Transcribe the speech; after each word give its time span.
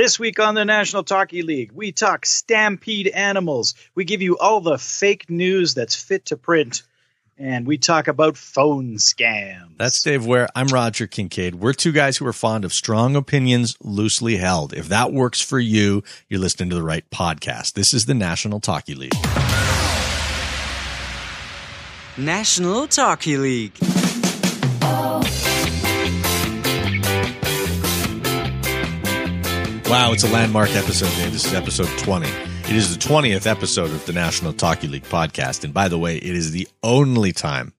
This 0.00 0.18
week 0.18 0.40
on 0.40 0.54
the 0.54 0.64
National 0.64 1.04
Talky 1.04 1.42
League, 1.42 1.72
we 1.72 1.92
talk 1.92 2.24
stampede 2.24 3.06
animals. 3.08 3.74
We 3.94 4.06
give 4.06 4.22
you 4.22 4.38
all 4.38 4.62
the 4.62 4.78
fake 4.78 5.28
news 5.28 5.74
that's 5.74 5.94
fit 5.94 6.24
to 6.24 6.38
print. 6.38 6.84
And 7.36 7.66
we 7.66 7.76
talk 7.76 8.08
about 8.08 8.38
phone 8.38 8.94
scams. 8.94 9.76
That's 9.76 10.02
Dave 10.02 10.24
Ware. 10.24 10.48
I'm 10.56 10.68
Roger 10.68 11.06
Kincaid. 11.06 11.56
We're 11.56 11.74
two 11.74 11.92
guys 11.92 12.16
who 12.16 12.26
are 12.26 12.32
fond 12.32 12.64
of 12.64 12.72
strong 12.72 13.14
opinions 13.14 13.76
loosely 13.82 14.38
held. 14.38 14.72
If 14.72 14.88
that 14.88 15.12
works 15.12 15.42
for 15.42 15.58
you, 15.58 16.02
you're 16.30 16.40
listening 16.40 16.70
to 16.70 16.76
the 16.76 16.82
right 16.82 17.04
podcast. 17.10 17.74
This 17.74 17.92
is 17.92 18.06
the 18.06 18.14
National 18.14 18.58
Talky 18.58 18.94
League. 18.94 19.12
National 22.16 22.86
Talky 22.86 23.36
League. 23.36 23.74
Wow, 29.90 30.12
it's 30.12 30.22
a 30.22 30.28
landmark 30.28 30.70
episode, 30.76 31.10
Dave. 31.16 31.32
This 31.32 31.46
is 31.46 31.52
episode 31.52 31.88
20. 31.98 32.28
It 32.28 32.76
is 32.76 32.96
the 32.96 33.08
20th 33.08 33.44
episode 33.44 33.90
of 33.90 34.06
the 34.06 34.12
National 34.12 34.52
Talky 34.52 34.86
League 34.86 35.02
podcast. 35.02 35.64
And 35.64 35.74
by 35.74 35.88
the 35.88 35.98
way, 35.98 36.16
it 36.16 36.36
is 36.36 36.52
the 36.52 36.68
only 36.84 37.32
time 37.32 37.74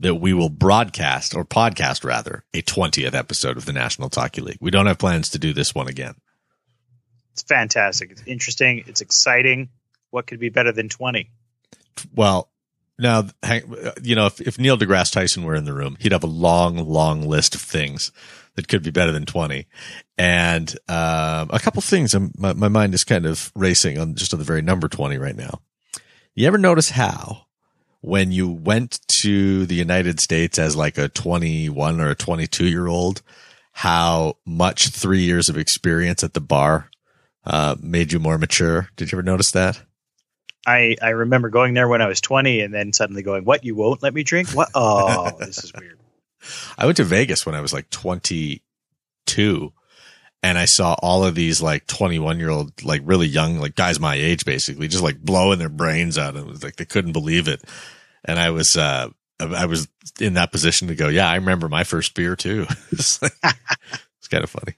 that 0.00 0.14
we 0.14 0.32
will 0.32 0.48
broadcast 0.48 1.36
or 1.36 1.44
podcast 1.44 2.02
rather 2.02 2.44
a 2.54 2.62
20th 2.62 3.12
episode 3.12 3.58
of 3.58 3.66
the 3.66 3.74
National 3.74 4.08
Talky 4.08 4.40
League. 4.40 4.56
We 4.62 4.70
don't 4.70 4.86
have 4.86 4.96
plans 4.96 5.28
to 5.28 5.38
do 5.38 5.52
this 5.52 5.74
one 5.74 5.86
again. 5.86 6.14
It's 7.34 7.42
fantastic. 7.42 8.10
It's 8.10 8.22
interesting. 8.26 8.84
It's 8.86 9.02
exciting. 9.02 9.68
What 10.08 10.26
could 10.26 10.40
be 10.40 10.48
better 10.48 10.72
than 10.72 10.88
20? 10.88 11.30
Well, 12.14 12.48
now, 12.98 13.24
you 14.02 14.14
know, 14.14 14.26
if, 14.26 14.40
if 14.40 14.58
Neil 14.58 14.78
deGrasse 14.78 15.12
Tyson 15.12 15.44
were 15.44 15.54
in 15.54 15.66
the 15.66 15.74
room, 15.74 15.98
he'd 16.00 16.12
have 16.12 16.24
a 16.24 16.26
long, 16.26 16.78
long 16.88 17.20
list 17.28 17.54
of 17.54 17.60
things 17.60 18.12
that 18.58 18.66
could 18.66 18.82
be 18.82 18.90
better 18.90 19.12
than 19.12 19.24
20. 19.24 19.68
And 20.18 20.68
um, 20.88 21.48
a 21.52 21.60
couple 21.62 21.80
things, 21.80 22.12
I'm, 22.12 22.32
my, 22.36 22.54
my 22.54 22.66
mind 22.66 22.92
is 22.92 23.04
kind 23.04 23.24
of 23.24 23.52
racing 23.54 24.00
on 24.00 24.16
just 24.16 24.34
on 24.34 24.40
the 24.40 24.44
very 24.44 24.62
number 24.62 24.88
20 24.88 25.16
right 25.16 25.36
now. 25.36 25.60
You 26.34 26.48
ever 26.48 26.58
notice 26.58 26.90
how 26.90 27.46
when 28.00 28.32
you 28.32 28.50
went 28.50 28.98
to 29.22 29.64
the 29.64 29.76
United 29.76 30.18
States 30.18 30.58
as 30.58 30.74
like 30.74 30.98
a 30.98 31.08
21 31.08 32.00
or 32.00 32.10
a 32.10 32.16
22 32.16 32.66
year 32.66 32.88
old, 32.88 33.22
how 33.70 34.34
much 34.44 34.88
three 34.88 35.22
years 35.22 35.48
of 35.48 35.56
experience 35.56 36.24
at 36.24 36.34
the 36.34 36.40
bar 36.40 36.90
uh, 37.44 37.76
made 37.80 38.12
you 38.12 38.18
more 38.18 38.38
mature? 38.38 38.88
Did 38.96 39.12
you 39.12 39.18
ever 39.18 39.22
notice 39.22 39.52
that? 39.52 39.80
I, 40.66 40.96
I 41.00 41.10
remember 41.10 41.48
going 41.48 41.74
there 41.74 41.86
when 41.86 42.02
I 42.02 42.08
was 42.08 42.20
20 42.20 42.60
and 42.60 42.74
then 42.74 42.92
suddenly 42.92 43.22
going, 43.22 43.44
What? 43.44 43.64
You 43.64 43.76
won't 43.76 44.02
let 44.02 44.14
me 44.14 44.24
drink? 44.24 44.48
What? 44.50 44.70
Oh, 44.74 45.30
this 45.38 45.62
is 45.62 45.72
weird. 45.72 45.97
I 46.76 46.84
went 46.86 46.96
to 46.98 47.04
Vegas 47.04 47.44
when 47.44 47.54
I 47.54 47.60
was 47.60 47.72
like 47.72 47.90
22 47.90 49.72
and 50.42 50.56
I 50.56 50.66
saw 50.66 50.94
all 51.02 51.24
of 51.24 51.34
these 51.34 51.60
like 51.60 51.86
21 51.86 52.38
year 52.38 52.50
old, 52.50 52.84
like 52.84 53.02
really 53.04 53.26
young, 53.26 53.58
like 53.58 53.74
guys 53.74 53.98
my 53.98 54.14
age, 54.14 54.44
basically 54.44 54.88
just 54.88 55.02
like 55.02 55.20
blowing 55.20 55.58
their 55.58 55.68
brains 55.68 56.16
out. 56.16 56.36
It 56.36 56.46
was 56.46 56.62
like 56.62 56.76
they 56.76 56.84
couldn't 56.84 57.12
believe 57.12 57.48
it. 57.48 57.62
And 58.24 58.38
I 58.38 58.50
was, 58.50 58.76
uh, 58.76 59.08
I 59.40 59.66
was 59.66 59.88
in 60.20 60.34
that 60.34 60.52
position 60.52 60.88
to 60.88 60.94
go, 60.94 61.08
yeah, 61.08 61.28
I 61.28 61.36
remember 61.36 61.68
my 61.68 61.84
first 61.84 62.14
beer 62.14 62.36
too. 62.36 62.66
it's, 62.92 63.20
like, 63.22 63.32
it's 64.18 64.28
kind 64.28 64.44
of 64.44 64.50
funny. 64.50 64.74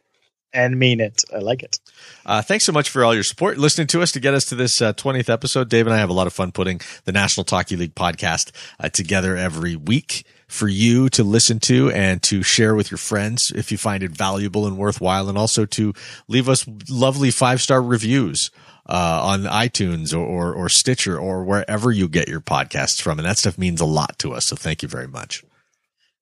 And 0.52 0.78
mean 0.78 1.00
it. 1.00 1.22
I 1.32 1.38
like 1.38 1.62
it. 1.62 1.78
Uh, 2.26 2.42
thanks 2.42 2.66
so 2.66 2.72
much 2.72 2.90
for 2.90 3.04
all 3.04 3.14
your 3.14 3.22
support, 3.22 3.56
listening 3.56 3.86
to 3.88 4.02
us 4.02 4.10
to 4.12 4.20
get 4.20 4.34
us 4.34 4.46
to 4.46 4.56
this 4.56 4.82
uh, 4.82 4.92
20th 4.94 5.28
episode. 5.28 5.68
Dave 5.68 5.86
and 5.86 5.94
I 5.94 5.98
have 5.98 6.10
a 6.10 6.14
lot 6.14 6.26
of 6.26 6.32
fun 6.32 6.50
putting 6.50 6.80
the 7.04 7.12
National 7.12 7.44
Talky 7.44 7.76
League 7.76 7.94
podcast 7.94 8.50
uh, 8.80 8.88
together 8.88 9.36
every 9.36 9.76
week 9.76 10.24
for 10.50 10.68
you 10.68 11.08
to 11.10 11.22
listen 11.22 11.60
to 11.60 11.90
and 11.90 12.22
to 12.24 12.42
share 12.42 12.74
with 12.74 12.90
your 12.90 12.98
friends 12.98 13.52
if 13.54 13.70
you 13.70 13.78
find 13.78 14.02
it 14.02 14.10
valuable 14.10 14.66
and 14.66 14.76
worthwhile, 14.76 15.28
and 15.28 15.38
also 15.38 15.64
to 15.66 15.94
leave 16.28 16.48
us 16.48 16.66
lovely 16.88 17.30
five 17.30 17.60
star 17.60 17.82
reviews. 17.82 18.50
Uh, 18.86 19.20
on 19.22 19.42
iTunes 19.42 20.12
or, 20.12 20.24
or, 20.24 20.52
or 20.52 20.68
Stitcher 20.68 21.16
or 21.16 21.44
wherever 21.44 21.92
you 21.92 22.08
get 22.08 22.28
your 22.28 22.40
podcasts 22.40 23.00
from. 23.00 23.20
And 23.20 23.28
that 23.28 23.38
stuff 23.38 23.56
means 23.56 23.80
a 23.80 23.84
lot 23.84 24.18
to 24.18 24.32
us. 24.32 24.48
So 24.48 24.56
thank 24.56 24.82
you 24.82 24.88
very 24.88 25.06
much. 25.06 25.44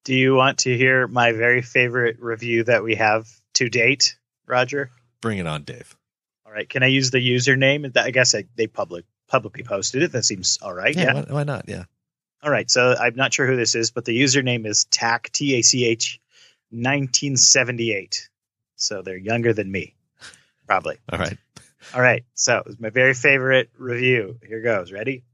Do 0.05 0.15
you 0.15 0.35
want 0.35 0.59
to 0.61 0.77
hear 0.77 1.07
my 1.07 1.33
very 1.33 1.63
favorite 1.63 2.21
review 2.21 2.65
that 2.65 2.85
we 2.85 2.97
have 2.97 3.27
to 3.55 3.71
date, 3.71 4.19
Roger? 4.47 4.91
Bring 5.23 5.39
it 5.39 5.47
on, 5.47 5.63
Dave. 5.63 5.97
All 6.47 6.53
right. 6.53 6.69
Can 6.69 6.83
I 6.83 6.87
use 6.87 7.11
the 7.11 7.19
username? 7.19 7.97
I 7.97 8.11
guess 8.11 8.35
I, 8.35 8.45
they 8.57 8.67
public 8.67 9.07
publicly 9.29 9.63
posted 9.63 10.03
it. 10.03 10.13
That 10.13 10.25
seems 10.25 10.59
all 10.61 10.75
right. 10.75 10.95
Yeah. 10.95 11.05
yeah. 11.05 11.15
Why, 11.15 11.25
why, 11.29 11.45
not? 11.45 11.67
Yeah. 11.69 11.85
All 12.43 12.51
right. 12.51 12.71
So 12.71 12.95
I'm 12.99 13.17
not 13.17 13.33
sure 13.33 13.47
who 13.47 13.57
this 13.57 13.75
is, 13.75 13.91
but 13.91 14.05
the 14.05 14.19
username 14.19 14.67
is 14.67 14.85
TAC, 14.85 15.31
T 15.33 15.57
A 15.57 15.63
C 15.63 15.85
H 15.85 16.21
1978. 16.71 18.29
So 18.77 19.03
they're 19.03 19.17
younger 19.17 19.53
than 19.53 19.71
me, 19.71 19.95
probably. 20.67 20.99
All 21.11 21.19
right. 21.19 21.37
All 21.95 22.01
right. 22.01 22.25
So 22.35 22.63
it's 22.67 22.79
my 22.79 22.91
very 22.91 23.15
favorite 23.15 23.71
review. 23.77 24.39
Here 24.47 24.61
goes. 24.61 24.93
Ready? 24.93 25.25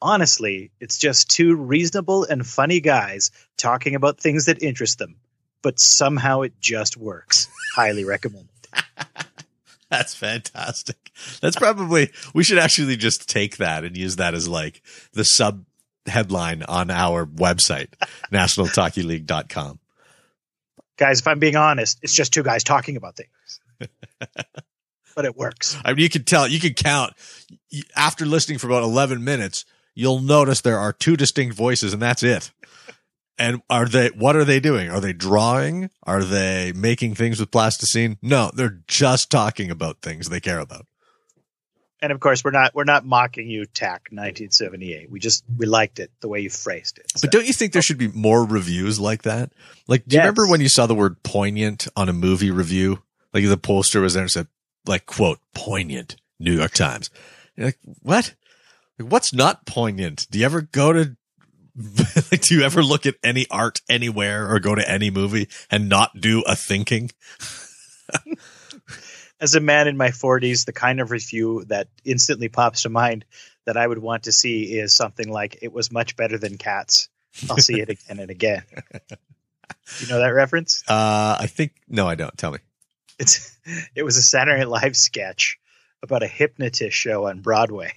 Honestly, 0.00 0.70
it's 0.80 0.98
just 0.98 1.30
two 1.30 1.56
reasonable 1.56 2.24
and 2.24 2.46
funny 2.46 2.80
guys 2.80 3.30
talking 3.56 3.94
about 3.94 4.20
things 4.20 4.46
that 4.46 4.62
interest 4.62 4.98
them, 4.98 5.16
but 5.62 5.78
somehow 5.78 6.42
it 6.42 6.54
just 6.60 6.96
works. 6.96 7.48
Highly 7.74 8.04
recommended. 8.04 8.48
That's 9.90 10.14
fantastic. 10.14 11.10
That's 11.40 11.56
probably, 11.56 12.10
we 12.34 12.44
should 12.44 12.58
actually 12.58 12.96
just 12.96 13.28
take 13.28 13.56
that 13.56 13.84
and 13.84 13.96
use 13.96 14.16
that 14.16 14.34
as 14.34 14.46
like 14.46 14.82
the 15.14 15.24
sub 15.24 15.64
headline 16.08 16.62
on 16.62 16.90
our 16.90 17.26
website, 17.26 17.88
nationaltalkyleague.com. 18.32 19.78
Guys, 20.96 21.20
if 21.20 21.28
I'm 21.28 21.38
being 21.38 21.56
honest, 21.56 21.98
it's 22.02 22.14
just 22.14 22.32
two 22.32 22.42
guys 22.42 22.64
talking 22.64 22.96
about 22.96 23.16
things. 23.16 23.60
but 25.14 25.24
it 25.24 25.36
works. 25.36 25.76
I 25.84 25.92
mean, 25.92 26.02
you 26.02 26.08
can 26.08 26.24
tell, 26.24 26.48
you 26.48 26.58
can 26.58 26.74
count 26.74 27.14
after 27.94 28.26
listening 28.26 28.58
for 28.58 28.66
about 28.66 28.82
11 28.82 29.22
minutes, 29.22 29.64
you'll 29.94 30.20
notice 30.20 30.60
there 30.60 30.78
are 30.78 30.92
two 30.92 31.16
distinct 31.16 31.56
voices 31.56 31.92
and 31.92 32.02
that's 32.02 32.22
it. 32.22 32.50
And 33.38 33.62
are 33.70 33.86
they, 33.86 34.08
what 34.08 34.34
are 34.34 34.44
they 34.44 34.58
doing? 34.58 34.90
Are 34.90 35.00
they 35.00 35.12
drawing? 35.12 35.90
Are 36.02 36.24
they 36.24 36.72
making 36.74 37.14
things 37.14 37.38
with 37.38 37.52
plasticine? 37.52 38.18
No, 38.20 38.50
they're 38.52 38.80
just 38.88 39.30
talking 39.30 39.70
about 39.70 40.02
things 40.02 40.28
they 40.28 40.40
care 40.40 40.58
about 40.58 40.86
and 42.00 42.12
of 42.12 42.20
course 42.20 42.44
we're 42.44 42.50
not 42.50 42.74
we're 42.74 42.84
not 42.84 43.04
mocking 43.04 43.48
you 43.48 43.64
tac 43.66 44.08
1978 44.10 45.10
we 45.10 45.18
just 45.18 45.44
we 45.56 45.66
liked 45.66 45.98
it 45.98 46.10
the 46.20 46.28
way 46.28 46.40
you 46.40 46.50
phrased 46.50 46.98
it. 46.98 47.10
So. 47.16 47.26
but 47.26 47.32
don't 47.32 47.46
you 47.46 47.52
think 47.52 47.72
there 47.72 47.82
should 47.82 47.98
be 47.98 48.08
more 48.08 48.44
reviews 48.44 49.00
like 49.00 49.22
that? 49.22 49.52
Like 49.86 50.04
do 50.06 50.14
yes. 50.14 50.20
you 50.20 50.20
remember 50.20 50.48
when 50.48 50.60
you 50.60 50.68
saw 50.68 50.86
the 50.86 50.94
word 50.94 51.22
poignant 51.22 51.88
on 51.96 52.08
a 52.08 52.12
movie 52.12 52.50
review? 52.50 53.02
Like 53.32 53.46
the 53.46 53.56
poster 53.56 54.00
was 54.00 54.14
there 54.14 54.22
and 54.22 54.30
said 54.30 54.46
like 54.86 55.06
quote 55.06 55.38
poignant 55.54 56.16
new 56.38 56.52
york 56.52 56.72
times. 56.72 57.10
You're 57.56 57.66
like 57.66 57.78
what? 58.02 58.34
Like, 58.98 59.12
what's 59.12 59.32
not 59.32 59.66
poignant? 59.66 60.26
Do 60.30 60.38
you 60.38 60.44
ever 60.44 60.62
go 60.62 60.92
to 60.92 61.16
like, 62.32 62.40
do 62.40 62.56
you 62.56 62.62
ever 62.62 62.82
look 62.82 63.06
at 63.06 63.14
any 63.22 63.46
art 63.50 63.80
anywhere 63.88 64.52
or 64.52 64.58
go 64.58 64.74
to 64.74 64.90
any 64.90 65.10
movie 65.10 65.48
and 65.70 65.88
not 65.88 66.20
do 66.20 66.42
a 66.42 66.56
thinking 66.56 67.10
as 69.40 69.54
a 69.54 69.60
man 69.60 69.88
in 69.88 69.96
my 69.96 70.08
40s, 70.08 70.64
the 70.64 70.72
kind 70.72 71.00
of 71.00 71.10
review 71.10 71.64
that 71.68 71.88
instantly 72.04 72.48
pops 72.48 72.82
to 72.82 72.88
mind 72.88 73.24
that 73.66 73.76
I 73.76 73.86
would 73.86 73.98
want 73.98 74.24
to 74.24 74.32
see 74.32 74.78
is 74.78 74.94
something 74.94 75.30
like 75.30 75.58
"It 75.62 75.72
was 75.72 75.92
much 75.92 76.16
better 76.16 76.38
than 76.38 76.58
Cats." 76.58 77.08
I'll 77.48 77.58
see 77.58 77.80
it 77.80 77.88
again 77.88 78.18
and 78.18 78.30
again. 78.30 78.64
you 80.00 80.06
know 80.08 80.18
that 80.18 80.28
reference? 80.28 80.82
Uh, 80.88 81.36
I 81.38 81.46
think 81.46 81.72
no, 81.88 82.08
I 82.08 82.14
don't. 82.14 82.36
Tell 82.36 82.50
me. 82.50 82.58
It's 83.18 83.56
it 83.94 84.02
was 84.02 84.16
a 84.16 84.22
Saturday 84.22 84.58
Night 84.58 84.68
Live 84.68 84.96
sketch 84.96 85.58
about 86.02 86.22
a 86.22 86.28
hypnotist 86.28 86.96
show 86.96 87.26
on 87.26 87.40
Broadway. 87.40 87.92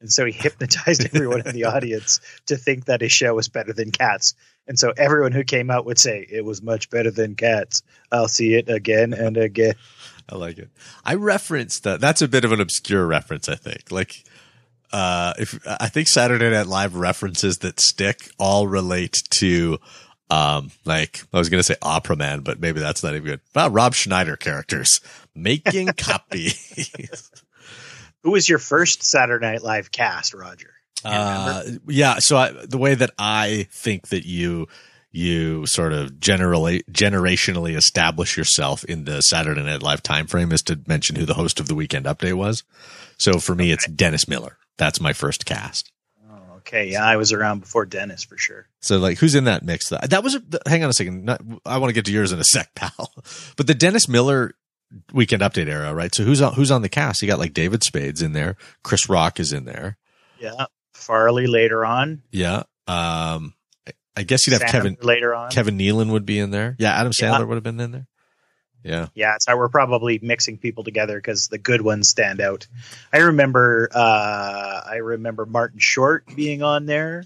And 0.00 0.12
so 0.12 0.24
he 0.24 0.32
hypnotized 0.32 1.04
everyone 1.06 1.42
in 1.46 1.54
the 1.54 1.64
audience 1.74 2.20
to 2.46 2.56
think 2.56 2.84
that 2.84 3.00
his 3.00 3.12
show 3.12 3.34
was 3.34 3.48
better 3.48 3.72
than 3.72 3.90
Cats. 3.90 4.34
And 4.66 4.78
so 4.78 4.92
everyone 4.96 5.32
who 5.32 5.44
came 5.44 5.70
out 5.70 5.86
would 5.86 5.98
say, 5.98 6.26
It 6.30 6.44
was 6.44 6.62
much 6.62 6.90
better 6.90 7.10
than 7.10 7.34
Cats. 7.34 7.82
I'll 8.12 8.28
see 8.28 8.54
it 8.54 8.68
again 8.68 9.12
and 9.12 9.36
again. 9.36 9.74
I 10.28 10.36
like 10.36 10.58
it. 10.58 10.70
I 11.04 11.14
referenced 11.14 11.84
that. 11.84 12.00
That's 12.00 12.22
a 12.22 12.28
bit 12.28 12.44
of 12.44 12.52
an 12.52 12.60
obscure 12.60 13.06
reference, 13.06 13.48
I 13.48 13.54
think. 13.54 13.90
Like, 13.90 14.24
uh, 14.92 15.34
if 15.38 15.58
I 15.66 15.88
think 15.88 16.08
Saturday 16.08 16.50
Night 16.50 16.66
Live 16.66 16.94
references 16.96 17.58
that 17.58 17.80
stick 17.80 18.30
all 18.38 18.66
relate 18.66 19.16
to, 19.38 19.78
um, 20.30 20.70
like 20.84 21.24
I 21.32 21.38
was 21.38 21.48
going 21.48 21.60
to 21.60 21.64
say 21.64 21.76
Opera 21.82 22.16
Man, 22.16 22.40
but 22.40 22.60
maybe 22.60 22.80
that's 22.80 23.02
not 23.02 23.14
even 23.14 23.24
good. 23.24 23.40
Well, 23.54 23.70
Rob 23.70 23.94
Schneider 23.94 24.36
characters 24.36 25.00
making 25.34 25.88
copies. 25.96 26.90
Who 28.22 28.32
was 28.32 28.48
your 28.48 28.58
first 28.58 29.02
Saturday 29.02 29.46
Night 29.46 29.62
Live 29.62 29.90
cast, 29.90 30.34
Roger? 30.34 30.74
Uh, 31.04 31.62
yeah. 31.86 32.16
So 32.18 32.36
I, 32.36 32.50
the 32.50 32.78
way 32.78 32.94
that 32.94 33.10
I 33.18 33.68
think 33.70 34.08
that 34.08 34.26
you 34.26 34.66
you 35.10 35.66
sort 35.66 35.92
of 35.92 36.20
generally 36.20 36.82
generationally 36.90 37.76
establish 37.76 38.36
yourself 38.36 38.84
in 38.84 39.04
the 39.04 39.20
Saturday 39.22 39.62
Night 39.62 39.82
Live 39.82 40.02
time 40.02 40.26
frame 40.26 40.52
is 40.52 40.62
to 40.62 40.80
mention 40.86 41.16
who 41.16 41.24
the 41.24 41.34
host 41.34 41.60
of 41.60 41.68
the 41.68 41.74
Weekend 41.74 42.06
Update 42.06 42.34
was. 42.34 42.64
So 43.16 43.38
for 43.38 43.54
me, 43.54 43.66
okay. 43.66 43.72
it's 43.72 43.88
Dennis 43.88 44.28
Miller. 44.28 44.58
That's 44.76 45.00
my 45.00 45.12
first 45.12 45.46
cast. 45.46 45.90
Oh, 46.30 46.56
okay, 46.58 46.90
yeah, 46.90 47.04
I 47.04 47.16
was 47.16 47.32
around 47.32 47.60
before 47.60 47.86
Dennis 47.86 48.22
for 48.22 48.36
sure. 48.36 48.68
So 48.80 48.98
like, 48.98 49.18
who's 49.18 49.34
in 49.34 49.44
that 49.44 49.64
mix? 49.64 49.88
That, 49.88 50.10
that 50.10 50.22
was. 50.22 50.34
A, 50.34 50.42
hang 50.66 50.84
on 50.84 50.90
a 50.90 50.92
second. 50.92 51.24
Not, 51.24 51.40
I 51.64 51.78
want 51.78 51.90
to 51.90 51.94
get 51.94 52.04
to 52.04 52.12
yours 52.12 52.32
in 52.32 52.38
a 52.38 52.44
sec, 52.44 52.74
pal. 52.74 53.12
But 53.56 53.66
the 53.66 53.74
Dennis 53.74 54.08
Miller 54.08 54.54
Weekend 55.12 55.42
Update 55.42 55.68
era, 55.68 55.94
right? 55.94 56.14
So 56.14 56.22
who's 56.22 56.40
on 56.40 56.54
who's 56.54 56.70
on 56.70 56.82
the 56.82 56.88
cast? 56.88 57.22
You 57.22 57.28
got 57.28 57.38
like 57.38 57.54
David 57.54 57.82
Spade's 57.82 58.22
in 58.22 58.32
there, 58.32 58.56
Chris 58.82 59.08
Rock 59.08 59.40
is 59.40 59.52
in 59.52 59.64
there. 59.64 59.96
Yeah. 60.38 60.66
Farley 60.94 61.46
later 61.46 61.84
on. 61.84 62.22
Yeah. 62.30 62.64
Um, 62.86 63.54
I- 64.18 64.22
guess 64.24 64.46
you'd 64.46 64.52
have 64.54 64.62
Sandler 64.62 64.70
Kevin 64.70 64.96
later 65.02 65.34
on. 65.34 65.50
Kevin 65.50 65.78
Nealon 65.78 66.10
would 66.12 66.26
be 66.26 66.38
in 66.38 66.50
there. 66.50 66.76
Yeah, 66.78 66.92
Adam 66.98 67.12
Yeah. 67.18 67.30
Sandler 67.30 67.46
would 67.48 67.54
have 67.54 67.64
been 67.64 67.80
in 67.80 67.90
there. 67.92 68.06
Yeah. 68.84 69.08
Yeah, 69.14 69.36
so 69.40 69.56
we're 69.56 69.68
probably 69.68 70.18
mixing 70.22 70.56
people 70.56 70.84
together 70.84 71.16
because 71.18 71.48
the 71.48 71.58
good 71.58 71.80
ones 71.82 72.08
stand 72.08 72.40
out. 72.40 72.66
I 73.12 73.18
remember, 73.18 73.88
uh, 73.92 74.82
I 74.88 74.96
remember 74.96 75.46
Martin 75.46 75.80
Short 75.80 76.24
being 76.36 76.62
on 76.62 76.86
there, 76.86 77.24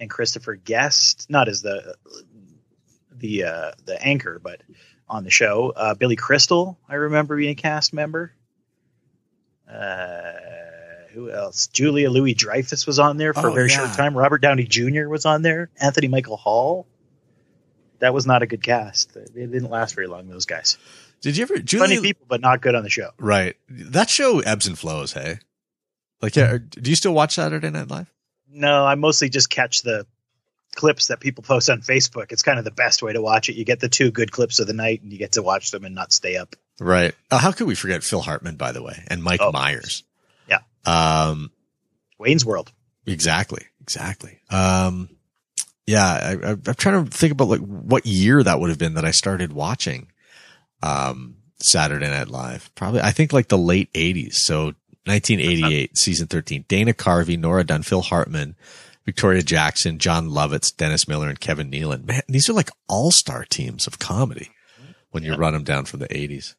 and 0.00 0.10
Christopher 0.10 0.56
Guest, 0.56 1.26
not 1.28 1.48
as 1.48 1.62
the 1.62 1.94
the 3.12 3.44
uh, 3.44 3.72
the 3.84 4.02
anchor, 4.02 4.40
but 4.42 4.62
on 5.08 5.24
the 5.24 5.30
show. 5.30 5.72
Uh, 5.76 5.94
Billy 5.94 6.16
Crystal, 6.16 6.78
I 6.88 6.94
remember 6.96 7.36
being 7.36 7.50
a 7.52 7.54
cast 7.54 7.92
member. 7.92 8.32
Uh, 9.70 10.32
who 11.12 11.30
else? 11.30 11.66
Julia 11.68 12.10
Louis 12.10 12.34
Dreyfus 12.34 12.86
was 12.86 12.98
on 12.98 13.16
there 13.16 13.34
for 13.34 13.48
Oh, 13.48 13.52
a 13.52 13.54
very 13.54 13.68
yeah. 13.70 13.76
short 13.86 13.96
time. 13.96 14.16
Robert 14.16 14.38
Downey 14.38 14.64
Jr. 14.64 15.08
was 15.08 15.26
on 15.26 15.42
there. 15.42 15.70
Anthony 15.80 16.08
Michael 16.08 16.36
Hall. 16.36 16.86
That 17.98 18.14
was 18.14 18.26
not 18.26 18.42
a 18.42 18.46
good 18.46 18.62
cast. 18.62 19.12
They 19.14 19.46
didn't 19.46 19.68
last 19.70 19.94
very 19.94 20.06
long. 20.06 20.28
Those 20.28 20.46
guys 20.46 20.78
Did 21.20 21.36
you 21.36 21.42
ever 21.42 21.58
Julia, 21.58 21.86
funny 21.86 22.00
people, 22.00 22.24
but 22.28 22.40
not 22.40 22.62
good 22.62 22.74
on 22.74 22.82
the 22.82 22.88
show. 22.90 23.10
Right. 23.18 23.56
That 23.68 24.08
show 24.08 24.40
ebbs 24.40 24.66
and 24.66 24.78
flows, 24.78 25.12
hey? 25.12 25.38
Like 26.22 26.36
yeah, 26.36 26.58
do 26.70 26.88
you 26.90 26.96
still 26.96 27.12
watch 27.14 27.34
Saturday 27.34 27.70
Night 27.70 27.88
Live? 27.88 28.10
No, 28.50 28.84
I 28.86 28.94
mostly 28.94 29.28
just 29.28 29.48
catch 29.50 29.82
the 29.82 30.06
clips 30.74 31.08
that 31.08 31.20
people 31.20 31.42
post 31.42 31.68
on 31.70 31.80
Facebook. 31.82 32.30
It's 32.32 32.42
kind 32.42 32.58
of 32.58 32.64
the 32.64 32.70
best 32.70 33.02
way 33.02 33.12
to 33.12 33.20
watch 33.20 33.48
it. 33.48 33.54
You 33.56 33.64
get 33.64 33.80
the 33.80 33.88
two 33.88 34.10
good 34.10 34.30
clips 34.32 34.60
of 34.60 34.66
the 34.66 34.72
night, 34.72 35.02
and 35.02 35.12
you 35.12 35.18
get 35.18 35.32
to 35.32 35.42
watch 35.42 35.70
them 35.70 35.84
and 35.84 35.94
not 35.94 36.12
stay 36.12 36.36
up. 36.36 36.56
Right. 36.78 37.14
Oh, 37.30 37.36
how 37.38 37.52
could 37.52 37.66
we 37.66 37.74
forget 37.74 38.02
Phil 38.02 38.20
Hartman, 38.22 38.56
by 38.56 38.72
the 38.72 38.82
way, 38.82 39.02
and 39.08 39.22
Mike 39.22 39.40
Oh. 39.42 39.52
Myers? 39.52 40.04
Um, 40.86 41.50
Wayne's 42.18 42.44
World. 42.44 42.72
exactly. 43.06 43.64
Exactly. 43.82 44.38
Um, 44.50 45.08
yeah, 45.86 46.04
I, 46.04 46.30
I, 46.32 46.50
I'm 46.52 46.74
trying 46.74 47.04
to 47.04 47.10
think 47.10 47.32
about 47.32 47.48
like 47.48 47.60
what 47.60 48.06
year 48.06 48.42
that 48.42 48.60
would 48.60 48.70
have 48.70 48.78
been 48.78 48.94
that 48.94 49.04
I 49.04 49.10
started 49.10 49.52
watching, 49.52 50.08
um, 50.82 51.36
Saturday 51.58 52.08
Night 52.08 52.28
Live. 52.28 52.70
Probably, 52.74 53.00
I 53.00 53.10
think 53.10 53.32
like 53.32 53.48
the 53.48 53.58
late 53.58 53.92
80s. 53.94 54.34
So 54.34 54.74
1988, 55.06 55.98
season 55.98 56.26
13. 56.28 56.64
Dana 56.68 56.92
Carvey, 56.92 57.38
Nora 57.38 57.64
Dunn, 57.64 57.82
Phil 57.82 58.02
Hartman, 58.02 58.54
Victoria 59.04 59.42
Jackson, 59.42 59.98
Jon 59.98 60.28
Lovitz, 60.28 60.74
Dennis 60.76 61.08
Miller, 61.08 61.28
and 61.28 61.40
Kevin 61.40 61.70
Nealon. 61.70 62.04
Man, 62.04 62.22
these 62.28 62.48
are 62.48 62.52
like 62.54 62.70
all 62.88 63.10
star 63.10 63.44
teams 63.44 63.86
of 63.86 63.98
comedy 63.98 64.50
when 65.10 65.22
you 65.24 65.32
Yeah. 65.32 65.38
run 65.38 65.54
them 65.54 65.64
down 65.64 65.84
from 65.86 65.98
the 66.00 66.08
80s. 66.14 66.54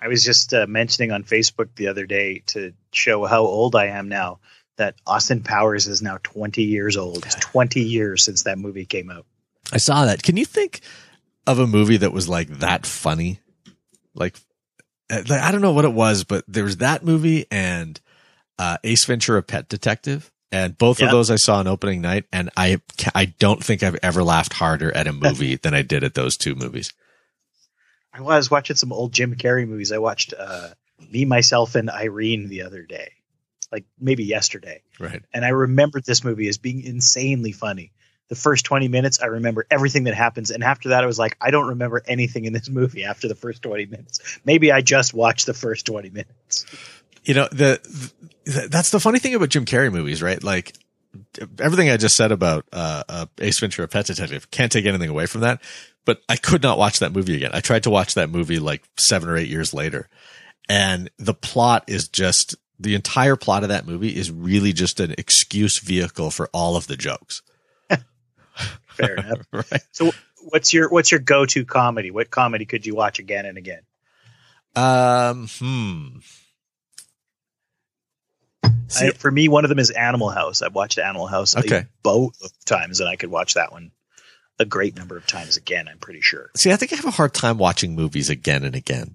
I 0.00 0.08
was 0.08 0.24
just 0.24 0.54
uh, 0.54 0.66
mentioning 0.68 1.10
on 1.10 1.24
Facebook 1.24 1.68
the 1.74 1.88
other 1.88 2.06
day 2.06 2.42
to 2.48 2.72
show 2.92 3.24
how 3.26 3.40
old 3.40 3.74
I 3.74 3.86
am 3.86 4.08
now 4.08 4.38
that 4.76 4.94
Austin 5.06 5.42
Powers 5.42 5.86
is 5.86 6.02
now 6.02 6.18
20 6.22 6.62
years 6.62 6.96
old. 6.96 7.26
It's 7.26 7.34
20 7.34 7.80
years 7.80 8.24
since 8.24 8.44
that 8.44 8.58
movie 8.58 8.84
came 8.84 9.10
out. 9.10 9.26
I 9.72 9.78
saw 9.78 10.04
that. 10.06 10.22
Can 10.22 10.36
you 10.36 10.44
think 10.44 10.80
of 11.46 11.58
a 11.58 11.66
movie 11.66 11.96
that 11.98 12.12
was 12.12 12.28
like 12.28 12.48
that 12.60 12.86
funny? 12.86 13.40
Like, 14.14 14.36
uh, 15.10 15.22
like, 15.28 15.42
I 15.42 15.50
don't 15.50 15.60
know 15.60 15.72
what 15.72 15.84
it 15.84 15.92
was, 15.92 16.24
but 16.24 16.44
there 16.46 16.64
was 16.64 16.78
that 16.78 17.04
movie 17.04 17.46
and 17.50 18.00
uh, 18.58 18.78
Ace 18.84 19.04
Ventura: 19.04 19.42
Pet 19.42 19.68
Detective, 19.68 20.30
and 20.50 20.78
both 20.78 21.02
of 21.02 21.10
those 21.10 21.30
I 21.30 21.36
saw 21.36 21.58
on 21.58 21.66
opening 21.66 22.00
night, 22.00 22.24
and 22.32 22.50
I 22.56 22.80
I 23.14 23.26
don't 23.26 23.62
think 23.62 23.82
I've 23.82 23.98
ever 24.02 24.22
laughed 24.22 24.54
harder 24.54 24.94
at 24.94 25.06
a 25.06 25.12
movie 25.24 25.56
than 25.56 25.74
I 25.74 25.82
did 25.82 26.04
at 26.04 26.14
those 26.14 26.36
two 26.36 26.54
movies. 26.54 26.92
I 28.12 28.20
was 28.20 28.50
watching 28.50 28.76
some 28.76 28.92
old 28.92 29.12
Jim 29.12 29.34
Carrey 29.36 29.66
movies. 29.66 29.92
I 29.92 29.98
watched 29.98 30.34
uh, 30.36 30.68
Me, 31.10 31.24
Myself, 31.24 31.74
and 31.74 31.90
Irene 31.90 32.48
the 32.48 32.62
other 32.62 32.82
day, 32.82 33.12
like 33.70 33.84
maybe 33.98 34.24
yesterday. 34.24 34.82
Right. 34.98 35.22
and 35.32 35.44
I 35.44 35.50
remembered 35.50 36.04
this 36.04 36.24
movie 36.24 36.48
as 36.48 36.58
being 36.58 36.82
insanely 36.82 37.52
funny. 37.52 37.92
The 38.28 38.34
first 38.34 38.66
20 38.66 38.88
minutes, 38.88 39.20
I 39.22 39.26
remember 39.26 39.66
everything 39.70 40.04
that 40.04 40.14
happens. 40.14 40.50
And 40.50 40.62
after 40.62 40.90
that, 40.90 41.02
I 41.02 41.06
was 41.06 41.18
like, 41.18 41.36
I 41.40 41.50
don't 41.50 41.68
remember 41.68 42.02
anything 42.06 42.44
in 42.44 42.52
this 42.52 42.68
movie 42.68 43.04
after 43.04 43.26
the 43.26 43.34
first 43.34 43.62
20 43.62 43.86
minutes. 43.86 44.38
Maybe 44.44 44.70
I 44.70 44.82
just 44.82 45.14
watched 45.14 45.46
the 45.46 45.54
first 45.54 45.86
20 45.86 46.10
minutes. 46.10 46.66
You 47.24 47.34
know 47.34 47.48
the, 47.50 47.80
the 48.44 48.68
that's 48.68 48.90
the 48.90 49.00
funny 49.00 49.18
thing 49.18 49.34
about 49.34 49.48
Jim 49.48 49.64
Carrey 49.64 49.92
movies, 49.92 50.22
right? 50.22 50.42
Like 50.42 50.74
everything 51.58 51.90
I 51.90 51.96
just 51.96 52.14
said 52.14 52.32
about 52.32 52.66
uh, 52.72 53.02
uh, 53.08 53.26
Ace 53.38 53.60
Ventura: 53.60 53.88
Pet 53.88 54.06
Detective 54.06 54.50
can't 54.50 54.72
take 54.72 54.86
anything 54.86 55.10
away 55.10 55.26
from 55.26 55.42
that. 55.42 55.60
But 56.04 56.22
I 56.28 56.36
could 56.36 56.62
not 56.62 56.78
watch 56.78 57.00
that 57.00 57.12
movie 57.12 57.36
again. 57.36 57.50
I 57.52 57.60
tried 57.60 57.82
to 57.82 57.90
watch 57.90 58.14
that 58.14 58.30
movie 58.30 58.58
like 58.58 58.82
seven 58.98 59.28
or 59.28 59.36
eight 59.36 59.48
years 59.48 59.74
later, 59.74 60.08
and 60.68 61.10
the 61.18 61.34
plot 61.34 61.84
is 61.86 62.08
just 62.08 62.56
the 62.80 62.94
entire 62.94 63.36
plot 63.36 63.62
of 63.62 63.70
that 63.70 63.86
movie 63.86 64.14
is 64.14 64.30
really 64.30 64.72
just 64.72 65.00
an 65.00 65.14
excuse 65.18 65.80
vehicle 65.80 66.30
for 66.30 66.48
all 66.52 66.76
of 66.76 66.86
the 66.86 66.96
jokes. 66.96 67.42
Fair 68.88 69.14
enough. 69.14 69.46
Right. 69.52 69.82
So 69.92 70.12
what's 70.44 70.72
your, 70.72 70.88
what's 70.90 71.10
your 71.10 71.20
go-to 71.20 71.64
comedy? 71.64 72.10
What 72.10 72.30
comedy 72.30 72.64
could 72.64 72.86
you 72.86 72.94
watch 72.94 73.18
again 73.18 73.46
and 73.46 73.58
again? 73.58 73.80
Um. 74.76 75.48
Hmm. 75.58 76.18
See, 78.88 79.06
I, 79.08 79.10
for 79.10 79.30
me, 79.30 79.48
one 79.48 79.64
of 79.64 79.68
them 79.68 79.78
is 79.78 79.90
Animal 79.90 80.30
House. 80.30 80.62
I've 80.62 80.74
watched 80.74 80.98
Animal 80.98 81.26
House 81.26 81.56
Okay. 81.56 81.76
a 81.76 81.88
boat 82.02 82.34
of 82.42 82.50
times 82.64 83.00
and 83.00 83.08
I 83.08 83.16
could 83.16 83.30
watch 83.30 83.54
that 83.54 83.70
one 83.72 83.90
a 84.58 84.64
great 84.64 84.96
number 84.96 85.16
of 85.16 85.26
times 85.26 85.56
again. 85.56 85.86
I'm 85.88 85.98
pretty 85.98 86.20
sure. 86.20 86.50
see, 86.56 86.72
I 86.72 86.76
think 86.76 86.92
I 86.92 86.96
have 86.96 87.04
a 87.04 87.10
hard 87.10 87.32
time 87.34 87.58
watching 87.58 87.94
movies 87.94 88.28
again 88.30 88.64
and 88.64 88.74
again. 88.74 89.14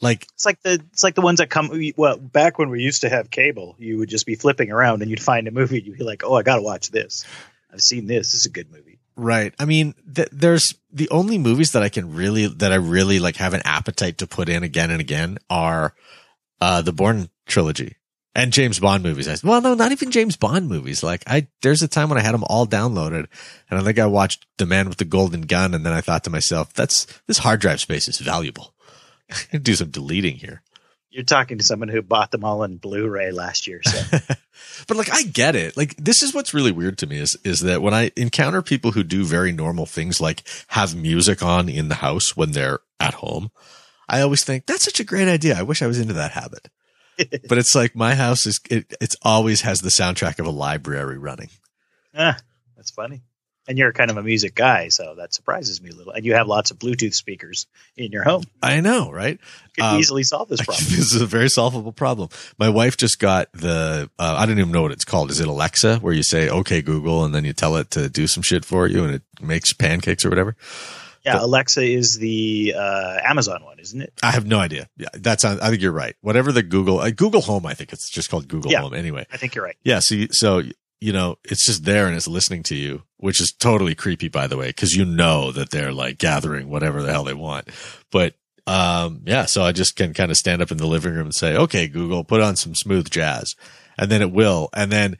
Like 0.00 0.26
It's 0.34 0.44
like 0.44 0.60
the 0.62 0.80
it's 0.92 1.02
like 1.04 1.14
the 1.14 1.20
ones 1.22 1.38
that 1.38 1.48
come. 1.48 1.70
Well, 1.96 2.18
back 2.18 2.58
when 2.58 2.68
we 2.68 2.82
used 2.82 3.00
to 3.02 3.08
have 3.08 3.30
cable, 3.30 3.76
you 3.78 3.98
would 3.98 4.08
just 4.10 4.26
be 4.26 4.34
flipping 4.34 4.70
around 4.70 5.00
and 5.02 5.10
you'd 5.10 5.22
find 5.22 5.48
a 5.48 5.50
movie. 5.50 5.78
and 5.78 5.86
You'd 5.86 5.98
be 5.98 6.04
like, 6.04 6.22
"Oh, 6.24 6.34
I 6.34 6.42
got 6.42 6.56
to 6.56 6.62
watch 6.62 6.90
this. 6.90 7.24
I've 7.72 7.80
seen 7.80 8.06
this. 8.06 8.32
This 8.32 8.40
is 8.40 8.46
a 8.46 8.50
good 8.50 8.70
movie." 8.70 8.98
Right. 9.16 9.54
I 9.58 9.64
mean, 9.64 9.94
th- 10.14 10.28
there's 10.32 10.74
the 10.92 11.08
only 11.08 11.38
movies 11.38 11.72
that 11.72 11.82
I 11.82 11.88
can 11.88 12.14
really, 12.14 12.46
that 12.46 12.72
I 12.72 12.76
really 12.76 13.20
like 13.20 13.36
have 13.36 13.54
an 13.54 13.62
appetite 13.64 14.18
to 14.18 14.26
put 14.26 14.50
in 14.50 14.62
again 14.64 14.90
and 14.90 15.00
again 15.00 15.38
are, 15.48 15.94
uh, 16.60 16.82
the 16.82 16.92
Bourne 16.92 17.30
trilogy 17.46 17.96
and 18.36 18.52
James 18.52 18.78
Bond 18.78 19.02
movies. 19.02 19.26
I, 19.26 19.36
well, 19.42 19.62
no, 19.62 19.72
not 19.72 19.92
even 19.92 20.10
James 20.10 20.36
Bond 20.36 20.68
movies. 20.68 21.02
Like 21.02 21.24
I, 21.26 21.48
there's 21.62 21.82
a 21.82 21.88
time 21.88 22.10
when 22.10 22.18
I 22.18 22.22
had 22.22 22.34
them 22.34 22.44
all 22.44 22.66
downloaded 22.66 23.26
and 23.70 23.80
I 23.80 23.82
think 23.82 23.98
I 23.98 24.06
watched 24.06 24.46
The 24.58 24.66
Man 24.66 24.88
with 24.88 24.98
the 24.98 25.06
Golden 25.06 25.40
Gun. 25.40 25.72
And 25.72 25.86
then 25.86 25.94
I 25.94 26.02
thought 26.02 26.24
to 26.24 26.30
myself, 26.30 26.74
that's, 26.74 27.06
this 27.26 27.38
hard 27.38 27.60
drive 27.60 27.80
space 27.80 28.08
is 28.08 28.18
valuable. 28.18 28.74
I 29.30 29.34
can 29.50 29.62
do 29.62 29.74
some 29.74 29.88
deleting 29.88 30.36
here. 30.36 30.62
You're 31.08 31.24
talking 31.24 31.56
to 31.56 31.64
someone 31.64 31.88
who 31.88 32.02
bought 32.02 32.30
them 32.30 32.44
all 32.44 32.62
in 32.62 32.76
Blu-ray 32.76 33.32
last 33.32 33.66
year. 33.66 33.80
So 33.82 34.18
but 34.86 34.98
like 34.98 35.10
I 35.10 35.22
get 35.22 35.56
it. 35.56 35.74
Like 35.74 35.96
this 35.96 36.22
is 36.22 36.34
what's 36.34 36.52
really 36.52 36.72
weird 36.72 36.98
to 36.98 37.06
me 37.06 37.16
is 37.16 37.38
is 37.42 37.60
that 37.60 37.80
when 37.80 37.94
I 37.94 38.12
encounter 38.16 38.60
people 38.60 38.92
who 38.92 39.02
do 39.02 39.24
very 39.24 39.50
normal 39.50 39.86
things 39.86 40.20
like 40.20 40.42
have 40.68 40.94
music 40.94 41.42
on 41.42 41.70
in 41.70 41.88
the 41.88 41.94
house 41.94 42.36
when 42.36 42.52
they're 42.52 42.80
at 43.00 43.14
home, 43.14 43.50
I 44.10 44.20
always 44.20 44.44
think 44.44 44.66
that's 44.66 44.84
such 44.84 45.00
a 45.00 45.04
great 45.04 45.26
idea. 45.26 45.58
I 45.58 45.62
wish 45.62 45.80
I 45.80 45.86
was 45.86 45.98
into 45.98 46.12
that 46.12 46.32
habit. 46.32 46.68
but 47.48 47.58
it's 47.58 47.74
like 47.74 47.94
my 47.96 48.14
house 48.14 48.46
is 48.46 48.60
it 48.70 48.92
it's 49.00 49.16
always 49.22 49.62
has 49.62 49.80
the 49.80 49.90
soundtrack 49.90 50.38
of 50.38 50.46
a 50.46 50.50
library 50.50 51.18
running. 51.18 51.48
ah, 52.16 52.36
that's 52.76 52.90
funny. 52.90 53.22
And 53.68 53.76
you're 53.76 53.92
kind 53.92 54.12
of 54.12 54.16
a 54.16 54.22
music 54.22 54.54
guy, 54.54 54.90
so 54.90 55.16
that 55.16 55.34
surprises 55.34 55.82
me 55.82 55.90
a 55.90 55.92
little. 55.92 56.12
And 56.12 56.24
you 56.24 56.34
have 56.34 56.46
lots 56.46 56.70
of 56.70 56.78
Bluetooth 56.78 57.14
speakers 57.14 57.66
in 57.96 58.12
your 58.12 58.22
home. 58.22 58.44
I 58.62 58.80
know, 58.80 59.10
right? 59.10 59.40
You 59.76 59.82
could 59.82 59.84
Um, 59.84 59.98
easily 59.98 60.22
solve 60.22 60.48
this 60.48 60.60
problem. 60.64 60.84
this 60.88 61.12
is 61.12 61.20
a 61.20 61.26
very 61.26 61.48
solvable 61.48 61.90
problem. 61.90 62.28
My 62.60 62.68
wife 62.68 62.96
just 62.96 63.18
got 63.18 63.50
the, 63.52 64.08
uh, 64.20 64.36
I 64.38 64.46
don't 64.46 64.60
even 64.60 64.70
know 64.70 64.82
what 64.82 64.92
it's 64.92 65.04
called. 65.04 65.32
Is 65.32 65.40
it 65.40 65.48
Alexa 65.48 65.96
where 65.96 66.12
you 66.14 66.22
say, 66.22 66.48
okay, 66.48 66.80
Google, 66.80 67.24
and 67.24 67.34
then 67.34 67.44
you 67.44 67.52
tell 67.52 67.74
it 67.74 67.90
to 67.90 68.08
do 68.08 68.28
some 68.28 68.44
shit 68.44 68.64
for 68.64 68.86
you 68.86 69.02
and 69.02 69.12
it 69.16 69.22
makes 69.40 69.72
pancakes 69.72 70.24
or 70.24 70.28
whatever? 70.28 70.54
Yeah, 71.26 71.44
Alexa 71.44 71.82
is 71.82 72.18
the 72.18 72.74
uh, 72.76 73.18
Amazon 73.24 73.64
one, 73.64 73.78
isn't 73.80 74.00
it? 74.00 74.12
I 74.22 74.30
have 74.30 74.46
no 74.46 74.58
idea. 74.58 74.88
Yeah, 74.96 75.08
that's, 75.12 75.44
I 75.44 75.70
think 75.70 75.82
you're 75.82 75.92
right. 75.92 76.14
Whatever 76.20 76.52
the 76.52 76.62
Google, 76.62 77.00
uh, 77.00 77.10
Google 77.10 77.42
Home, 77.42 77.66
I 77.66 77.74
think 77.74 77.92
it's 77.92 78.08
just 78.08 78.30
called 78.30 78.48
Google 78.48 78.70
Yeah. 78.70 78.80
Home 78.82 78.94
anyway. 78.94 79.26
I 79.32 79.36
think 79.36 79.54
you're 79.54 79.64
right. 79.64 79.76
Yeah. 79.82 79.98
So, 79.98 80.26
so, 80.30 80.62
you 81.00 81.12
know, 81.12 81.36
it's 81.44 81.66
just 81.66 81.84
there 81.84 82.06
and 82.06 82.16
it's 82.16 82.28
listening 82.28 82.62
to 82.64 82.74
you, 82.74 83.02
which 83.18 83.40
is 83.40 83.52
totally 83.52 83.94
creepy, 83.94 84.28
by 84.28 84.46
the 84.46 84.56
way, 84.56 84.68
because 84.68 84.94
you 84.94 85.04
know 85.04 85.52
that 85.52 85.70
they're 85.70 85.92
like 85.92 86.18
gathering 86.18 86.70
whatever 86.70 87.02
the 87.02 87.12
hell 87.12 87.24
they 87.24 87.34
want. 87.34 87.68
But, 88.10 88.34
um, 88.66 89.22
yeah, 89.26 89.44
so 89.46 89.62
I 89.62 89.72
just 89.72 89.96
can 89.96 90.14
kind 90.14 90.30
of 90.30 90.36
stand 90.36 90.62
up 90.62 90.70
in 90.70 90.78
the 90.78 90.86
living 90.86 91.12
room 91.12 91.26
and 91.26 91.34
say, 91.34 91.56
okay, 91.56 91.86
Google, 91.88 92.24
put 92.24 92.40
on 92.40 92.56
some 92.56 92.74
smooth 92.74 93.10
jazz. 93.10 93.54
And 93.98 94.10
then 94.10 94.22
it 94.22 94.32
will. 94.32 94.68
And 94.72 94.90
then 94.92 95.18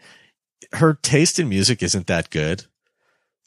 her 0.73 0.95
taste 0.95 1.39
in 1.39 1.49
music 1.49 1.83
isn't 1.83 2.07
that 2.07 2.31
good. 2.31 2.65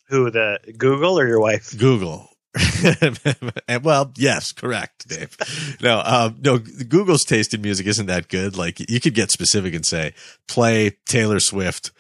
Who 0.08 0.32
the 0.32 0.60
Google 0.78 1.20
or 1.20 1.28
your 1.28 1.40
wife? 1.40 1.78
Google. 1.78 2.29
and 3.68 3.84
well, 3.84 4.12
yes, 4.16 4.52
correct, 4.52 5.08
Dave. 5.08 5.38
No, 5.82 6.02
um, 6.04 6.38
no, 6.42 6.58
Google's 6.58 7.24
taste 7.24 7.54
in 7.54 7.62
music 7.62 7.86
isn't 7.88 8.08
that 8.08 8.28
good. 8.28 8.58
Like 8.58 8.80
you 8.90 9.00
could 9.00 9.14
get 9.14 9.32
specific 9.32 9.74
and 9.76 9.86
say, 9.86 10.14
play 10.48 10.98
Taylor 11.06 11.40
Swift 11.40 11.92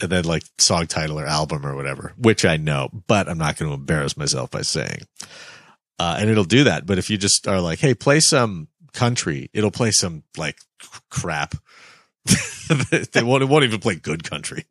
and 0.00 0.10
then 0.10 0.24
like 0.24 0.42
song 0.58 0.86
title 0.86 1.20
or 1.20 1.26
album 1.26 1.64
or 1.66 1.76
whatever, 1.76 2.14
which 2.16 2.44
I 2.44 2.56
know, 2.56 2.88
but 3.06 3.28
I'm 3.28 3.38
not 3.38 3.56
going 3.58 3.70
to 3.70 3.74
embarrass 3.74 4.16
myself 4.16 4.50
by 4.50 4.62
saying. 4.62 5.02
uh, 5.98 6.16
and 6.18 6.30
it'll 6.30 6.44
do 6.44 6.64
that. 6.64 6.86
But 6.86 6.98
if 6.98 7.10
you 7.10 7.18
just 7.18 7.46
are 7.46 7.60
like, 7.60 7.78
"Hey, 7.78 7.94
play 7.94 8.20
some 8.20 8.68
country," 8.92 9.50
it'll 9.52 9.70
play 9.70 9.90
some 9.90 10.22
like 10.36 10.58
crap. 11.10 11.54
they 13.12 13.22
won't. 13.22 13.42
It 13.42 13.46
won't 13.46 13.64
even 13.64 13.80
play 13.80 13.96
good 13.96 14.24
country. 14.24 14.64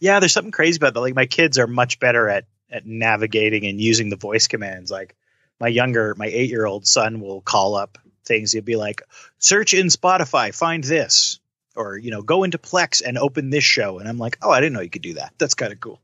Yeah, 0.00 0.20
there's 0.20 0.32
something 0.32 0.50
crazy 0.52 0.76
about 0.76 0.94
that. 0.94 1.00
Like 1.00 1.14
my 1.14 1.26
kids 1.26 1.58
are 1.58 1.66
much 1.66 1.98
better 2.00 2.28
at 2.28 2.44
at 2.70 2.86
navigating 2.86 3.66
and 3.66 3.80
using 3.80 4.08
the 4.08 4.16
voice 4.16 4.46
commands. 4.46 4.90
Like 4.90 5.14
my 5.60 5.68
younger, 5.68 6.14
my 6.16 6.26
eight 6.26 6.50
year 6.50 6.66
old 6.66 6.86
son 6.86 7.20
will 7.20 7.40
call 7.40 7.74
up 7.74 7.98
things. 8.24 8.52
He'll 8.52 8.62
be 8.62 8.76
like, 8.76 9.02
"Search 9.38 9.74
in 9.74 9.86
Spotify, 9.86 10.54
find 10.54 10.82
this," 10.82 11.38
or 11.76 11.96
you 11.96 12.10
know, 12.10 12.22
go 12.22 12.44
into 12.44 12.58
Plex 12.58 13.02
and 13.04 13.18
open 13.18 13.50
this 13.50 13.64
show. 13.64 13.98
And 13.98 14.08
I'm 14.08 14.18
like, 14.18 14.38
"Oh, 14.42 14.50
I 14.50 14.60
didn't 14.60 14.72
know 14.72 14.80
you 14.80 14.90
could 14.90 15.02
do 15.02 15.14
that. 15.14 15.34
That's 15.38 15.54
kind 15.54 15.72
of 15.72 15.80
cool." 15.80 16.00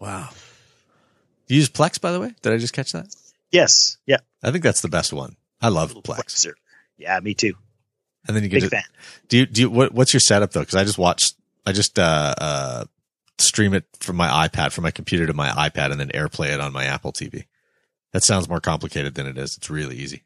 Wow. 0.00 0.30
You 1.46 1.56
use 1.56 1.68
Plex, 1.68 2.00
by 2.00 2.12
the 2.12 2.20
way? 2.20 2.32
Did 2.42 2.52
I 2.52 2.58
just 2.58 2.72
catch 2.72 2.92
that? 2.92 3.14
Yes. 3.50 3.98
Yeah. 4.06 4.18
I 4.42 4.50
think 4.52 4.62
that's 4.62 4.80
the 4.80 4.88
best 4.88 5.12
one. 5.12 5.36
I 5.60 5.68
love 5.68 5.92
Plex. 5.94 6.04
Plexer. 6.04 6.52
Yeah, 6.96 7.18
me 7.20 7.34
too. 7.34 7.54
And 8.26 8.36
then 8.36 8.44
you 8.44 8.48
get 8.48 8.60
Big 8.60 8.70
to, 8.70 8.76
fan. 8.76 8.84
do 9.28 9.38
you, 9.38 9.46
do 9.46 9.60
you, 9.62 9.70
what, 9.70 9.92
what's 9.92 10.14
your 10.14 10.20
setup 10.20 10.52
though? 10.52 10.64
Cause 10.64 10.76
I 10.76 10.84
just 10.84 10.96
watched, 10.96 11.34
I 11.66 11.72
just, 11.72 11.98
uh, 11.98 12.34
uh, 12.38 12.84
stream 13.40 13.74
it 13.74 13.84
from 14.00 14.16
my 14.16 14.48
iPad, 14.48 14.72
from 14.72 14.82
my 14.82 14.90
computer 14.90 15.26
to 15.26 15.34
my 15.34 15.48
iPad 15.48 15.90
and 15.92 16.00
then 16.00 16.08
airplay 16.10 16.52
it 16.52 16.60
on 16.60 16.72
my 16.72 16.84
Apple 16.84 17.12
TV. 17.12 17.44
That 18.12 18.24
sounds 18.24 18.48
more 18.48 18.60
complicated 18.60 19.14
than 19.14 19.26
it 19.26 19.38
is. 19.38 19.56
It's 19.56 19.70
really 19.70 19.96
easy. 19.96 20.22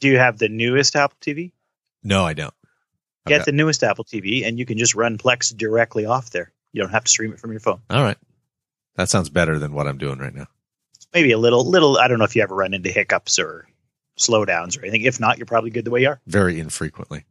Do 0.00 0.08
you 0.08 0.18
have 0.18 0.38
the 0.38 0.48
newest 0.48 0.94
Apple 0.96 1.16
TV? 1.20 1.52
No, 2.02 2.24
I 2.24 2.34
don't. 2.34 2.52
I've 3.26 3.30
Get 3.30 3.38
got- 3.38 3.46
the 3.46 3.52
newest 3.52 3.82
Apple 3.82 4.04
TV, 4.04 4.46
and 4.46 4.58
you 4.58 4.66
can 4.66 4.76
just 4.78 4.94
run 4.94 5.16
Plex 5.18 5.56
directly 5.56 6.04
off 6.04 6.30
there. 6.30 6.52
You 6.72 6.82
don't 6.82 6.90
have 6.90 7.04
to 7.04 7.10
stream 7.10 7.32
it 7.32 7.38
from 7.40 7.50
your 7.52 7.60
phone. 7.60 7.80
All 7.88 8.02
right. 8.02 8.18
That 8.96 9.08
sounds 9.08 9.30
better 9.30 9.58
than 9.58 9.72
what 9.72 9.86
I'm 9.86 9.98
doing 9.98 10.18
right 10.18 10.34
now. 10.34 10.46
Maybe 11.14 11.32
a 11.32 11.38
little, 11.38 11.64
little. 11.64 11.96
I 11.98 12.08
don't 12.08 12.18
know 12.18 12.24
if 12.24 12.36
you 12.36 12.42
ever 12.42 12.54
run 12.54 12.74
into 12.74 12.90
hiccups 12.90 13.38
or 13.38 13.66
slowdowns 14.18 14.76
or 14.76 14.82
anything. 14.82 15.02
If 15.02 15.18
not, 15.20 15.38
you're 15.38 15.46
probably 15.46 15.70
good 15.70 15.84
the 15.84 15.90
way 15.90 16.02
you 16.02 16.08
are. 16.08 16.20
Very 16.26 16.58
infrequently. 16.60 17.24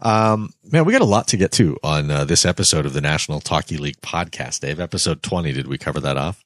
Um, 0.00 0.50
man, 0.70 0.84
we 0.84 0.92
got 0.92 1.02
a 1.02 1.06
lot 1.06 1.28
to 1.28 1.36
get 1.36 1.52
to 1.52 1.76
on 1.82 2.10
uh, 2.10 2.24
this 2.24 2.44
episode 2.44 2.86
of 2.86 2.92
the 2.92 3.00
National 3.00 3.40
Talky 3.40 3.76
League 3.76 4.00
podcast, 4.00 4.60
Dave. 4.60 4.80
Episode 4.80 5.22
20. 5.22 5.52
Did 5.52 5.66
we 5.66 5.78
cover 5.78 6.00
that 6.00 6.16
off? 6.16 6.44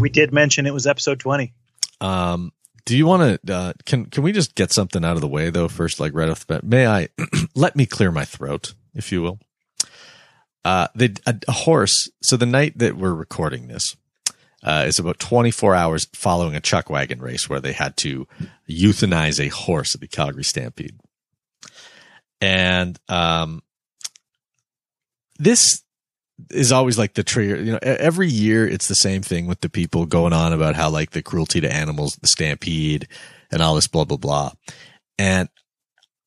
We 0.00 0.08
did 0.08 0.32
mention 0.32 0.66
it 0.66 0.74
was 0.74 0.86
episode 0.86 1.20
20. 1.20 1.52
Um, 2.00 2.52
do 2.86 2.96
you 2.96 3.06
want 3.06 3.40
to, 3.44 3.54
uh, 3.54 3.72
can, 3.84 4.06
can 4.06 4.22
we 4.22 4.32
just 4.32 4.54
get 4.54 4.72
something 4.72 5.04
out 5.04 5.16
of 5.16 5.20
the 5.20 5.28
way 5.28 5.50
though, 5.50 5.68
first, 5.68 6.00
like 6.00 6.14
right 6.14 6.28
off 6.28 6.46
the 6.46 6.54
bat? 6.54 6.64
May 6.64 6.86
I, 6.86 7.08
let 7.54 7.76
me 7.76 7.86
clear 7.86 8.10
my 8.10 8.24
throat, 8.24 8.74
if 8.94 9.12
you 9.12 9.22
will. 9.22 9.38
Uh, 10.64 10.88
the, 10.94 11.16
a, 11.26 11.34
a 11.48 11.52
horse. 11.52 12.08
So 12.22 12.36
the 12.36 12.46
night 12.46 12.78
that 12.78 12.96
we're 12.96 13.14
recording 13.14 13.68
this, 13.68 13.96
uh, 14.62 14.84
is 14.86 14.98
about 14.98 15.18
24 15.18 15.74
hours 15.74 16.06
following 16.12 16.54
a 16.54 16.60
chuck 16.60 16.90
wagon 16.90 17.20
race 17.20 17.48
where 17.48 17.60
they 17.60 17.72
had 17.72 17.96
to 17.98 18.26
euthanize 18.68 19.40
a 19.40 19.48
horse 19.48 19.94
at 19.94 20.00
the 20.00 20.08
Calgary 20.08 20.44
Stampede. 20.44 20.98
And, 22.40 22.98
um, 23.08 23.62
this 25.38 25.82
is 26.50 26.72
always 26.72 26.98
like 26.98 27.14
the 27.14 27.22
trigger. 27.22 27.56
You 27.60 27.72
know, 27.72 27.78
every 27.82 28.28
year 28.28 28.66
it's 28.66 28.88
the 28.88 28.94
same 28.94 29.22
thing 29.22 29.46
with 29.46 29.60
the 29.60 29.68
people 29.68 30.06
going 30.06 30.32
on 30.32 30.52
about 30.52 30.74
how 30.74 30.90
like 30.90 31.10
the 31.10 31.22
cruelty 31.22 31.60
to 31.60 31.72
animals, 31.72 32.16
the 32.16 32.28
stampede, 32.28 33.08
and 33.50 33.60
all 33.60 33.74
this 33.74 33.88
blah 33.88 34.04
blah 34.04 34.16
blah. 34.16 34.52
And 35.18 35.48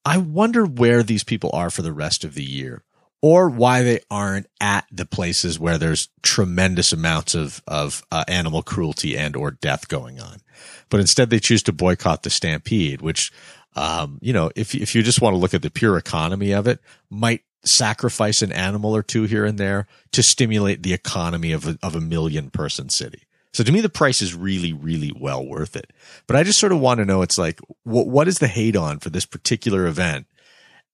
I 0.05 0.17
wonder 0.17 0.65
where 0.65 1.03
these 1.03 1.23
people 1.23 1.49
are 1.53 1.69
for 1.69 1.81
the 1.81 1.93
rest 1.93 2.23
of 2.23 2.35
the 2.35 2.43
year, 2.43 2.83
or 3.21 3.49
why 3.49 3.83
they 3.83 4.01
aren't 4.11 4.47
at 4.59 4.85
the 4.91 5.05
places 5.05 5.59
where 5.59 5.77
there's 5.77 6.09
tremendous 6.21 6.91
amounts 6.93 7.33
of 7.33 7.61
of 7.67 8.03
uh, 8.11 8.23
animal 8.27 8.61
cruelty 8.61 9.17
and 9.17 9.35
or 9.35 9.51
death 9.51 9.87
going 9.87 10.19
on. 10.19 10.41
But 10.89 10.99
instead, 10.99 11.29
they 11.29 11.39
choose 11.39 11.63
to 11.63 11.73
boycott 11.73 12.23
the 12.23 12.29
stampede, 12.29 13.01
which, 13.01 13.31
um, 13.75 14.19
you 14.21 14.33
know, 14.33 14.51
if 14.55 14.75
if 14.75 14.95
you 14.95 15.03
just 15.03 15.21
want 15.21 15.33
to 15.33 15.37
look 15.37 15.53
at 15.53 15.61
the 15.61 15.71
pure 15.71 15.97
economy 15.97 16.51
of 16.51 16.67
it, 16.67 16.79
might 17.09 17.43
sacrifice 17.65 18.41
an 18.41 18.51
animal 18.51 18.95
or 18.95 19.03
two 19.03 19.23
here 19.23 19.45
and 19.45 19.57
there 19.57 19.87
to 20.11 20.21
stimulate 20.21 20.83
the 20.83 20.93
economy 20.93 21.51
of 21.51 21.67
a, 21.67 21.77
of 21.81 21.95
a 21.95 22.01
million 22.01 22.49
person 22.49 22.89
city. 22.89 23.23
So 23.53 23.63
to 23.63 23.71
me, 23.71 23.81
the 23.81 23.89
price 23.89 24.21
is 24.21 24.33
really, 24.33 24.73
really 24.73 25.11
well 25.17 25.45
worth 25.45 25.75
it. 25.75 25.93
But 26.27 26.35
I 26.35 26.43
just 26.43 26.59
sort 26.59 26.71
of 26.71 26.79
want 26.79 26.97
to 26.99 27.05
know, 27.05 27.21
it's 27.21 27.37
like, 27.37 27.59
what, 27.83 28.07
what 28.07 28.27
is 28.27 28.39
the 28.39 28.47
hate 28.47 28.75
on 28.75 28.99
for 28.99 29.11
this 29.11 29.25
particular 29.25 29.85
event? 29.85 30.25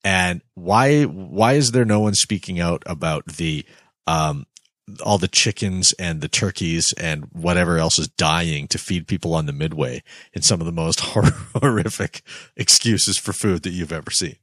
And 0.03 0.41
why, 0.55 1.03
why 1.03 1.53
is 1.53 1.71
there 1.71 1.85
no 1.85 2.01
one 2.01 2.13
speaking 2.13 2.59
out 2.59 2.83
about 2.85 3.25
the, 3.25 3.65
um, 4.07 4.45
all 5.03 5.17
the 5.17 5.27
chickens 5.27 5.93
and 5.99 6.21
the 6.21 6.27
turkeys 6.27 6.93
and 6.97 7.25
whatever 7.31 7.77
else 7.77 7.99
is 7.99 8.07
dying 8.07 8.67
to 8.69 8.77
feed 8.77 9.07
people 9.07 9.33
on 9.33 9.45
the 9.45 9.53
midway 9.53 10.03
in 10.33 10.41
some 10.41 10.59
of 10.59 10.65
the 10.65 10.71
most 10.71 10.99
horrific 11.03 12.21
excuses 12.55 13.17
for 13.17 13.33
food 13.33 13.63
that 13.63 13.71
you've 13.71 13.93
ever 13.93 14.11
seen. 14.11 14.35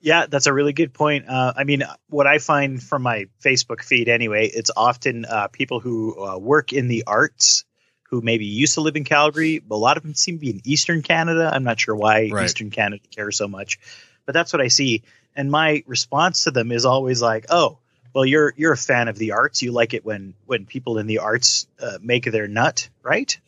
Yeah, 0.00 0.26
that's 0.26 0.46
a 0.46 0.52
really 0.52 0.72
good 0.72 0.94
point. 0.94 1.28
Uh, 1.28 1.52
I 1.56 1.64
mean, 1.64 1.82
what 2.08 2.26
I 2.26 2.38
find 2.38 2.80
from 2.80 3.02
my 3.02 3.26
Facebook 3.44 3.82
feed 3.82 4.08
anyway, 4.08 4.46
it's 4.46 4.70
often 4.76 5.24
uh, 5.24 5.48
people 5.48 5.80
who 5.80 6.24
uh, 6.24 6.38
work 6.38 6.72
in 6.72 6.86
the 6.88 7.04
arts 7.06 7.64
who 8.10 8.20
maybe 8.20 8.46
used 8.46 8.74
to 8.74 8.80
live 8.80 8.96
in 8.96 9.04
Calgary, 9.04 9.58
but 9.58 9.74
a 9.74 9.76
lot 9.76 9.96
of 9.96 10.02
them 10.02 10.14
seem 10.14 10.36
to 10.36 10.40
be 10.40 10.50
in 10.50 10.60
Eastern 10.64 11.02
Canada. 11.02 11.50
I'm 11.52 11.64
not 11.64 11.80
sure 11.80 11.94
why 11.96 12.30
Right. 12.32 12.44
Eastern 12.44 12.70
Canada 12.70 13.02
cares 13.14 13.36
so 13.36 13.48
much, 13.48 13.78
but 14.24 14.32
that's 14.32 14.52
what 14.52 14.62
I 14.62 14.68
see. 14.68 15.02
And 15.34 15.50
my 15.50 15.82
response 15.86 16.44
to 16.44 16.50
them 16.50 16.72
is 16.72 16.84
always 16.84 17.20
like, 17.20 17.46
"Oh, 17.50 17.78
well, 18.14 18.24
you're 18.24 18.54
you're 18.56 18.72
a 18.72 18.76
fan 18.76 19.08
of 19.08 19.16
the 19.16 19.32
arts. 19.32 19.62
You 19.62 19.72
like 19.72 19.94
it 19.94 20.04
when 20.04 20.34
when 20.46 20.66
people 20.66 20.98
in 20.98 21.06
the 21.06 21.18
arts 21.18 21.66
uh, 21.80 21.98
make 22.00 22.24
their 22.24 22.48
nut, 22.48 22.88
right? 23.02 23.38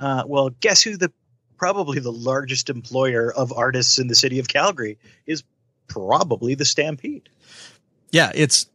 Uh, 0.00 0.24
well, 0.26 0.50
guess 0.60 0.82
who 0.82 0.96
the 0.96 1.12
probably 1.56 1.98
the 1.98 2.12
largest 2.12 2.70
employer 2.70 3.32
of 3.32 3.52
artists 3.52 3.98
in 3.98 4.06
the 4.06 4.14
city 4.14 4.38
of 4.38 4.48
Calgary 4.48 4.98
is 5.26 5.42
probably 5.88 6.54
the 6.54 6.64
Stampede. 6.64 7.28
Yeah, 8.10 8.30
it's. 8.34 8.66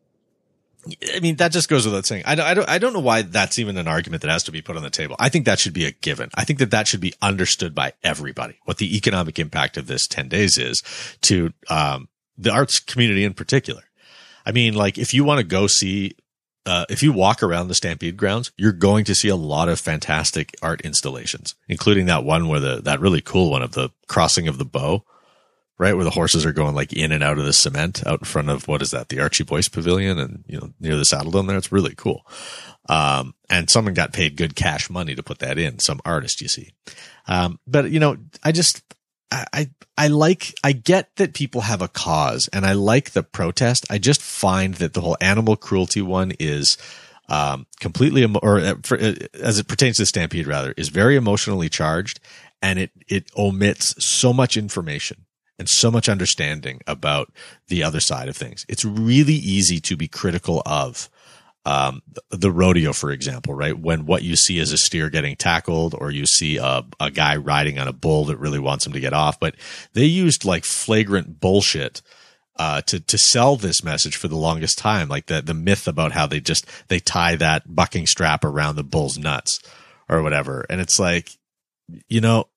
I 1.15 1.21
mean, 1.21 1.37
that 1.37 1.53
just 1.53 1.69
goes 1.69 1.85
without 1.85 2.05
saying. 2.05 2.23
I 2.25 2.35
don't, 2.35 2.45
I 2.45 2.53
don't, 2.53 2.69
I 2.69 2.77
don't 2.77 2.91
know 2.91 2.99
why 2.99 3.21
that's 3.21 3.57
even 3.57 3.77
an 3.77 3.87
argument 3.87 4.21
that 4.23 4.29
has 4.29 4.43
to 4.43 4.51
be 4.51 4.61
put 4.61 4.75
on 4.75 4.83
the 4.83 4.89
table. 4.89 5.15
I 5.17 5.29
think 5.29 5.45
that 5.45 5.57
should 5.57 5.71
be 5.71 5.85
a 5.85 5.91
given. 5.91 6.29
I 6.35 6.43
think 6.43 6.59
that 6.59 6.71
that 6.71 6.89
should 6.89 6.99
be 6.99 7.13
understood 7.21 7.73
by 7.73 7.93
everybody. 8.03 8.59
What 8.65 8.79
the 8.79 8.97
economic 8.97 9.39
impact 9.39 9.77
of 9.77 9.87
this 9.87 10.07
ten 10.07 10.27
days 10.27 10.57
is 10.57 10.83
to 11.21 11.53
um, 11.69 12.09
the 12.37 12.51
arts 12.51 12.81
community 12.81 13.23
in 13.23 13.33
particular. 13.33 13.83
I 14.45 14.51
mean, 14.51 14.73
like 14.73 14.97
if 14.97 15.13
you 15.13 15.23
want 15.23 15.39
to 15.39 15.45
go 15.45 15.67
see, 15.67 16.15
uh, 16.65 16.85
if 16.89 17.03
you 17.03 17.12
walk 17.12 17.43
around 17.43 17.67
the 17.67 17.75
Stampede 17.75 18.17
grounds, 18.17 18.51
you're 18.57 18.71
going 18.71 19.05
to 19.05 19.15
see 19.15 19.29
a 19.29 19.35
lot 19.35 19.69
of 19.69 19.79
fantastic 19.79 20.55
art 20.62 20.81
installations, 20.81 21.55
including 21.67 22.05
that 22.07 22.23
one 22.23 22.47
where 22.47 22.59
the 22.59 22.81
that 22.81 23.00
really 23.00 23.21
cool 23.21 23.51
one 23.51 23.62
of 23.62 23.73
the 23.73 23.89
crossing 24.07 24.47
of 24.47 24.57
the 24.57 24.65
bow 24.65 25.03
right? 25.77 25.95
Where 25.95 26.03
the 26.03 26.12
horses 26.12 26.45
are 26.45 26.53
going 26.53 26.75
like 26.75 26.93
in 26.93 27.12
and 27.12 27.23
out 27.23 27.38
of 27.38 27.45
the 27.45 27.53
cement 27.53 28.05
out 28.05 28.19
in 28.21 28.25
front 28.25 28.50
of 28.50 28.67
what 28.67 28.81
is 28.81 28.91
that? 28.91 29.09
The 29.09 29.19
Archie 29.19 29.43
Boyce 29.43 29.67
Pavilion 29.67 30.19
and, 30.19 30.43
you 30.47 30.59
know, 30.59 30.69
near 30.79 30.95
the 30.95 31.05
Saddle 31.05 31.31
Dome 31.31 31.47
there. 31.47 31.57
It's 31.57 31.71
really 31.71 31.95
cool. 31.95 32.25
Um, 32.88 33.33
and 33.50 33.69
someone 33.69 33.93
got 33.93 34.13
paid 34.13 34.38
good 34.38 34.55
cash 34.55 34.89
money 34.89 35.15
to 35.15 35.23
put 35.23 35.39
that 35.39 35.57
in, 35.57 35.79
some 35.79 36.00
artist, 36.05 36.41
you 36.41 36.47
see. 36.47 36.71
Um, 37.27 37.59
but 37.65 37.89
you 37.89 38.00
know, 38.00 38.17
I 38.43 38.51
just, 38.51 38.81
I, 39.53 39.69
I, 39.97 40.07
like, 40.07 40.53
I 40.63 40.73
get 40.73 41.15
that 41.15 41.33
people 41.33 41.61
have 41.61 41.81
a 41.81 41.87
cause 41.87 42.49
and 42.53 42.65
I 42.65 42.73
like 42.73 43.11
the 43.11 43.23
protest. 43.23 43.85
I 43.89 43.97
just 43.97 44.21
find 44.21 44.75
that 44.75 44.93
the 44.93 45.01
whole 45.01 45.17
animal 45.21 45.55
cruelty 45.55 46.01
one 46.01 46.33
is, 46.39 46.77
um, 47.29 47.65
completely, 47.79 48.23
or 48.25 48.59
uh, 48.59 48.75
uh, 48.91 49.13
as 49.41 49.59
it 49.59 49.67
pertains 49.67 49.97
to 49.97 50.03
the 50.03 50.07
Stampede 50.07 50.47
rather, 50.47 50.73
is 50.77 50.89
very 50.89 51.15
emotionally 51.15 51.69
charged 51.69 52.19
and 52.61 52.79
it, 52.79 52.91
it 53.07 53.29
omits 53.37 53.95
so 53.97 54.33
much 54.33 54.55
information 54.55 55.25
and 55.59 55.69
so 55.69 55.91
much 55.91 56.09
understanding 56.09 56.81
about 56.87 57.31
the 57.67 57.83
other 57.83 57.99
side 57.99 58.27
of 58.27 58.35
things. 58.35 58.65
It's 58.67 58.85
really 58.85 59.33
easy 59.33 59.79
to 59.81 59.95
be 59.95 60.07
critical 60.07 60.61
of 60.65 61.09
um, 61.65 62.01
the- 62.29 62.51
rodeo, 62.51 62.93
for 62.93 63.12
example, 63.12 63.53
right? 63.53 63.77
When 63.77 64.05
what 64.05 64.24
you 64.24 64.36
see 64.36 64.60
is 64.60 64.72
a 64.72 64.77
steer 64.77 65.10
getting 65.10 65.36
tackled 65.36 65.96
or 65.98 66.12
you 66.12 66.25
see 66.25 66.58
a, 66.58 66.84
a 67.00 67.10
guy 67.10 67.36
riding 67.38 67.79
on 67.79 67.88
a 67.88 67.93
bull 67.93 68.25
that 68.25 68.38
really 68.38 68.60
wants 68.60 68.86
him 68.86 68.93
to 68.93 69.00
get 69.00 69.13
off. 69.13 69.39
But 69.39 69.55
they 69.93 70.05
used 70.05 70.46
like 70.46 70.65
flagrant 70.65 71.39
bullshit 71.39 72.01
uh, 72.58 72.82
to 72.82 73.00
to 73.00 73.17
sell 73.17 73.55
this 73.55 73.84
message 73.84 74.15
for 74.15 74.27
the 74.27 74.36
longest 74.36 74.77
time, 74.77 75.08
like 75.08 75.25
the 75.27 75.41
the 75.41 75.53
myth 75.53 75.88
about 75.88 76.12
how 76.12 76.27
they 76.27 76.39
just 76.39 76.67
they 76.88 77.00
tie 77.00 77.36
that 77.36 77.63
bucking 77.74 78.05
strap 78.08 78.43
around 78.43 78.75
the 78.75 78.84
bull's 78.84 79.17
nuts 79.17 79.60
or 80.10 80.22
whatever, 80.22 80.65
and 80.70 80.79
it's 80.79 81.00
like, 81.00 81.32
you 82.08 82.22
know, 82.22 82.48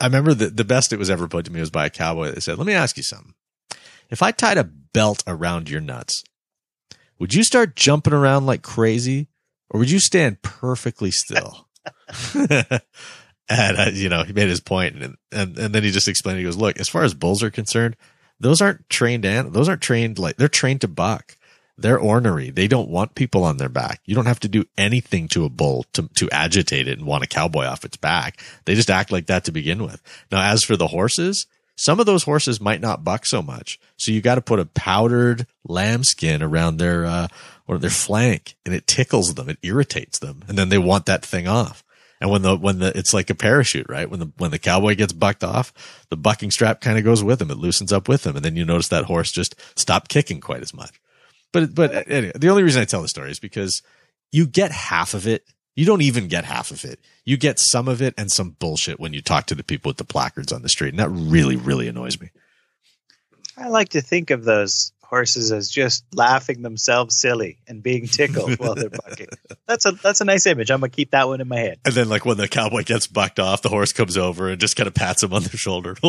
I 0.00 0.06
remember 0.06 0.34
the 0.34 0.46
the 0.48 0.64
best 0.64 0.92
it 0.92 0.98
was 0.98 1.10
ever 1.10 1.28
put 1.28 1.44
to 1.46 1.52
me 1.52 1.60
was 1.60 1.70
by 1.70 1.86
a 1.86 1.90
cowboy 1.90 2.30
that 2.30 2.42
said, 2.42 2.58
"Let 2.58 2.66
me 2.66 2.72
ask 2.72 2.96
you 2.96 3.02
something. 3.02 3.34
If 4.08 4.22
I 4.22 4.30
tied 4.30 4.58
a 4.58 4.64
belt 4.64 5.22
around 5.26 5.68
your 5.68 5.80
nuts, 5.80 6.24
would 7.22 7.34
you 7.34 7.44
start 7.44 7.76
jumping 7.76 8.12
around 8.12 8.46
like 8.46 8.62
crazy, 8.62 9.28
or 9.70 9.78
would 9.78 9.92
you 9.92 10.00
stand 10.00 10.42
perfectly 10.42 11.12
still?" 11.12 11.68
and 12.34 12.80
uh, 13.48 13.90
you 13.92 14.08
know, 14.08 14.24
he 14.24 14.32
made 14.32 14.48
his 14.48 14.58
point, 14.58 14.96
and, 14.96 15.16
and 15.30 15.56
and 15.56 15.72
then 15.72 15.84
he 15.84 15.92
just 15.92 16.08
explained. 16.08 16.38
He 16.38 16.44
goes, 16.44 16.56
"Look, 16.56 16.80
as 16.80 16.88
far 16.88 17.04
as 17.04 17.14
bulls 17.14 17.40
are 17.44 17.50
concerned, 17.50 17.96
those 18.40 18.60
aren't 18.60 18.90
trained 18.90 19.24
and 19.24 19.52
those 19.52 19.68
aren't 19.68 19.82
trained 19.82 20.18
like 20.18 20.36
they're 20.36 20.48
trained 20.48 20.80
to 20.80 20.88
buck. 20.88 21.36
They're 21.78 21.96
ornery. 21.96 22.50
They 22.50 22.66
don't 22.66 22.90
want 22.90 23.14
people 23.14 23.44
on 23.44 23.56
their 23.56 23.68
back. 23.68 24.00
You 24.04 24.16
don't 24.16 24.26
have 24.26 24.40
to 24.40 24.48
do 24.48 24.64
anything 24.76 25.28
to 25.28 25.44
a 25.44 25.48
bull 25.48 25.86
to, 25.92 26.08
to 26.16 26.28
agitate 26.32 26.88
it 26.88 26.98
and 26.98 27.06
want 27.06 27.22
a 27.22 27.28
cowboy 27.28 27.66
off 27.66 27.84
its 27.84 27.96
back. 27.96 28.42
They 28.64 28.74
just 28.74 28.90
act 28.90 29.12
like 29.12 29.26
that 29.26 29.44
to 29.44 29.52
begin 29.52 29.84
with. 29.84 30.02
Now, 30.32 30.42
as 30.42 30.64
for 30.64 30.76
the 30.76 30.88
horses, 30.88 31.46
some 31.76 32.00
of 32.00 32.06
those 32.06 32.24
horses 32.24 32.60
might 32.60 32.80
not 32.80 33.04
buck 33.04 33.26
so 33.26 33.42
much. 33.42 33.80
So 33.96 34.12
you 34.12 34.20
got 34.20 34.36
to 34.36 34.42
put 34.42 34.60
a 34.60 34.66
powdered 34.66 35.46
lambskin 35.66 36.42
around 36.42 36.76
their, 36.76 37.04
uh, 37.04 37.28
or 37.66 37.78
their 37.78 37.90
flank 37.90 38.56
and 38.64 38.74
it 38.74 38.86
tickles 38.86 39.34
them. 39.34 39.48
It 39.48 39.58
irritates 39.62 40.18
them. 40.18 40.44
And 40.48 40.58
then 40.58 40.68
they 40.68 40.78
want 40.78 41.06
that 41.06 41.24
thing 41.24 41.48
off. 41.48 41.82
And 42.20 42.30
when 42.30 42.42
the, 42.42 42.56
when 42.56 42.78
the, 42.78 42.96
it's 42.96 43.12
like 43.12 43.30
a 43.30 43.34
parachute, 43.34 43.86
right? 43.88 44.08
When 44.08 44.20
the, 44.20 44.32
when 44.36 44.52
the 44.52 44.58
cowboy 44.58 44.94
gets 44.94 45.12
bucked 45.12 45.42
off, 45.42 45.72
the 46.08 46.16
bucking 46.16 46.52
strap 46.52 46.80
kind 46.80 46.96
of 46.96 47.04
goes 47.04 47.24
with 47.24 47.42
him. 47.42 47.50
It 47.50 47.58
loosens 47.58 47.92
up 47.92 48.08
with 48.08 48.24
him. 48.24 48.36
And 48.36 48.44
then 48.44 48.54
you 48.54 48.64
notice 48.64 48.88
that 48.88 49.06
horse 49.06 49.32
just 49.32 49.56
stop 49.76 50.06
kicking 50.08 50.40
quite 50.40 50.62
as 50.62 50.72
much. 50.72 51.00
But, 51.52 51.74
but 51.74 52.08
anyway, 52.08 52.32
the 52.36 52.48
only 52.48 52.62
reason 52.62 52.80
I 52.80 52.84
tell 52.84 53.02
the 53.02 53.08
story 53.08 53.32
is 53.32 53.40
because 53.40 53.82
you 54.30 54.46
get 54.46 54.70
half 54.70 55.14
of 55.14 55.26
it. 55.26 55.44
You 55.74 55.86
don't 55.86 56.02
even 56.02 56.28
get 56.28 56.44
half 56.44 56.70
of 56.70 56.84
it. 56.84 57.00
You 57.24 57.36
get 57.36 57.58
some 57.58 57.88
of 57.88 58.02
it 58.02 58.14
and 58.18 58.30
some 58.30 58.50
bullshit 58.50 59.00
when 59.00 59.14
you 59.14 59.22
talk 59.22 59.46
to 59.46 59.54
the 59.54 59.64
people 59.64 59.88
with 59.88 59.96
the 59.96 60.04
placards 60.04 60.52
on 60.52 60.62
the 60.62 60.68
street. 60.68 60.90
And 60.90 60.98
that 60.98 61.08
really, 61.08 61.56
really 61.56 61.88
annoys 61.88 62.20
me. 62.20 62.30
I 63.56 63.68
like 63.68 63.90
to 63.90 64.00
think 64.00 64.30
of 64.30 64.44
those 64.44 64.92
horses 65.12 65.52
as 65.52 65.68
just 65.68 66.06
laughing 66.14 66.62
themselves 66.62 67.20
silly 67.20 67.58
and 67.68 67.82
being 67.82 68.06
tickled 68.06 68.54
while 68.58 68.74
they're 68.74 68.88
bucking. 68.88 69.28
That's 69.66 69.84
a 69.84 69.92
that's 69.92 70.22
a 70.22 70.24
nice 70.24 70.46
image. 70.46 70.70
I'm 70.70 70.80
gonna 70.80 70.88
keep 70.88 71.10
that 71.10 71.28
one 71.28 71.42
in 71.42 71.48
my 71.48 71.58
head. 71.58 71.80
And 71.84 71.94
then 71.94 72.08
like 72.08 72.24
when 72.24 72.38
the 72.38 72.48
cowboy 72.48 72.84
gets 72.84 73.06
bucked 73.06 73.38
off, 73.38 73.60
the 73.60 73.68
horse 73.68 73.92
comes 73.92 74.16
over 74.16 74.48
and 74.48 74.58
just 74.58 74.74
kind 74.74 74.86
of 74.86 74.94
pats 74.94 75.22
him 75.22 75.34
on 75.34 75.42
the 75.42 75.56
shoulder. 75.56 75.96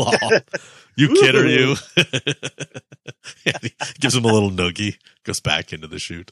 you 0.96 1.10
kid 1.10 1.36
or 1.36 1.46
you? 1.46 1.75
gives 4.00 4.15
him 4.15 4.24
a 4.24 4.32
little 4.32 4.51
noogie, 4.51 4.96
goes 5.25 5.41
back 5.41 5.74
into 5.74 5.88
the 5.88 6.00
chute. 6.00 6.32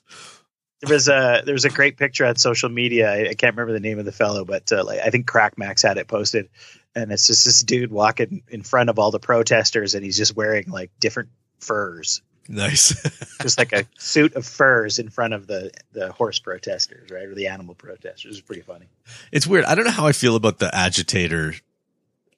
There 0.81 0.93
was 0.93 1.07
a 1.07 1.43
there 1.45 1.53
was 1.53 1.65
a 1.65 1.69
great 1.69 1.97
picture 1.97 2.25
on 2.25 2.35
social 2.37 2.69
media. 2.69 3.11
I, 3.11 3.29
I 3.29 3.33
can't 3.33 3.55
remember 3.55 3.73
the 3.73 3.79
name 3.79 3.99
of 3.99 4.05
the 4.05 4.11
fellow, 4.11 4.45
but 4.45 4.71
uh, 4.71 4.83
like, 4.83 4.99
I 4.99 5.09
think 5.09 5.29
Crackmacs 5.29 5.83
had 5.83 5.97
it 5.97 6.07
posted, 6.07 6.49
and 6.95 7.11
it's 7.11 7.27
just 7.27 7.45
this 7.45 7.61
dude 7.61 7.91
walking 7.91 8.43
in 8.49 8.63
front 8.63 8.89
of 8.89 8.97
all 8.97 9.11
the 9.11 9.19
protesters, 9.19 9.93
and 9.93 10.03
he's 10.03 10.17
just 10.17 10.35
wearing 10.35 10.69
like 10.69 10.91
different 10.99 11.29
furs, 11.59 12.21
Nice. 12.47 12.95
just 13.41 13.57
like 13.57 13.71
a 13.71 13.85
suit 13.97 14.35
of 14.35 14.45
furs 14.45 14.99
in 14.99 15.09
front 15.09 15.33
of 15.33 15.47
the 15.47 15.71
the 15.93 16.11
horse 16.11 16.39
protesters, 16.39 17.09
right, 17.09 17.25
or 17.25 17.35
the 17.35 17.47
animal 17.47 17.75
protesters. 17.75 18.37
It's 18.37 18.45
pretty 18.45 18.61
funny. 18.61 18.87
it's 19.31 19.47
weird. 19.47 19.65
I 19.65 19.75
don't 19.75 19.85
know 19.85 19.91
how 19.91 20.07
I 20.07 20.11
feel 20.11 20.35
about 20.35 20.59
the 20.59 20.73
agitator 20.75 21.55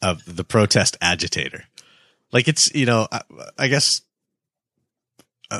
of 0.02 0.22
the 0.26 0.44
protest 0.44 0.98
agitator. 1.02 1.66
Like 2.32 2.48
it's, 2.48 2.74
you 2.76 2.86
know, 2.86 3.08
I, 3.12 3.22
I 3.58 3.68
guess 3.68 4.02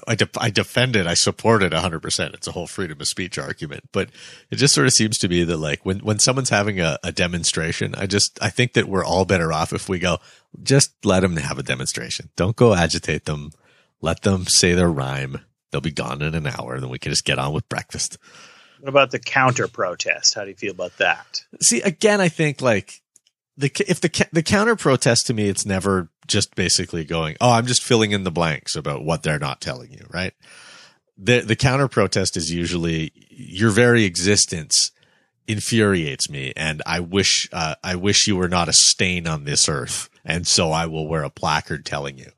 I, 0.08 0.16
de- 0.16 0.30
I 0.38 0.50
defend 0.50 0.96
it. 0.96 1.06
I 1.06 1.14
support 1.14 1.62
it 1.62 1.72
100%. 1.72 2.34
It's 2.34 2.48
a 2.48 2.52
whole 2.52 2.68
freedom 2.68 3.00
of 3.00 3.08
speech 3.08 3.38
argument. 3.38 3.90
But 3.92 4.10
it 4.50 4.56
just 4.56 4.74
sort 4.74 4.88
of 4.88 4.94
seems 4.94 5.18
to 5.20 5.28
me 5.28 5.44
that 5.44 5.58
like 5.58 5.86
when, 5.86 6.00
when 6.00 6.20
someone's 6.20 6.50
having 6.50 6.80
a, 6.80 6.98
a 7.04 7.12
demonstration, 7.12 7.94
I 7.96 8.08
just, 8.08 8.40
I 8.42 8.50
think 8.50 8.74
that 8.74 8.88
we're 8.88 9.06
all 9.06 9.26
better 9.26 9.54
off 9.54 9.74
if 9.74 9.90
we 9.90 10.00
go, 10.00 10.20
just 10.62 10.94
let 11.06 11.20
them 11.20 11.38
have 11.38 11.60
a 11.60 11.64
demonstration. 11.64 12.30
Don't 12.36 12.56
go 12.56 12.74
agitate 12.74 13.26
them. 13.26 13.52
Let 14.02 14.22
them 14.24 14.46
say 14.46 14.74
their 14.74 14.92
rhyme. 14.92 15.42
They'll 15.72 15.82
be 15.82 15.92
gone 15.92 16.22
in 16.22 16.36
an 16.36 16.48
hour. 16.48 16.80
Then 16.80 16.90
we 16.90 17.00
can 17.00 17.12
just 17.12 17.26
get 17.26 17.40
on 17.40 17.54
with 17.54 17.70
breakfast. 17.70 18.18
What 18.80 18.90
about 18.90 19.12
the 19.12 19.20
counter 19.20 19.68
protest? 19.68 20.36
How 20.36 20.44
do 20.44 20.50
you 20.50 20.56
feel 20.56 20.72
about 20.72 20.98
that? 20.98 21.44
See, 21.62 21.82
again, 21.82 22.20
I 22.20 22.30
think 22.30 22.62
like 22.62 23.02
the 23.58 23.72
if 23.88 24.02
the 24.02 24.28
the 24.32 24.44
counter 24.44 24.76
protest 24.76 25.28
to 25.28 25.34
me, 25.34 25.48
it's 25.48 25.66
never 25.66 26.10
just 26.28 26.56
basically 26.56 27.06
going, 27.06 27.38
"Oh, 27.40 27.52
I'm 27.52 27.66
just 27.66 27.84
filling 27.84 28.12
in 28.12 28.24
the 28.24 28.32
blanks 28.32 28.76
about 28.76 29.04
what 29.04 29.24
they're 29.24 29.40
not 29.40 29.62
telling 29.62 29.92
you." 29.92 30.06
Right? 30.10 30.34
The 31.18 31.42
the 31.42 31.56
counter 31.56 31.88
protest 31.88 32.36
is 32.36 32.52
usually 32.52 33.12
your 33.30 33.70
very 33.70 34.06
existence 34.06 34.92
infuriates 35.48 36.30
me, 36.30 36.54
and 36.56 36.82
I 36.86 37.00
wish 37.00 37.48
uh, 37.52 37.76
I 37.84 37.96
wish 37.96 38.28
you 38.28 38.36
were 38.36 38.50
not 38.50 38.70
a 38.70 38.74
stain 38.74 39.28
on 39.28 39.44
this 39.44 39.70
earth, 39.70 40.10
and 40.26 40.48
so 40.48 40.72
I 40.72 40.88
will 40.88 41.08
wear 41.08 41.24
a 41.24 41.30
placard 41.30 41.86
telling 41.86 42.18
you 42.18 42.32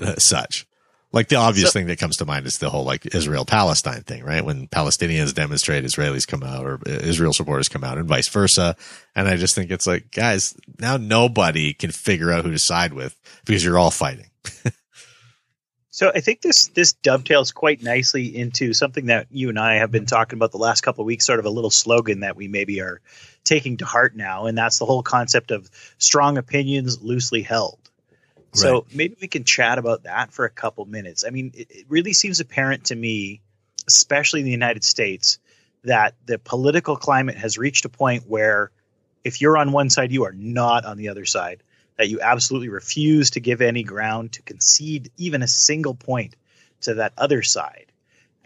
uh, 0.00 0.16
such. 0.16 0.65
Like 1.16 1.28
the 1.28 1.36
obvious 1.36 1.70
So- 1.70 1.78
thing 1.78 1.86
that 1.86 1.98
comes 1.98 2.18
to 2.18 2.26
mind 2.26 2.46
is 2.46 2.58
the 2.58 2.68
whole 2.68 2.84
like 2.84 3.06
Israel 3.14 3.46
Palestine 3.46 4.02
thing, 4.02 4.22
right? 4.22 4.44
When 4.44 4.68
Palestinians 4.68 5.34
demonstrate, 5.34 5.82
Israelis 5.82 6.26
come 6.26 6.42
out 6.42 6.66
or 6.66 6.74
uh, 6.74 6.90
Israel 6.90 7.32
supporters 7.32 7.68
come 7.68 7.82
out 7.82 7.96
and 7.96 8.06
vice 8.06 8.28
versa. 8.28 8.76
And 9.14 9.26
I 9.26 9.36
just 9.36 9.54
think 9.54 9.70
it's 9.70 9.86
like, 9.86 10.10
guys, 10.12 10.54
now 10.78 10.98
nobody 10.98 11.72
can 11.72 11.90
figure 11.90 12.30
out 12.30 12.44
who 12.44 12.52
to 12.52 12.58
side 12.58 12.92
with 12.92 13.16
because 13.46 13.64
you're 13.64 13.78
all 13.78 13.90
fighting. 13.90 14.30
So 15.90 16.12
I 16.14 16.20
think 16.20 16.42
this 16.42 16.68
this 16.68 16.92
dovetails 16.92 17.52
quite 17.52 17.82
nicely 17.82 18.36
into 18.36 18.74
something 18.74 19.06
that 19.06 19.28
you 19.30 19.48
and 19.48 19.58
I 19.58 19.76
have 19.76 19.90
been 19.90 20.04
talking 20.04 20.36
about 20.36 20.52
the 20.52 20.58
last 20.58 20.82
couple 20.82 21.00
of 21.00 21.06
weeks, 21.06 21.24
sort 21.24 21.38
of 21.38 21.46
a 21.46 21.50
little 21.50 21.70
slogan 21.70 22.20
that 22.20 22.36
we 22.36 22.48
maybe 22.48 22.82
are 22.82 23.00
taking 23.44 23.78
to 23.78 23.86
heart 23.86 24.14
now, 24.14 24.44
and 24.44 24.58
that's 24.58 24.78
the 24.78 24.84
whole 24.84 25.02
concept 25.02 25.50
of 25.50 25.70
strong 25.96 26.36
opinions 26.36 27.00
loosely 27.00 27.40
held. 27.40 27.78
So 28.56 28.72
Right. 28.72 28.94
maybe 28.94 29.16
we 29.20 29.28
can 29.28 29.44
chat 29.44 29.78
about 29.78 30.04
that 30.04 30.32
for 30.32 30.44
a 30.44 30.50
couple 30.50 30.84
minutes. 30.86 31.24
I 31.26 31.30
mean, 31.30 31.52
it, 31.54 31.70
it 31.70 31.86
really 31.88 32.12
seems 32.12 32.40
apparent 32.40 32.84
to 32.84 32.96
me, 32.96 33.42
especially 33.86 34.40
in 34.40 34.46
the 34.46 34.52
United 34.52 34.82
States, 34.82 35.38
that 35.84 36.14
the 36.24 36.38
political 36.38 36.96
climate 36.96 37.36
has 37.36 37.58
reached 37.58 37.84
a 37.84 37.88
point 37.88 38.24
where 38.26 38.70
if 39.24 39.40
you're 39.40 39.56
on 39.56 39.72
one 39.72 39.90
side, 39.90 40.10
you 40.10 40.24
are 40.24 40.32
not 40.32 40.84
on 40.84 40.96
the 40.96 41.08
other 41.08 41.26
side. 41.26 41.62
That 41.98 42.08
you 42.08 42.20
absolutely 42.20 42.68
refuse 42.68 43.30
to 43.30 43.40
give 43.40 43.60
any 43.60 43.82
ground 43.82 44.32
to 44.32 44.42
concede 44.42 45.10
even 45.16 45.42
a 45.42 45.48
single 45.48 45.94
point 45.94 46.36
to 46.82 46.94
that 46.94 47.12
other 47.16 47.42
side. 47.42 47.86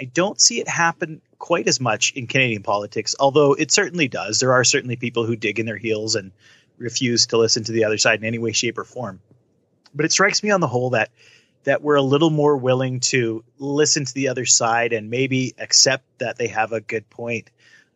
I 0.00 0.04
don't 0.04 0.40
see 0.40 0.60
it 0.60 0.68
happen 0.68 1.20
quite 1.38 1.68
as 1.68 1.80
much 1.80 2.12
in 2.12 2.26
Canadian 2.26 2.62
politics, 2.62 3.14
although 3.18 3.54
it 3.54 3.70
certainly 3.70 4.08
does. 4.08 4.40
There 4.40 4.52
are 4.52 4.64
certainly 4.64 4.96
people 4.96 5.26
who 5.26 5.36
dig 5.36 5.58
in 5.58 5.66
their 5.66 5.76
heels 5.76 6.14
and 6.14 6.32
refuse 6.78 7.26
to 7.26 7.38
listen 7.38 7.64
to 7.64 7.72
the 7.72 7.84
other 7.84 7.98
side 7.98 8.20
in 8.20 8.24
any 8.24 8.38
way, 8.38 8.52
shape, 8.52 8.78
or 8.78 8.84
form. 8.84 9.20
But 9.94 10.05
it 10.05 10.12
strikes 10.12 10.42
me 10.42 10.50
on 10.50 10.61
the 10.61 10.68
whole 10.68 10.90
that 10.90 11.11
that 11.64 11.83
we're 11.83 11.96
a 11.96 12.03
little 12.03 12.31
more 12.31 12.57
willing 12.57 13.00
to 13.00 13.44
listen 13.59 14.05
to 14.05 14.14
the 14.14 14.29
other 14.29 14.46
side 14.46 14.92
and 14.92 15.11
maybe 15.11 15.55
accept 15.59 16.05
that 16.18 16.38
they 16.38 16.48
have 16.48 16.72
a 16.72 16.81
good 16.81 17.09
point. 17.11 17.50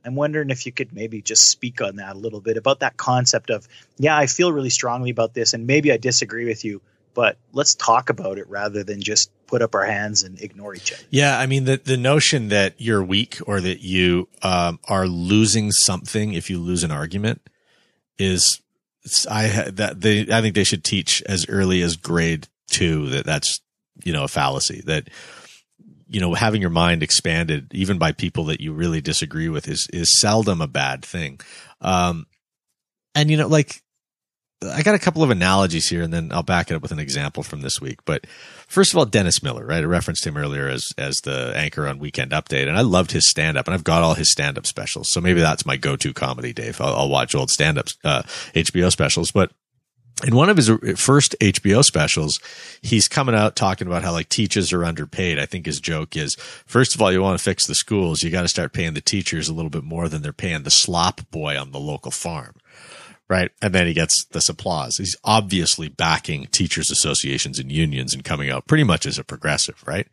I'm 0.04 0.14
wondering 0.14 0.50
if 0.50 0.66
you 0.66 0.72
could 0.72 0.92
maybe 0.92 1.22
just 1.22 1.44
speak 1.44 1.80
on 1.80 1.96
that 1.96 2.14
a 2.14 2.18
little 2.18 2.40
bit 2.40 2.58
about 2.58 2.80
that 2.80 2.96
concept 2.96 3.48
of, 3.50 3.66
yeah, 3.96 4.16
I 4.16 4.26
feel 4.26 4.52
really 4.52 4.70
strongly 4.70 5.10
about 5.10 5.32
this 5.32 5.54
and 5.54 5.66
maybe 5.66 5.90
I 5.90 5.96
disagree 5.96 6.44
with 6.44 6.64
you, 6.64 6.82
but 7.14 7.38
let's 7.52 7.74
talk 7.74 8.10
about 8.10 8.38
it 8.38 8.48
rather 8.48 8.84
than 8.84 9.00
just 9.00 9.30
put 9.46 9.62
up 9.62 9.74
our 9.74 9.86
hands 9.86 10.24
and 10.24 10.40
ignore 10.42 10.74
each 10.74 10.92
other. 10.92 11.02
Yeah. 11.08 11.38
I 11.38 11.46
mean, 11.46 11.64
the, 11.64 11.80
the 11.82 11.96
notion 11.96 12.48
that 12.48 12.74
you're 12.76 13.02
weak 13.02 13.38
or 13.46 13.60
that 13.62 13.80
you 13.80 14.28
um, 14.42 14.78
are 14.88 15.06
losing 15.06 15.72
something 15.72 16.34
if 16.34 16.50
you 16.50 16.58
lose 16.58 16.84
an 16.84 16.90
argument 16.90 17.48
is 18.18 18.60
I 19.30 19.70
that 19.70 20.00
they 20.00 20.22
I 20.22 20.40
think 20.40 20.54
they 20.54 20.64
should 20.64 20.84
teach 20.84 21.22
as 21.22 21.46
early 21.48 21.82
as 21.82 21.96
grade 21.96 22.48
two 22.70 23.10
that 23.10 23.26
that's 23.26 23.60
you 24.04 24.12
know 24.12 24.24
a 24.24 24.28
fallacy 24.28 24.82
that 24.86 25.08
you 26.08 26.20
know 26.20 26.34
having 26.34 26.60
your 26.60 26.70
mind 26.70 27.02
expanded 27.02 27.72
even 27.74 27.98
by 27.98 28.12
people 28.12 28.44
that 28.46 28.60
you 28.60 28.72
really 28.72 29.00
disagree 29.00 29.48
with 29.48 29.68
is 29.68 29.86
is 29.92 30.18
seldom 30.18 30.60
a 30.60 30.66
bad 30.66 31.04
thing. 31.04 31.40
Um, 31.80 32.26
and 33.14 33.30
you 33.30 33.36
know 33.36 33.46
like 33.46 33.82
I 34.64 34.82
got 34.82 34.94
a 34.94 34.98
couple 34.98 35.22
of 35.22 35.30
analogies 35.30 35.88
here, 35.88 36.02
and 36.02 36.12
then 36.12 36.30
I'll 36.32 36.42
back 36.42 36.70
it 36.70 36.74
up 36.74 36.82
with 36.82 36.92
an 36.92 36.98
example 36.98 37.42
from 37.42 37.60
this 37.60 37.80
week. 37.80 38.04
But 38.04 38.26
first 38.66 38.92
of 38.92 38.98
all, 38.98 39.04
Dennis 39.04 39.42
Miller, 39.42 39.64
right? 39.64 39.82
I 39.82 39.86
referenced 39.86 40.26
him 40.26 40.36
earlier 40.36 40.68
as 40.68 40.92
as 40.98 41.20
the 41.20 41.52
anchor 41.54 41.86
on 41.86 41.98
Weekend 41.98 42.32
Update, 42.32 42.68
and 42.68 42.76
I 42.76 42.82
loved 42.82 43.12
his 43.12 43.28
stand 43.28 43.56
up, 43.56 43.66
and 43.66 43.74
I've 43.74 43.84
got 43.84 44.02
all 44.02 44.14
his 44.14 44.30
stand 44.30 44.58
up 44.58 44.66
specials. 44.66 45.12
So 45.12 45.20
maybe 45.20 45.40
that's 45.40 45.66
my 45.66 45.76
go 45.76 45.96
to 45.96 46.12
comedy, 46.12 46.52
Dave. 46.52 46.80
I'll, 46.80 46.94
I'll 46.94 47.08
watch 47.08 47.34
old 47.34 47.50
stand 47.50 47.78
ups, 47.78 47.96
uh, 48.04 48.22
HBO 48.54 48.90
specials, 48.90 49.30
but. 49.30 49.52
In 50.24 50.36
one 50.36 50.48
of 50.48 50.56
his 50.56 50.70
first 50.96 51.34
HBO 51.40 51.82
specials, 51.82 52.38
he's 52.80 53.08
coming 53.08 53.34
out 53.34 53.56
talking 53.56 53.88
about 53.88 54.04
how 54.04 54.12
like 54.12 54.28
teachers 54.28 54.72
are 54.72 54.84
underpaid. 54.84 55.40
I 55.40 55.44
think 55.44 55.66
his 55.66 55.80
joke 55.80 56.16
is, 56.16 56.36
first 56.66 56.94
of 56.94 57.02
all, 57.02 57.10
you 57.10 57.20
want 57.20 57.36
to 57.36 57.42
fix 57.42 57.66
the 57.66 57.74
schools. 57.74 58.22
You 58.22 58.30
got 58.30 58.42
to 58.42 58.48
start 58.48 58.72
paying 58.72 58.94
the 58.94 59.00
teachers 59.00 59.48
a 59.48 59.52
little 59.52 59.70
bit 59.70 59.82
more 59.82 60.08
than 60.08 60.22
they're 60.22 60.32
paying 60.32 60.62
the 60.62 60.70
slop 60.70 61.28
boy 61.32 61.58
on 61.58 61.72
the 61.72 61.80
local 61.80 62.12
farm 62.12 62.54
right? 63.28 63.50
And 63.62 63.74
then 63.74 63.86
he 63.86 63.94
gets 63.94 64.26
this 64.32 64.48
applause. 64.48 64.96
He's 64.96 65.16
obviously 65.24 65.88
backing 65.88 66.46
teachers 66.46 66.90
associations 66.90 67.58
and 67.58 67.72
unions 67.72 68.14
and 68.14 68.24
coming 68.24 68.50
out 68.50 68.66
pretty 68.66 68.84
much 68.84 69.06
as 69.06 69.18
a 69.18 69.24
progressive, 69.24 69.82
right? 69.86 70.06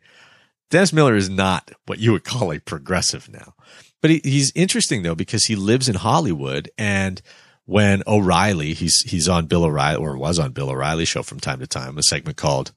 Dennis 0.70 0.92
Miller 0.92 1.14
is 1.14 1.28
not 1.28 1.70
what 1.86 1.98
you 1.98 2.12
would 2.12 2.24
call 2.24 2.52
a 2.52 2.58
progressive 2.58 3.30
now, 3.30 3.54
but 4.00 4.10
he, 4.10 4.20
he's 4.24 4.52
interesting 4.54 5.02
though 5.02 5.14
because 5.14 5.44
he 5.44 5.56
lives 5.56 5.88
in 5.88 5.96
Hollywood 5.96 6.70
and 6.78 7.20
when 7.64 8.02
O'Reilly, 8.06 8.72
he's, 8.72 9.00
he's 9.02 9.28
on 9.28 9.46
Bill 9.46 9.64
O'Reilly 9.64 10.02
or 10.02 10.16
was 10.16 10.38
on 10.38 10.52
Bill 10.52 10.70
O'Reilly 10.70 11.04
show 11.04 11.22
from 11.22 11.38
time 11.38 11.60
to 11.60 11.66
time, 11.66 11.96
a 11.96 12.02
segment 12.02 12.36
called 12.36 12.72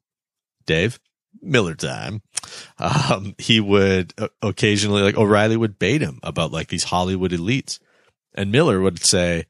Dave 0.66 1.00
Miller 1.42 1.76
time. 1.76 2.22
Um, 2.78 3.34
he 3.38 3.60
would 3.60 4.14
occasionally 4.42 5.02
like 5.02 5.18
O'Reilly 5.18 5.58
would 5.58 5.80
bait 5.80 6.02
him 6.02 6.20
about 6.22 6.52
like 6.52 6.68
these 6.68 6.84
Hollywood 6.84 7.32
elites 7.32 7.80
and 8.36 8.52
Miller 8.52 8.82
would 8.82 9.00
say, 9.00 9.46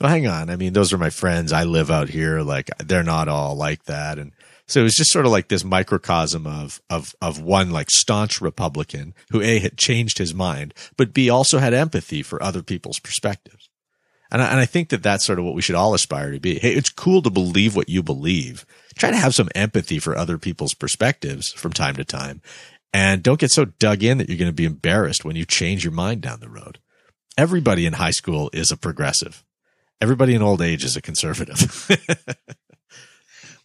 well, 0.00 0.10
hang 0.10 0.26
on. 0.26 0.50
I 0.50 0.56
mean, 0.56 0.72
those 0.72 0.92
are 0.92 0.98
my 0.98 1.10
friends. 1.10 1.52
I 1.52 1.64
live 1.64 1.90
out 1.90 2.08
here. 2.08 2.40
Like 2.40 2.70
they're 2.78 3.02
not 3.02 3.28
all 3.28 3.54
like 3.54 3.84
that. 3.84 4.18
And 4.18 4.32
So 4.66 4.80
it 4.80 4.84
was 4.84 4.96
just 4.96 5.12
sort 5.12 5.26
of 5.26 5.32
like 5.32 5.48
this 5.48 5.64
microcosm 5.64 6.46
of 6.46 6.80
of 6.90 7.14
of 7.22 7.40
one 7.40 7.70
like 7.70 7.90
staunch 7.90 8.40
Republican 8.40 9.14
who 9.30 9.40
a 9.40 9.58
had 9.58 9.78
changed 9.78 10.18
his 10.18 10.34
mind, 10.34 10.74
but 10.96 11.14
b 11.14 11.30
also 11.30 11.58
had 11.58 11.72
empathy 11.74 12.22
for 12.22 12.42
other 12.42 12.62
people's 12.62 12.98
perspectives. 12.98 13.70
And 14.30 14.42
I, 14.42 14.50
and 14.50 14.60
I 14.60 14.66
think 14.66 14.88
that 14.88 15.04
that's 15.04 15.24
sort 15.24 15.38
of 15.38 15.44
what 15.44 15.54
we 15.54 15.62
should 15.62 15.76
all 15.76 15.94
aspire 15.94 16.32
to 16.32 16.40
be. 16.40 16.58
Hey, 16.58 16.72
it's 16.72 16.90
cool 16.90 17.22
to 17.22 17.30
believe 17.30 17.76
what 17.76 17.88
you 17.88 18.02
believe. 18.02 18.66
Try 18.96 19.10
to 19.10 19.16
have 19.16 19.34
some 19.36 19.48
empathy 19.54 19.98
for 20.00 20.16
other 20.16 20.36
people's 20.36 20.74
perspectives 20.74 21.52
from 21.52 21.72
time 21.72 21.94
to 21.94 22.04
time. 22.04 22.42
And 22.92 23.22
don't 23.22 23.38
get 23.38 23.52
so 23.52 23.66
dug 23.66 24.02
in 24.02 24.18
that 24.18 24.28
you're 24.28 24.38
going 24.38 24.50
to 24.50 24.54
be 24.54 24.64
embarrassed 24.64 25.24
when 25.24 25.36
you 25.36 25.44
change 25.44 25.84
your 25.84 25.92
mind 25.92 26.22
down 26.22 26.40
the 26.40 26.48
road. 26.48 26.80
Everybody 27.38 27.86
in 27.86 27.92
high 27.94 28.10
school 28.10 28.50
is 28.52 28.72
a 28.72 28.76
progressive. 28.76 29.44
Everybody 30.00 30.34
in 30.34 30.42
old 30.42 30.60
age 30.60 30.84
is 30.84 30.96
a 30.96 31.02
conservative. 31.02 31.88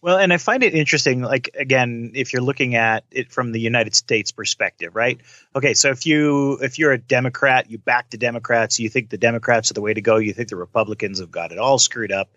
Well, 0.02 0.18
and 0.18 0.32
I 0.32 0.36
find 0.38 0.64
it 0.64 0.74
interesting, 0.74 1.22
like 1.22 1.50
again, 1.54 2.10
if 2.14 2.32
you're 2.32 2.42
looking 2.42 2.74
at 2.74 3.04
it 3.12 3.30
from 3.30 3.52
the 3.52 3.60
United 3.60 3.94
States 3.94 4.32
perspective, 4.32 4.96
right? 4.96 5.20
Okay, 5.54 5.74
so 5.74 5.90
if 5.90 6.06
you 6.06 6.58
if 6.60 6.76
you're 6.76 6.90
a 6.90 6.98
Democrat, 6.98 7.70
you 7.70 7.78
back 7.78 8.10
the 8.10 8.18
Democrats, 8.18 8.80
you 8.80 8.88
think 8.88 9.10
the 9.10 9.16
Democrats 9.16 9.70
are 9.70 9.74
the 9.74 9.80
way 9.80 9.94
to 9.94 10.00
go, 10.00 10.16
you 10.16 10.32
think 10.32 10.48
the 10.48 10.56
Republicans 10.56 11.20
have 11.20 11.30
got 11.30 11.52
it 11.52 11.58
all 11.58 11.78
screwed 11.78 12.10
up. 12.10 12.30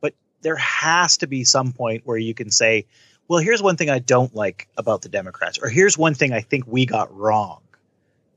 But 0.00 0.14
there 0.42 0.54
has 0.56 1.16
to 1.18 1.26
be 1.26 1.42
some 1.42 1.72
point 1.72 2.02
where 2.06 2.16
you 2.16 2.34
can 2.34 2.52
say, 2.52 2.86
well, 3.26 3.40
here's 3.40 3.60
one 3.60 3.76
thing 3.76 3.90
I 3.90 3.98
don't 3.98 4.32
like 4.32 4.68
about 4.76 5.02
the 5.02 5.08
Democrats, 5.08 5.58
or 5.60 5.68
here's 5.68 5.98
one 5.98 6.14
thing 6.14 6.32
I 6.32 6.40
think 6.42 6.68
we 6.68 6.86
got 6.86 7.12
wrong. 7.12 7.62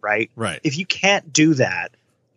Right? 0.01 0.31
Right. 0.35 0.59
If 0.63 0.79
you 0.79 0.87
can't 0.87 1.31
do 1.31 1.53
that, 1.53 1.91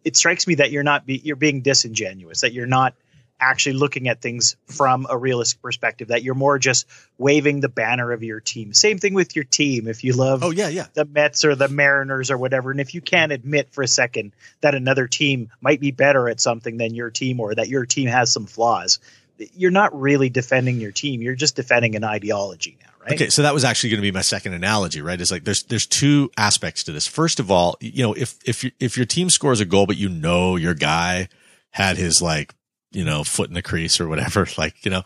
it 0.05 0.17
strikes 0.17 0.47
me 0.47 0.57
that 0.57 0.71
you're 0.71 0.83
not 0.83 1.07
be, 1.07 1.21
you're 1.25 1.37
being 1.37 1.63
disingenuous, 1.63 2.43
that 2.43 2.53
you're 2.53 2.67
not 2.67 2.95
actually 3.41 3.75
looking 3.75 4.09
at 4.09 4.21
things 4.21 4.57
from 4.67 5.07
a 5.11 5.17
realistic 5.17 5.61
perspective 5.61 6.09
that 6.09 6.23
you're 6.23 6.35
more 6.35 6.59
just 6.59 6.87
waving 7.19 7.61
the 7.61 7.69
banner 7.69 8.13
of 8.13 8.23
your 8.23 8.41
team 8.41 8.73
same 8.73 8.99
thing 8.99 9.13
with 9.13 9.35
your 9.35 9.45
team 9.45 9.89
if 9.89 10.05
you 10.05 10.13
love 10.13 10.45
oh 10.45 10.51
yeah, 10.51 10.69
yeah. 10.69 10.87
the 10.95 11.05
mets 11.05 11.45
or 11.45 11.55
the 11.57 11.69
mariners 11.69 12.31
or 12.31 12.39
whatever 12.39 12.71
and 12.71 12.81
if 12.81 12.95
you 12.95 13.01
can't 13.01 13.33
admit 13.33 13.73
for 13.73 13.83
a 13.83 13.89
second 13.89 14.33
that 14.61 14.75
another 14.75 15.09
team 15.09 15.51
might 15.61 15.81
be 15.81 15.91
better 15.91 16.29
at 16.29 16.41
something 16.41 16.77
than 16.77 16.95
your 16.95 17.11
team 17.11 17.41
or 17.41 17.55
that 17.55 17.69
your 17.69 17.85
team 17.85 18.09
has 18.09 18.33
some 18.33 18.47
flaws 18.47 19.01
you're 19.39 19.71
not 19.71 19.99
really 19.99 20.29
defending 20.29 20.81
your 20.81 20.93
team 20.93 21.23
you're 21.23 21.35
just 21.35 21.57
defending 21.57 21.97
an 21.97 22.05
ideology 22.05 22.77
now 22.81 22.91
right 23.01 23.13
Okay, 23.13 23.29
so 23.29 23.43
that 23.43 23.55
was 23.55 23.65
actually 23.65 23.91
going 23.91 24.01
to 24.01 24.03
be 24.03 24.13
my 24.13 24.23
second 24.23 24.55
analogy, 24.55 25.03
right? 25.03 25.21
Is 25.21 25.31
like 25.31 25.45
there's 25.45 25.63
there's 25.65 25.87
two 25.87 26.31
aspects 26.39 26.85
to 26.85 26.93
this. 26.93 27.07
First 27.07 27.39
of 27.39 27.51
all, 27.51 27.77
you 27.79 28.03
know, 28.03 28.15
if 28.15 28.37
if 28.47 28.65
if 28.81 28.97
your 28.97 29.05
team 29.05 29.29
scores 29.29 29.61
a 29.61 29.67
goal, 29.67 29.85
but 29.85 29.99
you 29.99 30.09
know 30.09 30.57
your 30.57 30.73
guy 30.73 31.29
had 31.69 31.99
his 31.99 32.23
like 32.23 32.55
you 32.93 33.05
know 33.05 33.23
foot 33.23 33.49
in 33.49 33.55
the 33.55 33.61
crease 33.61 34.01
or 34.01 34.09
whatever, 34.09 34.47
like 34.57 34.83
you 34.87 34.91
know, 34.91 35.03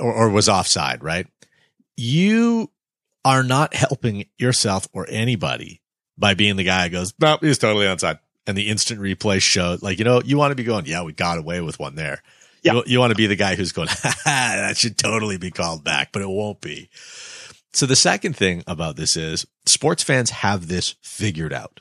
or, 0.00 0.14
or 0.14 0.30
was 0.30 0.48
offside, 0.48 1.04
right? 1.04 1.26
You 1.98 2.70
are 3.24 3.42
not 3.42 3.74
helping 3.74 4.26
yourself 4.38 4.88
or 4.92 5.06
anybody 5.08 5.80
by 6.18 6.34
being 6.34 6.56
the 6.56 6.64
guy 6.64 6.84
who 6.84 6.90
goes, 6.90 7.14
no, 7.20 7.38
he's 7.40 7.58
totally 7.58 7.86
onside. 7.86 8.18
And 8.46 8.56
the 8.56 8.68
instant 8.68 9.00
replay 9.00 9.40
showed, 9.40 9.82
like, 9.82 9.98
you 9.98 10.04
know, 10.04 10.20
you 10.24 10.36
want 10.36 10.50
to 10.50 10.56
be 10.56 10.64
going, 10.64 10.86
yeah, 10.86 11.02
we 11.02 11.12
got 11.12 11.38
away 11.38 11.60
with 11.60 11.78
one 11.78 11.94
there. 11.94 12.22
Yeah. 12.62 12.74
You, 12.74 12.84
you 12.86 12.98
want 13.00 13.10
to 13.10 13.16
be 13.16 13.26
the 13.26 13.36
guy 13.36 13.54
who's 13.54 13.72
going, 13.72 13.88
that 14.24 14.76
should 14.76 14.96
totally 14.96 15.36
be 15.36 15.50
called 15.50 15.84
back, 15.84 16.12
but 16.12 16.22
it 16.22 16.28
won't 16.28 16.60
be. 16.60 16.88
So 17.72 17.86
the 17.86 17.96
second 17.96 18.36
thing 18.36 18.62
about 18.66 18.96
this 18.96 19.16
is 19.16 19.46
sports 19.66 20.02
fans 20.02 20.30
have 20.30 20.68
this 20.68 20.94
figured 21.00 21.52
out. 21.52 21.80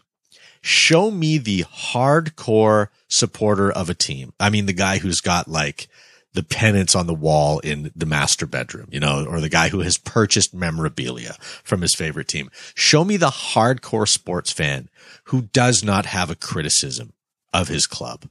Show 0.62 1.12
me 1.12 1.38
the 1.38 1.64
hardcore 1.64 2.88
supporter 3.08 3.72
of 3.72 3.90
a 3.90 3.94
team. 3.94 4.34
I 4.40 4.50
mean, 4.50 4.68
the 4.68 4.74
guy 4.74 5.00
who's 5.00 5.20
got 5.20 5.48
like 5.48 5.88
the 6.34 6.44
pennants 6.44 6.96
on 6.96 7.08
the 7.08 7.14
wall 7.14 7.60
in 7.60 7.92
the 7.96 8.06
master 8.06 8.46
bedroom, 8.46 8.88
you 8.92 9.00
know, 9.00 9.26
or 9.26 9.42
the 9.42 9.50
guy 9.50 9.70
who 9.70 9.82
has 9.82 9.98
purchased 9.98 10.54
memorabilia 10.54 11.36
from 11.64 11.82
his 11.82 11.94
favorite 11.94 12.28
team. 12.28 12.50
Show 12.74 13.04
me 13.04 13.18
the 13.18 13.28
hardcore 13.28 14.08
sports 14.08 14.52
fan 14.52 14.90
who 15.26 15.42
does 15.42 15.84
not 15.84 16.06
have 16.06 16.30
a 16.30 16.36
criticism 16.36 17.14
of 17.54 17.68
his 17.68 17.86
club 17.86 18.30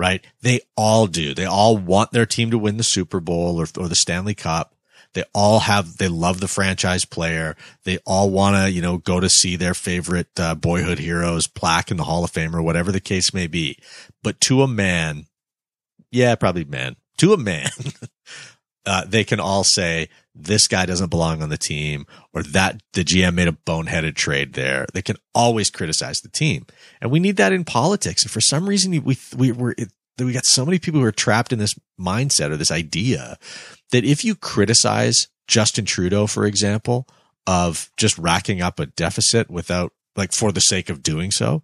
right? 0.00 0.26
They 0.40 0.60
all 0.78 1.06
do. 1.06 1.34
They 1.34 1.44
all 1.44 1.76
want 1.76 2.10
their 2.10 2.24
team 2.24 2.50
to 2.52 2.58
win 2.58 2.78
the 2.78 2.82
Super 2.82 3.20
Bowl 3.20 3.60
or, 3.60 3.66
or 3.78 3.86
the 3.86 3.94
Stanley 3.94 4.34
Cup. 4.34 4.74
They 5.12 5.24
all 5.34 5.60
have, 5.60 5.98
they 5.98 6.08
love 6.08 6.40
the 6.40 6.48
franchise 6.48 7.04
player. 7.04 7.54
They 7.84 7.98
all 8.06 8.30
want 8.30 8.56
to, 8.56 8.70
you 8.70 8.80
know, 8.80 8.96
go 8.96 9.20
to 9.20 9.28
see 9.28 9.56
their 9.56 9.74
favorite 9.74 10.40
uh, 10.40 10.54
boyhood 10.54 11.00
heroes 11.00 11.46
plaque 11.46 11.90
in 11.90 11.98
the 11.98 12.04
Hall 12.04 12.24
of 12.24 12.30
Fame 12.30 12.56
or 12.56 12.62
whatever 12.62 12.90
the 12.90 13.00
case 13.00 13.34
may 13.34 13.46
be. 13.46 13.76
But 14.22 14.40
to 14.42 14.62
a 14.62 14.68
man, 14.68 15.26
yeah, 16.10 16.34
probably 16.34 16.64
man, 16.64 16.96
to 17.18 17.34
a 17.34 17.36
man, 17.36 17.68
uh, 18.86 19.04
they 19.04 19.24
can 19.24 19.38
all 19.38 19.64
say 19.64 20.08
this 20.34 20.68
guy 20.68 20.86
doesn't 20.86 21.10
belong 21.10 21.42
on 21.42 21.48
the 21.48 21.58
team 21.58 22.06
or 22.32 22.42
that 22.42 22.80
the 22.92 23.04
GM 23.04 23.34
made 23.34 23.48
a 23.48 23.52
boneheaded 23.52 24.14
trade 24.14 24.52
there. 24.52 24.86
They 24.92 25.02
can 25.02 25.16
always 25.34 25.70
criticize 25.70 26.20
the 26.20 26.28
team. 26.28 26.66
And 27.00 27.10
we 27.10 27.20
need 27.20 27.36
that 27.36 27.52
in 27.52 27.64
politics. 27.64 28.22
And 28.22 28.30
for 28.30 28.40
some 28.40 28.68
reason, 28.68 28.90
we, 29.02 29.18
we 29.36 29.52
were, 29.52 29.74
we 30.18 30.32
got 30.32 30.46
so 30.46 30.64
many 30.64 30.78
people 30.78 31.00
who 31.00 31.06
are 31.06 31.12
trapped 31.12 31.52
in 31.52 31.58
this 31.58 31.74
mindset 32.00 32.50
or 32.50 32.56
this 32.56 32.70
idea 32.70 33.38
that 33.90 34.04
if 34.04 34.24
you 34.24 34.34
criticize 34.34 35.28
Justin 35.48 35.84
Trudeau, 35.84 36.26
for 36.26 36.46
example, 36.46 37.06
of 37.46 37.90
just 37.96 38.16
racking 38.18 38.62
up 38.62 38.78
a 38.78 38.86
deficit 38.86 39.50
without 39.50 39.92
like 40.16 40.32
for 40.32 40.52
the 40.52 40.60
sake 40.60 40.90
of 40.90 41.02
doing 41.02 41.30
so, 41.30 41.62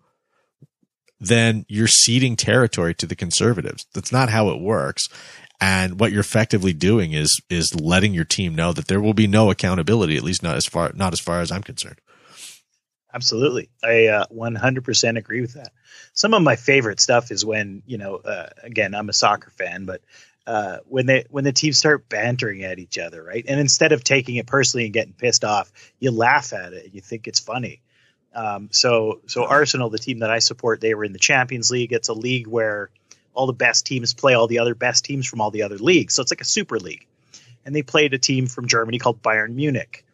then 1.20 1.64
you're 1.68 1.86
ceding 1.86 2.36
territory 2.36 2.94
to 2.94 3.06
the 3.06 3.16
conservatives. 3.16 3.86
That's 3.94 4.12
not 4.12 4.28
how 4.28 4.50
it 4.50 4.60
works. 4.60 5.06
And 5.60 5.98
what 5.98 6.12
you're 6.12 6.20
effectively 6.20 6.72
doing 6.72 7.12
is 7.12 7.40
is 7.48 7.74
letting 7.74 8.12
your 8.12 8.24
team 8.24 8.54
know 8.54 8.72
that 8.72 8.88
there 8.88 9.00
will 9.00 9.14
be 9.14 9.26
no 9.26 9.50
accountability, 9.50 10.16
at 10.16 10.22
least 10.22 10.42
not 10.42 10.56
as 10.56 10.66
far 10.66 10.92
not 10.94 11.12
as 11.12 11.20
far 11.20 11.40
as 11.40 11.50
I'm 11.50 11.62
concerned. 11.62 12.00
Absolutely, 13.14 13.70
I 13.82 14.08
uh, 14.08 14.26
100% 14.26 15.16
agree 15.16 15.40
with 15.40 15.54
that. 15.54 15.72
Some 16.12 16.34
of 16.34 16.42
my 16.42 16.56
favorite 16.56 17.00
stuff 17.00 17.30
is 17.30 17.46
when 17.46 17.82
you 17.86 17.96
know, 17.96 18.16
uh, 18.16 18.48
again, 18.62 18.94
I'm 18.94 19.08
a 19.08 19.14
soccer 19.14 19.50
fan, 19.50 19.86
but 19.86 20.02
uh, 20.46 20.78
when 20.86 21.06
they 21.06 21.24
when 21.30 21.44
the 21.44 21.52
teams 21.52 21.78
start 21.78 22.08
bantering 22.08 22.62
at 22.62 22.78
each 22.78 22.98
other, 22.98 23.22
right? 23.22 23.44
And 23.48 23.58
instead 23.58 23.92
of 23.92 24.04
taking 24.04 24.36
it 24.36 24.46
personally 24.46 24.84
and 24.84 24.94
getting 24.94 25.14
pissed 25.14 25.44
off, 25.44 25.72
you 25.98 26.10
laugh 26.10 26.52
at 26.52 26.72
it 26.72 26.84
and 26.84 26.94
you 26.94 27.00
think 27.00 27.26
it's 27.26 27.40
funny. 27.40 27.80
Um, 28.34 28.68
so 28.70 29.22
so 29.26 29.44
Arsenal, 29.46 29.90
the 29.90 29.98
team 29.98 30.20
that 30.20 30.30
I 30.30 30.38
support, 30.38 30.80
they 30.80 30.94
were 30.94 31.04
in 31.04 31.12
the 31.12 31.18
Champions 31.18 31.70
League. 31.70 31.92
It's 31.92 32.08
a 32.08 32.14
league 32.14 32.46
where 32.46 32.90
all 33.36 33.46
the 33.46 33.52
best 33.52 33.86
teams 33.86 34.14
play 34.14 34.34
all 34.34 34.46
the 34.48 34.58
other 34.58 34.74
best 34.74 35.04
teams 35.04 35.26
from 35.26 35.40
all 35.40 35.50
the 35.50 35.62
other 35.62 35.78
leagues. 35.78 36.14
So 36.14 36.22
it's 36.22 36.32
like 36.32 36.40
a 36.40 36.44
super 36.44 36.78
league. 36.78 37.06
And 37.64 37.74
they 37.74 37.82
played 37.82 38.14
a 38.14 38.18
team 38.18 38.46
from 38.46 38.66
Germany 38.66 38.98
called 38.98 39.22
Bayern 39.22 39.54
Munich. 39.54 40.04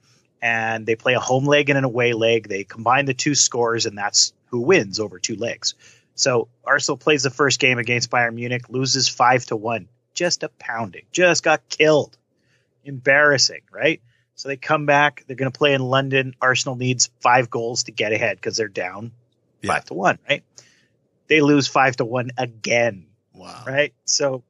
And 0.40 0.84
they 0.84 0.96
play 0.96 1.14
a 1.14 1.20
home 1.20 1.46
leg 1.46 1.68
and 1.68 1.78
an 1.78 1.84
away 1.84 2.14
leg. 2.14 2.48
They 2.48 2.64
combine 2.64 3.04
the 3.04 3.14
two 3.14 3.34
scores, 3.36 3.86
and 3.86 3.96
that's 3.96 4.32
who 4.46 4.60
wins 4.60 4.98
over 4.98 5.18
two 5.20 5.36
legs. 5.36 5.74
So 6.16 6.48
Arsenal 6.64 6.96
plays 6.96 7.22
the 7.22 7.30
first 7.30 7.60
game 7.60 7.78
against 7.78 8.10
Bayern 8.10 8.34
Munich, 8.34 8.68
loses 8.68 9.08
five 9.08 9.46
to 9.46 9.56
one. 9.56 9.88
Just 10.14 10.42
a 10.42 10.48
pounding. 10.48 11.04
Just 11.12 11.42
got 11.44 11.68
killed. 11.68 12.18
Embarrassing, 12.84 13.62
right? 13.70 14.02
So 14.34 14.48
they 14.48 14.56
come 14.56 14.86
back. 14.86 15.24
They're 15.26 15.36
going 15.36 15.50
to 15.50 15.56
play 15.56 15.74
in 15.74 15.82
London. 15.82 16.34
Arsenal 16.40 16.74
needs 16.74 17.10
five 17.20 17.48
goals 17.48 17.84
to 17.84 17.92
get 17.92 18.12
ahead 18.12 18.36
because 18.36 18.56
they're 18.56 18.68
down 18.68 19.12
Yeah. 19.60 19.74
five 19.74 19.84
to 19.86 19.94
one, 19.94 20.18
right? 20.28 20.42
They 21.28 21.40
lose 21.40 21.68
five 21.68 21.96
to 21.96 22.04
one 22.04 22.30
again 22.36 23.06
Wow. 23.34 23.62
right? 23.66 23.94
So 24.04 24.42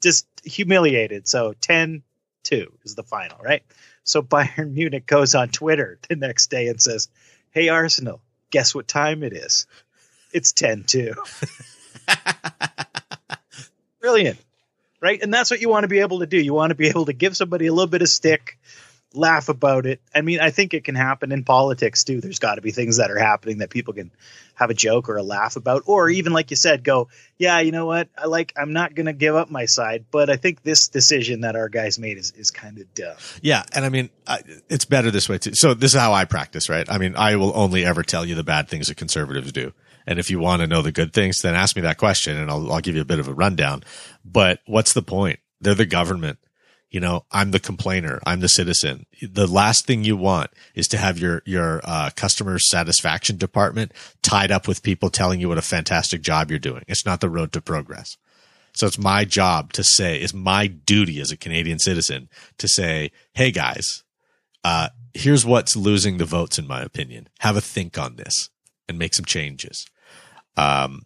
just 0.00 0.26
humiliated. 0.44 1.28
So 1.28 1.54
10 1.60 2.02
2 2.44 2.72
is 2.84 2.94
the 2.94 3.02
final, 3.02 3.38
right? 3.42 3.62
So 4.04 4.22
Bayern 4.22 4.72
Munich 4.72 5.06
goes 5.06 5.34
on 5.34 5.48
Twitter 5.48 5.98
the 6.08 6.16
next 6.16 6.50
day 6.50 6.68
and 6.68 6.80
says, 6.80 7.08
Hey, 7.50 7.68
Arsenal, 7.68 8.20
guess 8.50 8.74
what 8.74 8.88
time 8.88 9.22
it 9.22 9.32
is? 9.32 9.66
It's 10.32 10.52
10 10.52 10.84
2. 10.84 11.14
Brilliant, 14.00 14.38
right? 15.00 15.20
And 15.20 15.32
that's 15.32 15.50
what 15.50 15.60
you 15.60 15.68
want 15.68 15.84
to 15.84 15.88
be 15.88 16.00
able 16.00 16.20
to 16.20 16.26
do. 16.26 16.38
You 16.38 16.54
want 16.54 16.70
to 16.70 16.74
be 16.74 16.88
able 16.88 17.06
to 17.06 17.12
give 17.12 17.36
somebody 17.36 17.66
a 17.66 17.72
little 17.72 17.88
bit 17.88 18.02
of 18.02 18.08
stick, 18.08 18.58
laugh 19.14 19.48
about 19.48 19.86
it. 19.86 20.00
I 20.14 20.20
mean, 20.20 20.40
I 20.40 20.50
think 20.50 20.74
it 20.74 20.84
can 20.84 20.94
happen 20.94 21.32
in 21.32 21.44
politics 21.44 22.04
too. 22.04 22.20
There's 22.20 22.38
got 22.38 22.56
to 22.56 22.62
be 22.62 22.72
things 22.72 22.98
that 22.98 23.10
are 23.10 23.18
happening 23.18 23.58
that 23.58 23.70
people 23.70 23.94
can 23.94 24.10
have 24.54 24.70
a 24.70 24.74
joke 24.74 25.08
or 25.08 25.16
a 25.16 25.22
laugh 25.22 25.56
about, 25.56 25.84
or 25.86 26.10
even 26.10 26.32
like 26.32 26.50
you 26.50 26.56
said, 26.56 26.84
go, 26.84 27.08
yeah, 27.38 27.60
you 27.60 27.72
know 27.72 27.86
what? 27.86 28.08
I 28.16 28.26
like, 28.26 28.52
I'm 28.56 28.72
not 28.72 28.94
going 28.94 29.06
to 29.06 29.12
give 29.12 29.34
up 29.34 29.50
my 29.50 29.64
side, 29.64 30.06
but 30.10 30.28
I 30.28 30.36
think 30.36 30.62
this 30.62 30.88
decision 30.88 31.42
that 31.42 31.56
our 31.56 31.68
guys 31.68 31.98
made 31.98 32.18
is, 32.18 32.32
is 32.32 32.50
kind 32.50 32.78
of 32.78 32.92
dumb. 32.94 33.16
Yeah, 33.40 33.62
and 33.72 33.84
I 33.84 33.88
mean, 33.88 34.10
I, 34.26 34.42
it's 34.68 34.84
better 34.84 35.10
this 35.10 35.28
way 35.28 35.38
too. 35.38 35.54
So 35.54 35.74
this 35.74 35.94
is 35.94 36.00
how 36.00 36.12
I 36.12 36.24
practice, 36.24 36.68
right? 36.68 36.88
I 36.90 36.98
mean, 36.98 37.16
I 37.16 37.36
will 37.36 37.52
only 37.56 37.84
ever 37.84 38.02
tell 38.02 38.24
you 38.24 38.34
the 38.34 38.44
bad 38.44 38.68
things 38.68 38.88
that 38.88 38.96
conservatives 38.96 39.52
do. 39.52 39.72
And 40.06 40.18
if 40.18 40.30
you 40.30 40.38
want 40.38 40.60
to 40.62 40.66
know 40.66 40.82
the 40.82 40.92
good 40.92 41.12
things, 41.12 41.40
then 41.42 41.54
ask 41.54 41.76
me 41.76 41.82
that 41.82 41.98
question 41.98 42.36
and 42.36 42.50
I'll, 42.50 42.72
I'll 42.72 42.80
give 42.80 42.94
you 42.94 43.02
a 43.02 43.06
bit 43.06 43.20
of 43.20 43.28
a 43.28 43.34
rundown. 43.34 43.84
But 44.24 44.60
what's 44.66 44.94
the 44.94 45.02
point? 45.02 45.38
They're 45.60 45.74
the 45.74 45.86
government. 45.86 46.38
You 46.90 47.00
know, 47.00 47.26
I'm 47.30 47.50
the 47.50 47.60
complainer. 47.60 48.18
I'm 48.26 48.40
the 48.40 48.48
citizen. 48.48 49.04
The 49.20 49.46
last 49.46 49.86
thing 49.86 50.04
you 50.04 50.16
want 50.16 50.50
is 50.74 50.88
to 50.88 50.96
have 50.96 51.18
your, 51.18 51.42
your, 51.44 51.80
uh, 51.84 52.10
customer 52.16 52.58
satisfaction 52.58 53.36
department 53.36 53.92
tied 54.22 54.50
up 54.50 54.66
with 54.66 54.82
people 54.82 55.10
telling 55.10 55.38
you 55.40 55.48
what 55.48 55.58
a 55.58 55.62
fantastic 55.62 56.22
job 56.22 56.50
you're 56.50 56.58
doing. 56.58 56.84
It's 56.88 57.04
not 57.04 57.20
the 57.20 57.28
road 57.28 57.52
to 57.52 57.60
progress. 57.60 58.16
So 58.72 58.86
it's 58.86 58.98
my 58.98 59.24
job 59.24 59.72
to 59.74 59.84
say, 59.84 60.18
it's 60.18 60.32
my 60.32 60.66
duty 60.66 61.20
as 61.20 61.30
a 61.30 61.36
Canadian 61.36 61.78
citizen 61.78 62.28
to 62.58 62.68
say, 62.68 63.10
hey 63.34 63.50
guys, 63.50 64.04
uh, 64.64 64.88
here's 65.14 65.44
what's 65.44 65.76
losing 65.76 66.18
the 66.18 66.24
votes 66.24 66.58
in 66.58 66.66
my 66.66 66.82
opinion. 66.82 67.28
Have 67.40 67.56
a 67.56 67.60
think 67.60 67.98
on 67.98 68.16
this 68.16 68.50
and 68.88 68.98
make 68.98 69.14
some 69.14 69.24
changes. 69.24 69.86
Um, 70.56 71.02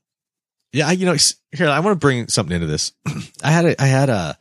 yeah, 0.73 0.91
you 0.91 1.07
know, 1.07 1.17
here 1.51 1.69
I 1.69 1.81
want 1.81 1.95
to 1.95 1.99
bring 1.99 2.29
something 2.29 2.55
into 2.55 2.67
this. 2.67 2.93
I 3.43 3.51
had 3.51 3.65
a, 3.65 3.83
I 3.83 3.87
had 3.87 4.09
a 4.09 4.39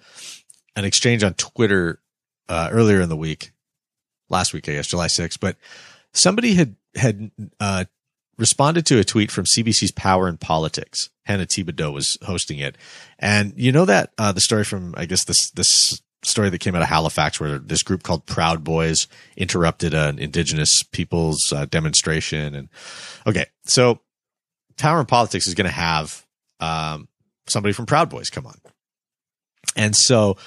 an 0.75 0.85
exchange 0.85 1.23
on 1.23 1.33
Twitter 1.33 1.99
uh, 2.49 2.69
earlier 2.71 3.01
in 3.01 3.09
the 3.09 3.17
week, 3.17 3.51
last 4.29 4.53
week, 4.53 4.67
I 4.67 4.73
guess, 4.73 4.87
July 4.87 5.07
6th, 5.07 5.39
but 5.39 5.57
somebody 6.13 6.53
had 6.55 6.75
had 6.95 7.31
uh, 7.59 7.85
responded 8.37 8.85
to 8.87 8.99
a 8.99 9.03
tweet 9.03 9.31
from 9.31 9.45
CBC's 9.45 9.91
Power 9.91 10.27
and 10.27 10.39
Politics. 10.39 11.09
Hannah 11.25 11.45
Thibedeau 11.45 11.91
was 11.91 12.17
hosting 12.23 12.59
it, 12.59 12.77
and 13.19 13.53
you 13.55 13.71
know 13.71 13.85
that 13.85 14.11
uh, 14.17 14.31
the 14.31 14.41
story 14.41 14.63
from 14.63 14.93
I 14.97 15.05
guess 15.05 15.23
this 15.25 15.51
this 15.51 16.01
story 16.23 16.49
that 16.49 16.59
came 16.59 16.75
out 16.75 16.81
of 16.81 16.87
Halifax, 16.87 17.39
where 17.39 17.57
this 17.59 17.83
group 17.83 18.03
called 18.03 18.25
Proud 18.25 18.63
Boys 18.63 19.07
interrupted 19.37 19.93
an 19.93 20.19
Indigenous 20.19 20.83
people's 20.83 21.53
uh, 21.53 21.65
demonstration, 21.65 22.55
and 22.55 22.69
okay, 23.25 23.45
so 23.65 24.01
Power 24.77 24.99
and 24.99 25.07
Politics 25.07 25.47
is 25.47 25.53
going 25.53 25.67
to 25.67 25.71
have 25.71 26.25
um, 26.59 27.07
somebody 27.47 27.73
from 27.73 27.85
Proud 27.85 28.09
Boys 28.09 28.29
come 28.29 28.47
on, 28.47 28.59
and 29.75 29.95
so 29.95 30.37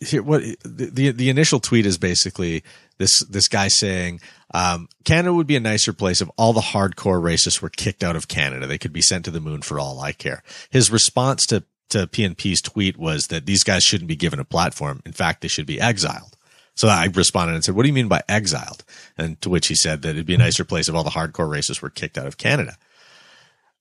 here 0.00 0.22
what 0.22 0.42
the, 0.62 0.90
the, 0.92 1.10
the 1.10 1.30
initial 1.30 1.60
tweet 1.60 1.86
is 1.86 1.98
basically 1.98 2.62
this 2.98 3.24
this 3.24 3.48
guy 3.48 3.68
saying 3.68 4.20
um, 4.52 4.88
Canada 5.04 5.32
would 5.32 5.46
be 5.46 5.56
a 5.56 5.60
nicer 5.60 5.92
place 5.92 6.20
if 6.20 6.28
all 6.36 6.52
the 6.52 6.60
hardcore 6.60 7.20
racists 7.20 7.60
were 7.60 7.70
kicked 7.70 8.04
out 8.04 8.16
of 8.16 8.28
Canada. 8.28 8.66
They 8.66 8.78
could 8.78 8.92
be 8.92 9.02
sent 9.02 9.24
to 9.24 9.30
the 9.30 9.40
moon 9.40 9.62
for 9.62 9.78
all 9.78 10.00
I 10.00 10.12
care. 10.12 10.42
His 10.70 10.90
response 10.90 11.46
to 11.46 11.64
to 11.90 12.06
PNP's 12.06 12.60
tweet 12.60 12.96
was 12.96 13.28
that 13.28 13.46
these 13.46 13.62
guys 13.62 13.84
shouldn't 13.84 14.08
be 14.08 14.16
given 14.16 14.40
a 14.40 14.44
platform. 14.44 15.02
In 15.06 15.12
fact, 15.12 15.40
they 15.40 15.48
should 15.48 15.66
be 15.66 15.80
exiled. 15.80 16.36
So 16.74 16.88
I 16.88 17.06
responded 17.06 17.54
and 17.54 17.64
said, 17.64 17.74
"What 17.74 17.84
do 17.84 17.88
you 17.88 17.94
mean 17.94 18.08
by 18.08 18.22
exiled?" 18.28 18.84
And 19.16 19.40
to 19.40 19.48
which 19.48 19.68
he 19.68 19.74
said 19.74 20.02
that 20.02 20.10
it'd 20.10 20.26
be 20.26 20.34
a 20.34 20.38
nicer 20.38 20.64
place 20.64 20.88
if 20.88 20.94
all 20.94 21.04
the 21.04 21.10
hardcore 21.10 21.48
racists 21.48 21.80
were 21.80 21.90
kicked 21.90 22.18
out 22.18 22.26
of 22.26 22.36
Canada. 22.36 22.76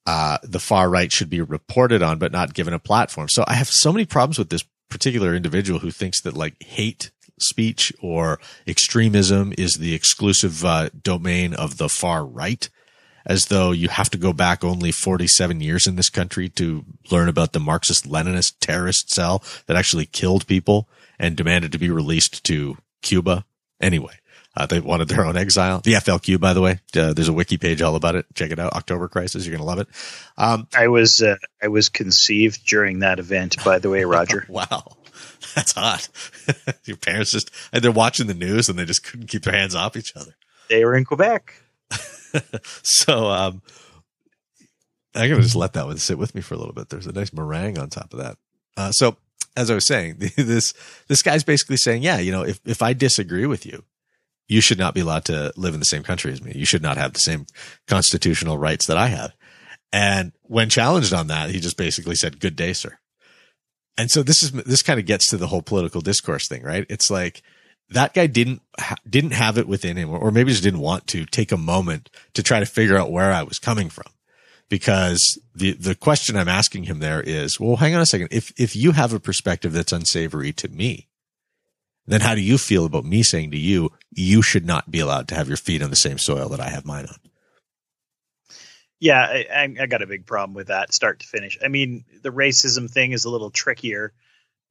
Uh, 0.05 0.37
the 0.43 0.59
far 0.59 0.87
right 0.87 1.11
should 1.11 1.31
be 1.31 1.41
reported 1.41 2.03
on, 2.03 2.19
but 2.19 2.31
not 2.31 2.53
given 2.53 2.75
a 2.75 2.79
platform. 2.79 3.27
So 3.27 3.43
I 3.47 3.55
have 3.55 3.67
so 3.67 3.91
many 3.91 4.05
problems 4.05 4.37
with 4.37 4.49
this 4.49 4.63
particular 4.89 5.35
individual 5.35 5.79
who 5.79 5.91
thinks 5.91 6.21
that 6.21 6.35
like 6.35 6.61
hate 6.61 7.11
speech 7.39 7.91
or 8.01 8.39
extremism 8.65 9.53
is 9.57 9.73
the 9.73 9.93
exclusive 9.93 10.63
uh, 10.63 10.89
domain 11.01 11.53
of 11.53 11.77
the 11.77 11.89
far 11.89 12.25
right 12.25 12.69
as 13.25 13.45
though 13.45 13.71
you 13.71 13.89
have 13.89 14.09
to 14.11 14.17
go 14.17 14.31
back 14.31 14.63
only 14.63 14.91
47 14.91 15.59
years 15.59 15.87
in 15.87 15.95
this 15.95 16.09
country 16.09 16.47
to 16.49 16.85
learn 17.11 17.27
about 17.27 17.53
the 17.53 17.59
Marxist 17.59 18.07
Leninist 18.07 18.53
terrorist 18.59 19.13
cell 19.13 19.43
that 19.65 19.75
actually 19.75 20.05
killed 20.05 20.47
people 20.47 20.87
and 21.17 21.35
demanded 21.35 21.71
to 21.71 21.79
be 21.79 21.89
released 21.89 22.43
to 22.43 22.77
Cuba. 23.01 23.45
Anyway, 23.81 24.19
uh, 24.57 24.65
they 24.65 24.79
wanted 24.79 25.09
their 25.09 25.25
own 25.25 25.35
exile. 25.35 25.81
The 25.81 25.93
FLQ, 25.93 26.39
by 26.39 26.53
the 26.53 26.61
way, 26.61 26.79
uh, 26.95 27.13
there's 27.13 27.27
a 27.27 27.33
wiki 27.33 27.57
page 27.57 27.81
all 27.81 27.95
about 27.95 28.15
it. 28.15 28.25
Check 28.35 28.51
it 28.51 28.59
out. 28.59 28.73
October 28.73 29.07
Crisis. 29.07 29.45
You're 29.45 29.57
going 29.57 29.61
to 29.61 29.65
love 29.65 29.79
it. 29.79 29.87
Um, 30.37 30.67
I 30.73 30.87
was, 30.87 31.21
uh, 31.21 31.35
I 31.61 31.67
was 31.67 31.89
conceived 31.89 32.65
during 32.65 32.99
that 32.99 33.19
event, 33.19 33.63
by 33.63 33.79
the 33.79 33.89
way, 33.89 34.03
Roger. 34.05 34.45
wow. 34.47 34.97
That's 35.55 35.73
hot. 35.73 36.07
Your 36.85 36.97
parents 36.97 37.31
just, 37.31 37.51
they're 37.71 37.91
watching 37.91 38.27
the 38.27 38.33
news 38.33 38.69
and 38.69 38.79
they 38.79 38.85
just 38.85 39.03
couldn't 39.03 39.27
keep 39.27 39.43
their 39.43 39.53
hands 39.55 39.75
off 39.75 39.97
each 39.97 40.15
other. 40.15 40.35
They 40.69 40.83
were 40.83 40.95
in 40.95 41.05
Quebec. 41.05 41.53
so, 42.83 43.29
um, 43.29 43.61
I'm 45.13 45.29
going 45.29 45.39
to 45.39 45.43
just 45.43 45.55
let 45.55 45.73
that 45.73 45.85
one 45.85 45.97
sit 45.97 46.17
with 46.17 46.35
me 46.35 46.41
for 46.41 46.55
a 46.55 46.57
little 46.57 46.73
bit. 46.73 46.89
There's 46.89 47.07
a 47.07 47.13
nice 47.13 47.31
meringue 47.31 47.77
on 47.77 47.89
top 47.89 48.13
of 48.13 48.19
that. 48.19 48.37
Uh, 48.75 48.91
so 48.91 49.17
as 49.55 49.71
I 49.71 49.75
was 49.75 49.87
saying, 49.87 50.17
this, 50.35 50.73
this 51.07 51.21
guy's 51.21 51.43
basically 51.43 51.77
saying, 51.77 52.03
yeah, 52.03 52.19
you 52.19 52.31
know, 52.31 52.43
if, 52.43 52.59
if 52.65 52.81
I 52.81 52.93
disagree 52.93 53.45
with 53.45 53.65
you, 53.65 53.83
you 54.47 54.61
should 54.61 54.77
not 54.77 54.93
be 54.93 55.01
allowed 55.01 55.25
to 55.25 55.51
live 55.55 55.73
in 55.73 55.79
the 55.79 55.85
same 55.85 56.03
country 56.03 56.31
as 56.31 56.41
me. 56.41 56.51
You 56.55 56.65
should 56.65 56.81
not 56.81 56.97
have 56.97 57.13
the 57.13 57.19
same 57.19 57.45
constitutional 57.87 58.57
rights 58.57 58.87
that 58.87 58.97
I 58.97 59.07
have. 59.07 59.33
And 59.91 60.33
when 60.43 60.69
challenged 60.69 61.13
on 61.13 61.27
that, 61.27 61.49
he 61.49 61.59
just 61.59 61.77
basically 61.77 62.15
said, 62.15 62.39
good 62.39 62.55
day, 62.55 62.73
sir. 62.73 62.97
And 63.97 64.11
so 64.11 64.23
this 64.23 64.43
is, 64.43 64.51
this 64.51 64.81
kind 64.81 64.99
of 64.99 65.05
gets 65.05 65.29
to 65.29 65.37
the 65.37 65.47
whole 65.47 65.61
political 65.61 66.01
discourse 66.01 66.47
thing, 66.47 66.63
right? 66.63 66.85
It's 66.89 67.09
like 67.09 67.41
that 67.89 68.13
guy 68.13 68.27
didn't, 68.27 68.61
didn't 69.09 69.31
have 69.31 69.57
it 69.57 69.67
within 69.67 69.95
him 69.95 70.09
or 70.09 70.31
maybe 70.31 70.51
just 70.51 70.63
didn't 70.63 70.81
want 70.81 71.07
to 71.07 71.25
take 71.25 71.51
a 71.51 71.57
moment 71.57 72.09
to 72.33 72.43
try 72.43 72.59
to 72.59 72.65
figure 72.65 72.97
out 72.97 73.11
where 73.11 73.31
I 73.31 73.43
was 73.43 73.59
coming 73.59 73.89
from. 73.89 74.11
Because 74.67 75.39
the, 75.53 75.73
the 75.73 75.93
question 75.93 76.35
I'm 76.35 76.49
asking 76.49 76.85
him 76.85 76.97
there 76.99 77.21
is, 77.21 77.59
well, 77.59 77.75
hang 77.75 77.93
on 77.93 78.01
a 78.01 78.05
second. 78.05 78.29
If, 78.31 78.51
if 78.59 78.75
you 78.75 78.93
have 78.93 79.13
a 79.13 79.19
perspective 79.19 79.73
that's 79.73 79.91
unsavory 79.91 80.53
to 80.53 80.67
me, 80.67 81.07
then 82.07 82.21
how 82.21 82.35
do 82.35 82.41
you 82.41 82.57
feel 82.57 82.85
about 82.85 83.05
me 83.05 83.23
saying 83.23 83.51
to 83.51 83.57
you, 83.57 83.91
you 84.11 84.41
should 84.41 84.65
not 84.65 84.89
be 84.89 84.99
allowed 84.99 85.27
to 85.29 85.35
have 85.35 85.47
your 85.47 85.57
feet 85.57 85.81
on 85.81 85.89
the 85.89 85.95
same 85.95 86.17
soil 86.17 86.49
that 86.49 86.59
I 86.59 86.69
have 86.69 86.85
mine 86.85 87.05
on? 87.07 87.17
Yeah, 88.99 89.21
I, 89.21 89.75
I 89.79 89.85
got 89.87 90.01
a 90.01 90.07
big 90.07 90.25
problem 90.25 90.55
with 90.55 90.67
that, 90.67 90.93
start 90.93 91.19
to 91.19 91.27
finish. 91.27 91.57
I 91.63 91.67
mean, 91.67 92.05
the 92.21 92.31
racism 92.31 92.89
thing 92.89 93.11
is 93.11 93.25
a 93.25 93.29
little 93.29 93.51
trickier. 93.51 94.13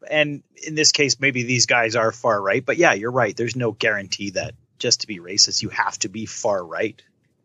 And 0.09 0.43
in 0.67 0.75
this 0.75 0.93
case, 0.93 1.21
maybe 1.21 1.43
these 1.43 1.67
guys 1.67 1.97
are 1.97 2.13
far 2.13 2.41
right. 2.41 2.65
But 2.65 2.77
yeah, 2.77 2.95
you're 2.95 3.11
right. 3.11 3.37
There's 3.37 3.57
no 3.57 3.73
guarantee 3.73 4.31
that 4.31 4.55
just 4.79 5.03
to 5.03 5.07
be 5.07 5.19
racist, 5.19 5.63
you 5.63 5.69
have 5.71 5.99
to 6.01 6.09
be 6.09 6.27
far 6.27 6.65
right. 6.65 7.01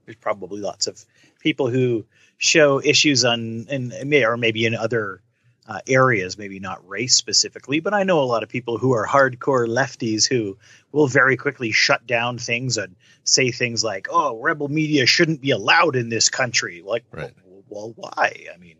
There's 0.05 0.17
probably 0.17 0.61
lots 0.61 0.87
of 0.87 1.03
people 1.39 1.69
who 1.69 2.05
show 2.37 2.81
issues 2.81 3.25
on, 3.25 3.67
and 3.69 3.93
or 4.23 4.37
maybe 4.37 4.65
in 4.65 4.75
other 4.75 5.21
uh, 5.69 5.79
areas, 5.87 6.35
maybe 6.35 6.59
not 6.59 6.85
race 6.89 7.15
specifically, 7.15 7.79
but 7.79 7.93
I 7.93 8.01
know 8.01 8.21
a 8.21 8.25
lot 8.25 8.41
of 8.41 8.49
people 8.49 8.79
who 8.79 8.93
are 8.93 9.05
hardcore 9.05 9.67
lefties 9.67 10.27
who 10.27 10.57
will 10.91 11.05
very 11.05 11.37
quickly 11.37 11.71
shut 11.71 12.07
down 12.07 12.39
things 12.39 12.77
and 12.77 12.95
say 13.23 13.51
things 13.51 13.83
like, 13.83 14.07
"Oh, 14.09 14.39
rebel 14.39 14.67
media 14.67 15.05
shouldn't 15.05 15.41
be 15.41 15.51
allowed 15.51 15.95
in 15.95 16.09
this 16.09 16.29
country." 16.29 16.81
Like, 16.83 17.05
right. 17.11 17.31
well, 17.45 17.63
well, 17.69 17.93
why? 17.95 18.47
I 18.51 18.57
mean, 18.57 18.77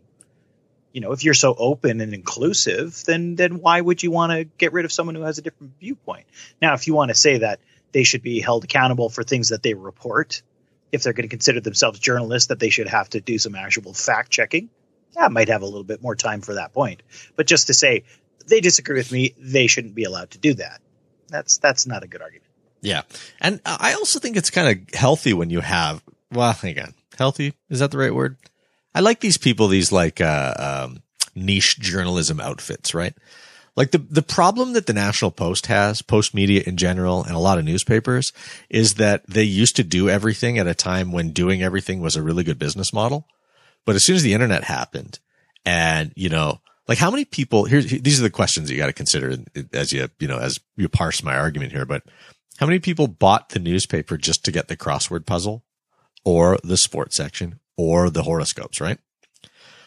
you 0.92 1.00
know, 1.00 1.12
if 1.12 1.22
you're 1.22 1.32
so 1.32 1.54
open 1.56 2.00
and 2.00 2.12
inclusive, 2.12 3.04
then 3.04 3.36
then 3.36 3.60
why 3.60 3.80
would 3.80 4.02
you 4.02 4.10
want 4.10 4.32
to 4.32 4.42
get 4.44 4.72
rid 4.72 4.84
of 4.84 4.90
someone 4.90 5.14
who 5.14 5.22
has 5.22 5.38
a 5.38 5.42
different 5.42 5.74
viewpoint? 5.78 6.26
Now, 6.60 6.74
if 6.74 6.88
you 6.88 6.94
want 6.94 7.10
to 7.10 7.14
say 7.14 7.38
that 7.38 7.60
they 7.92 8.02
should 8.02 8.22
be 8.22 8.40
held 8.40 8.64
accountable 8.64 9.10
for 9.10 9.22
things 9.22 9.50
that 9.50 9.62
they 9.62 9.74
report, 9.74 10.42
if 10.90 11.04
they're 11.04 11.12
going 11.12 11.28
to 11.28 11.30
consider 11.30 11.60
themselves 11.60 12.00
journalists, 12.00 12.48
that 12.48 12.58
they 12.58 12.70
should 12.70 12.88
have 12.88 13.10
to 13.10 13.20
do 13.20 13.38
some 13.38 13.54
actual 13.54 13.94
fact 13.94 14.32
checking 14.32 14.70
yeah, 15.16 15.24
I 15.24 15.28
might 15.28 15.48
have 15.48 15.62
a 15.62 15.66
little 15.66 15.84
bit 15.84 16.02
more 16.02 16.14
time 16.14 16.40
for 16.40 16.54
that 16.54 16.72
point. 16.72 17.02
But 17.36 17.46
just 17.46 17.66
to 17.68 17.74
say 17.74 18.04
they 18.46 18.60
disagree 18.60 18.96
with 18.96 19.12
me, 19.12 19.34
they 19.38 19.66
shouldn't 19.66 19.94
be 19.94 20.04
allowed 20.04 20.30
to 20.32 20.38
do 20.38 20.54
that. 20.54 20.80
That's 21.28 21.58
that's 21.58 21.86
not 21.86 22.02
a 22.02 22.08
good 22.08 22.22
argument. 22.22 22.46
Yeah, 22.82 23.02
and 23.40 23.60
I 23.66 23.92
also 23.94 24.18
think 24.18 24.36
it's 24.36 24.50
kind 24.50 24.68
of 24.68 24.94
healthy 24.94 25.32
when 25.32 25.50
you 25.50 25.60
have. 25.60 26.02
Well, 26.32 26.56
again, 26.62 26.94
healthy 27.18 27.54
is 27.68 27.80
that 27.80 27.90
the 27.90 27.98
right 27.98 28.14
word? 28.14 28.36
I 28.94 29.00
like 29.00 29.20
these 29.20 29.38
people, 29.38 29.68
these 29.68 29.92
like 29.92 30.20
uh, 30.20 30.86
um, 30.88 31.02
niche 31.34 31.78
journalism 31.78 32.40
outfits, 32.40 32.94
right? 32.94 33.14
Like 33.76 33.92
the 33.92 33.98
the 33.98 34.22
problem 34.22 34.72
that 34.72 34.86
the 34.86 34.92
National 34.92 35.30
Post 35.30 35.66
has, 35.66 36.02
Post 36.02 36.34
Media 36.34 36.62
in 36.66 36.76
general, 36.76 37.22
and 37.22 37.34
a 37.34 37.38
lot 37.38 37.58
of 37.58 37.64
newspapers, 37.64 38.32
is 38.68 38.94
that 38.94 39.26
they 39.28 39.44
used 39.44 39.76
to 39.76 39.84
do 39.84 40.08
everything 40.08 40.58
at 40.58 40.66
a 40.66 40.74
time 40.74 41.12
when 41.12 41.30
doing 41.30 41.62
everything 41.62 42.00
was 42.00 42.16
a 42.16 42.22
really 42.22 42.44
good 42.44 42.58
business 42.58 42.92
model. 42.92 43.26
But 43.86 43.96
as 43.96 44.04
soon 44.04 44.16
as 44.16 44.22
the 44.22 44.34
internet 44.34 44.64
happened 44.64 45.18
and, 45.64 46.12
you 46.16 46.28
know, 46.28 46.60
like 46.86 46.98
how 46.98 47.10
many 47.10 47.24
people 47.24 47.64
here, 47.64 47.80
these 47.82 48.18
are 48.18 48.24
the 48.24 48.30
questions 48.30 48.70
you 48.70 48.76
got 48.76 48.86
to 48.86 48.92
consider 48.92 49.36
as 49.72 49.92
you, 49.92 50.08
you 50.18 50.28
know, 50.28 50.38
as 50.38 50.58
you 50.76 50.88
parse 50.88 51.22
my 51.22 51.36
argument 51.36 51.72
here, 51.72 51.86
but 51.86 52.02
how 52.58 52.66
many 52.66 52.78
people 52.78 53.06
bought 53.06 53.50
the 53.50 53.58
newspaper 53.58 54.16
just 54.16 54.44
to 54.44 54.52
get 54.52 54.68
the 54.68 54.76
crossword 54.76 55.24
puzzle 55.24 55.64
or 56.24 56.58
the 56.62 56.76
sports 56.76 57.16
section 57.16 57.60
or 57.76 58.10
the 58.10 58.24
horoscopes, 58.24 58.80
right? 58.80 58.98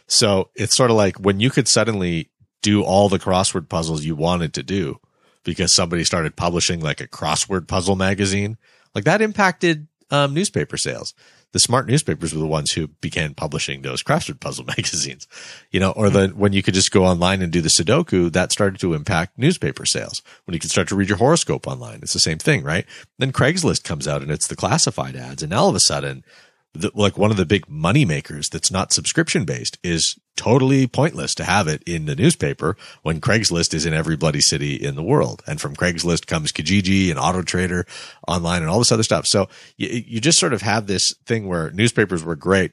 So 0.08 0.50
it's 0.56 0.76
sort 0.76 0.92
of 0.92 0.98
like 0.98 1.20
when 1.20 1.40
you 1.40 1.50
could 1.50 1.68
suddenly 1.68 2.32
do 2.62 2.84
all 2.84 3.10
the 3.10 3.20
crossword 3.20 3.70
puzzles 3.70 4.04
you 4.04 4.16
wanted 4.16 4.54
to 4.54 4.64
do 4.64 5.00
because 5.44 5.76
somebody 5.76 6.04
started 6.04 6.36
publishing 6.36 6.80
like 6.80 7.02
a 7.02 7.08
crossword 7.08 7.68
puzzle 7.68 7.96
magazine, 7.96 8.58
like 8.96 9.04
that 9.04 9.22
impacted 9.22 9.88
um, 10.10 10.34
newspaper 10.34 10.78
sales 10.78 11.14
the 11.54 11.60
smart 11.60 11.88
newspapers 11.88 12.34
were 12.34 12.40
the 12.40 12.48
ones 12.48 12.72
who 12.72 12.88
began 12.88 13.34
publishing 13.34 13.82
those 13.82 14.04
crossword 14.04 14.40
puzzle 14.40 14.66
magazines, 14.68 15.28
you 15.72 15.80
know, 15.80 15.92
or 15.92 16.10
the, 16.10 16.28
hmm. 16.28 16.38
when 16.38 16.54
you 16.54 16.62
could 16.62 16.74
just 16.74 16.92
go 16.92 17.06
online 17.06 17.42
and 17.42 17.54
do 17.54 17.62
the 17.62 17.70
Sudoku, 17.70 18.32
that 18.34 18.52
started 18.52 18.82
to 18.82 18.94
impact 18.94 19.38
newspaper 19.38 19.86
sales. 19.86 20.22
When 20.46 20.54
you 20.54 20.60
could 20.60 20.72
start 20.72 20.90
to 20.90 20.96
read 20.96 21.10
your 21.10 21.18
horoscope 21.20 21.68
online, 21.68 22.00
it's 22.02 22.14
the 22.14 22.20
same 22.20 22.40
thing, 22.40 22.64
right? 22.64 22.86
Then 23.20 23.32
Craigslist 23.32 23.84
comes 23.84 24.08
out 24.08 24.22
and 24.22 24.32
it's 24.32 24.48
the 24.48 24.56
classified 24.56 25.16
ads. 25.16 25.42
And 25.42 25.54
all 25.54 25.70
of 25.70 25.76
a 25.76 25.80
sudden 25.80 26.24
the, 26.74 26.92
like 26.94 27.18
one 27.18 27.32
of 27.32 27.38
the 27.38 27.46
big 27.46 27.70
money 27.70 28.06
makers 28.06 28.50
that's 28.50 28.72
not 28.72 28.92
subscription 28.92 29.46
based 29.46 29.78
is 29.84 30.18
totally 30.36 30.88
pointless 30.88 31.36
to 31.36 31.44
have 31.44 31.68
it 31.68 31.84
in 31.84 32.06
the 32.06 32.16
newspaper 32.16 32.76
when 33.04 33.22
Craigslist 33.22 33.74
is 33.74 33.86
in 33.86 33.94
every 33.94 34.16
bloody 34.16 34.42
city 34.42 34.76
in 34.76 34.96
the 34.96 35.04
world. 35.04 35.44
And 35.46 35.62
from 35.62 35.76
Craigslist 35.76 36.26
comes 36.26 36.52
Kijiji 36.52 37.10
and 37.12 37.20
Auto 37.20 37.44
Trader 37.44 37.86
online 38.28 38.62
and 38.62 38.70
all 38.70 38.80
this 38.80 38.92
other 38.92 39.04
stuff. 39.04 39.28
So 39.28 39.48
you, 39.78 39.90
you 39.90 40.20
just 40.20 40.40
sort 40.40 40.54
of 40.54 40.64
have 40.64 40.88
this 40.88 41.14
thing 41.26 41.48
where 41.48 41.72
newspapers 41.72 42.24
were 42.24 42.36
great 42.36 42.72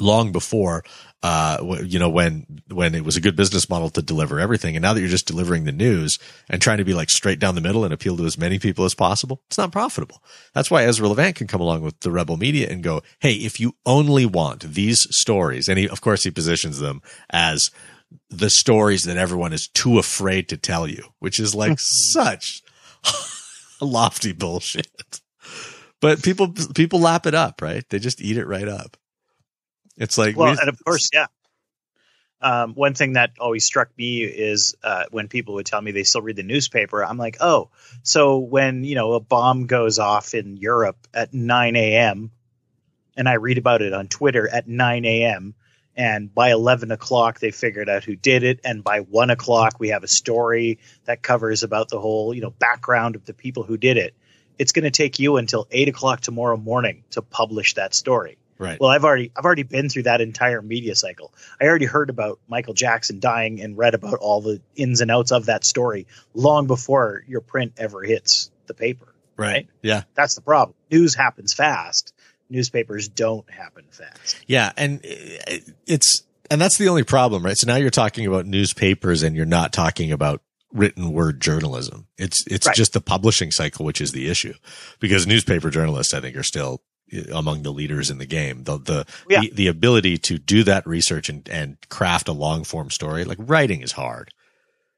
long 0.00 0.32
before 0.32 0.84
uh 1.22 1.76
you 1.84 1.98
know 1.98 2.08
when 2.08 2.46
when 2.68 2.94
it 2.94 3.04
was 3.04 3.16
a 3.16 3.20
good 3.20 3.36
business 3.36 3.68
model 3.68 3.90
to 3.90 4.02
deliver 4.02 4.40
everything. 4.40 4.76
And 4.76 4.82
now 4.82 4.92
that 4.92 5.00
you're 5.00 5.08
just 5.08 5.26
delivering 5.26 5.64
the 5.64 5.72
news 5.72 6.18
and 6.48 6.60
trying 6.60 6.78
to 6.78 6.84
be 6.84 6.94
like 6.94 7.10
straight 7.10 7.38
down 7.38 7.54
the 7.54 7.60
middle 7.60 7.84
and 7.84 7.94
appeal 7.94 8.16
to 8.16 8.24
as 8.24 8.38
many 8.38 8.58
people 8.58 8.84
as 8.84 8.94
possible 8.94 9.42
it's 9.46 9.58
not 9.58 9.72
profitable. 9.72 10.22
That's 10.54 10.70
why 10.70 10.84
Ezra 10.84 11.08
Levant 11.08 11.36
can 11.36 11.46
come 11.46 11.60
along 11.60 11.82
with 11.82 12.00
the 12.00 12.10
rebel 12.10 12.36
media 12.36 12.68
and 12.68 12.82
go 12.82 13.02
hey 13.20 13.34
if 13.34 13.60
you 13.60 13.74
only 13.86 14.26
want 14.26 14.62
these 14.62 15.06
stories 15.10 15.68
and 15.68 15.78
he 15.78 15.88
of 15.88 16.00
course 16.00 16.24
he 16.24 16.30
positions 16.30 16.80
them 16.80 17.02
as 17.30 17.70
the 18.28 18.50
stories 18.50 19.04
that 19.04 19.16
everyone 19.16 19.52
is 19.52 19.68
too 19.68 19.98
afraid 19.98 20.48
to 20.48 20.56
tell 20.56 20.88
you 20.88 21.04
which 21.20 21.38
is 21.38 21.54
like 21.54 21.78
such 22.12 22.62
lofty 23.80 24.32
bullshit. 24.32 25.20
But 26.00 26.22
people 26.22 26.52
people 26.74 26.98
lap 26.98 27.26
it 27.26 27.34
up 27.34 27.62
right? 27.62 27.88
They 27.88 28.00
just 28.00 28.20
eat 28.20 28.36
it 28.36 28.46
right 28.46 28.68
up 28.68 28.96
it's 29.96 30.18
like 30.18 30.36
well, 30.36 30.52
we- 30.52 30.58
and 30.58 30.68
of 30.68 30.82
course, 30.84 31.10
yeah. 31.12 31.26
Um, 32.40 32.74
one 32.74 32.94
thing 32.94 33.12
that 33.12 33.34
always 33.38 33.64
struck 33.64 33.96
me 33.96 34.24
is 34.24 34.74
uh, 34.82 35.04
when 35.12 35.28
people 35.28 35.54
would 35.54 35.66
tell 35.66 35.80
me 35.80 35.92
they 35.92 36.02
still 36.02 36.22
read 36.22 36.34
the 36.34 36.42
newspaper. 36.42 37.04
I'm 37.04 37.16
like, 37.16 37.36
oh, 37.40 37.70
so 38.02 38.38
when 38.38 38.82
you 38.82 38.96
know 38.96 39.12
a 39.12 39.20
bomb 39.20 39.66
goes 39.66 40.00
off 40.00 40.34
in 40.34 40.56
Europe 40.56 40.96
at 41.14 41.32
9 41.32 41.76
a.m. 41.76 42.32
and 43.16 43.28
I 43.28 43.34
read 43.34 43.58
about 43.58 43.80
it 43.80 43.92
on 43.92 44.08
Twitter 44.08 44.48
at 44.48 44.66
9 44.66 45.04
a.m. 45.04 45.54
and 45.96 46.34
by 46.34 46.50
11 46.50 46.90
o'clock 46.90 47.38
they 47.38 47.52
figured 47.52 47.88
out 47.88 48.02
who 48.02 48.16
did 48.16 48.42
it, 48.42 48.58
and 48.64 48.82
by 48.82 49.00
one 49.00 49.30
o'clock 49.30 49.74
we 49.78 49.90
have 49.90 50.02
a 50.02 50.08
story 50.08 50.80
that 51.04 51.22
covers 51.22 51.62
about 51.62 51.90
the 51.90 52.00
whole 52.00 52.34
you 52.34 52.40
know 52.40 52.50
background 52.50 53.14
of 53.14 53.24
the 53.24 53.34
people 53.34 53.62
who 53.62 53.76
did 53.76 53.96
it. 53.96 54.14
It's 54.58 54.72
going 54.72 54.84
to 54.84 54.90
take 54.90 55.20
you 55.20 55.36
until 55.36 55.68
eight 55.70 55.88
o'clock 55.88 56.20
tomorrow 56.20 56.56
morning 56.56 57.04
to 57.12 57.22
publish 57.22 57.74
that 57.74 57.94
story. 57.94 58.36
Right 58.58 58.78
Well, 58.80 58.90
I've 58.90 59.04
already 59.04 59.30
I've 59.36 59.44
already 59.44 59.62
been 59.64 59.88
through 59.88 60.04
that 60.04 60.20
entire 60.20 60.62
media 60.62 60.94
cycle. 60.94 61.32
I 61.60 61.64
already 61.66 61.86
heard 61.86 62.10
about 62.10 62.38
Michael 62.48 62.74
Jackson 62.74 63.20
dying 63.20 63.60
and 63.60 63.76
read 63.76 63.94
about 63.94 64.18
all 64.18 64.40
the 64.40 64.60
ins 64.76 65.00
and 65.00 65.10
outs 65.10 65.32
of 65.32 65.46
that 65.46 65.64
story 65.64 66.06
long 66.34 66.66
before 66.66 67.22
your 67.26 67.40
print 67.40 67.72
ever 67.76 68.02
hits 68.02 68.50
the 68.66 68.74
paper. 68.74 69.14
right 69.36 69.66
yeah 69.82 70.02
That's 70.14 70.34
the 70.34 70.42
problem. 70.42 70.74
News 70.90 71.14
happens 71.14 71.52
fast. 71.54 72.12
Newspapers 72.50 73.08
don't 73.08 73.48
happen 73.50 73.84
fast. 73.90 74.36
Yeah, 74.46 74.72
and 74.76 75.00
it's 75.86 76.22
and 76.50 76.60
that's 76.60 76.76
the 76.76 76.88
only 76.88 77.02
problem, 77.02 77.42
right? 77.44 77.56
So 77.56 77.66
now 77.66 77.76
you're 77.76 77.88
talking 77.90 78.26
about 78.26 78.44
newspapers 78.44 79.22
and 79.22 79.34
you're 79.34 79.46
not 79.46 79.72
talking 79.72 80.12
about 80.12 80.42
written 80.70 81.12
word 81.12 81.40
journalism. 81.40 82.06
It's 82.18 82.44
it's 82.46 82.66
Right. 82.66 82.76
just 82.76 82.92
the 82.92 83.00
publishing 83.00 83.50
cycle 83.50 83.86
which 83.86 84.00
is 84.02 84.12
the 84.12 84.28
issue. 84.28 84.52
Because 85.00 85.26
newspaper 85.26 85.70
journalists 85.70 86.12
I 86.12 86.20
think 86.20 86.36
are 86.36 86.42
still 86.42 86.82
among 87.32 87.62
the 87.62 87.72
leaders 87.72 88.10
in 88.10 88.18
the 88.18 88.26
game. 88.26 88.64
The 88.64 88.78
the 88.78 89.06
Yeah. 89.28 89.40
the, 89.40 89.50
the 89.54 89.66
ability 89.68 90.18
to 90.18 90.38
do 90.38 90.64
that 90.64 90.86
research 90.86 91.28
and 91.28 91.48
and 91.48 91.76
craft 91.88 92.28
a 92.28 92.32
long 92.32 92.64
form 92.64 92.90
story, 92.90 93.24
like 93.24 93.38
writing 93.40 93.82
is 93.82 93.92
hard. 93.92 94.32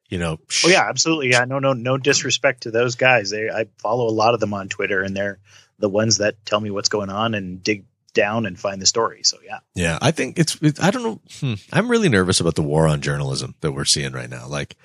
You 0.09 0.19
know, 0.19 0.39
Oh 0.65 0.69
yeah, 0.69 0.87
absolutely. 0.89 1.31
Yeah, 1.31 1.45
no, 1.47 1.59
no, 1.59 1.73
no 1.73 1.97
disrespect 1.99 2.65
to 2.65 2.71
those 2.71 2.95
guys. 2.95 3.31
They, 3.31 3.49
I 3.51 3.67
follow 3.79 4.07
a 4.09 4.13
lot 4.15 4.35
of 4.35 4.41
them 4.41 4.55
on 4.55 4.69
Twitter, 4.69 5.03
and 5.03 5.17
they're 5.17 5.39
the 5.79 5.89
ones 5.89 6.19
that 6.19 6.45
tell 6.45 6.61
me 6.61 6.71
what's 6.71 6.91
going 6.91 7.11
on 7.11 7.35
and 7.35 7.63
dig 7.63 7.87
down 8.13 8.47
and 8.47 8.57
find 8.61 8.81
the 8.81 8.87
story. 8.87 9.23
So 9.25 9.39
yeah, 9.45 9.59
Yeah, 9.75 9.99
I 10.01 10.13
think 10.13 10.39
it's, 10.39 10.57
it, 10.63 10.81
I 10.81 10.93
don't 10.93 11.03
know. 11.03 11.21
Hmm, 11.41 11.55
I'm 11.73 11.91
really 11.91 12.09
nervous 12.09 12.39
about 12.39 12.55
the 12.55 12.63
war 12.63 12.87
on 12.87 13.01
journalism 13.01 13.57
that 13.61 13.73
we're 13.73 13.85
seeing 13.87 14.13
right 14.13 14.31
now. 14.31 14.47
Like 14.47 14.77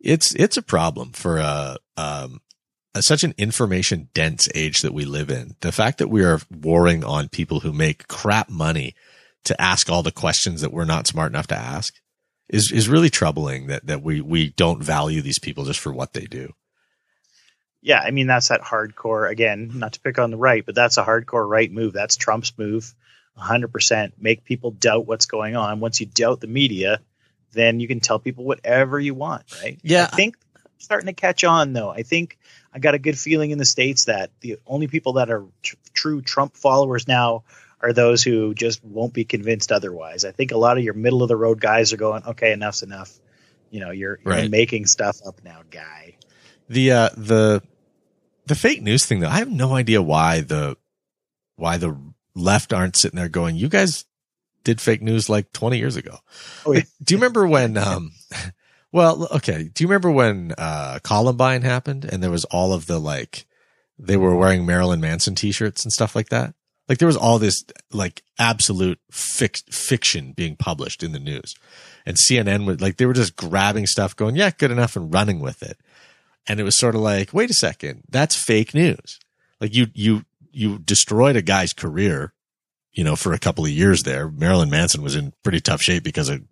it's, 0.00 0.34
it's 0.34 0.56
a 0.56 0.62
problem 0.62 1.12
for, 1.12 1.38
uh, 1.38 1.76
um, 1.96 2.40
a, 2.40 2.49
such 2.98 3.22
an 3.22 3.34
information 3.38 4.08
dense 4.14 4.48
age 4.54 4.80
that 4.80 4.94
we 4.94 5.04
live 5.04 5.30
in. 5.30 5.56
The 5.60 5.72
fact 5.72 5.98
that 5.98 6.08
we 6.08 6.24
are 6.24 6.40
warring 6.50 7.04
on 7.04 7.28
people 7.28 7.60
who 7.60 7.72
make 7.72 8.08
crap 8.08 8.50
money 8.50 8.94
to 9.44 9.60
ask 9.60 9.88
all 9.88 10.02
the 10.02 10.10
questions 10.10 10.60
that 10.60 10.72
we're 10.72 10.84
not 10.84 11.06
smart 11.06 11.32
enough 11.32 11.46
to 11.48 11.56
ask 11.56 11.94
is, 12.48 12.72
is 12.72 12.88
really 12.88 13.10
troubling 13.10 13.68
that, 13.68 13.86
that 13.86 14.02
we, 14.02 14.20
we 14.20 14.50
don't 14.50 14.82
value 14.82 15.22
these 15.22 15.38
people 15.38 15.64
just 15.64 15.80
for 15.80 15.92
what 15.92 16.12
they 16.12 16.24
do. 16.24 16.52
yeah. 17.80 18.00
I 18.00 18.10
mean, 18.10 18.26
that's 18.26 18.48
that 18.48 18.60
hardcore 18.60 19.30
again. 19.30 19.70
Not 19.74 19.94
to 19.94 20.00
pick 20.00 20.18
on 20.18 20.30
the 20.30 20.36
right, 20.36 20.66
but 20.66 20.74
that's 20.74 20.98
a 20.98 21.04
hardcore 21.04 21.48
right 21.48 21.70
move. 21.70 21.92
That's 21.92 22.16
Trump's 22.16 22.52
move. 22.58 22.92
100% 23.38 24.12
make 24.18 24.44
people 24.44 24.72
doubt 24.72 25.06
what's 25.06 25.26
going 25.26 25.56
on. 25.56 25.80
Once 25.80 26.00
you 26.00 26.06
doubt 26.06 26.40
the 26.40 26.46
media, 26.46 27.00
then 27.52 27.80
you 27.80 27.88
can 27.88 28.00
tell 28.00 28.18
people 28.18 28.44
whatever 28.44 28.98
you 28.98 29.14
want, 29.14 29.44
right? 29.62 29.78
Yeah. 29.82 30.08
I 30.12 30.16
think 30.16 30.36
starting 30.78 31.06
to 31.06 31.12
catch 31.12 31.44
on 31.44 31.72
though. 31.72 31.90
I 31.90 32.02
think 32.02 32.38
I 32.72 32.78
got 32.78 32.94
a 32.94 32.98
good 32.98 33.18
feeling 33.18 33.50
in 33.50 33.58
the 33.58 33.64
states 33.64 34.04
that 34.04 34.30
the 34.40 34.58
only 34.66 34.86
people 34.86 35.14
that 35.14 35.30
are 35.30 35.44
tr- 35.62 35.76
true 35.92 36.22
Trump 36.22 36.56
followers 36.56 37.08
now 37.08 37.42
are 37.80 37.92
those 37.92 38.22
who 38.22 38.54
just 38.54 38.84
won't 38.84 39.12
be 39.12 39.24
convinced 39.24 39.72
otherwise. 39.72 40.24
I 40.24 40.32
think 40.32 40.52
a 40.52 40.58
lot 40.58 40.76
of 40.76 40.84
your 40.84 40.94
middle 40.94 41.22
of 41.22 41.28
the 41.28 41.36
road 41.36 41.60
guys 41.60 41.92
are 41.92 41.96
going, 41.96 42.24
okay, 42.24 42.52
enough's 42.52 42.82
enough. 42.82 43.18
You 43.70 43.80
know, 43.80 43.90
you're, 43.90 44.18
you're 44.24 44.48
making 44.48 44.86
stuff 44.86 45.18
up 45.26 45.42
now, 45.44 45.62
guy. 45.70 46.16
The 46.68 46.92
uh 46.92 47.08
the 47.16 47.62
the 48.46 48.54
fake 48.54 48.82
news 48.82 49.06
thing 49.06 49.20
though, 49.20 49.28
I 49.28 49.38
have 49.38 49.50
no 49.50 49.74
idea 49.74 50.02
why 50.02 50.40
the 50.40 50.76
why 51.56 51.76
the 51.76 51.96
left 52.34 52.72
aren't 52.72 52.96
sitting 52.96 53.16
there 53.16 53.28
going, 53.28 53.56
You 53.56 53.68
guys 53.68 54.04
did 54.62 54.80
fake 54.80 55.02
news 55.02 55.28
like 55.28 55.52
twenty 55.52 55.78
years 55.78 55.96
ago. 55.96 56.18
Oh, 56.66 56.72
yeah. 56.72 56.82
Do 57.02 57.14
you 57.14 57.18
remember 57.18 57.46
when 57.46 57.76
um 57.76 58.12
well, 58.92 59.28
okay. 59.32 59.64
Do 59.72 59.84
you 59.84 59.88
remember 59.88 60.10
when 60.10 60.52
uh 60.58 60.98
Columbine 61.02 61.62
happened 61.62 62.04
and 62.04 62.22
there 62.22 62.30
was 62.30 62.44
all 62.46 62.72
of 62.72 62.86
the 62.86 62.98
like 62.98 63.46
they 63.98 64.16
were 64.16 64.36
wearing 64.36 64.64
Marilyn 64.64 65.00
Manson 65.00 65.34
t-shirts 65.34 65.84
and 65.84 65.92
stuff 65.92 66.16
like 66.16 66.30
that? 66.30 66.54
Like 66.88 66.98
there 66.98 67.06
was 67.06 67.16
all 67.16 67.38
this 67.38 67.64
like 67.92 68.22
absolute 68.38 68.98
fic- 69.12 69.72
fiction 69.72 70.32
being 70.32 70.56
published 70.56 71.02
in 71.02 71.12
the 71.12 71.20
news. 71.20 71.54
And 72.04 72.16
CNN 72.16 72.66
would 72.66 72.80
like 72.80 72.96
they 72.96 73.06
were 73.06 73.12
just 73.12 73.36
grabbing 73.36 73.86
stuff 73.86 74.16
going, 74.16 74.36
"Yeah, 74.36 74.50
good 74.50 74.70
enough" 74.70 74.96
and 74.96 75.12
running 75.12 75.40
with 75.40 75.62
it 75.62 75.78
and 76.46 76.58
it 76.58 76.64
was 76.64 76.78
sort 76.78 76.94
of 76.94 77.00
like, 77.00 77.32
wait 77.32 77.50
a 77.50 77.54
second, 77.54 78.02
that's 78.08 78.34
fake 78.34 78.74
news. 78.74 79.18
Like 79.60 79.74
you, 79.74 79.86
you, 79.94 80.24
you 80.50 80.78
destroyed 80.78 81.36
a 81.36 81.42
guy's 81.42 81.72
career, 81.72 82.32
you 82.92 83.04
know, 83.04 83.16
for 83.16 83.32
a 83.32 83.38
couple 83.38 83.64
of 83.64 83.70
years 83.70 84.02
there. 84.02 84.30
Marilyn 84.30 84.70
Manson 84.70 85.02
was 85.02 85.16
in 85.16 85.32
pretty 85.42 85.60
tough 85.60 85.80
shape 85.80 86.02
because 86.02 86.28
of, 86.28 86.42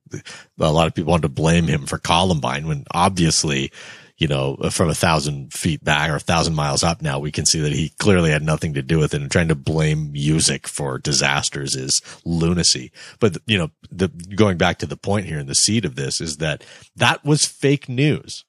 a 0.58 0.72
lot 0.72 0.86
of 0.86 0.94
people 0.94 1.10
wanted 1.10 1.22
to 1.22 1.28
blame 1.28 1.66
him 1.66 1.86
for 1.86 1.98
Columbine 1.98 2.66
when 2.66 2.84
obviously, 2.92 3.72
you 4.16 4.28
know, 4.28 4.56
from 4.70 4.88
a 4.88 4.94
thousand 4.94 5.52
feet 5.52 5.82
back 5.82 6.10
or 6.10 6.16
a 6.16 6.20
thousand 6.20 6.54
miles 6.54 6.82
up 6.82 7.02
now, 7.02 7.18
we 7.18 7.30
can 7.30 7.46
see 7.46 7.60
that 7.60 7.72
he 7.72 7.90
clearly 7.98 8.30
had 8.30 8.42
nothing 8.42 8.74
to 8.74 8.82
do 8.82 8.98
with 8.98 9.14
it 9.14 9.20
and 9.20 9.30
trying 9.30 9.48
to 9.48 9.54
blame 9.54 10.12
music 10.12 10.66
for 10.66 10.98
disasters 10.98 11.76
is 11.76 12.00
lunacy. 12.24 12.90
But, 13.20 13.38
you 13.46 13.58
know, 13.58 13.70
the 13.90 14.08
going 14.08 14.58
back 14.58 14.78
to 14.78 14.86
the 14.86 14.96
point 14.96 15.26
here 15.26 15.38
and 15.38 15.48
the 15.48 15.54
seed 15.54 15.84
of 15.84 15.96
this 15.96 16.20
is 16.20 16.38
that 16.38 16.64
that 16.96 17.24
was 17.24 17.44
fake 17.44 17.88
news 17.88 18.44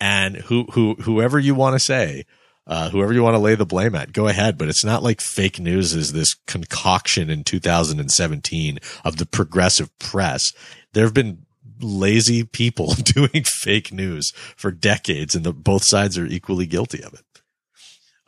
and 0.00 0.36
who 0.36 0.64
who 0.72 0.94
whoever 1.00 1.38
you 1.38 1.54
want 1.54 1.74
to 1.74 1.80
say 1.80 2.24
uh, 2.66 2.90
whoever 2.90 3.12
you 3.12 3.22
want 3.22 3.34
to 3.34 3.40
lay 3.40 3.54
the 3.54 3.66
blame 3.66 3.94
at, 3.94 4.12
go 4.12 4.28
ahead. 4.28 4.58
But 4.58 4.68
it's 4.68 4.84
not 4.84 5.02
like 5.02 5.20
fake 5.20 5.60
news 5.60 5.94
is 5.94 6.12
this 6.12 6.34
concoction 6.46 7.30
in 7.30 7.44
2017 7.44 8.78
of 9.04 9.16
the 9.16 9.26
progressive 9.26 9.96
press. 9.98 10.52
There 10.92 11.04
have 11.04 11.14
been 11.14 11.46
lazy 11.80 12.44
people 12.44 12.94
doing 13.02 13.44
fake 13.44 13.92
news 13.92 14.32
for 14.56 14.70
decades, 14.70 15.34
and 15.34 15.44
the, 15.44 15.52
both 15.52 15.84
sides 15.84 16.18
are 16.18 16.26
equally 16.26 16.66
guilty 16.66 17.02
of 17.02 17.14
it. 17.14 17.20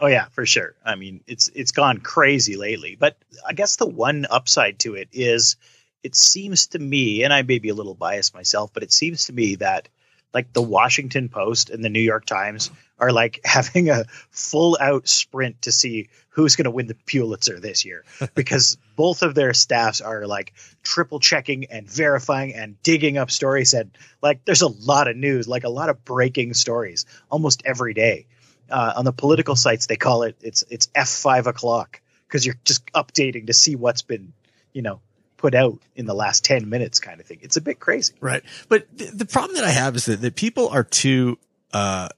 Oh 0.00 0.06
yeah, 0.06 0.26
for 0.26 0.46
sure. 0.46 0.74
I 0.84 0.94
mean, 0.94 1.24
it's 1.26 1.48
it's 1.54 1.72
gone 1.72 1.98
crazy 1.98 2.56
lately. 2.56 2.96
But 2.98 3.16
I 3.46 3.52
guess 3.52 3.76
the 3.76 3.86
one 3.86 4.26
upside 4.30 4.78
to 4.80 4.94
it 4.94 5.08
is 5.12 5.56
it 6.04 6.14
seems 6.14 6.68
to 6.68 6.78
me, 6.78 7.24
and 7.24 7.32
I 7.32 7.42
may 7.42 7.58
be 7.58 7.70
a 7.70 7.74
little 7.74 7.94
biased 7.94 8.34
myself, 8.34 8.70
but 8.72 8.84
it 8.84 8.92
seems 8.92 9.26
to 9.26 9.32
me 9.32 9.56
that 9.56 9.88
like 10.32 10.52
the 10.52 10.62
Washington 10.62 11.28
Post 11.28 11.70
and 11.70 11.84
the 11.84 11.88
New 11.88 12.00
York 12.00 12.26
Times 12.26 12.70
are 12.98 13.12
like 13.12 13.40
having 13.44 13.90
a 13.90 14.04
full 14.30 14.76
out 14.80 15.08
sprint 15.08 15.62
to 15.62 15.72
see 15.72 16.08
who's 16.30 16.56
going 16.56 16.64
to 16.64 16.70
win 16.70 16.86
the 16.86 16.96
Pulitzer 17.06 17.58
this 17.58 17.84
year 17.84 18.04
because 18.34 18.76
both 18.96 19.22
of 19.22 19.34
their 19.34 19.54
staffs 19.54 20.00
are 20.00 20.26
like 20.26 20.52
triple 20.82 21.20
checking 21.20 21.66
and 21.66 21.88
verifying 21.90 22.54
and 22.54 22.80
digging 22.82 23.18
up 23.18 23.30
stories 23.30 23.74
and 23.74 23.90
like 24.22 24.44
there's 24.44 24.62
a 24.62 24.68
lot 24.68 25.08
of 25.08 25.16
news, 25.16 25.48
like 25.48 25.64
a 25.64 25.68
lot 25.68 25.88
of 25.88 26.04
breaking 26.04 26.54
stories 26.54 27.06
almost 27.30 27.62
every 27.64 27.94
day. 27.94 28.26
Uh, 28.70 28.92
on 28.96 29.06
the 29.06 29.12
political 29.12 29.56
sites, 29.56 29.86
they 29.86 29.96
call 29.96 30.24
it 30.24 30.36
it's 30.42 30.62
it's 30.68 30.88
F 30.94 31.08
five 31.08 31.46
o'clock 31.46 32.02
because 32.26 32.44
you're 32.44 32.58
just 32.64 32.84
updating 32.92 33.46
to 33.46 33.54
see 33.54 33.76
what's 33.76 34.02
been 34.02 34.34
you 34.74 34.82
know 34.82 35.00
put 35.38 35.54
out 35.54 35.78
in 35.96 36.04
the 36.04 36.14
last 36.14 36.44
10 36.44 36.68
minutes 36.68 37.00
kind 37.00 37.20
of 37.20 37.26
thing. 37.26 37.38
It's 37.40 37.56
a 37.56 37.60
bit 37.62 37.80
crazy. 37.80 38.12
Right. 38.20 38.42
But 38.68 38.98
th- 38.98 39.12
the 39.12 39.24
problem 39.24 39.56
that 39.56 39.64
I 39.64 39.70
have 39.70 39.96
is 39.96 40.04
that, 40.06 40.20
that 40.20 40.34
people 40.34 40.68
are 40.68 40.84
too, 40.84 41.38
uh, 41.72 42.08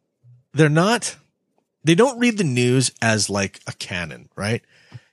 they're 0.53 0.68
not, 0.68 1.16
they 1.84 1.94
don't 1.94 2.18
read 2.18 2.38
the 2.38 2.44
news 2.44 2.90
as 3.01 3.30
like 3.30 3.61
a 3.66 3.72
canon, 3.72 4.28
right? 4.36 4.62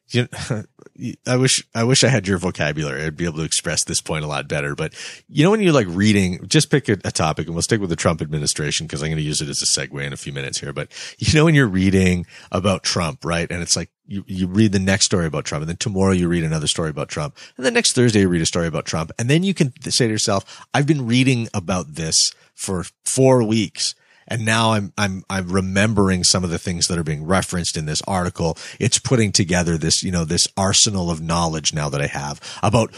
You 0.09 0.27
I 1.27 1.35
wish 1.35 1.63
I 1.75 1.83
wish 1.83 2.03
I 2.03 2.07
had 2.07 2.27
your 2.27 2.37
vocabulary. 2.37 3.03
I'd 3.03 3.17
be 3.17 3.25
able 3.25 3.37
to 3.37 3.43
express 3.43 3.83
this 3.83 4.01
point 4.01 4.23
a 4.23 4.27
lot 4.27 4.47
better. 4.47 4.73
But 4.73 4.93
you 5.27 5.43
know, 5.43 5.51
when 5.51 5.61
you're 5.61 5.73
like 5.73 5.87
reading, 5.89 6.47
just 6.47 6.71
pick 6.71 6.89
a, 6.89 6.93
a 7.03 7.11
topic, 7.11 7.45
and 7.45 7.55
we'll 7.55 7.61
stick 7.61 7.79
with 7.79 7.89
the 7.89 7.95
Trump 7.95 8.21
administration 8.21 8.87
because 8.87 9.01
I'm 9.03 9.09
going 9.09 9.17
to 9.17 9.23
use 9.23 9.41
it 9.41 9.49
as 9.49 9.61
a 9.61 9.79
segue 9.79 10.03
in 10.03 10.13
a 10.13 10.17
few 10.17 10.33
minutes 10.33 10.59
here. 10.59 10.73
But 10.73 10.91
you 11.19 11.37
know, 11.37 11.45
when 11.45 11.55
you're 11.55 11.67
reading 11.67 12.25
about 12.51 12.83
Trump, 12.83 13.23
right, 13.23 13.49
and 13.51 13.61
it's 13.61 13.75
like 13.75 13.91
you 14.07 14.23
you 14.27 14.47
read 14.47 14.71
the 14.71 14.79
next 14.79 15.05
story 15.05 15.27
about 15.27 15.45
Trump, 15.45 15.61
and 15.61 15.69
then 15.69 15.77
tomorrow 15.77 16.13
you 16.13 16.27
read 16.27 16.43
another 16.43 16.67
story 16.67 16.89
about 16.89 17.09
Trump, 17.09 17.37
and 17.57 17.65
then 17.65 17.73
next 17.73 17.93
Thursday 17.93 18.21
you 18.21 18.29
read 18.29 18.41
a 18.41 18.47
story 18.47 18.67
about 18.67 18.85
Trump, 18.85 19.11
and 19.19 19.29
then 19.29 19.43
you 19.43 19.53
can 19.53 19.73
say 19.83 20.07
to 20.07 20.11
yourself, 20.11 20.65
"I've 20.73 20.87
been 20.87 21.05
reading 21.05 21.47
about 21.53 21.95
this 21.95 22.17
for 22.55 22.85
four 23.05 23.43
weeks." 23.43 23.93
And 24.27 24.45
now 24.45 24.73
I'm, 24.73 24.93
I'm, 24.97 25.23
I'm 25.29 25.49
remembering 25.49 26.23
some 26.23 26.43
of 26.43 26.49
the 26.49 26.59
things 26.59 26.87
that 26.87 26.97
are 26.97 27.03
being 27.03 27.25
referenced 27.25 27.77
in 27.77 27.85
this 27.85 28.01
article. 28.07 28.57
It's 28.79 28.99
putting 28.99 29.31
together 29.31 29.77
this, 29.77 30.03
you 30.03 30.11
know, 30.11 30.25
this 30.25 30.47
arsenal 30.57 31.09
of 31.09 31.21
knowledge 31.21 31.73
now 31.73 31.89
that 31.89 32.01
I 32.01 32.07
have 32.07 32.41
about 32.61 32.93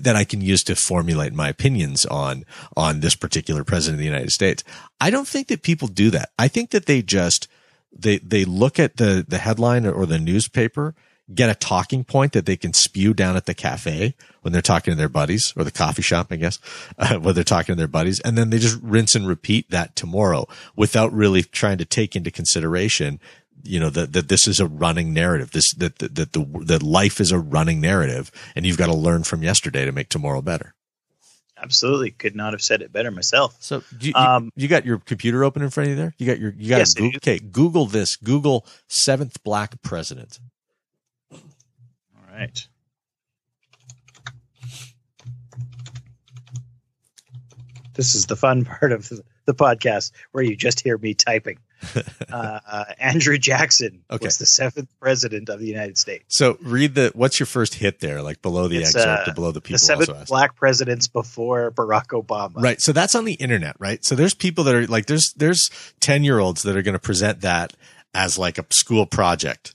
that 0.00 0.16
I 0.16 0.24
can 0.24 0.40
use 0.40 0.62
to 0.64 0.76
formulate 0.76 1.32
my 1.32 1.48
opinions 1.48 2.04
on, 2.06 2.44
on 2.76 3.00
this 3.00 3.16
particular 3.16 3.64
president 3.64 3.94
of 3.94 4.00
the 4.00 4.04
United 4.04 4.30
States. 4.30 4.62
I 5.00 5.10
don't 5.10 5.28
think 5.28 5.48
that 5.48 5.62
people 5.62 5.88
do 5.88 6.10
that. 6.10 6.30
I 6.38 6.48
think 6.48 6.70
that 6.70 6.86
they 6.86 7.02
just, 7.02 7.48
they, 7.92 8.18
they 8.18 8.44
look 8.44 8.78
at 8.78 8.96
the, 8.96 9.24
the 9.26 9.38
headline 9.38 9.86
or 9.86 10.06
the 10.06 10.18
newspaper 10.18 10.94
get 11.34 11.50
a 11.50 11.54
talking 11.54 12.04
point 12.04 12.32
that 12.32 12.46
they 12.46 12.56
can 12.56 12.72
spew 12.72 13.12
down 13.12 13.36
at 13.36 13.46
the 13.46 13.54
cafe 13.54 14.14
when 14.42 14.52
they're 14.52 14.62
talking 14.62 14.92
to 14.92 14.96
their 14.96 15.08
buddies 15.08 15.52
or 15.56 15.64
the 15.64 15.72
coffee 15.72 16.02
shop, 16.02 16.28
I 16.30 16.36
guess, 16.36 16.58
uh, 16.98 17.18
when 17.18 17.34
they're 17.34 17.44
talking 17.44 17.74
to 17.74 17.78
their 17.78 17.88
buddies. 17.88 18.20
And 18.20 18.38
then 18.38 18.50
they 18.50 18.58
just 18.58 18.80
rinse 18.82 19.14
and 19.14 19.26
repeat 19.26 19.70
that 19.70 19.96
tomorrow 19.96 20.46
without 20.76 21.12
really 21.12 21.42
trying 21.42 21.78
to 21.78 21.84
take 21.84 22.14
into 22.14 22.30
consideration, 22.30 23.20
you 23.64 23.80
know, 23.80 23.90
that, 23.90 24.12
that 24.12 24.28
this 24.28 24.46
is 24.46 24.60
a 24.60 24.66
running 24.66 25.12
narrative, 25.12 25.50
this, 25.50 25.74
that, 25.74 25.98
that, 25.98 26.14
that 26.14 26.32
the, 26.32 26.44
that 26.64 26.82
life 26.82 27.20
is 27.20 27.32
a 27.32 27.38
running 27.38 27.80
narrative 27.80 28.30
and 28.54 28.64
you've 28.64 28.78
got 28.78 28.86
to 28.86 28.94
learn 28.94 29.24
from 29.24 29.42
yesterday 29.42 29.84
to 29.84 29.92
make 29.92 30.08
tomorrow 30.08 30.42
better. 30.42 30.74
Absolutely. 31.60 32.10
Could 32.10 32.36
not 32.36 32.52
have 32.52 32.60
said 32.60 32.82
it 32.82 32.92
better 32.92 33.10
myself. 33.10 33.56
So 33.60 33.82
you, 33.98 34.12
Um, 34.14 34.52
you, 34.54 34.62
you 34.62 34.68
got 34.68 34.84
your 34.84 34.98
computer 34.98 35.42
open 35.42 35.62
in 35.62 35.70
front 35.70 35.88
of 35.88 35.90
you 35.92 35.96
there? 35.96 36.14
You 36.18 36.26
got 36.26 36.38
your, 36.38 36.54
you 36.56 36.68
got 36.68 36.78
Yes, 36.78 36.94
Google, 36.94 37.16
okay, 37.16 37.38
Google 37.38 37.86
this, 37.86 38.14
Google 38.16 38.66
seventh 38.88 39.42
black 39.42 39.80
president. 39.82 40.38
Right. 42.36 42.68
This 47.94 48.14
is 48.14 48.26
the 48.26 48.36
fun 48.36 48.66
part 48.66 48.92
of 48.92 49.08
the, 49.46 49.54
podcast 49.54 50.10
where 50.32 50.44
you 50.44 50.54
just 50.56 50.80
hear 50.80 50.98
me 50.98 51.14
typing. 51.14 51.58
uh, 51.94 52.02
uh, 52.68 52.84
Andrew 52.98 53.38
Jackson 53.38 54.02
Okay. 54.10 54.26
was 54.26 54.36
the 54.36 54.44
seventh 54.44 54.90
president 55.00 55.48
of 55.48 55.60
the 55.60 55.66
United 55.66 55.96
States. 55.96 56.24
So 56.28 56.58
read 56.60 56.94
the, 56.94 57.10
what's 57.14 57.40
your 57.40 57.46
first 57.46 57.74
hit 57.74 58.00
there? 58.00 58.20
Like 58.22 58.42
below 58.42 58.68
the 58.68 58.78
It's, 58.78 58.94
excerpt 58.94 59.28
uh, 59.28 59.32
below 59.32 59.52
the 59.52 59.60
people 59.62 59.74
the 59.74 60.04
seventh 60.04 60.28
black 60.28 60.56
presidents 60.56 61.06
before 61.06 61.70
Barack 61.70 62.08
Obama. 62.08 62.60
Right. 62.62 62.82
So 62.82 62.92
that's 62.92 63.14
on 63.14 63.24
the 63.24 63.34
internet, 63.34 63.76
right? 63.78 64.04
So 64.04 64.14
there's 64.14 64.34
people 64.34 64.64
that 64.64 64.74
are 64.74 64.86
like, 64.86 65.06
there's, 65.06 65.32
there's 65.36 65.70
10 66.00 66.22
year 66.22 66.38
olds 66.38 66.64
that 66.64 66.76
are 66.76 66.82
going 66.82 66.92
to 66.94 66.98
present 66.98 67.40
that 67.42 67.72
as 68.12 68.36
like 68.36 68.58
a 68.58 68.66
school 68.70 69.06
project 69.06 69.74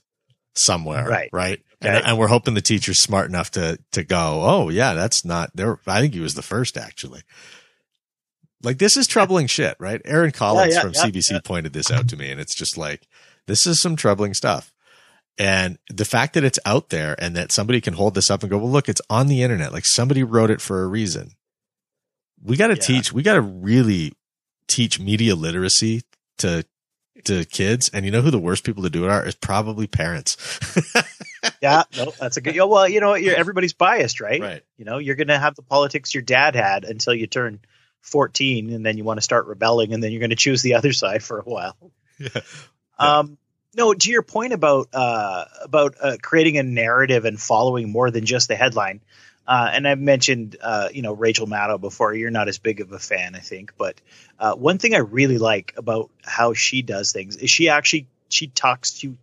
somewhere. 0.54 1.08
Right. 1.08 1.30
Right. 1.32 1.62
Okay. 1.84 1.96
And, 1.96 2.06
and 2.06 2.18
we're 2.18 2.28
hoping 2.28 2.54
the 2.54 2.60
teacher's 2.60 3.02
smart 3.02 3.28
enough 3.28 3.50
to, 3.52 3.78
to 3.92 4.04
go, 4.04 4.42
oh 4.42 4.68
yeah, 4.68 4.94
that's 4.94 5.24
not 5.24 5.50
there. 5.54 5.78
I 5.86 6.00
think 6.00 6.14
he 6.14 6.20
was 6.20 6.34
the 6.34 6.42
first 6.42 6.76
actually. 6.76 7.22
Like 8.62 8.78
this 8.78 8.96
is 8.96 9.06
troubling 9.08 9.48
shit, 9.48 9.76
right? 9.80 10.00
Aaron 10.04 10.30
Collins 10.30 10.74
yeah, 10.74 10.82
from 10.82 10.92
yeah, 10.94 11.06
CBC 11.06 11.30
yeah. 11.32 11.40
pointed 11.44 11.72
this 11.72 11.90
out 11.90 12.08
to 12.08 12.16
me 12.16 12.30
and 12.30 12.40
it's 12.40 12.54
just 12.54 12.78
like, 12.78 13.08
this 13.46 13.66
is 13.66 13.82
some 13.82 13.96
troubling 13.96 14.34
stuff. 14.34 14.72
And 15.38 15.78
the 15.90 16.04
fact 16.04 16.34
that 16.34 16.44
it's 16.44 16.60
out 16.64 16.90
there 16.90 17.16
and 17.18 17.34
that 17.34 17.50
somebody 17.50 17.80
can 17.80 17.94
hold 17.94 18.14
this 18.14 18.30
up 18.30 18.42
and 18.42 18.50
go, 18.50 18.58
well, 18.58 18.70
look, 18.70 18.88
it's 18.88 19.00
on 19.10 19.26
the 19.26 19.42
internet. 19.42 19.72
Like 19.72 19.86
somebody 19.86 20.22
wrote 20.22 20.50
it 20.50 20.60
for 20.60 20.84
a 20.84 20.86
reason. 20.86 21.32
We 22.40 22.56
got 22.56 22.68
to 22.68 22.74
Yeah. 22.74 22.80
teach, 22.80 23.12
we 23.12 23.22
got 23.22 23.34
to 23.34 23.40
really 23.40 24.12
teach 24.68 25.00
media 25.00 25.34
literacy 25.34 26.02
to, 26.38 26.64
to 27.24 27.44
kids. 27.44 27.90
And 27.92 28.04
you 28.04 28.10
know 28.10 28.22
who 28.22 28.30
the 28.30 28.38
worst 28.38 28.64
people 28.64 28.82
to 28.82 28.90
do 28.90 29.04
it 29.04 29.10
are 29.10 29.26
is 29.26 29.34
probably 29.34 29.86
parents. 29.86 30.36
Yeah, 31.60 31.84
no, 31.96 32.12
that's 32.18 32.36
a 32.36 32.40
good. 32.40 32.54
yeah, 32.54 32.64
Well, 32.64 32.88
you 32.88 33.00
know, 33.00 33.14
you're, 33.14 33.34
everybody's 33.34 33.72
biased, 33.72 34.20
right? 34.20 34.40
Right. 34.40 34.62
You 34.76 34.84
know, 34.84 34.98
you're 34.98 35.16
going 35.16 35.28
to 35.28 35.38
have 35.38 35.54
the 35.56 35.62
politics 35.62 36.14
your 36.14 36.22
dad 36.22 36.54
had 36.54 36.84
until 36.84 37.14
you 37.14 37.26
turn 37.26 37.60
14, 38.02 38.72
and 38.72 38.84
then 38.84 38.96
you 38.96 39.04
want 39.04 39.18
to 39.18 39.22
start 39.22 39.46
rebelling, 39.46 39.92
and 39.92 40.02
then 40.02 40.12
you're 40.12 40.20
going 40.20 40.30
to 40.30 40.36
choose 40.36 40.62
the 40.62 40.74
other 40.76 40.92
side 40.92 41.22
for 41.22 41.38
a 41.38 41.44
while. 41.44 41.76
Yeah. 42.18 42.40
Um, 42.98 43.38
no, 43.74 43.94
to 43.94 44.10
your 44.10 44.22
point 44.22 44.52
about 44.52 44.88
uh, 44.92 45.44
about 45.62 45.94
uh, 46.00 46.16
creating 46.22 46.58
a 46.58 46.62
narrative 46.62 47.24
and 47.24 47.40
following 47.40 47.90
more 47.90 48.10
than 48.10 48.26
just 48.26 48.48
the 48.48 48.54
headline. 48.54 49.00
Uh, 49.46 49.70
and 49.72 49.88
I've 49.88 49.98
mentioned, 49.98 50.56
uh, 50.60 50.88
you 50.92 51.02
know, 51.02 51.12
Rachel 51.12 51.46
Maddow 51.46 51.80
before. 51.80 52.14
You're 52.14 52.30
not 52.30 52.48
as 52.48 52.58
big 52.58 52.80
of 52.80 52.92
a 52.92 52.98
fan, 52.98 53.34
I 53.34 53.40
think, 53.40 53.74
but 53.76 54.00
uh, 54.38 54.54
one 54.54 54.78
thing 54.78 54.94
I 54.94 54.98
really 54.98 55.38
like 55.38 55.74
about 55.76 56.10
how 56.22 56.54
she 56.54 56.82
does 56.82 57.12
things 57.12 57.36
is 57.36 57.50
she 57.50 57.68
actually 57.68 58.06
she 58.28 58.46
talks 58.46 59.00
to 59.00 59.16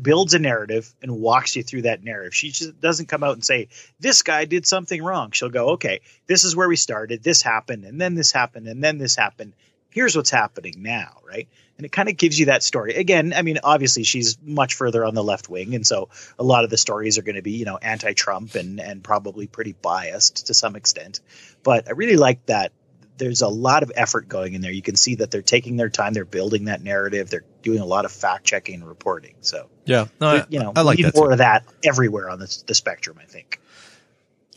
builds 0.00 0.34
a 0.34 0.38
narrative 0.38 0.92
and 1.02 1.20
walks 1.20 1.56
you 1.56 1.62
through 1.62 1.82
that 1.82 2.02
narrative. 2.02 2.34
She 2.34 2.50
just 2.50 2.80
doesn't 2.80 3.06
come 3.06 3.22
out 3.22 3.34
and 3.34 3.44
say, 3.44 3.68
This 4.00 4.22
guy 4.22 4.44
did 4.44 4.66
something 4.66 5.02
wrong. 5.02 5.30
She'll 5.30 5.50
go, 5.50 5.70
Okay, 5.70 6.00
this 6.26 6.44
is 6.44 6.56
where 6.56 6.68
we 6.68 6.76
started. 6.76 7.22
This 7.22 7.42
happened, 7.42 7.84
and 7.84 8.00
then 8.00 8.14
this 8.14 8.32
happened, 8.32 8.66
and 8.66 8.82
then 8.82 8.98
this 8.98 9.16
happened. 9.16 9.52
Here's 9.94 10.16
what's 10.16 10.30
happening 10.30 10.74
now, 10.78 11.20
right? 11.24 11.48
And 11.76 11.86
it 11.86 11.92
kind 11.92 12.08
of 12.08 12.16
gives 12.16 12.36
you 12.36 12.46
that 12.46 12.64
story. 12.64 12.94
Again, 12.94 13.32
I 13.32 13.42
mean, 13.42 13.60
obviously 13.62 14.02
she's 14.02 14.36
much 14.42 14.74
further 14.74 15.04
on 15.04 15.14
the 15.14 15.22
left 15.22 15.48
wing, 15.48 15.76
and 15.76 15.86
so 15.86 16.08
a 16.36 16.42
lot 16.42 16.64
of 16.64 16.70
the 16.70 16.76
stories 16.76 17.16
are 17.16 17.22
going 17.22 17.36
to 17.36 17.42
be, 17.42 17.52
you 17.52 17.64
know, 17.64 17.78
anti-Trump 17.78 18.56
and 18.56 18.80
and 18.80 19.04
probably 19.04 19.46
pretty 19.46 19.72
biased 19.80 20.48
to 20.48 20.54
some 20.54 20.74
extent. 20.74 21.20
But 21.62 21.86
I 21.86 21.92
really 21.92 22.16
like 22.16 22.44
that 22.46 22.72
there's 23.18 23.42
a 23.42 23.48
lot 23.48 23.84
of 23.84 23.92
effort 23.94 24.28
going 24.28 24.54
in 24.54 24.60
there. 24.60 24.72
You 24.72 24.82
can 24.82 24.96
see 24.96 25.16
that 25.16 25.30
they're 25.30 25.42
taking 25.42 25.76
their 25.76 25.88
time, 25.88 26.12
they're 26.12 26.24
building 26.24 26.64
that 26.64 26.82
narrative, 26.82 27.30
they're 27.30 27.44
doing 27.62 27.78
a 27.78 27.86
lot 27.86 28.04
of 28.04 28.10
fact 28.12 28.44
checking 28.44 28.80
and 28.80 28.88
reporting. 28.88 29.36
So 29.40 29.68
Yeah. 29.84 30.06
No, 30.20 30.28
I, 30.28 30.46
you 30.48 30.58
know, 30.58 30.72
I 30.74 30.82
like 30.82 30.98
need 30.98 31.06
that. 31.06 31.14
more 31.14 31.28
too. 31.28 31.32
of 31.32 31.38
that 31.38 31.64
everywhere 31.84 32.28
on 32.28 32.38
the, 32.38 32.62
the 32.66 32.74
spectrum. 32.74 33.18
I 33.20 33.26
think. 33.26 33.60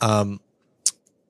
Um, 0.00 0.40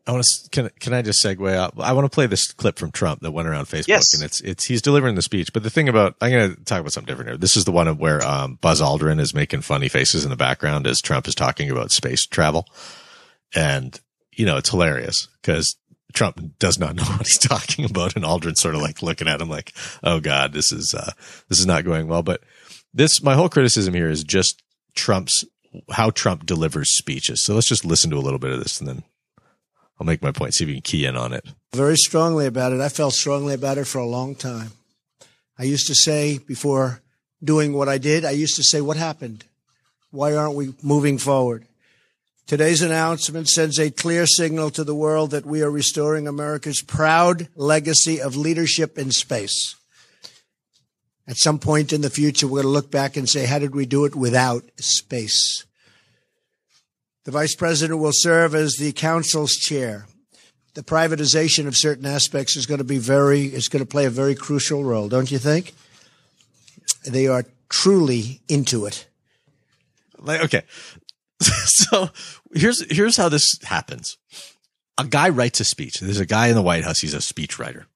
I 0.09 0.13
want 0.13 0.25
to 0.25 0.51
can 0.51 0.71
can 0.81 0.95
I 0.95 1.03
just 1.03 1.23
segue 1.23 1.55
out? 1.55 1.75
I 1.79 1.93
want 1.93 2.07
to 2.07 2.15
play 2.15 2.27
this 2.27 2.51
clip 2.53 2.79
from 2.79 2.91
Trump 2.91 3.21
that 3.21 3.31
went 3.31 3.47
around 3.47 3.67
Facebook, 3.67 3.89
Yes. 3.89 4.15
and 4.15 4.23
it's 4.25 4.41
it's 4.41 4.65
he's 4.65 4.81
delivering 4.81 5.15
the 5.17 5.23
speech. 5.23 5.53
But 5.53 5.63
the 5.63 5.71
thing 5.71 5.89
about 5.89 6.17
I'm 6.23 6.31
going 6.33 6.55
to 6.57 6.65
talk 6.65 6.81
about 6.81 6.93
something 6.93 7.07
different 7.13 7.29
here. 7.31 7.37
This 7.37 7.57
is 7.59 7.67
the 7.67 7.73
one 7.73 7.87
where 7.99 8.25
um, 8.27 8.55
Buzz 8.61 8.81
Aldrin 8.81 9.21
is 9.21 9.35
making 9.35 9.61
funny 9.61 9.89
faces 9.89 10.25
in 10.25 10.31
the 10.31 10.37
background 10.37 10.87
as 10.87 11.01
Trump 11.01 11.29
is 11.29 11.35
talking 11.35 11.71
about 11.71 11.91
space 11.93 12.25
travel, 12.27 12.67
and 13.55 14.01
you 14.33 14.47
know 14.47 14.57
it's 14.57 14.71
hilarious 14.71 15.29
because 15.43 15.77
Trump 16.15 16.41
does 16.59 16.79
not 16.79 16.95
know 16.97 17.03
what 17.19 17.27
he's 17.27 17.39
talking 17.39 17.85
about, 17.85 18.17
and 18.17 18.25
Aldrin's 18.25 18.61
sort 18.63 18.75
of 18.75 18.81
like 18.81 19.03
looking 19.03 19.29
at 19.29 19.41
him 19.43 19.51
like, 19.51 19.75
"Oh 20.03 20.21
God, 20.21 20.53
this 20.55 20.73
is 20.73 20.95
uh, 20.97 21.13
this 21.49 21.61
is 21.61 21.67
not 21.67 21.85
going 21.85 22.09
well." 22.09 22.23
But 22.23 22.43
this 22.95 23.23
my 23.23 23.35
whole 23.35 23.51
criticism 23.51 23.93
here 23.93 24.09
is 24.09 24.25
just 24.25 24.63
Trump's 24.95 25.45
how 25.93 26.09
Trump 26.09 26.47
delivers 26.47 26.97
speeches. 26.97 27.45
So 27.45 27.55
let's 27.55 27.69
just 27.69 27.85
listen 27.85 28.11
to 28.11 28.17
a 28.17 28.21
little 28.25 28.39
bit 28.39 28.53
of 28.53 28.59
this 28.63 28.81
and 28.81 28.89
then 28.89 29.03
I'll 30.01 30.07
make 30.07 30.23
my 30.23 30.33
point, 30.33 30.55
see 30.55 30.65
if 30.65 30.69
you 30.69 30.77
can 30.77 30.83
key 30.83 31.07
in 31.07 31.17
on 31.17 31.33
it. 31.33 31.45
very 31.75 31.97
strongly 31.97 32.47
about 32.47 32.73
it. 32.73 32.81
I 32.81 32.89
felt 32.89 33.15
strongly 33.15 33.55
about 33.55 33.79
it 33.79 33.87
for 33.87 33.99
a 33.99 34.07
long 34.07 34.35
time. 34.35 34.71
I 35.59 35.65
used 35.65 35.89
to 35.89 35.95
say 35.95 36.39
before 36.39 37.03
doing 37.43 37.73
what 37.73 37.89
I 37.89 37.99
did, 37.99 38.25
I 38.25 38.31
used 38.31 38.57
to 38.57 38.63
say, 38.63 38.81
what 38.81 38.97
happened? 38.97 39.45
Why 40.11 40.35
aren't 40.35 40.55
we 40.55 40.75
moving 40.83 41.19
forward? 41.19 41.65
Today's 42.47 42.81
announcement 42.81 43.49
sends 43.49 43.79
a 43.79 43.91
clear 43.91 44.25
signal 44.27 44.71
to 44.71 44.85
the 44.85 44.95
world 44.95 45.33
that 45.33 45.45
we 45.45 45.63
are 45.63 45.71
restoring 45.71 46.27
America's 46.27 46.81
proud 46.81 47.49
legacy 47.57 48.23
of 48.23 48.37
leadership 48.37 48.97
in 48.97 49.11
space. 49.11 49.77
At 51.27 51.37
some 51.37 51.59
point 51.59 51.93
in 51.93 52.01
the 52.01 52.09
future, 52.09 52.47
we're 52.47 52.63
going 52.63 52.73
to 52.73 52.79
look 52.79 52.91
back 52.91 53.19
and 53.19 53.29
say, 53.29 53.45
how 53.45 53.59
did 53.59 53.75
we 53.75 53.85
do 53.85 54.07
it 54.07 54.15
without 54.15 54.63
space? 54.79 55.67
The 57.29 57.33
vice 57.33 57.55
president 57.55 58.01
will 58.01 58.13
serve 58.15 58.55
as 58.55 58.77
the 58.77 58.91
council's 58.93 59.53
chair 59.53 60.07
the 60.73 60.83
privatization 60.83 61.67
of 61.67 61.77
certain 61.77 62.07
aspects 62.07 62.57
is 62.57 62.65
going 62.65 62.79
to 62.79 62.85
be 62.85 62.97
very 62.97 63.43
is 63.43 63.69
going 63.69 63.85
to 63.85 63.87
play 63.87 64.07
a 64.07 64.11
very 64.11 64.35
crucial 64.35 64.83
role, 64.83 65.11
don't 65.11 65.31
you 65.31 65.37
think? 65.37 65.75
They 67.07 67.27
are 67.27 67.45
truly 67.69 68.41
into 68.49 68.87
it. 68.87 69.07
Like, 70.19 70.43
okay. 70.45 70.63
so 71.41 72.09
here's, 72.55 72.91
here's 72.91 73.19
how 73.19 73.29
this 73.29 73.59
happens. 73.63 74.17
A 74.97 75.05
guy 75.05 75.29
writes 75.29 75.61
a 75.61 75.65
speech. 75.65 76.01
There's 76.01 76.21
a 76.21 76.25
guy 76.25 76.47
in 76.47 76.55
the 76.55 76.63
White 76.63 76.85
House. 76.85 77.01
He's 77.01 77.13
a 77.13 77.21
speech 77.21 77.59
writer. 77.59 77.89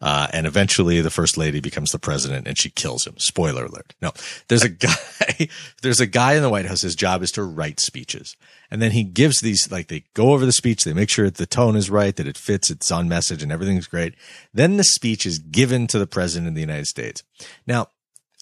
Uh, 0.00 0.28
and 0.32 0.46
eventually 0.46 1.00
the 1.00 1.10
first 1.10 1.36
lady 1.36 1.58
becomes 1.58 1.90
the 1.90 1.98
president 1.98 2.46
and 2.46 2.56
she 2.56 2.70
kills 2.70 3.04
him. 3.04 3.18
Spoiler 3.18 3.64
alert. 3.64 3.94
No, 4.00 4.12
there's 4.46 4.62
a 4.62 4.68
guy, 4.68 5.48
there's 5.82 5.98
a 5.98 6.06
guy 6.06 6.34
in 6.34 6.42
the 6.42 6.50
White 6.50 6.66
House. 6.66 6.82
His 6.82 6.94
job 6.94 7.24
is 7.24 7.32
to 7.32 7.42
write 7.42 7.80
speeches. 7.80 8.36
And 8.70 8.82
then 8.82 8.92
he 8.92 9.04
gives 9.04 9.40
these, 9.40 9.70
like 9.70 9.88
they 9.88 10.04
go 10.14 10.32
over 10.32 10.44
the 10.44 10.52
speech. 10.52 10.84
They 10.84 10.92
make 10.92 11.10
sure 11.10 11.26
that 11.26 11.36
the 11.36 11.46
tone 11.46 11.76
is 11.76 11.90
right, 11.90 12.14
that 12.16 12.26
it 12.26 12.36
fits, 12.36 12.70
it's 12.70 12.90
on 12.90 13.08
message 13.08 13.42
and 13.42 13.52
everything's 13.52 13.86
great. 13.86 14.14
Then 14.52 14.76
the 14.76 14.84
speech 14.84 15.26
is 15.26 15.38
given 15.38 15.86
to 15.88 15.98
the 15.98 16.06
president 16.06 16.48
of 16.48 16.54
the 16.54 16.60
United 16.60 16.86
States. 16.86 17.22
Now, 17.66 17.88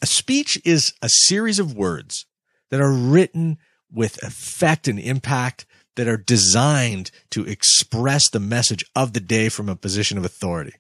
a 0.02 0.06
speech 0.06 0.60
is 0.64 0.94
a 1.02 1.08
series 1.08 1.58
of 1.58 1.74
words 1.74 2.26
that 2.70 2.80
are 2.80 2.92
written 2.92 3.58
with 3.92 4.22
effect 4.22 4.88
and 4.88 4.98
impact 4.98 5.66
that 5.96 6.08
are 6.08 6.16
designed 6.16 7.10
to 7.30 7.44
express 7.44 8.28
the 8.28 8.40
message 8.40 8.84
of 8.96 9.12
the 9.12 9.20
day 9.20 9.48
from 9.48 9.68
a 9.68 9.76
position 9.76 10.18
of 10.18 10.24
authority. 10.24 10.74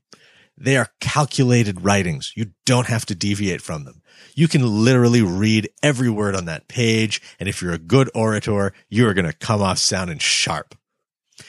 They 0.56 0.76
are 0.76 0.90
calculated 1.00 1.84
writings. 1.84 2.32
You 2.36 2.52
don't 2.64 2.86
have 2.86 3.06
to 3.06 3.14
deviate 3.14 3.60
from 3.60 3.84
them. 3.84 4.02
You 4.34 4.48
can 4.48 4.84
literally 4.84 5.22
read 5.22 5.68
every 5.82 6.08
word 6.08 6.36
on 6.36 6.44
that 6.46 6.68
page. 6.68 7.20
And 7.40 7.48
if 7.48 7.60
you're 7.60 7.72
a 7.72 7.78
good 7.78 8.10
orator, 8.14 8.72
you 8.88 9.08
are 9.08 9.14
going 9.14 9.26
to 9.26 9.32
come 9.32 9.62
off 9.62 9.78
sounding 9.78 10.18
sharp. 10.18 10.76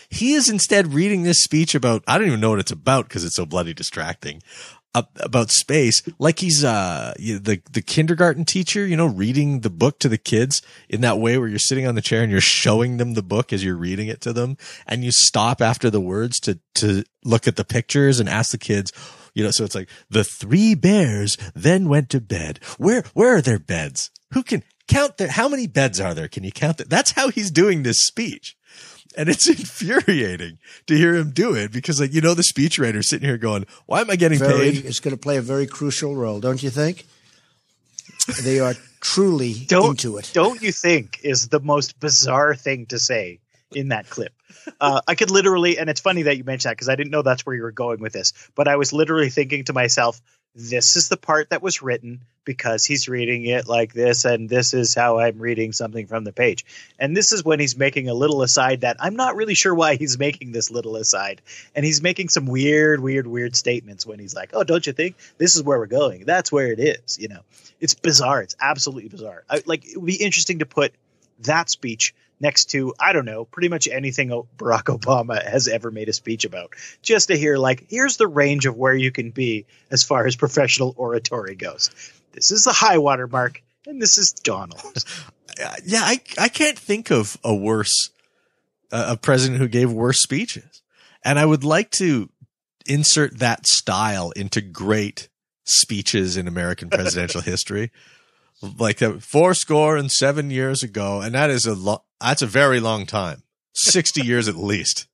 He 0.10 0.34
is 0.34 0.50
instead 0.50 0.94
reading 0.94 1.24
this 1.24 1.44
speech 1.44 1.76
about, 1.76 2.04
I 2.08 2.18
don't 2.18 2.28
even 2.28 2.40
know 2.40 2.50
what 2.52 2.60
it's 2.60 2.72
about 2.72 3.08
because 3.08 3.24
it's 3.24 3.36
so 3.36 3.46
bloody 3.46 3.74
distracting 3.74 4.42
about 5.20 5.52
space 5.52 6.02
like 6.20 6.40
he's 6.40 6.64
uh 6.64 7.14
the 7.18 7.62
the 7.72 7.82
kindergarten 7.82 8.46
teacher 8.46 8.86
you 8.86 8.96
know 8.96 9.06
reading 9.06 9.60
the 9.62 9.70
book 9.70 10.00
to 10.00 10.08
the 10.08 10.18
kids 10.18 10.62
in 10.90 11.02
that 11.02 11.20
way 11.20 11.38
where 11.38 11.48
you're 11.48 11.60
sitting 11.60 11.86
on 11.86 11.96
the 11.96 12.02
chair 12.02 12.24
and 12.24 12.32
you're 12.32 12.42
showing 12.42 12.98
them 12.98 13.14
the 13.14 13.24
book 13.24 13.52
as 13.52 13.64
you're 13.64 13.76
reading 13.76 14.08
it 14.08 14.22
to 14.22 14.32
them 14.32 14.58
and 14.88 15.04
you 15.04 15.12
stop 15.12 15.62
after 15.62 15.90
the 15.90 16.02
words 16.02 16.40
to 16.40 16.60
to 16.74 17.04
look 17.24 17.48
at 17.48 17.56
the 17.56 17.66
pictures 17.66 18.20
and 18.20 18.30
ask 18.30 18.52
the 18.52 18.58
kids 18.58 18.92
you 19.36 19.44
know 19.44 19.52
so 19.52 19.66
it's 19.66 19.76
like 19.76 19.90
the 20.10 20.24
three 20.24 20.74
bears 20.74 21.38
then 21.54 21.90
went 21.90 22.10
to 22.10 22.22
bed. 22.22 22.60
Where 22.78 23.04
where 23.14 23.36
are 23.36 23.42
their 23.42 23.60
beds? 23.60 24.10
Who 24.32 24.42
can 24.42 24.64
count 24.88 25.18
their 25.18 25.28
how 25.28 25.48
many 25.48 25.68
beds 25.68 26.00
are 26.00 26.14
there? 26.14 26.28
Can 26.28 26.44
you 26.44 26.52
count 26.52 26.78
that 26.78 26.90
that's 26.90 27.12
how 27.12 27.30
he's 27.30 27.52
doing 27.52 27.84
this 27.84 28.00
speech 28.00 28.56
and 29.18 29.30
it's 29.30 29.48
infuriating 29.50 30.58
to 30.88 30.98
hear 30.98 31.16
him 31.16 31.32
do 31.32 31.56
it 31.56 31.72
because, 31.72 32.00
like, 32.00 32.14
you 32.14 32.22
know, 32.22 32.34
the 32.34 32.44
speechwriter 32.44 33.04
sitting 33.04 33.28
here 33.28 33.38
going, 33.38 33.66
why 33.86 34.02
am 34.02 34.10
I 34.10 34.16
getting 34.16 34.40
very, 34.40 34.72
paid? 34.72 34.86
It's 34.86 35.00
going 35.00 35.16
to 35.16 35.20
play 35.20 35.38
a 35.38 35.42
very 35.42 35.68
crucial 35.68 36.16
role, 36.16 36.40
don't 36.40 36.62
you 36.62 36.70
think? 36.70 37.06
They 38.44 38.60
are 38.60 38.74
truly 39.02 39.54
don't, 39.54 39.92
into 39.92 40.18
it. 40.18 40.32
Don't 40.34 40.62
you 40.62 40.72
think 40.72 41.20
is 41.24 41.48
the 41.50 41.60
most 41.60 42.00
bizarre 42.00 42.56
thing 42.56 42.88
to 42.88 42.98
say 42.98 43.40
in 43.72 43.90
that 43.90 44.10
clip? 44.10 44.34
Uh, 44.82 45.02
I 45.08 45.16
could 45.16 45.30
literally, 45.30 45.78
and 45.78 45.90
it's 45.90 46.02
funny 46.02 46.24
that 46.24 46.38
you 46.38 46.44
mentioned 46.44 46.72
that 46.72 46.76
because 46.76 46.90
I 46.90 46.96
didn't 46.96 47.12
know 47.12 47.22
that's 47.22 47.46
where 47.46 47.56
you 47.56 47.62
were 47.62 47.72
going 47.72 48.00
with 48.00 48.14
this, 48.14 48.34
but 48.56 48.68
I 48.68 48.78
was 48.78 48.94
literally 48.94 49.30
thinking 49.30 49.64
to 49.66 49.74
myself, 49.74 50.22
this 50.56 50.96
is 50.96 51.10
the 51.10 51.18
part 51.18 51.50
that 51.50 51.62
was 51.62 51.82
written 51.82 52.22
because 52.46 52.86
he's 52.86 53.10
reading 53.10 53.46
it 53.46 53.68
like 53.68 53.92
this 53.92 54.24
and 54.24 54.48
this 54.48 54.74
is 54.74 54.94
how 54.94 55.20
I'm 55.20 55.40
reading 55.40 55.74
something 55.74 56.08
from 56.08 56.24
the 56.24 56.32
page. 56.32 56.64
And 56.98 57.18
this 57.18 57.32
is 57.32 57.44
when 57.44 57.60
he's 57.60 57.76
making 57.76 58.08
a 58.08 58.14
little 58.14 58.42
aside 58.42 58.82
that 58.82 58.98
I'm 59.00 59.16
not 59.16 59.36
really 59.36 59.56
sure 59.56 59.74
why 59.74 59.96
he's 59.96 60.18
making 60.20 60.52
this 60.52 60.72
little 60.72 60.96
aside. 60.96 61.42
And 61.76 61.84
he's 61.84 62.02
making 62.02 62.30
some 62.30 62.46
weird, 62.46 63.02
weird, 63.02 63.28
weird 63.28 63.56
statements 63.56 64.06
when 64.06 64.20
he's 64.20 64.36
like, 64.36 64.52
"Oh, 64.54 64.64
don't 64.64 64.86
you 64.86 64.94
think 64.94 65.18
this 65.38 65.56
is 65.56 65.64
where 65.64 65.80
we're 65.80 65.88
going? 65.88 66.26
That's 66.26 66.52
where 66.52 66.72
it 66.72 66.80
is." 66.80 67.20
You 67.20 67.28
know, 67.28 67.42
it's 67.82 67.96
bizarre. 67.96 68.42
It's 68.42 68.56
absolutely 68.62 69.10
bizarre. 69.10 69.44
I, 69.50 69.62
like 69.66 69.86
it 69.86 69.98
would 69.98 70.06
be 70.06 70.16
interesting 70.16 70.60
to 70.60 70.66
put 70.66 70.94
that 71.40 71.70
speech 71.70 72.14
next 72.40 72.72
to 72.72 72.94
I 73.00 73.14
don't 73.14 73.26
know 73.26 73.46
pretty 73.46 73.70
much 73.70 73.88
anything 73.88 74.30
Barack 74.58 74.98
Obama 74.98 75.44
has 75.52 75.68
ever 75.68 75.92
made 75.92 76.10
a 76.10 76.14
speech 76.14 76.46
about, 76.46 76.72
just 77.02 77.28
to 77.30 77.38
hear 77.38 77.58
like 77.58 77.86
here's 77.90 78.18
the 78.18 78.28
range 78.28 78.66
of 78.66 78.76
where 78.76 78.96
you 78.96 79.12
can 79.12 79.32
be 79.32 79.66
as 79.92 80.04
far 80.04 80.26
as 80.26 80.36
professional 80.36 80.94
oratory 80.98 81.56
goes. 81.56 81.90
This 82.34 82.52
is 82.52 82.64
the 82.64 82.74
high 82.74 82.98
water 82.98 83.28
mark, 83.28 83.62
and 83.88 84.02
this 84.02 84.18
is 84.18 84.32
Donald. 84.32 84.82
yeah, 85.86 86.02
I 86.04 86.20
I 86.38 86.50
can't 86.50 86.78
think 86.78 87.12
of 87.12 87.38
a 87.44 87.56
worse 87.56 88.10
uh, 88.92 89.08
a 89.10 89.18
president 89.18 89.60
who 89.60 89.68
gave 89.68 89.92
worse 89.92 90.22
speeches, 90.22 90.82
and 91.24 91.40
I 91.40 91.46
would 91.46 91.64
like 91.64 91.92
to 91.92 92.30
insert 92.86 93.40
that 93.40 93.66
style 93.66 94.32
into 94.32 94.62
great 94.62 95.30
speeches 95.64 96.38
in 96.38 96.48
American 96.48 96.90
presidential 96.90 97.42
history 97.42 97.92
like 98.80 99.00
four 99.22 99.54
score 99.54 99.98
and 99.98 100.12
seven 100.12 100.52
years 100.52 100.84
ago, 100.84 101.22
and 101.22 101.36
that 101.36 101.50
is 101.50 101.66
a 101.66 101.74
lo- 101.74 102.04
that's 102.22 102.42
a 102.42 102.48
very 102.48 102.80
long 102.80 103.06
time, 103.06 103.44
sixty 103.74 104.22
years 104.26 104.48
at 104.48 104.56
least. 104.56 105.08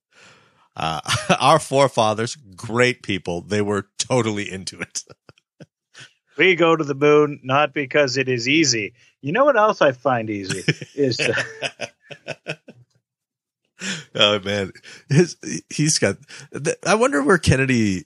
Uh, 0.74 1.00
our 1.40 1.58
forefathers, 1.58 2.36
great 2.56 3.02
people, 3.02 3.42
they 3.42 3.60
were 3.60 3.88
totally 3.98 4.50
into 4.50 4.80
it. 4.80 5.02
we 6.38 6.54
go 6.54 6.74
to 6.74 6.84
the 6.84 6.94
moon 6.94 7.40
not 7.42 7.74
because 7.74 8.16
it 8.16 8.28
is 8.28 8.48
easy. 8.48 8.94
You 9.20 9.32
know 9.32 9.44
what 9.44 9.56
else 9.56 9.82
I 9.82 9.92
find 9.92 10.30
easy 10.30 10.64
is. 10.94 11.20
oh 14.14 14.40
man, 14.40 14.72
His, 15.08 15.36
he's 15.68 15.98
got. 15.98 16.16
I 16.86 16.94
wonder 16.94 17.22
where 17.22 17.38
Kennedy 17.38 18.04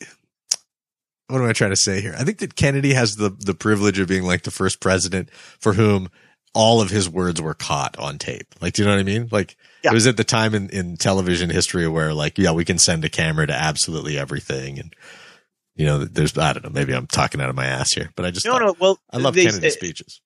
what 1.29 1.41
am 1.41 1.49
I 1.49 1.53
trying 1.53 1.70
to 1.70 1.77
say 1.77 2.01
here? 2.01 2.14
I 2.16 2.24
think 2.24 2.39
that 2.39 2.57
Kennedy 2.57 2.95
has 2.95 3.16
the 3.16 3.31
the 3.31 3.55
privilege 3.55 3.99
of 3.99 4.09
being 4.09 4.24
like 4.24 4.43
the 4.43 4.51
first 4.51 4.81
president 4.81 5.31
for 5.31 5.72
whom 5.72 6.09
all 6.57 6.81
of 6.81 6.89
his 6.89 7.07
words 7.07 7.41
were 7.41 7.53
caught 7.53 7.99
on 7.99 8.16
tape. 8.16 8.55
Like, 8.62 8.72
do 8.72 8.81
you 8.81 8.89
know 8.89 8.95
what 8.95 9.01
I 9.01 9.05
mean? 9.05 9.29
Like, 9.31 9.59
yeah. 9.85 9.91
it 9.91 9.95
was 9.95 10.07
at 10.07 10.16
the 10.16 10.24
time 10.24 10.55
in, 10.55 10.70
in 10.70 10.97
television 10.97 11.51
history 11.51 11.87
where, 11.87 12.14
like, 12.14 12.39
yeah, 12.39 12.53
we 12.53 12.64
can 12.64 12.79
send 12.79 13.05
a 13.05 13.11
camera 13.11 13.47
to 13.47 13.53
absolutely 13.53 14.18
everything. 14.18 14.79
And, 14.79 14.97
you 15.74 15.85
know, 15.85 16.07
there's, 16.07 16.39
I 16.39 16.55
don't 16.55 16.64
know, 16.64 16.70
maybe 16.70 16.95
I'm 16.95 17.09
talking 17.09 17.43
out 17.43 17.51
of 17.51 17.57
my 17.57 17.66
ass 17.66 17.93
here, 17.93 18.11
but 18.16 18.24
I 18.24 18.31
just, 18.31 18.47
no, 18.47 18.53
thought, 18.53 18.62
no, 18.62 18.77
well, 18.81 18.99
I 19.11 19.18
love 19.18 19.35
they, 19.35 19.45
Kennedy's 19.45 19.74
speeches. 19.74 20.22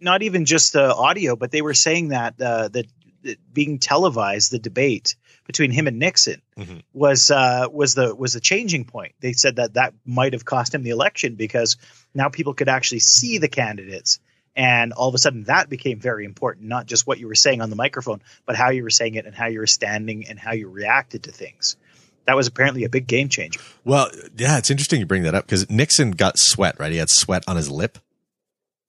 Not 0.00 0.22
even 0.22 0.44
just 0.44 0.74
the 0.74 0.94
audio, 0.94 1.34
but 1.34 1.50
they 1.50 1.60
were 1.60 1.74
saying 1.74 2.08
that, 2.10 2.40
uh, 2.40 2.68
that, 2.68 2.86
that 3.22 3.52
being 3.52 3.80
televised, 3.80 4.52
the 4.52 4.60
debate 4.60 5.16
between 5.52 5.70
him 5.70 5.86
and 5.86 5.98
Nixon 5.98 6.40
mm-hmm. 6.56 6.78
was 6.92 7.30
uh, 7.30 7.66
was 7.70 7.94
the 7.94 8.14
was 8.14 8.32
the 8.32 8.40
changing 8.40 8.84
point. 8.84 9.14
They 9.20 9.32
said 9.32 9.56
that 9.56 9.74
that 9.74 9.94
might 10.06 10.32
have 10.32 10.44
cost 10.44 10.74
him 10.74 10.82
the 10.82 10.90
election 10.90 11.34
because 11.34 11.76
now 12.14 12.30
people 12.30 12.54
could 12.54 12.68
actually 12.68 13.00
see 13.00 13.38
the 13.38 13.48
candidates, 13.48 14.18
and 14.56 14.92
all 14.92 15.08
of 15.08 15.14
a 15.14 15.18
sudden 15.18 15.44
that 15.44 15.68
became 15.68 16.00
very 16.00 16.24
important. 16.24 16.66
Not 16.66 16.86
just 16.86 17.06
what 17.06 17.18
you 17.18 17.28
were 17.28 17.34
saying 17.34 17.60
on 17.60 17.68
the 17.68 17.76
microphone, 17.76 18.22
but 18.46 18.56
how 18.56 18.70
you 18.70 18.82
were 18.82 18.90
saying 18.90 19.14
it 19.16 19.26
and 19.26 19.34
how 19.34 19.46
you 19.46 19.58
were 19.60 19.66
standing 19.66 20.26
and 20.26 20.38
how 20.38 20.52
you 20.52 20.68
reacted 20.68 21.24
to 21.24 21.32
things. 21.32 21.76
That 22.24 22.36
was 22.36 22.46
apparently 22.46 22.84
a 22.84 22.88
big 22.88 23.06
game 23.06 23.28
changer. 23.28 23.60
Well, 23.84 24.08
yeah, 24.36 24.56
it's 24.56 24.70
interesting 24.70 25.00
you 25.00 25.06
bring 25.06 25.24
that 25.24 25.34
up 25.34 25.44
because 25.44 25.68
Nixon 25.68 26.12
got 26.12 26.38
sweat, 26.38 26.76
right? 26.78 26.92
He 26.92 26.98
had 26.98 27.10
sweat 27.10 27.42
on 27.46 27.56
his 27.56 27.68
lip 27.68 27.98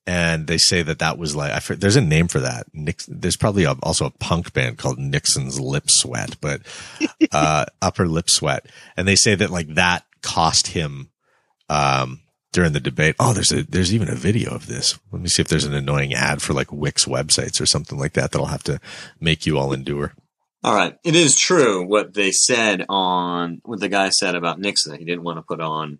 and 0.06 0.47
they 0.47 0.58
say 0.58 0.84
that 0.84 0.99
that 0.99 1.18
was 1.18 1.36
like 1.36 1.51
I, 1.51 1.76
there's 1.76 1.95
a 1.95 2.01
name 2.01 2.28
for 2.28 2.39
that. 2.39 2.68
Nix, 2.74 3.06
there's 3.08 3.38
probably 3.38 3.64
a, 3.64 3.76
also 3.84 4.06
a 4.06 4.12
punk 4.12 4.54
band 4.54 4.78
called 4.78 4.99
Nixon's 4.99 5.60
Lip 5.60 5.86
Sweat, 5.88 6.36
but 6.41 6.62
uh, 7.32 7.66
upper 7.82 8.08
lip 8.08 8.30
sweat, 8.30 8.66
and 8.97 9.08
they 9.08 9.16
say 9.16 9.36
that 9.36 9.49
like 9.49 9.76
that 9.76 10.06
cost 10.22 10.68
him 10.68 11.10
um, 11.70 12.22
during 12.51 12.74
the 12.74 12.80
debate. 12.80 13.16
Oh, 13.20 13.34
there's 13.34 13.51
a 13.51 13.64
there's 13.64 13.93
even 13.93 14.10
a 14.10 14.16
video 14.16 14.54
of 14.54 14.68
this. 14.68 14.99
Let 15.12 15.22
me 15.22 15.30
see 15.30 15.41
if 15.41 15.47
there's 15.47 15.66
an 15.66 15.74
annoying 15.74 16.14
ad 16.14 16.41
for 16.41 16.54
like 16.54 16.72
Wix 16.72 17.06
websites 17.06 17.62
or 17.62 17.66
something 17.66 17.97
like 17.97 18.14
that 18.14 18.32
that'll 18.32 18.47
have 18.47 18.64
to 18.64 18.80
make 19.20 19.45
you 19.45 19.58
all 19.58 19.72
endure. 19.72 20.14
All 20.66 20.76
right, 20.76 20.97
it 21.04 21.16
is 21.16 21.38
true 21.38 21.86
what 21.86 22.14
they 22.14 22.32
said 22.32 22.86
on 22.88 23.62
what 23.64 23.82
the 23.82 23.89
guy 23.89 24.10
said 24.10 24.36
about 24.36 24.60
Nixon. 24.60 24.97
He 24.97 25.06
didn't 25.06 25.24
want 25.24 25.38
to 25.38 25.43
put 25.43 25.60
on 25.60 25.99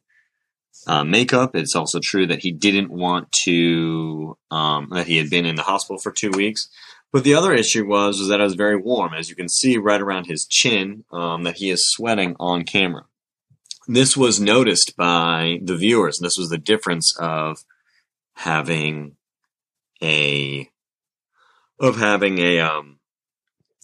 uh, 0.88 1.04
makeup. 1.04 1.56
It's 1.56 1.76
also 1.76 2.00
true 2.02 2.28
that 2.28 2.40
he 2.40 2.52
didn't 2.52 2.92
want 2.92 3.32
to, 3.44 4.38
um, 4.52 4.90
that 4.92 5.08
he 5.08 5.18
had 5.18 5.30
been 5.30 5.46
in 5.46 5.56
the 5.56 5.64
hospital 5.64 5.98
for 5.98 6.12
two 6.12 6.32
weeks. 6.32 6.70
But 7.12 7.24
the 7.24 7.36
other 7.36 7.54
issue 7.54 7.86
was, 7.86 8.20
was 8.20 8.30
that 8.30 8.40
it 8.40 8.44
was 8.44 8.56
very 8.56 8.76
warm. 8.76 9.14
As 9.14 9.30
you 9.30 9.36
can 9.36 9.48
see 9.48 9.78
right 9.78 10.02
around 10.02 10.26
his 10.26 10.46
chin, 10.46 11.06
um, 11.12 11.44
that 11.44 11.58
he 11.58 11.70
is 11.70 11.90
sweating 11.92 12.36
on 12.40 12.64
camera. 12.64 13.06
This 13.88 14.18
was 14.18 14.40
noticed 14.40 14.96
by 14.98 15.60
the 15.62 15.76
viewers. 15.76 16.18
This 16.20 16.38
was 16.38 16.50
the 16.50 16.58
difference 16.58 17.16
of 17.20 17.64
having 18.34 19.16
a, 20.02 20.70
of 21.80 21.98
having 21.98 22.40
a, 22.40 22.60
um, 22.62 23.00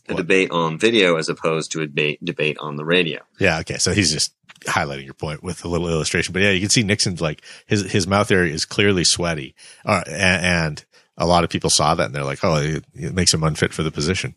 a 0.07 0.13
what? 0.13 0.17
debate 0.17 0.49
on 0.49 0.79
video 0.79 1.17
as 1.17 1.29
opposed 1.29 1.71
to 1.73 1.81
a 1.81 1.85
debate, 1.85 2.23
debate 2.23 2.57
on 2.59 2.77
the 2.77 2.85
radio. 2.85 3.19
Yeah. 3.39 3.59
Okay. 3.59 3.77
So 3.77 3.91
he's 3.91 4.11
just 4.11 4.33
highlighting 4.61 5.05
your 5.05 5.13
point 5.13 5.43
with 5.43 5.63
a 5.63 5.67
little 5.67 5.89
illustration. 5.89 6.33
But 6.33 6.41
yeah, 6.41 6.51
you 6.51 6.59
can 6.59 6.69
see 6.69 6.83
Nixon's 6.83 7.21
like 7.21 7.43
his 7.65 7.91
his 7.91 8.07
mouth 8.07 8.31
area 8.31 8.53
is 8.53 8.65
clearly 8.65 9.03
sweaty, 9.03 9.55
uh, 9.85 10.03
and, 10.07 10.45
and, 10.45 10.85
a 11.21 11.25
lot 11.25 11.43
of 11.43 11.49
people 11.49 11.69
saw 11.69 11.95
that 11.95 12.05
and 12.05 12.15
they're 12.15 12.23
like, 12.23 12.45
oh, 12.45 12.55
it, 12.55 12.85
it 12.93 13.13
makes 13.13 13.33
him 13.33 13.43
unfit 13.43 13.73
for 13.73 13.83
the 13.83 13.91
position. 13.91 14.35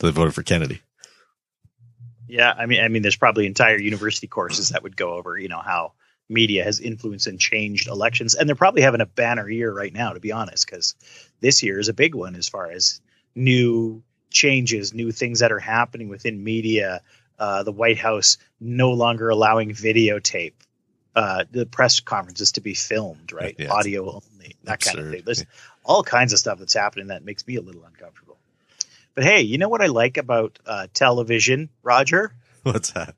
So 0.00 0.06
they 0.06 0.12
voted 0.14 0.34
for 0.34 0.42
Kennedy. 0.42 0.80
Yeah, 2.26 2.54
I 2.56 2.64
mean, 2.64 2.82
I 2.82 2.88
mean, 2.88 3.02
there's 3.02 3.16
probably 3.16 3.46
entire 3.46 3.78
university 3.78 4.28
courses 4.28 4.70
that 4.70 4.82
would 4.82 4.96
go 4.96 5.12
over, 5.12 5.36
you 5.36 5.48
know, 5.48 5.60
how 5.60 5.92
media 6.30 6.64
has 6.64 6.80
influenced 6.80 7.26
and 7.26 7.38
changed 7.38 7.86
elections, 7.86 8.34
and 8.34 8.48
they're 8.48 8.56
probably 8.56 8.80
having 8.80 9.02
a 9.02 9.06
banner 9.06 9.46
year 9.46 9.70
right 9.70 9.92
now, 9.92 10.14
to 10.14 10.20
be 10.20 10.32
honest, 10.32 10.64
because 10.64 10.94
this 11.40 11.62
year 11.62 11.78
is 11.78 11.90
a 11.90 11.92
big 11.92 12.14
one 12.14 12.34
as 12.34 12.48
far 12.48 12.70
as 12.70 13.02
new 13.34 14.02
changes, 14.30 14.94
new 14.94 15.12
things 15.12 15.40
that 15.40 15.52
are 15.52 15.58
happening 15.58 16.08
within 16.08 16.42
media, 16.42 17.02
uh, 17.42 17.64
the 17.64 17.72
White 17.72 17.98
House 17.98 18.38
no 18.60 18.92
longer 18.92 19.28
allowing 19.28 19.70
videotape 19.70 20.52
uh, 21.16 21.44
the 21.50 21.66
press 21.66 21.98
conferences 21.98 22.52
to 22.52 22.60
be 22.60 22.72
filmed, 22.72 23.32
right? 23.32 23.56
Yeah, 23.58 23.72
Audio 23.72 24.04
only, 24.04 24.54
that 24.62 24.76
absurd. 24.76 24.94
kind 24.94 25.06
of 25.06 25.12
thing. 25.12 25.22
There's 25.24 25.40
yeah. 25.40 25.46
all 25.84 26.04
kinds 26.04 26.32
of 26.32 26.38
stuff 26.38 26.60
that's 26.60 26.72
happening 26.72 27.08
that 27.08 27.24
makes 27.24 27.44
me 27.44 27.56
a 27.56 27.60
little 27.60 27.82
uncomfortable. 27.82 28.38
But 29.16 29.24
hey, 29.24 29.40
you 29.40 29.58
know 29.58 29.68
what 29.68 29.82
I 29.82 29.86
like 29.86 30.18
about 30.18 30.60
uh, 30.64 30.86
television, 30.94 31.68
Roger? 31.82 32.32
What's 32.62 32.92
that? 32.92 33.16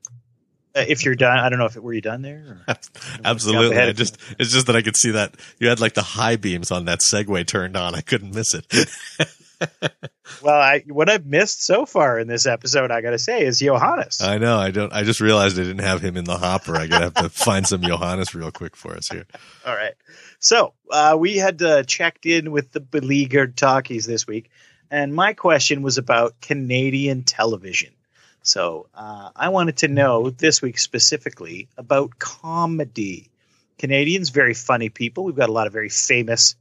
Uh, 0.75 0.85
if 0.87 1.05
you're 1.05 1.13
done, 1.13 1.37
I 1.37 1.47
don't 1.49 1.59
know 1.59 1.65
if 1.65 1.75
it, 1.75 1.83
were 1.83 1.93
you 1.93 2.01
done 2.01 2.23
there. 2.23 2.63
Or? 2.67 2.75
Absolutely. 3.23 3.77
I 3.77 3.91
just 3.91 4.17
it's 4.39 4.51
just 4.51 4.65
that 4.65 4.75
I 4.75 4.81
could 4.81 4.97
see 4.97 5.11
that 5.11 5.35
you 5.59 5.69
had 5.69 5.79
like 5.79 5.93
the 5.93 6.01
high 6.01 6.35
beams 6.35 6.71
on 6.71 6.85
that 6.85 7.01
segue 7.01 7.45
turned 7.45 7.77
on. 7.77 7.93
I 7.93 8.01
couldn't 8.01 8.33
miss 8.33 8.55
it. 8.55 8.65
Well, 10.41 10.59
I 10.59 10.83
what 10.87 11.09
I've 11.09 11.25
missed 11.25 11.63
so 11.63 11.85
far 11.85 12.19
in 12.19 12.27
this 12.27 12.45
episode, 12.45 12.91
I 12.91 13.01
got 13.01 13.11
to 13.11 13.19
say, 13.19 13.45
is 13.45 13.59
Johannes. 13.59 14.21
I 14.21 14.37
know. 14.37 14.57
I 14.57 14.71
don't. 14.71 14.91
I 14.91 15.03
just 15.03 15.21
realized 15.21 15.59
I 15.59 15.63
didn't 15.63 15.83
have 15.83 16.01
him 16.01 16.17
in 16.17 16.25
the 16.25 16.37
hopper. 16.37 16.75
I 16.75 16.87
gotta 16.87 17.05
have 17.05 17.13
to 17.15 17.29
find 17.29 17.65
some 17.67 17.81
Johannes 17.81 18.33
real 18.33 18.51
quick 18.51 18.75
for 18.75 18.95
us 18.95 19.07
here. 19.07 19.25
All 19.65 19.75
right. 19.75 19.93
So 20.39 20.73
uh, 20.91 21.15
we 21.19 21.37
had 21.37 21.61
uh, 21.61 21.83
checked 21.83 22.25
in 22.25 22.51
with 22.51 22.71
the 22.71 22.79
beleaguered 22.79 23.55
talkies 23.55 24.05
this 24.05 24.25
week, 24.25 24.49
and 24.89 25.13
my 25.13 25.33
question 25.33 25.83
was 25.83 25.97
about 25.97 26.41
Canadian 26.41 27.23
television. 27.23 27.93
So 28.41 28.87
uh, 28.93 29.29
I 29.35 29.49
wanted 29.49 29.77
to 29.77 29.87
know 29.87 30.29
this 30.29 30.61
week 30.61 30.79
specifically 30.79 31.69
about 31.77 32.17
comedy. 32.17 33.29
Canadians, 33.77 34.29
very 34.29 34.53
funny 34.53 34.89
people. 34.89 35.23
We've 35.23 35.35
got 35.35 35.49
a 35.49 35.53
lot 35.53 35.67
of 35.67 35.73
very 35.73 35.89
famous 35.89 36.55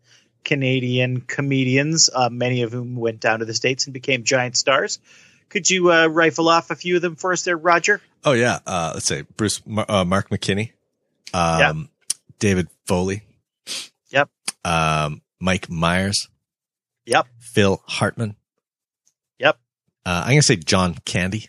Canadian 0.44 1.20
comedians, 1.22 2.10
uh, 2.14 2.28
many 2.30 2.62
of 2.62 2.72
whom 2.72 2.96
went 2.96 3.20
down 3.20 3.38
to 3.40 3.44
the 3.44 3.54
States 3.54 3.86
and 3.86 3.94
became 3.94 4.24
giant 4.24 4.56
stars. 4.56 4.98
Could 5.48 5.68
you 5.70 5.92
uh, 5.92 6.06
rifle 6.06 6.48
off 6.48 6.70
a 6.70 6.74
few 6.76 6.96
of 6.96 7.02
them 7.02 7.16
for 7.16 7.32
us 7.32 7.42
there, 7.42 7.56
Roger? 7.56 8.00
Oh 8.24 8.32
yeah. 8.32 8.58
Uh, 8.66 8.92
let's 8.94 9.06
say 9.06 9.22
Bruce 9.36 9.60
Mar- 9.66 9.86
uh, 9.88 10.04
Mark 10.04 10.30
McKinney, 10.30 10.72
um, 11.32 11.88
David 12.38 12.68
Foley. 12.86 13.22
Yep. 14.10 14.30
Um, 14.64 15.22
Mike 15.40 15.68
Myers, 15.70 16.28
Yep. 17.06 17.26
Phil 17.38 17.82
Hartman. 17.86 18.36
Yep. 19.38 19.58
Uh, 20.06 20.22
I'm 20.24 20.30
gonna 20.30 20.42
say 20.42 20.56
John 20.56 20.94
Candy. 21.04 21.48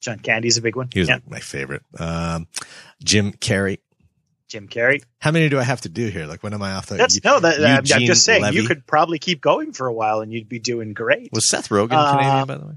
John 0.00 0.18
Candy's 0.20 0.56
a 0.58 0.62
big 0.62 0.76
one. 0.76 0.88
He 0.92 1.00
was 1.00 1.08
like 1.08 1.28
my 1.28 1.40
favorite. 1.40 1.82
Um, 1.98 2.46
Jim 3.02 3.32
Carrey. 3.32 3.78
Jim 4.48 4.66
Carrey. 4.66 5.02
How 5.20 5.30
many 5.30 5.48
do 5.48 5.58
I 5.58 5.62
have 5.62 5.82
to 5.82 5.88
do 5.88 6.08
here? 6.08 6.26
Like 6.26 6.42
when 6.42 6.54
am 6.54 6.62
I 6.62 6.72
off 6.72 6.86
the? 6.86 6.96
That's 6.96 7.22
no. 7.22 7.38
That, 7.38 7.62
I'm- 7.62 7.84
just 7.84 8.24
saying 8.24 8.52
you 8.52 8.66
could 8.66 8.86
probably 8.86 9.18
keep 9.18 9.40
going 9.40 9.72
for 9.72 9.86
a 9.86 9.92
while 9.92 10.20
and 10.20 10.32
you'd 10.32 10.48
be 10.48 10.58
doing 10.58 10.94
great. 10.94 11.30
Was 11.32 11.48
Seth 11.48 11.68
Rogen 11.68 11.92
Uh, 11.92 12.10
Canadian 12.10 12.46
by 12.46 12.56
the 12.56 12.66
way? 12.66 12.74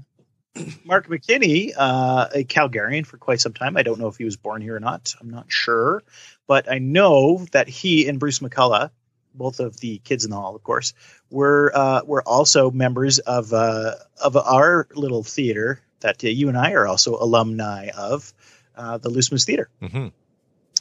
Mark 0.84 1.08
McKinney, 1.08 1.72
uh, 1.76 2.28
a 2.34 2.44
Calgarian 2.44 3.06
for 3.06 3.16
quite 3.16 3.40
some 3.40 3.54
time. 3.54 3.76
I 3.78 3.82
don't 3.82 3.98
know 3.98 4.08
if 4.08 4.16
he 4.16 4.24
was 4.24 4.36
born 4.36 4.60
here 4.60 4.76
or 4.76 4.80
not. 4.80 5.14
I'm 5.18 5.30
not 5.30 5.46
sure, 5.48 6.02
but 6.46 6.70
I 6.70 6.78
know 6.78 7.46
that 7.52 7.68
he 7.68 8.06
and 8.06 8.20
Bruce 8.20 8.40
McCulloch, 8.40 8.90
both 9.34 9.60
of 9.60 9.80
the 9.80 9.96
kids 10.04 10.26
in 10.26 10.30
the 10.30 10.36
hall, 10.36 10.54
of 10.54 10.62
course, 10.62 10.92
were 11.30 11.72
uh, 11.74 12.02
were 12.04 12.22
also 12.22 12.70
members 12.70 13.18
of 13.18 13.54
uh, 13.54 13.94
of 14.22 14.36
our 14.36 14.86
little 14.94 15.22
theater 15.22 15.80
that 16.00 16.22
uh, 16.22 16.28
you 16.28 16.48
and 16.48 16.58
I 16.58 16.72
are 16.72 16.86
also 16.86 17.14
alumni 17.16 17.88
of, 17.96 18.34
uh, 18.76 18.98
the 18.98 19.08
Loose 19.08 19.32
Moose 19.32 19.44
Theater. 19.46 19.70
hmm 19.80 20.08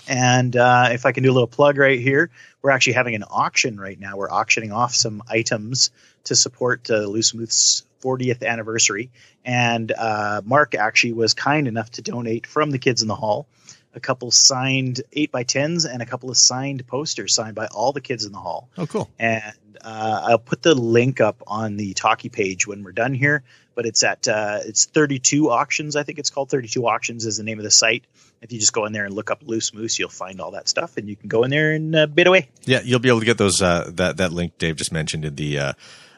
And 0.08 0.56
uh, 0.56 0.89
if 0.91 1.06
I 1.06 1.12
can 1.12 1.24
do 1.24 1.32
a 1.32 1.34
little 1.34 1.47
plug 1.47 1.78
right 1.78 1.99
here, 1.99 2.30
we're 2.62 2.72
actually 2.72 2.93
having 2.93 3.16
an 3.16 3.24
auction 3.30 3.80
right 3.80 3.99
now. 3.99 4.18
We're 4.18 4.32
auctioning 4.32 4.72
off 4.72 4.93
some 4.95 5.24
items 5.30 5.91
to 6.26 6.36
support 6.36 6.89
uh, 6.89 6.97
Loose 6.99 7.34
Moose's 7.34 7.86
40th 8.04 8.43
anniversary. 8.45 9.10
And 9.45 9.91
uh, 9.91 10.41
Mark 10.43 10.76
actually 10.76 11.14
was 11.14 11.34
kind 11.34 11.68
enough 11.68 11.91
to 11.91 12.02
donate 12.02 12.45
from 12.47 12.72
the 12.72 12.80
kids 12.80 13.02
in 13.02 13.08
the 13.08 13.16
hall 13.16 13.47
a 13.93 13.99
couple 13.99 14.32
signed 14.32 15.02
8 15.12 15.34
by 15.34 15.43
10s 15.43 15.86
and 15.91 16.02
a 16.02 16.06
couple 16.06 16.30
of 16.30 16.38
signed 16.38 16.88
posters 16.88 17.36
signed 17.36 17.56
by 17.56 17.66
all 17.68 17.91
the 17.91 17.99
kids 17.99 18.24
in 18.24 18.32
the 18.32 18.38
hall 18.39 18.70
Oh, 18.78 18.88
cool. 18.88 19.10
and 19.20 19.43
uh, 19.84 20.22
I'll 20.30 20.39
put 20.39 20.62
the 20.62 20.74
link 20.76 21.20
up 21.20 21.43
on 21.45 21.76
the 21.76 21.93
talkie 21.93 22.30
page 22.30 22.66
when 22.66 22.84
we're 22.84 22.93
done 22.93 23.14
here. 23.14 23.43
But 23.76 23.86
it's 23.86 24.02
at 24.04 24.28
uh, 24.30 24.60
it's 24.64 24.86
32 24.86 25.49
auctions. 25.49 25.95
I 25.97 26.04
think 26.04 26.20
it's 26.20 26.30
called 26.30 26.49
32 26.49 26.86
auctions 26.88 27.26
is 27.26 27.36
the 27.38 27.43
name 27.43 27.58
of 27.58 27.64
the 27.64 27.72
site. 27.72 28.06
If 28.42 28.52
you 28.52 28.60
just 28.60 28.74
go 28.74 28.86
in 28.86 28.94
there 28.94 29.06
and 29.06 29.14
look 29.14 29.30
up 29.30 29.44
Loose 29.46 29.74
Moose, 29.74 30.00
you'll 30.00 30.10
find 30.10 30.42
all 30.42 30.52
that 30.52 30.68
stuff, 30.68 30.98
and 30.98 31.08
you 31.08 31.16
can 31.16 31.30
go 31.30 31.44
in 31.44 31.52
there 31.52 31.74
and 31.74 31.96
uh, 31.96 32.08
bid 32.08 32.26
away. 32.26 32.50
Yeah, 32.64 32.82
you'll 32.84 33.00
be 33.00 33.10
able 33.10 33.20
to 33.20 33.26
get 33.26 33.38
those 33.38 33.62
uh, 33.62 33.92
that 33.94 34.18
that 34.18 34.32
link 34.32 34.58
Dave 34.58 34.78
just 34.78 34.92
mentioned 34.92 35.26
in 35.26 35.36
the 35.36 35.60
uh, 35.60 35.74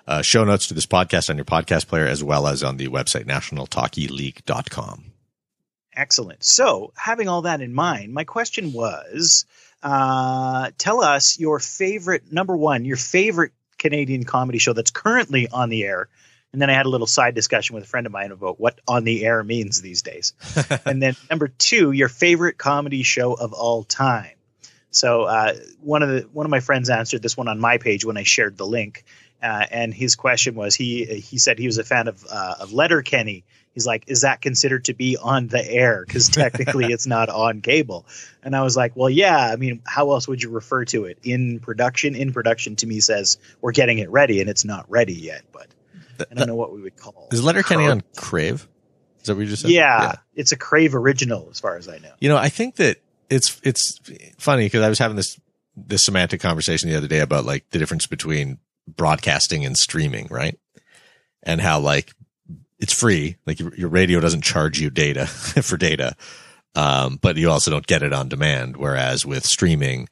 uh, 0.07 0.21
show 0.21 0.43
notes 0.43 0.67
to 0.67 0.73
this 0.73 0.85
podcast 0.85 1.29
on 1.29 1.35
your 1.35 1.45
podcast 1.45 1.87
player, 1.87 2.07
as 2.07 2.23
well 2.23 2.47
as 2.47 2.63
on 2.63 2.77
the 2.77 2.87
website 2.87 3.25
nationaltalkyleague.com. 3.25 5.05
Excellent. 5.95 6.43
So, 6.43 6.91
having 6.95 7.27
all 7.27 7.43
that 7.43 7.61
in 7.61 7.73
mind, 7.73 8.13
my 8.13 8.23
question 8.23 8.73
was 8.73 9.45
uh, 9.83 10.71
tell 10.77 11.03
us 11.03 11.37
your 11.39 11.59
favorite, 11.59 12.31
number 12.31 12.55
one, 12.55 12.85
your 12.85 12.97
favorite 12.97 13.51
Canadian 13.77 14.23
comedy 14.23 14.57
show 14.57 14.73
that's 14.73 14.91
currently 14.91 15.49
on 15.49 15.69
the 15.69 15.83
air. 15.83 16.07
And 16.53 16.61
then 16.61 16.69
I 16.69 16.73
had 16.73 16.85
a 16.85 16.89
little 16.89 17.07
side 17.07 17.33
discussion 17.33 17.73
with 17.73 17.83
a 17.83 17.87
friend 17.87 18.05
of 18.05 18.13
mine 18.13 18.31
about 18.31 18.59
what 18.59 18.79
on 18.87 19.03
the 19.03 19.25
air 19.25 19.43
means 19.43 19.81
these 19.81 20.03
days. 20.03 20.33
and 20.85 21.01
then 21.01 21.15
number 21.29 21.47
two, 21.47 21.91
your 21.91 22.09
favorite 22.09 22.59
comedy 22.59 23.01
show 23.01 23.33
of 23.33 23.53
all 23.53 23.83
time. 23.83 24.35
So 24.91 25.23
uh, 25.23 25.55
one 25.81 26.03
of 26.03 26.09
the 26.09 26.21
one 26.31 26.45
of 26.45 26.51
my 26.51 26.59
friends 26.59 26.91
answered 26.91 27.23
this 27.23 27.35
one 27.35 27.47
on 27.47 27.59
my 27.59 27.79
page 27.79 28.05
when 28.05 28.17
I 28.17 28.23
shared 28.23 28.57
the 28.57 28.67
link, 28.67 29.03
uh, 29.41 29.65
and 29.71 29.91
his 29.91 30.15
question 30.15 30.53
was 30.53 30.75
he 30.75 31.05
he 31.05 31.39
said 31.39 31.57
he 31.57 31.65
was 31.65 31.79
a 31.79 31.83
fan 31.83 32.07
of 32.07 32.23
uh, 32.29 32.55
of 32.59 32.71
Letterkenny. 32.71 33.43
He's 33.73 33.87
like, 33.87 34.03
is 34.05 34.21
that 34.21 34.39
considered 34.39 34.85
to 34.85 34.93
be 34.93 35.17
on 35.17 35.47
the 35.47 35.67
air? 35.67 36.03
Because 36.05 36.29
technically 36.29 36.85
it's 36.93 37.07
not 37.07 37.29
on 37.29 37.61
cable. 37.61 38.05
And 38.43 38.55
I 38.55 38.61
was 38.61 38.77
like, 38.77 38.95
well, 38.95 39.09
yeah. 39.09 39.49
I 39.51 39.55
mean, 39.55 39.81
how 39.83 40.11
else 40.11 40.27
would 40.27 40.43
you 40.43 40.51
refer 40.51 40.85
to 40.85 41.05
it 41.05 41.17
in 41.23 41.59
production? 41.59 42.13
In 42.13 42.31
production 42.31 42.75
to 42.77 42.85
me 42.85 42.99
says 42.99 43.39
we're 43.61 43.71
getting 43.71 43.97
it 43.97 44.11
ready, 44.11 44.41
and 44.41 44.49
it's 44.51 44.63
not 44.63 44.85
ready 44.91 45.15
yet. 45.15 45.41
But 45.51 45.65
I 46.19 46.33
don't 46.33 46.47
know 46.47 46.55
what 46.55 46.73
we 46.73 46.81
would 46.81 46.97
call. 46.97 47.27
Is 47.31 47.43
Letterkenny 47.43 47.87
on 47.87 48.01
Crave? 48.15 48.67
Is 49.21 49.27
that 49.27 49.35
what 49.35 49.41
you 49.41 49.47
just 49.47 49.61
said? 49.61 49.71
Yeah, 49.71 50.15
it's 50.35 50.51
a 50.51 50.57
Crave 50.57 50.95
original, 50.95 51.47
as 51.49 51.59
far 51.59 51.77
as 51.77 51.87
I 51.87 51.97
know. 51.99 52.11
You 52.19 52.29
know, 52.29 52.37
I 52.37 52.49
think 52.49 52.75
that 52.75 52.97
it's 53.29 53.59
it's 53.63 53.99
funny 54.37 54.65
because 54.65 54.81
I 54.81 54.89
was 54.89 54.99
having 54.99 55.15
this 55.15 55.39
this 55.75 56.03
semantic 56.05 56.41
conversation 56.41 56.89
the 56.89 56.97
other 56.97 57.07
day 57.07 57.19
about 57.19 57.45
like 57.45 57.69
the 57.71 57.79
difference 57.79 58.05
between 58.05 58.59
broadcasting 58.87 59.65
and 59.65 59.77
streaming, 59.77 60.27
right? 60.29 60.59
And 61.41 61.61
how 61.61 61.79
like 61.79 62.13
it's 62.79 62.93
free, 62.93 63.37
like 63.45 63.59
your, 63.59 63.73
your 63.75 63.89
radio 63.89 64.19
doesn't 64.19 64.43
charge 64.43 64.79
you 64.79 64.89
data 64.89 65.25
for 65.27 65.77
data, 65.77 66.15
um, 66.75 67.17
but 67.21 67.37
you 67.37 67.49
also 67.49 67.71
don't 67.71 67.87
get 67.87 68.03
it 68.03 68.13
on 68.13 68.29
demand. 68.29 68.77
Whereas 68.77 69.25
with 69.25 69.45
streaming, 69.45 70.09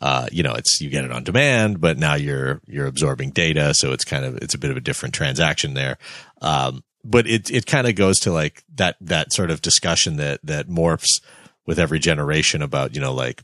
uh, 0.00 0.26
you 0.32 0.42
know, 0.42 0.54
it's 0.54 0.80
you 0.80 0.88
get 0.90 1.04
it 1.04 1.12
on 1.12 1.24
demand, 1.24 1.80
but 1.80 1.98
now 1.98 2.14
you're 2.14 2.60
you're 2.66 2.86
absorbing 2.86 3.30
data, 3.30 3.74
so 3.74 3.92
it's 3.92 4.04
kind 4.04 4.24
of 4.24 4.36
it's 4.38 4.54
a 4.54 4.58
bit 4.58 4.70
of 4.70 4.76
a 4.76 4.80
different 4.80 5.14
transaction 5.14 5.74
there. 5.74 5.98
Um, 6.40 6.82
but 7.04 7.26
it 7.26 7.50
it 7.50 7.66
kind 7.66 7.86
of 7.86 7.94
goes 7.94 8.18
to 8.20 8.32
like 8.32 8.64
that 8.74 8.96
that 9.00 9.32
sort 9.32 9.50
of 9.50 9.60
discussion 9.62 10.16
that 10.16 10.40
that 10.44 10.68
morphs 10.68 11.20
with 11.66 11.78
every 11.78 11.98
generation 11.98 12.62
about 12.62 12.94
you 12.94 13.00
know 13.00 13.12
like 13.12 13.42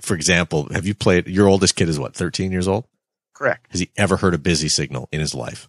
for 0.00 0.14
example, 0.14 0.68
have 0.72 0.86
you 0.86 0.94
played 0.94 1.26
your 1.26 1.48
oldest 1.48 1.76
kid 1.76 1.88
is 1.88 1.98
what 1.98 2.14
13 2.14 2.52
years 2.52 2.68
old? 2.68 2.86
Correct. 3.34 3.66
Has 3.70 3.80
he 3.80 3.90
ever 3.96 4.16
heard 4.16 4.34
a 4.34 4.38
busy 4.38 4.68
signal 4.68 5.08
in 5.12 5.20
his 5.20 5.34
life? 5.34 5.68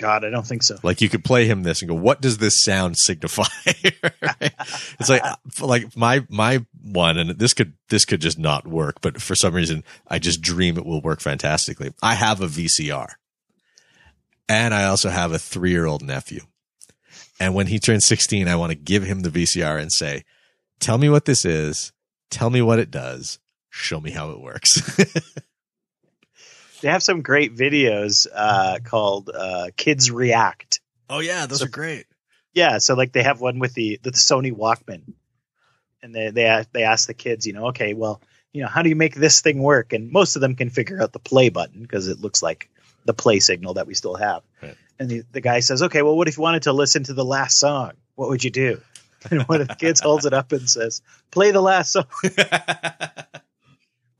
God, 0.00 0.24
I 0.24 0.30
don't 0.30 0.46
think 0.46 0.62
so. 0.62 0.78
Like 0.82 1.02
you 1.02 1.10
could 1.10 1.24
play 1.24 1.44
him 1.44 1.62
this 1.62 1.82
and 1.82 1.88
go, 1.90 1.94
"What 1.94 2.22
does 2.22 2.38
this 2.38 2.62
sound 2.62 2.96
signify?" 2.96 3.44
It's 4.98 5.10
like 5.10 5.22
uh, 5.22 5.36
like 5.60 5.94
my 5.94 6.24
my 6.30 6.64
one, 6.82 7.18
and 7.18 7.30
this 7.38 7.52
could 7.52 7.74
this 7.90 8.06
could 8.06 8.22
just 8.22 8.38
not 8.38 8.66
work, 8.66 9.02
but 9.02 9.20
for 9.20 9.34
some 9.34 9.54
reason, 9.54 9.84
I 10.08 10.18
just 10.18 10.40
dream 10.40 10.78
it 10.78 10.86
will 10.86 11.02
work 11.02 11.20
fantastically. 11.20 11.92
I 12.02 12.14
have 12.14 12.40
a 12.40 12.46
VCR, 12.46 13.08
and 14.48 14.72
I 14.72 14.84
also 14.84 15.10
have 15.10 15.32
a 15.32 15.38
three 15.38 15.70
year 15.70 15.84
old 15.84 16.02
nephew. 16.02 16.40
And 17.38 17.54
when 17.54 17.66
he 17.66 17.78
turns 17.78 18.06
sixteen, 18.06 18.48
I 18.48 18.56
want 18.56 18.70
to 18.70 18.76
give 18.76 19.02
him 19.02 19.20
the 19.20 19.30
VCR 19.30 19.78
and 19.78 19.92
say, 19.92 20.24
"Tell 20.78 20.96
me 20.96 21.10
what 21.10 21.26
this 21.26 21.44
is. 21.44 21.92
Tell 22.30 22.48
me 22.48 22.62
what 22.62 22.78
it 22.78 22.90
does. 22.90 23.38
Show 23.68 24.00
me 24.00 24.12
how 24.12 24.30
it 24.30 24.40
works." 24.40 24.98
They 26.80 26.88
have 26.88 27.02
some 27.02 27.22
great 27.22 27.54
videos 27.56 28.26
uh, 28.34 28.78
called 28.84 29.30
uh, 29.32 29.68
"Kids 29.76 30.10
React." 30.10 30.80
oh 31.08 31.18
yeah, 31.20 31.46
those 31.46 31.58
So- 31.60 31.64
are 31.66 31.68
great. 31.68 32.06
Yeah, 32.52 32.78
so 32.78 32.94
like 32.94 33.12
they 33.12 33.22
have 33.22 33.40
one 33.40 33.58
with 33.60 33.74
the 33.74 34.00
the 34.02 34.10
Sony 34.10 34.52
Walkman, 34.52 35.12
and 36.02 36.14
they 36.14 36.30
they 36.30 36.64
they 36.72 36.82
ask 36.82 37.06
the 37.06 37.14
kids, 37.14 37.46
you 37.46 37.52
know, 37.52 37.66
okay, 37.68 37.94
well, 37.94 38.20
you 38.52 38.62
know, 38.62 38.68
how 38.68 38.82
do 38.82 38.88
you 38.88 38.96
make 38.96 39.14
this 39.14 39.40
thing 39.40 39.62
work? 39.62 39.92
And 39.92 40.10
most 40.10 40.34
of 40.34 40.40
them 40.42 40.56
can 40.56 40.68
figure 40.70 41.00
out 41.00 41.12
the 41.12 41.20
play 41.20 41.48
button 41.48 41.82
because 41.82 42.08
it 42.08 42.20
looks 42.20 42.42
like 42.42 42.68
the 43.04 43.14
play 43.14 43.38
signal 43.38 43.74
that 43.74 43.86
we 43.86 43.94
still 43.94 44.16
have. 44.16 44.42
Right. 44.60 44.74
And 44.98 45.08
the, 45.08 45.22
the 45.30 45.40
guy 45.40 45.60
says, 45.60 45.82
okay, 45.84 46.02
well, 46.02 46.16
what 46.16 46.26
if 46.28 46.36
you 46.36 46.42
wanted 46.42 46.64
to 46.64 46.72
listen 46.72 47.04
to 47.04 47.14
the 47.14 47.24
last 47.24 47.58
song? 47.58 47.92
What 48.16 48.28
would 48.30 48.42
you 48.44 48.50
do? 48.50 48.80
And 49.30 49.42
one 49.42 49.60
of 49.60 49.68
the 49.68 49.74
kids 49.74 50.00
holds 50.00 50.24
it 50.24 50.32
up 50.32 50.50
and 50.52 50.68
says, 50.68 51.02
play 51.30 51.50
the 51.50 51.60
last 51.60 51.92
song, 51.92 52.06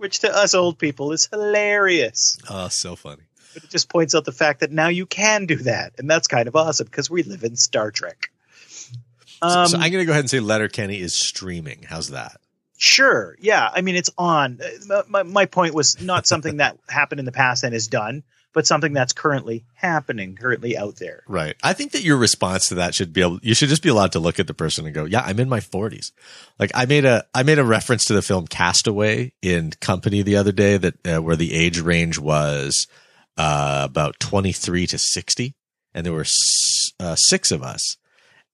which 0.00 0.20
to 0.20 0.34
us 0.34 0.54
old 0.54 0.78
people 0.78 1.12
is 1.12 1.26
hilarious. 1.30 2.38
oh, 2.48 2.68
so 2.68 2.96
funny. 2.96 3.22
But 3.54 3.64
it 3.64 3.70
just 3.70 3.88
points 3.88 4.14
out 4.14 4.24
the 4.24 4.32
fact 4.32 4.60
that 4.60 4.70
now 4.70 4.88
you 4.88 5.06
can 5.06 5.46
do 5.46 5.56
that, 5.56 5.94
and 5.98 6.08
that's 6.10 6.26
kind 6.28 6.46
of 6.48 6.56
awesome 6.56 6.86
because 6.86 7.10
we 7.10 7.22
live 7.22 7.42
in 7.44 7.56
Star 7.56 7.90
Trek. 7.90 8.30
Um, 9.42 9.68
so 9.68 9.76
I'm 9.78 9.90
going 9.90 10.02
to 10.02 10.04
go 10.04 10.12
ahead 10.12 10.20
and 10.24 10.30
say 10.30 10.40
Letterkenny 10.40 10.98
is 11.00 11.18
streaming. 11.18 11.82
How's 11.88 12.08
that? 12.10 12.36
sure, 12.82 13.36
yeah. 13.40 13.68
I 13.70 13.82
mean, 13.82 13.94
it's 13.94 14.08
on. 14.16 14.58
Uh, 14.90 15.02
My, 15.08 15.22
my 15.22 15.44
point 15.46 15.74
was 15.74 16.00
not 16.00 16.26
something 16.26 16.56
that 16.58 16.78
happened 16.88 17.18
in 17.18 17.24
the 17.26 17.32
past 17.32 17.62
and 17.62 17.74
is 17.74 17.88
done, 17.88 18.22
but 18.52 18.66
something 18.66 18.92
that's 18.92 19.12
currently 19.12 19.64
happening, 19.74 20.34
currently 20.36 20.76
out 20.76 20.96
there. 20.96 21.22
Right. 21.28 21.54
I 21.62 21.72
think 21.72 21.92
that 21.92 22.02
your 22.02 22.16
response 22.16 22.68
to 22.68 22.74
that 22.76 22.94
should 22.94 23.12
be 23.12 23.20
able, 23.20 23.38
you 23.42 23.54
should 23.54 23.68
just 23.68 23.82
be 23.82 23.88
allowed 23.88 24.12
to 24.12 24.18
look 24.20 24.40
at 24.40 24.46
the 24.46 24.54
person 24.54 24.86
and 24.86 24.94
go, 24.94 25.04
yeah, 25.04 25.22
I'm 25.24 25.38
in 25.38 25.48
my 25.48 25.60
forties. 25.60 26.12
Like 26.58 26.70
I 26.74 26.86
made 26.86 27.04
a, 27.04 27.24
I 27.34 27.42
made 27.44 27.58
a 27.58 27.64
reference 27.64 28.04
to 28.06 28.14
the 28.14 28.22
film 28.22 28.46
Castaway 28.46 29.32
in 29.40 29.70
company 29.80 30.22
the 30.22 30.36
other 30.36 30.52
day 30.52 30.76
that, 30.78 30.94
uh, 31.06 31.22
where 31.22 31.36
the 31.36 31.54
age 31.54 31.78
range 31.80 32.18
was, 32.18 32.86
uh, 33.36 33.82
about 33.88 34.18
23 34.20 34.86
to 34.88 34.98
60. 34.98 35.54
And 35.94 36.04
there 36.06 36.12
were 36.12 36.22
s- 36.22 36.92
uh, 36.98 37.14
six 37.16 37.50
of 37.50 37.62
us. 37.62 37.96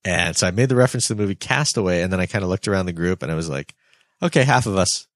And 0.05 0.37
so 0.37 0.47
I 0.47 0.51
made 0.53 0.69
the 0.69 0.77
reference 0.77 1.07
to 1.09 1.15
the 1.15 1.21
movie 1.23 1.35
Castaway. 1.35 2.03
And 2.03 2.13
then 2.13 2.21
I 2.21 2.27
kind 2.27 2.45
of 2.45 2.51
looked 2.51 2.69
around 2.69 2.87
the 2.87 2.93
group 2.93 3.23
and 3.23 3.33
I 3.33 3.35
was 3.35 3.49
like, 3.49 3.75
okay, 4.23 4.45
half 4.45 4.67
of 4.67 4.77
us. 4.77 5.07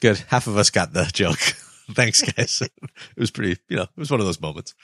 Good. 0.00 0.18
Half 0.28 0.46
of 0.46 0.56
us 0.56 0.70
got 0.70 0.92
the 0.92 1.04
joke. 1.12 1.38
Thanks, 1.94 2.22
guys. 2.22 2.62
it 2.62 2.70
was 3.16 3.30
pretty, 3.30 3.60
you 3.68 3.76
know, 3.76 3.84
it 3.84 3.96
was 3.96 4.10
one 4.10 4.20
of 4.20 4.26
those 4.26 4.40
moments. 4.40 4.74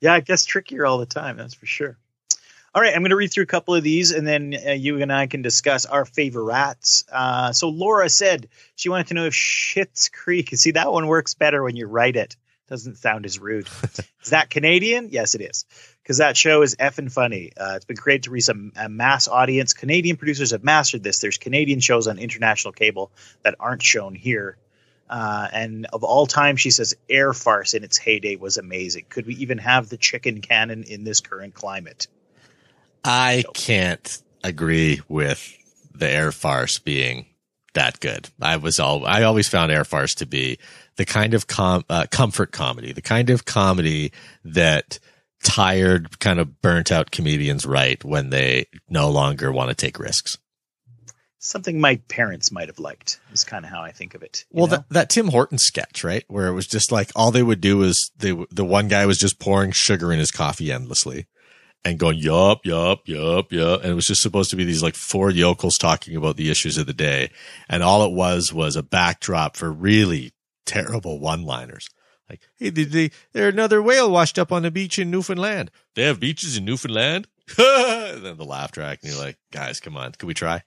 Yeah, 0.00 0.16
it 0.16 0.24
gets 0.24 0.44
trickier 0.44 0.86
all 0.86 0.98
the 0.98 1.06
time. 1.06 1.36
That's 1.36 1.54
for 1.54 1.66
sure. 1.66 1.98
All 2.74 2.82
right, 2.82 2.92
I'm 2.92 3.02
going 3.02 3.10
to 3.10 3.16
read 3.16 3.32
through 3.32 3.44
a 3.44 3.46
couple 3.46 3.76
of 3.76 3.84
these, 3.84 4.10
and 4.10 4.26
then 4.26 4.52
uh, 4.66 4.72
you 4.72 5.00
and 5.00 5.12
I 5.12 5.28
can 5.28 5.42
discuss 5.42 5.86
our 5.86 6.04
favorites. 6.04 7.04
Uh, 7.10 7.52
so 7.52 7.68
Laura 7.68 8.08
said 8.08 8.48
she 8.74 8.88
wanted 8.88 9.08
to 9.08 9.14
know 9.14 9.26
if 9.26 9.32
Schitt's 9.32 10.08
Creek. 10.08 10.48
See, 10.56 10.72
that 10.72 10.90
one 10.90 11.06
works 11.06 11.34
better 11.34 11.62
when 11.62 11.76
you 11.76 11.86
write 11.86 12.16
it. 12.16 12.36
Doesn't 12.68 12.96
sound 12.96 13.26
as 13.26 13.38
rude. 13.38 13.68
is 14.22 14.30
that 14.30 14.50
Canadian? 14.50 15.10
Yes, 15.12 15.36
it 15.36 15.42
is, 15.42 15.66
because 16.02 16.18
that 16.18 16.36
show 16.36 16.62
is 16.62 16.74
effing 16.74 17.12
funny. 17.12 17.52
Uh, 17.56 17.74
it's 17.76 17.84
been 17.84 17.96
created 17.96 18.24
to 18.24 18.30
reach 18.30 18.48
a, 18.48 18.56
a 18.74 18.88
mass 18.88 19.28
audience. 19.28 19.72
Canadian 19.72 20.16
producers 20.16 20.50
have 20.50 20.64
mastered 20.64 21.04
this. 21.04 21.20
There's 21.20 21.38
Canadian 21.38 21.78
shows 21.78 22.08
on 22.08 22.18
international 22.18 22.72
cable 22.72 23.12
that 23.44 23.54
aren't 23.60 23.82
shown 23.82 24.16
here. 24.16 24.56
Uh, 25.08 25.48
and 25.52 25.86
of 25.92 26.02
all 26.02 26.26
time, 26.26 26.56
she 26.56 26.70
says 26.70 26.94
Air 27.08 27.32
Farce 27.32 27.74
in 27.74 27.84
its 27.84 27.98
heyday 27.98 28.36
was 28.36 28.56
amazing. 28.56 29.04
Could 29.08 29.26
we 29.26 29.34
even 29.36 29.58
have 29.58 29.88
the 29.88 29.96
chicken 29.96 30.40
cannon 30.40 30.82
in 30.84 31.04
this 31.04 31.20
current 31.20 31.54
climate? 31.54 32.06
I 33.04 33.44
can't 33.52 34.22
agree 34.42 35.00
with 35.08 35.56
the 35.94 36.08
air 36.08 36.32
farce 36.32 36.78
being 36.78 37.26
that 37.74 38.00
good. 38.00 38.28
I 38.40 38.56
was 38.56 38.80
all, 38.80 39.04
I 39.06 39.24
always 39.24 39.48
found 39.48 39.70
air 39.70 39.84
farce 39.84 40.14
to 40.16 40.26
be 40.26 40.58
the 40.96 41.04
kind 41.04 41.34
of 41.34 41.46
com, 41.46 41.84
uh, 41.90 42.06
comfort 42.10 42.52
comedy, 42.52 42.92
the 42.92 43.02
kind 43.02 43.30
of 43.30 43.44
comedy 43.44 44.12
that 44.44 44.98
tired, 45.42 46.18
kind 46.20 46.38
of 46.40 46.62
burnt 46.62 46.90
out 46.90 47.10
comedians 47.10 47.66
write 47.66 48.04
when 48.04 48.30
they 48.30 48.66
no 48.88 49.10
longer 49.10 49.52
want 49.52 49.68
to 49.68 49.74
take 49.74 49.98
risks. 49.98 50.38
Something 51.44 51.78
my 51.78 51.96
parents 52.08 52.50
might 52.50 52.68
have 52.68 52.78
liked 52.78 53.20
is 53.30 53.44
kind 53.44 53.66
of 53.66 53.70
how 53.70 53.82
I 53.82 53.92
think 53.92 54.14
of 54.14 54.22
it. 54.22 54.46
Well, 54.50 54.66
know? 54.66 54.76
that, 54.76 54.88
that 54.88 55.10
Tim 55.10 55.28
Horton 55.28 55.58
sketch, 55.58 56.02
right? 56.02 56.24
Where 56.26 56.46
it 56.46 56.54
was 56.54 56.66
just 56.66 56.90
like 56.90 57.10
all 57.14 57.30
they 57.30 57.42
would 57.42 57.60
do 57.60 57.82
is 57.82 58.10
they, 58.16 58.34
the 58.50 58.64
one 58.64 58.88
guy 58.88 59.04
was 59.04 59.18
just 59.18 59.38
pouring 59.38 59.70
sugar 59.70 60.10
in 60.10 60.18
his 60.18 60.30
coffee 60.30 60.72
endlessly 60.72 61.26
and 61.84 61.98
going, 61.98 62.16
yup, 62.16 62.64
yup, 62.64 63.06
yup, 63.06 63.52
yup. 63.52 63.82
And 63.82 63.92
it 63.92 63.94
was 63.94 64.06
just 64.06 64.22
supposed 64.22 64.48
to 64.50 64.56
be 64.56 64.64
these 64.64 64.82
like 64.82 64.94
four 64.94 65.30
yokels 65.30 65.76
talking 65.76 66.16
about 66.16 66.38
the 66.38 66.50
issues 66.50 66.78
of 66.78 66.86
the 66.86 66.94
day. 66.94 67.30
And 67.68 67.82
all 67.82 68.06
it 68.06 68.14
was 68.14 68.50
was 68.50 68.74
a 68.74 68.82
backdrop 68.82 69.58
for 69.58 69.70
really 69.70 70.32
terrible 70.64 71.20
one 71.20 71.42
liners. 71.42 71.90
Like, 72.30 72.40
hey, 72.56 72.70
did 72.70 72.90
they, 72.90 73.10
there 73.34 73.50
another 73.50 73.82
whale 73.82 74.10
washed 74.10 74.38
up 74.38 74.50
on 74.50 74.62
the 74.62 74.70
beach 74.70 74.98
in 74.98 75.10
Newfoundland. 75.10 75.70
They 75.94 76.04
have 76.04 76.20
beaches 76.20 76.56
in 76.56 76.64
Newfoundland. 76.64 77.28
and 77.58 78.24
then 78.24 78.38
the 78.38 78.46
laugh 78.46 78.72
track 78.72 79.00
and 79.02 79.12
you're 79.12 79.22
like, 79.22 79.36
guys, 79.52 79.78
come 79.78 79.98
on. 79.98 80.12
Can 80.12 80.26
we 80.26 80.32
try? 80.32 80.62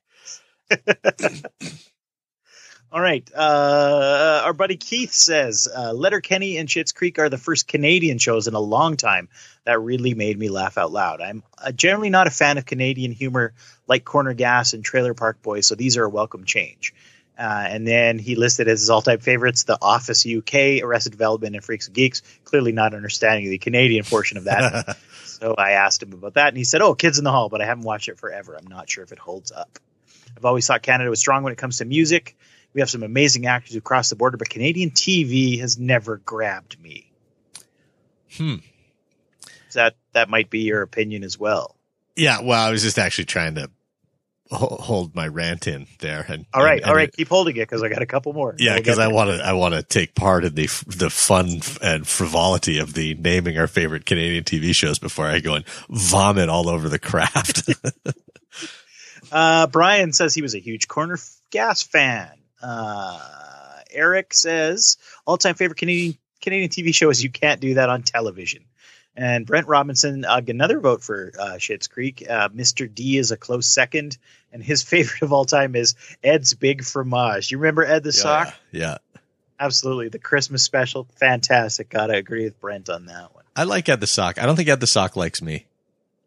All 2.90 3.02
right. 3.02 3.30
Uh, 3.36 4.42
our 4.46 4.54
buddy 4.54 4.78
Keith 4.78 5.12
says 5.12 5.68
uh, 5.68 5.92
Letterkenny 5.92 6.58
and 6.58 6.70
Schitt's 6.70 6.94
Creek 6.94 7.20
are 7.20 7.28
the 7.28 7.38
first 7.38 7.68
Canadian 7.68 8.18
shows 8.18 8.48
in 8.48 8.54
a 8.54 8.60
long 8.60 8.96
time 8.96 9.28
that 9.66 9.82
really 9.82 10.14
made 10.14 10.40
me 10.40 10.50
laugh 10.50 10.78
out 10.78 10.92
loud. 10.92 11.20
I'm 11.20 11.44
uh, 11.58 11.74
generally 11.74 12.10
not 12.10 12.28
a 12.28 12.32
fan 12.32 12.58
of 12.58 12.66
Canadian 12.66 13.12
humor 13.12 13.54
like 13.88 14.06
Corner 14.06 14.34
Gas 14.34 14.74
and 14.74 14.86
Trailer 14.86 15.14
Park 15.14 15.42
Boys, 15.42 15.68
so 15.68 15.76
these 15.76 15.98
are 15.98 16.06
a 16.06 16.10
welcome 16.10 16.46
change. 16.46 16.94
Uh, 17.38 17.66
and 17.68 17.86
then 17.86 18.18
he 18.18 18.36
listed 18.36 18.68
as 18.68 18.80
his 18.80 18.90
all-time 18.90 19.20
favorites 19.20 19.64
The 19.64 19.78
Office 19.80 20.26
UK, 20.26 20.82
Arrested 20.82 21.12
Development, 21.12 21.56
and 21.56 21.64
Freaks 21.64 21.88
and 21.88 21.96
Geeks. 21.96 22.24
Clearly 22.46 22.72
not 22.72 22.96
understanding 22.96 23.50
the 23.50 23.60
Canadian 23.60 24.06
portion 24.06 24.38
of 24.38 24.46
that. 24.46 24.98
so 25.26 25.54
I 25.56 25.72
asked 25.72 26.02
him 26.02 26.14
about 26.14 26.34
that, 26.34 26.48
and 26.48 26.58
he 26.58 26.64
said, 26.64 26.82
"Oh, 26.82 26.96
Kids 26.96 27.20
in 27.20 27.26
the 27.26 27.32
Hall," 27.32 27.50
but 27.50 27.62
I 27.62 27.66
haven't 27.66 27.84
watched 27.84 28.08
it 28.08 28.18
forever. 28.18 28.58
I'm 28.58 28.66
not 28.68 28.90
sure 28.90 29.04
if 29.04 29.12
it 29.12 29.20
holds 29.20 29.52
up. 29.52 29.78
I've 30.36 30.46
always 30.46 30.66
thought 30.68 30.82
Canada 30.82 31.10
was 31.10 31.20
strong 31.20 31.44
when 31.44 31.54
it 31.54 31.58
comes 31.58 31.78
to 31.78 31.86
music. 31.86 32.36
We 32.74 32.82
have 32.82 32.90
some 32.90 33.04
amazing 33.04 33.46
actors 33.46 33.74
who 33.74 33.82
cross 33.82 34.10
the 34.10 34.16
border, 34.16 34.38
but 34.38 34.50
Canadian 34.50 34.92
TV 34.92 35.60
has 35.62 35.78
never 35.80 36.18
grabbed 36.18 36.80
me. 36.82 37.12
Hmm. 38.36 38.56
That 39.74 39.96
that 40.14 40.30
might 40.30 40.50
be 40.50 40.60
your 40.60 40.82
opinion 40.82 41.24
as 41.24 41.40
well. 41.40 41.76
Yeah, 42.16 42.42
well, 42.42 42.60
I 42.68 42.72
was 42.72 42.82
just 42.84 42.98
actually 42.98 43.26
trying 43.26 43.56
to 43.56 43.70
hold 44.50 45.14
my 45.14 45.28
rant 45.28 45.68
in 45.68 45.88
there. 46.00 46.26
And 46.28 46.46
All 46.54 46.64
right, 46.64 46.78
and- 46.80 46.88
and 46.88 46.96
right, 46.96 47.10
it- 47.10 47.16
keep 47.18 47.28
holding 47.28 47.58
it 47.58 47.62
because 47.62 47.84
I 47.84 47.90
got 47.90 48.02
a 48.02 48.06
couple 48.06 48.32
more. 48.34 48.56
yeah, 48.58 48.72
We'll 48.74 48.80
because 48.80 48.98
I 49.00 49.08
want 49.08 49.30
to, 49.30 49.46
I 49.46 49.54
want 49.54 49.74
to 49.76 49.84
take 49.84 50.16
part 50.16 50.46
in 50.46 50.56
the 50.56 50.68
the 50.88 51.10
fun 51.10 51.60
and 51.82 52.08
frivolity 52.08 52.80
of 52.80 52.94
the 52.94 53.14
naming 53.16 53.58
our 53.58 53.68
favorite 53.68 54.06
Canadian 54.06 54.44
TV 54.46 54.74
shows 54.74 55.00
before 55.00 55.28
I 55.28 55.40
go 55.42 55.56
and 55.56 55.66
vomit 55.90 56.48
all 56.50 56.70
over 56.70 56.90
the 56.90 57.00
craft. 57.00 57.70
Uh, 59.32 59.68
Brian 59.68 60.14
says 60.14 60.34
he 60.34 60.42
was 60.42 60.56
a 60.56 60.60
huge 60.60 60.88
Corner 60.88 61.18
Gas 61.52 61.82
fan. 61.84 62.30
Uh, 62.62 63.20
Eric 63.92 64.34
says 64.34 64.98
all 65.26 65.38
time 65.38 65.56
favorite 65.56 65.78
Canadian 65.78 66.18
Canadian 66.42 66.70
TV 66.70 66.94
show 66.94 67.10
is 67.10 67.24
You 67.24 67.30
Can't 67.30 67.60
Do 67.60 67.76
That 67.76 67.90
on 67.90 68.04
Television. 68.04 68.64
And 69.16 69.48
Brent 69.48 69.68
Robinson, 69.68 70.26
uh, 70.26 70.42
another 70.48 70.80
vote 70.80 71.04
for 71.04 71.32
uh, 71.40 71.44
Schitt's 71.54 71.88
Creek. 71.88 72.24
Uh, 72.30 72.50
Mr. 72.50 72.94
D 72.94 73.18
is 73.18 73.32
a 73.32 73.38
close 73.38 73.68
second, 73.68 74.18
and 74.54 74.62
his 74.64 74.84
favorite 74.84 75.24
of 75.24 75.34
all 75.34 75.46
time 75.46 75.76
is 75.76 75.96
Ed's 76.24 76.54
Big 76.54 76.84
Fromage. 76.84 77.50
You 77.52 77.58
remember 77.58 77.84
Ed 77.84 78.04
the 78.04 78.14
Sock? 78.14 78.54
yeah, 78.72 78.98
Absolutely, 79.60 80.10
the 80.10 80.20
Christmas 80.20 80.62
special, 80.62 81.08
fantastic. 81.16 81.90
Gotta 81.90 82.14
agree 82.14 82.44
with 82.44 82.62
Brent 82.62 82.90
on 82.90 83.08
that 83.08 83.34
one. 83.34 83.44
I 83.56 83.64
like 83.64 83.90
Ed 83.90 84.00
the 84.00 84.06
Sock. 84.08 84.38
I 84.40 84.46
don't 84.46 84.56
think 84.56 84.70
Ed 84.70 84.80
the 84.82 84.86
Sock 84.88 85.16
likes 85.16 85.42
me. 85.42 85.66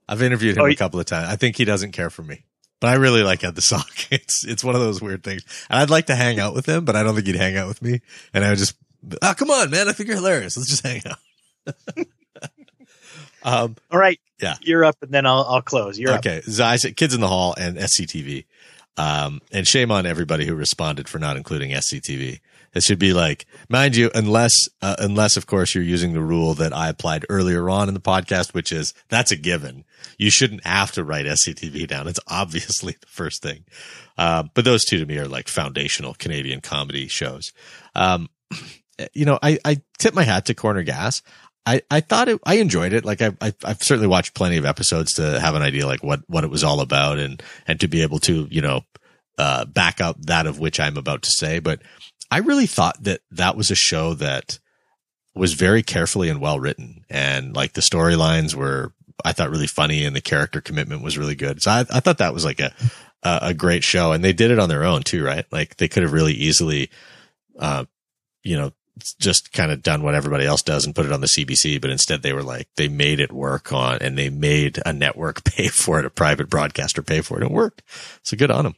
I've 0.09 0.20
interviewed 0.20 0.57
him 0.57 0.64
Oh, 0.64 0.66
a 0.66 0.74
couple 0.74 0.98
of 0.98 1.07
times. 1.07 1.28
I 1.28 1.36
think 1.36 1.57
he 1.57 1.64
doesn't 1.64 1.92
care 1.92 2.11
for 2.11 2.22
me. 2.24 2.42
But 2.81 2.89
I 2.89 2.95
really 2.95 3.22
like 3.22 3.45
Ed 3.45 3.55
the 3.55 3.61
Sock. 3.62 3.89
It's 4.11 4.45
it's 4.45 4.64
one 4.64 4.74
of 4.74 4.81
those 4.81 5.01
weird 5.03 5.22
things. 5.22 5.45
And 5.68 5.78
I'd 5.81 5.91
like 5.91 6.07
to 6.07 6.14
hang 6.16 6.41
out 6.41 6.55
with 6.55 6.66
him, 6.66 6.85
but 6.85 6.97
I 6.97 7.03
don't 7.03 7.14
think 7.14 7.26
he'd 7.26 7.37
hang 7.37 7.57
out 7.57 7.68
with 7.68 7.81
me. 7.83 8.01
And 8.35 8.45
I 8.45 8.49
would 8.51 8.59
just, 8.59 8.74
oh, 9.22 9.35
come 9.37 9.51
on, 9.51 9.70
man. 9.70 9.89
I 9.89 9.93
think 9.93 10.09
you're 10.09 10.16
hilarious. 10.16 10.57
Let's 10.57 10.70
just 10.70 10.85
hang 10.87 11.03
out. 11.07 12.07
um, 13.43 13.76
All 13.91 13.99
right, 13.99 14.18
Yeah. 14.41 14.57
you're 14.62 14.85
up, 14.85 14.97
and 15.03 15.11
then 15.12 15.26
I'll 15.26 15.45
I'll 15.49 15.62
close. 15.62 15.99
You're 15.99 16.12
up. 16.12 16.18
okay. 16.20 16.41
So 16.43 16.64
I 16.64 16.76
said 16.76 16.97
Kids 16.97 17.14
in 17.14 17.20
the 17.20 17.28
Hall 17.28 17.55
and 17.59 17.76
SCTV. 17.76 18.47
Um, 18.97 19.41
and 19.53 19.66
shame 19.66 19.91
on 19.91 20.05
everybody 20.05 20.45
who 20.45 20.55
responded 20.55 21.09
for 21.09 21.18
not 21.18 21.37
including 21.39 21.70
SCTV. 21.70 22.41
It 22.73 22.83
should 22.85 22.99
be 22.99 23.12
like, 23.12 23.47
mind 23.68 23.97
you, 23.97 24.11
unless, 24.14 24.53
uh, 24.81 24.97
unless 24.99 25.37
of 25.37 25.47
course 25.47 25.75
you're 25.75 25.83
using 25.83 26.12
the 26.12 26.23
rule 26.23 26.55
that 26.55 26.73
I 26.73 26.89
applied 26.89 27.27
earlier 27.29 27.68
on 27.68 27.89
in 27.89 27.95
the 27.95 28.01
podcast, 28.01 28.55
which 28.55 28.71
is 28.71 28.95
that's 29.09 29.33
a 29.33 29.37
given. 29.37 29.85
You 30.18 30.31
shouldn't 30.31 30.64
have 30.64 30.93
to 30.93 31.05
write 31.05 31.27
SCTV 31.27 31.89
down. 31.89 32.07
It's 32.07 32.21
obviously 32.29 32.93
the 33.01 33.07
first 33.07 33.43
thing. 33.43 33.64
Uh, 34.16 34.45
but 34.55 34.64
those 34.64 34.85
two 34.85 34.99
to 34.99 35.07
me 35.07 35.18
are 35.18 35.27
like 35.27 35.49
foundational 35.49 36.14
Canadian 36.14 36.61
comedy 36.61 37.09
shows. 37.09 37.53
Um, 37.95 38.29
you 39.14 39.25
know, 39.25 39.39
I, 39.43 39.59
I 39.64 39.83
tip 39.99 40.14
my 40.14 40.25
hat 40.25 40.47
to 40.47 40.55
Corner 40.55 40.83
Gas. 40.83 41.23
I, 41.66 41.83
I 41.91 42.01
thought 42.01 42.29
it, 42.29 42.41
I 42.45 42.55
enjoyed 42.55 42.93
it. 42.93 43.05
Like 43.05 43.21
I, 43.21 43.33
I, 43.41 43.53
I've 43.64 43.83
certainly 43.83 44.09
watched 44.09 44.35
plenty 44.35 44.57
of 44.57 44.64
episodes 44.64 45.14
to 45.14 45.41
have 45.41 45.55
an 45.55 45.62
idea 45.62 45.87
like 45.87 46.03
what, 46.03 46.21
what 46.27 46.45
it 46.45 46.51
was 46.51 46.64
all 46.64 46.81
about 46.81 47.18
and, 47.18 47.43
and 47.66 47.81
to 47.81 47.89
be 47.89 48.03
able 48.03 48.18
to, 48.21 48.47
you 48.51 48.61
know, 48.61 48.83
uh, 49.39 49.64
back 49.64 50.01
up 50.01 50.21
that 50.27 50.47
of 50.47 50.59
which 50.59 50.79
I'm 50.79 50.97
about 50.97 51.23
to 51.23 51.31
say. 51.31 51.61
But 51.61 51.83
I 52.31 52.39
really 52.39 52.66
thought 52.66 53.03
that 53.03 53.20
that 53.33 53.57
was 53.57 53.70
a 53.70 53.76
show 53.76 54.14
that 54.14 54.59
was 55.35 55.55
very 55.55 55.83
carefully 55.83 56.28
and 56.28 56.41
well 56.41 56.61
written. 56.61 57.05
And 57.09 57.55
like 57.55 57.72
the 57.72 57.81
storylines 57.81 58.55
were, 58.55 58.93
I 59.24 59.33
thought 59.33 59.51
really 59.51 59.66
funny 59.66 60.05
and 60.05 60.14
the 60.14 60.20
character 60.20 60.61
commitment 60.61 61.03
was 61.03 61.18
really 61.18 61.35
good. 61.35 61.62
So 61.62 61.70
I, 61.70 61.81
I 61.81 62.01
thought 62.01 62.18
that 62.18 62.35
was 62.35 62.45
like 62.45 62.61
a, 62.61 62.72
a, 63.22 63.55
great 63.55 63.85
show 63.85 64.12
and 64.12 64.24
they 64.24 64.33
did 64.33 64.51
it 64.51 64.59
on 64.59 64.68
their 64.68 64.85
own 64.85 65.03
too, 65.03 65.24
right? 65.24 65.45
Like 65.51 65.76
they 65.76 65.89
could 65.89 66.03
have 66.03 66.12
really 66.12 66.33
easily, 66.33 66.91
uh, 67.59 67.85
you 68.43 68.57
know, 68.57 68.72
just 69.18 69.53
kind 69.53 69.70
of 69.72 69.83
done 69.83 70.03
what 70.03 70.14
everybody 70.14 70.45
else 70.45 70.62
does 70.62 70.85
and 70.85 70.95
put 70.95 71.07
it 71.07 71.12
on 71.12 71.20
the 71.20 71.26
CBC, 71.26 71.81
but 71.81 71.91
instead 71.91 72.22
they 72.22 72.33
were 72.33 72.43
like, 72.43 72.68
they 72.76 72.89
made 72.89 73.20
it 73.20 73.33
work 73.33 73.72
on 73.72 73.99
and 74.01 74.16
they 74.16 74.31
made 74.31 74.78
a 74.85 74.93
network 74.93 75.45
pay 75.45 75.68
for 75.68 75.99
it, 75.99 76.05
a 76.05 76.11
private 76.11 76.51
broadcaster 76.51 77.03
pay 77.03 77.20
for 77.20 77.41
it. 77.41 77.45
It 77.45 77.51
worked. 77.51 77.83
So 78.22 78.37
good 78.37 78.51
on 78.51 78.64
them. 78.64 78.74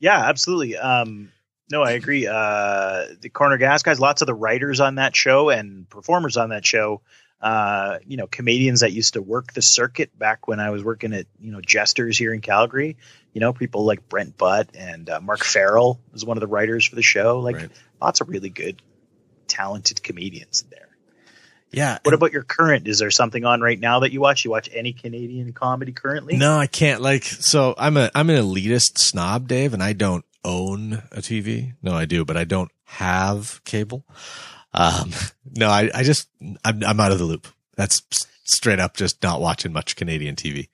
Yeah, 0.00 0.28
absolutely. 0.28 0.76
Um, 0.76 1.30
no, 1.70 1.82
I 1.82 1.92
agree. 1.92 2.26
Uh, 2.26 3.06
the 3.20 3.30
Corner 3.32 3.56
Gas 3.56 3.82
guys, 3.82 3.98
lots 4.00 4.22
of 4.22 4.26
the 4.26 4.34
writers 4.34 4.80
on 4.80 4.96
that 4.96 5.16
show 5.16 5.50
and 5.50 5.88
performers 5.88 6.36
on 6.36 6.50
that 6.50 6.64
show, 6.66 7.00
uh, 7.40 7.98
you 8.06 8.16
know, 8.16 8.26
comedians 8.26 8.80
that 8.80 8.92
used 8.92 9.14
to 9.14 9.22
work 9.22 9.52
the 9.52 9.62
circuit 9.62 10.16
back 10.18 10.46
when 10.48 10.60
I 10.60 10.70
was 10.70 10.82
working 10.84 11.12
at, 11.12 11.26
you 11.40 11.52
know, 11.52 11.60
Jesters 11.60 12.16
here 12.18 12.32
in 12.34 12.40
Calgary. 12.40 12.96
You 13.32 13.40
know, 13.40 13.52
people 13.52 13.84
like 13.84 14.08
Brent 14.08 14.36
Butt 14.38 14.70
and 14.74 15.10
uh, 15.10 15.20
Mark 15.20 15.42
Farrell 15.44 15.98
was 16.12 16.24
one 16.24 16.36
of 16.36 16.40
the 16.40 16.46
writers 16.46 16.86
for 16.86 16.94
the 16.94 17.02
show. 17.02 17.40
Like 17.40 17.56
Right. 17.56 17.70
lots 18.00 18.20
of 18.20 18.28
really 18.28 18.50
good, 18.50 18.80
talented 19.48 20.02
comedians 20.02 20.64
there. 20.70 20.88
Yeah. 21.72 21.98
What 22.04 22.14
about 22.14 22.32
your 22.32 22.44
current? 22.44 22.86
Is 22.86 23.00
there 23.00 23.10
something 23.10 23.44
on 23.44 23.60
right 23.60 23.78
now 23.78 24.00
that 24.00 24.12
you 24.12 24.20
watch? 24.20 24.44
You 24.44 24.52
watch 24.52 24.70
any 24.72 24.92
Canadian 24.92 25.52
comedy 25.52 25.90
currently? 25.92 26.36
No, 26.36 26.56
I 26.56 26.68
can't. 26.68 27.00
Like, 27.02 27.24
so 27.24 27.74
I'm 27.76 27.96
a 27.96 28.10
I'm 28.14 28.30
an 28.30 28.36
elitist 28.36 28.98
snob, 28.98 29.48
Dave, 29.48 29.74
and 29.74 29.82
I 29.82 29.92
don't 29.92 30.24
own 30.44 31.02
a 31.12 31.20
TV. 31.20 31.74
No, 31.82 31.92
I 31.94 32.04
do, 32.04 32.24
but 32.24 32.36
I 32.36 32.44
don't 32.44 32.70
have 32.84 33.62
cable. 33.64 34.04
Um, 34.72 35.10
no, 35.56 35.68
I 35.68 35.90
I 35.94 36.02
just 36.02 36.28
I'm 36.64 36.82
I'm 36.84 37.00
out 37.00 37.12
of 37.12 37.18
the 37.18 37.24
loop. 37.24 37.46
That's 37.76 38.02
straight 38.44 38.80
up 38.80 38.96
just 38.96 39.22
not 39.22 39.40
watching 39.40 39.72
much 39.72 39.96
Canadian 39.96 40.36
TV. 40.36 40.68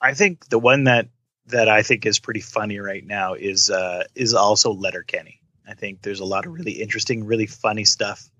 I 0.00 0.14
think 0.14 0.48
the 0.48 0.58
one 0.58 0.84
that 0.84 1.08
that 1.46 1.68
I 1.68 1.82
think 1.82 2.06
is 2.06 2.18
pretty 2.18 2.40
funny 2.40 2.78
right 2.78 3.04
now 3.04 3.34
is 3.34 3.70
uh 3.70 4.04
is 4.14 4.34
also 4.34 4.72
Letterkenny. 4.72 5.40
I 5.68 5.74
think 5.74 6.02
there's 6.02 6.20
a 6.20 6.24
lot 6.24 6.46
of 6.46 6.52
really 6.52 6.72
interesting, 6.72 7.24
really 7.24 7.46
funny 7.46 7.84
stuff. 7.84 8.30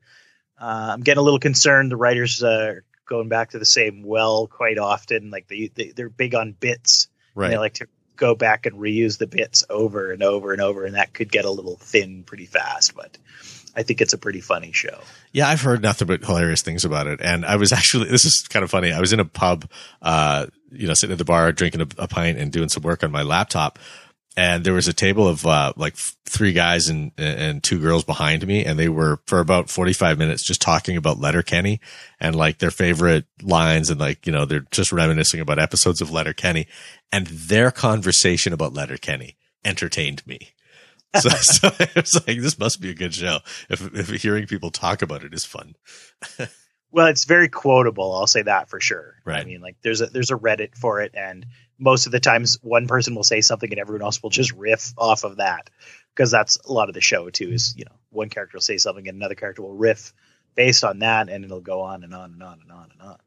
Uh, 0.61 0.91
I'm 0.93 1.01
getting 1.01 1.19
a 1.19 1.25
little 1.25 1.41
concerned. 1.41 1.91
The 1.91 1.97
writers 1.97 2.43
uh, 2.43 2.49
are 2.49 2.85
going 3.07 3.29
back 3.29 3.51
to 3.51 3.59
the 3.59 3.67
same 3.67 4.03
well 4.03 4.47
quite 4.47 4.79
often. 4.79 5.31
Like 5.31 5.49
they, 5.49 5.71
they 5.75 5.91
they're 5.91 6.09
big 6.09 6.35
on 6.35 6.53
bits. 6.53 7.09
Right. 7.35 7.51
They 7.51 7.59
like 7.59 7.75
to 7.75 7.89
go 8.17 8.35
back 8.35 8.67
and 8.67 8.77
reuse 8.77 9.19
the 9.19 9.27
bits 9.27 9.65
over 9.71 10.13
and 10.13 10.23
over 10.23 10.53
and 10.53 10.61
over, 10.61 10.85
and 10.85 10.95
that 10.95 11.13
could 11.13 11.31
get 11.31 11.45
a 11.45 11.51
little 11.51 11.77
thin 11.77 12.23
pretty 12.23 12.47
fast. 12.47 12.95
But 12.95 13.19
I 13.77 13.83
think 13.83 14.01
it's 14.01 14.15
a 14.15 14.19
pretty 14.19 14.41
funny 14.41 14.73
show. 14.73 14.99
Yeah, 15.33 15.49
I've 15.49 15.61
heard 15.61 15.83
nothing 15.83 16.09
but 16.09 16.25
hilarious 16.25 16.63
things 16.63 16.85
about 16.85 17.07
it. 17.07 17.21
And 17.21 17.45
I 17.45 17.57
was 17.57 17.73
actually, 17.73 18.09
this 18.11 18.25
is 18.25 18.47
kind 18.49 18.65
of 18.65 18.71
funny. 18.71 18.93
I 18.93 19.01
was 19.01 19.13
in 19.13 19.21
a 19.21 19.25
pub, 19.25 19.71
uh, 20.01 20.47
you 20.73 20.89
know, 20.89 20.95
sitting 20.95 21.13
at 21.13 21.19
the 21.19 21.25
bar, 21.25 21.53
drinking 21.53 21.83
a, 21.83 21.89
a 21.99 22.09
pint 22.09 22.39
and 22.39 22.51
doing 22.51 22.71
some 22.71 22.83
work 22.83 23.05
on 23.05 23.13
my 23.13 23.23
laptop. 23.23 23.79
And 24.37 24.65
there 24.65 24.75
was 24.75 24.89
a 24.89 24.93
table 24.93 25.27
of, 25.27 25.47
uh, 25.47 25.73
like 25.77 25.97
three 26.27 26.53
guys 26.53 26.89
and, 26.89 27.13
and 27.17 27.63
two 27.63 27.81
girls 27.81 28.05
behind 28.05 28.47
me. 28.47 28.65
And 28.65 28.79
they 28.79 28.89
were 28.89 29.21
for 29.27 29.41
about 29.41 29.71
45 29.71 30.19
minutes 30.19 30.47
just 30.47 30.61
talking 30.61 30.97
about 30.97 31.19
Letterkenny 31.19 31.81
and 32.21 32.37
like 32.37 32.59
their 32.59 32.71
favorite 32.71 33.25
lines. 33.43 33.89
And 33.89 33.99
like, 33.99 34.27
you 34.27 34.33
know, 34.33 34.45
they're 34.45 34.67
just 34.71 34.93
reminiscing 34.93 35.41
about 35.41 35.59
episodes 35.59 36.01
of 36.01 36.11
Letterkenny 36.11 36.67
and 37.11 37.27
their 37.27 37.71
conversation 37.71 38.53
about 38.53 38.75
Letterkenny 38.75 39.37
entertained 39.65 40.27
me. 40.27 40.51
so, 41.21 41.31
so 41.31 41.69
I 41.79 41.89
was 41.97 42.15
like, 42.27 42.41
this 42.41 42.59
must 42.59 42.81
be 42.81 42.91
a 42.91 42.95
good 42.95 43.15
show. 43.15 43.39
If, 43.71 43.95
if 43.95 44.23
hearing 44.23 44.47
people 44.47 44.71
talk 44.71 45.03
about 45.03 45.25
it 45.25 45.33
is 45.33 45.45
fun. 45.45 45.77
Well, 46.93 47.09
it's 47.09 47.25
very 47.25 47.49
quotable. 47.49 48.15
I'll 48.15 48.27
say 48.27 48.43
that 48.43 48.71
for 48.71 48.81
sure. 48.81 49.17
Right. 49.25 49.43
I 49.43 49.45
mean, 49.45 49.61
like 49.61 49.77
there's 49.83 50.01
a 50.01 50.07
there's 50.07 50.31
a 50.31 50.37
Reddit 50.37 50.75
for 50.75 51.03
it, 51.03 51.13
and 51.15 51.45
most 51.79 52.07
of 52.07 52.13
the 52.13 52.21
times 52.21 52.59
one 52.63 52.87
person 52.87 53.15
will 53.15 53.25
say 53.25 53.41
something 53.41 53.71
and 53.71 53.79
everyone 53.79 54.03
else 54.03 54.23
will 54.23 54.31
just 54.31 54.53
riff 54.53 54.95
off 54.97 55.25
of 55.25 55.37
that 55.37 55.71
because 56.15 56.31
that's 56.31 56.59
a 56.65 56.73
lot 56.73 56.89
of 56.89 56.95
the 56.95 57.01
show 57.01 57.31
too. 57.31 57.51
Is 57.51 57.75
you 57.77 57.85
know 57.85 57.97
one 58.11 58.29
character 58.29 58.57
will 58.57 58.63
say 58.63 58.79
something 58.79 59.07
and 59.09 59.17
another 59.17 59.35
character 59.35 59.63
will 59.63 59.75
riff 59.75 60.13
based 60.55 60.85
on 60.85 61.01
that, 61.01 61.29
and 61.29 61.45
it'll 61.45 61.61
go 61.61 61.83
on 61.83 62.03
and 62.03 62.15
on 62.15 62.33
and 62.33 62.43
on 62.43 62.61
and 62.63 62.73
on 62.73 62.91
and 62.93 63.03
on. 63.03 63.19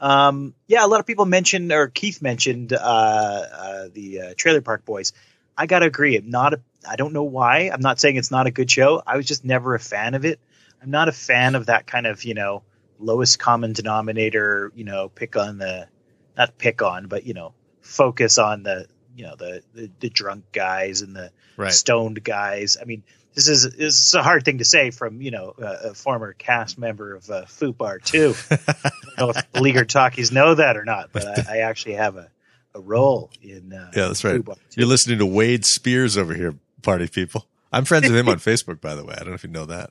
Um, 0.00 0.54
yeah, 0.66 0.84
a 0.84 0.88
lot 0.88 1.00
of 1.00 1.06
people 1.06 1.26
mentioned, 1.26 1.72
or 1.72 1.88
Keith 1.88 2.22
mentioned, 2.22 2.72
uh, 2.72 2.76
uh, 2.76 3.88
the 3.92 4.20
uh, 4.20 4.34
Trailer 4.36 4.60
Park 4.60 4.84
Boys. 4.84 5.12
I 5.56 5.66
gotta 5.66 5.86
agree. 5.86 6.16
I'm 6.16 6.30
not. 6.30 6.54
A, 6.54 6.60
I 6.88 6.96
don't 6.96 7.12
know 7.12 7.24
why. 7.24 7.70
I'm 7.72 7.80
not 7.80 7.98
saying 7.98 8.16
it's 8.16 8.30
not 8.30 8.46
a 8.46 8.50
good 8.50 8.70
show. 8.70 9.02
I 9.06 9.16
was 9.16 9.26
just 9.26 9.44
never 9.44 9.74
a 9.74 9.80
fan 9.80 10.14
of 10.14 10.24
it. 10.24 10.40
I'm 10.80 10.90
not 10.90 11.08
a 11.08 11.12
fan 11.12 11.56
of 11.56 11.66
that 11.66 11.86
kind 11.86 12.06
of 12.06 12.22
you 12.24 12.34
know 12.34 12.62
lowest 13.00 13.38
common 13.38 13.72
denominator. 13.72 14.72
You 14.74 14.84
know, 14.84 15.08
pick 15.08 15.36
on 15.36 15.58
the 15.58 15.88
not 16.36 16.56
pick 16.58 16.80
on, 16.80 17.08
but 17.08 17.26
you 17.26 17.34
know, 17.34 17.54
focus 17.88 18.38
on 18.38 18.62
the 18.62 18.86
you 19.16 19.24
know 19.24 19.34
the 19.36 19.62
the, 19.74 19.90
the 20.00 20.10
drunk 20.10 20.44
guys 20.52 21.02
and 21.02 21.16
the 21.16 21.30
Right. 21.56 21.72
stoned 21.72 22.22
guys. 22.22 22.76
I 22.80 22.84
mean, 22.84 23.02
this 23.34 23.48
is 23.48 23.64
this 23.76 24.06
is 24.06 24.14
a 24.14 24.22
hard 24.22 24.44
thing 24.44 24.58
to 24.58 24.64
say 24.64 24.92
from 24.92 25.20
you 25.20 25.32
know 25.32 25.54
a, 25.58 25.88
a 25.90 25.94
former 25.94 26.32
cast 26.34 26.78
member 26.78 27.14
of 27.16 27.28
uh, 27.28 27.44
Fubar 27.46 28.00
too. 28.00 28.34
I 28.50 28.90
don't 29.16 29.18
know 29.18 29.30
if 29.30 29.52
beleaguered 29.52 29.88
talkies 29.88 30.30
know 30.30 30.54
that 30.54 30.76
or 30.76 30.84
not, 30.84 31.10
but 31.12 31.26
I, 31.26 31.56
I 31.56 31.58
actually 31.62 31.94
have 31.94 32.14
a, 32.16 32.30
a 32.74 32.80
role 32.80 33.30
in. 33.42 33.72
Uh, 33.72 33.90
Yeah, 33.96 34.06
that's 34.06 34.22
right. 34.22 34.40
You're 34.76 34.86
listening 34.86 35.18
to 35.18 35.26
Wade 35.26 35.64
Spears 35.64 36.16
over 36.16 36.32
here, 36.34 36.54
party 36.82 37.08
people. 37.08 37.46
I'm 37.72 37.84
friends 37.84 38.08
with 38.08 38.16
him 38.16 38.28
on 38.34 38.38
Facebook, 38.38 38.80
by 38.80 38.94
the 38.94 39.04
way. 39.04 39.14
I 39.14 39.18
don't 39.18 39.30
know 39.30 39.34
if 39.34 39.42
you 39.42 39.50
know 39.50 39.66
that. 39.66 39.90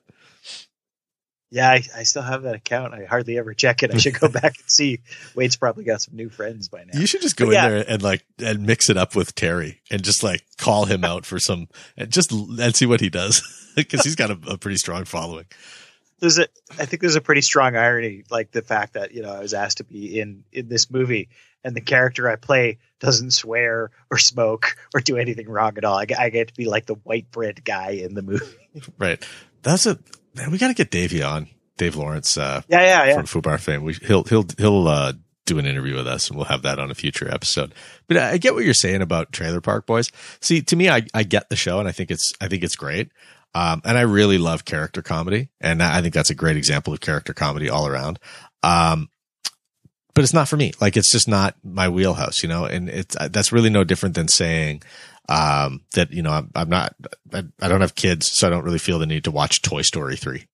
Yeah, 1.50 1.70
I, 1.70 1.82
I 1.96 2.04
still 2.04 2.22
have 2.24 2.44
that 2.44 2.56
account. 2.56 2.94
I 2.94 3.06
hardly 3.06 3.38
ever 3.38 3.54
check 3.54 3.82
it. 3.82 3.94
I 3.94 3.98
should 3.98 4.20
go 4.20 4.28
back 4.42 4.56
and 4.60 4.70
see. 4.70 5.00
Wade's 5.34 5.56
probably 5.56 5.86
got 5.86 6.02
some 6.02 6.16
new 6.16 6.30
friends 6.30 6.68
by 6.68 6.84
now. 6.84 7.00
You 7.00 7.08
should 7.08 7.22
just 7.22 7.38
go 7.38 7.46
But 7.46 7.54
yeah. 7.54 7.66
in 7.66 7.72
there 7.72 7.86
and 7.88 8.02
like 8.04 8.26
and 8.40 8.66
mix 8.66 8.90
it 8.90 8.98
up 8.98 9.16
with 9.16 9.34
Terry 9.36 9.82
and 9.90 10.04
just 10.04 10.24
like 10.24 10.44
call 10.58 10.86
him 10.86 11.06
out 11.06 11.26
for 11.26 11.40
some 11.40 11.68
and 11.96 12.12
just 12.12 12.32
and 12.34 12.76
see 12.76 12.86
what 12.86 13.00
he 13.00 13.10
does 13.10 13.42
because 13.78 14.04
he's 14.04 14.16
got 14.16 14.30
a, 14.30 14.38
a 14.48 14.58
pretty 14.58 14.78
strong 14.78 15.06
following. 15.06 15.46
there's 16.20 16.38
a 16.38 16.48
I 16.78 16.86
think 16.86 17.02
there's 17.02 17.16
a 17.16 17.22
pretty 17.22 17.42
strong 17.42 17.76
irony, 17.78 18.24
like 18.30 18.52
the 18.52 18.62
fact 18.62 18.94
that 18.94 19.14
you 19.14 19.22
know 19.22 19.32
I 19.32 19.40
was 19.40 19.54
asked 19.54 19.78
to 19.78 19.84
be 19.86 20.20
in 20.20 20.44
in 20.52 20.68
this 20.68 20.92
movie, 20.92 21.30
and 21.64 21.76
the 21.76 21.82
character 21.82 22.28
I 22.30 22.36
play 22.36 22.80
doesn't 23.00 23.32
swear 23.32 23.92
or 24.12 24.18
smoke 24.18 24.76
or 24.94 25.00
do 25.00 25.16
anything 25.16 25.48
wrong 25.48 25.78
at 25.78 25.86
all. 25.86 25.98
I, 25.98 26.08
I 26.20 26.30
get 26.30 26.50
to 26.50 26.54
be 26.56 26.66
like 26.66 26.88
the 26.88 26.96
white 26.96 27.32
bread 27.32 27.64
guy 27.64 27.92
in 27.92 28.16
the 28.16 28.22
movie. 28.24 28.46
Right. 28.98 29.26
That's 29.64 29.86
a 29.86 29.98
man. 30.38 30.52
We 30.52 30.58
got 30.58 30.68
to 30.70 30.74
get 30.74 30.92
Davey 30.92 31.24
on. 31.24 31.48
Dave 31.78 31.96
Lawrence 31.96 32.38
uh, 32.38 32.62
Yeah, 32.68 32.82
yeah, 32.82 33.06
yeah. 33.06 33.22
from 33.22 33.42
Fubar 33.42 33.60
fame. 33.60 33.84
We, 33.84 33.94
he'll 33.94 34.24
he'll 34.24 34.46
he'll 34.58 34.88
uh, 34.88 35.14
do 35.46 35.60
an 35.60 35.66
interview 35.66 35.96
with 35.96 36.08
us, 36.08 36.28
and 36.28 36.36
we'll 36.36 36.46
have 36.46 36.64
that 36.64 36.80
on 36.80 36.90
a 36.90 36.96
future 36.96 37.32
episode. 37.32 37.74
But 38.08 38.18
I 38.18 38.38
get 38.38 38.56
what 38.56 38.66
you're 38.66 38.74
saying 38.74 39.02
about 39.02 39.32
Trailer 39.32 39.62
Park 39.62 39.86
Boys. 39.86 40.12
See, 40.42 40.62
to 40.64 40.76
me, 40.76 40.90
I 40.90 41.04
I 41.14 41.24
get 41.24 41.50
the 41.50 41.56
show, 41.56 41.80
and 41.80 41.88
I 41.88 41.92
think 41.92 42.12
it's 42.12 42.34
I 42.42 42.48
think 42.48 42.64
it's 42.64 42.76
great. 42.76 43.12
Um, 43.54 43.82
and 43.86 43.98
I 43.98 44.02
really 44.02 44.38
love 44.38 44.66
character 44.66 45.02
comedy, 45.02 45.50
and 45.62 45.82
I 45.82 46.02
think 46.02 46.14
that's 46.14 46.30
a 46.30 46.36
great 46.36 46.58
example 46.58 46.94
of 46.94 47.00
character 47.00 47.34
comedy 47.34 47.70
all 47.70 47.88
around. 47.88 48.20
Um, 48.62 49.10
but 50.14 50.24
it's 50.24 50.34
not 50.34 50.48
for 50.48 50.58
me. 50.58 50.74
Like 50.82 50.98
it's 50.98 51.12
just 51.12 51.28
not 51.28 51.56
my 51.64 51.90
wheelhouse, 51.90 52.42
you 52.42 52.50
know. 52.50 52.66
And 52.66 52.90
it's 52.90 53.16
that's 53.30 53.52
really 53.52 53.70
no 53.70 53.84
different 53.84 54.16
than 54.16 54.28
saying 54.28 54.82
um, 55.30 55.82
that 55.94 56.12
you 56.12 56.22
know 56.22 56.32
I'm, 56.32 56.52
I'm 56.56 56.70
not 56.70 56.96
I, 57.34 57.44
I 57.62 57.68
don't 57.68 57.82
have 57.82 57.96
kids, 57.96 58.30
so 58.32 58.48
I 58.48 58.50
don't 58.50 58.64
really 58.64 58.80
feel 58.80 59.00
the 59.00 59.06
need 59.06 59.26
to 59.26 59.32
watch 59.32 59.62
Toy 59.62 59.82
Story 59.82 60.16
three. 60.16 60.46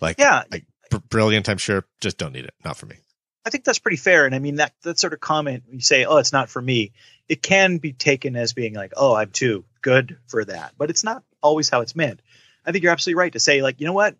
Like 0.00 0.18
Yeah, 0.18 0.42
like 0.50 0.64
br- 0.90 0.98
brilliant, 1.08 1.48
I'm 1.48 1.58
sure. 1.58 1.84
Just 2.00 2.18
don't 2.18 2.32
need 2.32 2.44
it. 2.44 2.54
Not 2.64 2.76
for 2.76 2.86
me. 2.86 2.96
I 3.44 3.50
think 3.50 3.64
that's 3.64 3.78
pretty 3.78 3.96
fair. 3.96 4.26
And 4.26 4.34
I 4.34 4.38
mean 4.38 4.56
that 4.56 4.74
that 4.82 4.98
sort 4.98 5.12
of 5.12 5.20
comment 5.20 5.64
you 5.70 5.80
say, 5.80 6.04
"Oh, 6.04 6.18
it's 6.18 6.32
not 6.32 6.50
for 6.50 6.60
me." 6.60 6.92
It 7.28 7.42
can 7.42 7.78
be 7.78 7.92
taken 7.92 8.34
as 8.34 8.52
being 8.52 8.74
like, 8.74 8.92
"Oh, 8.96 9.14
I'm 9.14 9.30
too 9.30 9.64
good 9.82 10.18
for 10.26 10.44
that," 10.44 10.72
but 10.76 10.90
it's 10.90 11.04
not 11.04 11.22
always 11.42 11.68
how 11.68 11.80
it's 11.80 11.94
meant. 11.96 12.20
I 12.66 12.72
think 12.72 12.82
you're 12.82 12.92
absolutely 12.92 13.20
right 13.20 13.32
to 13.32 13.40
say, 13.40 13.62
like, 13.62 13.80
you 13.80 13.86
know 13.86 13.94
what, 13.94 14.16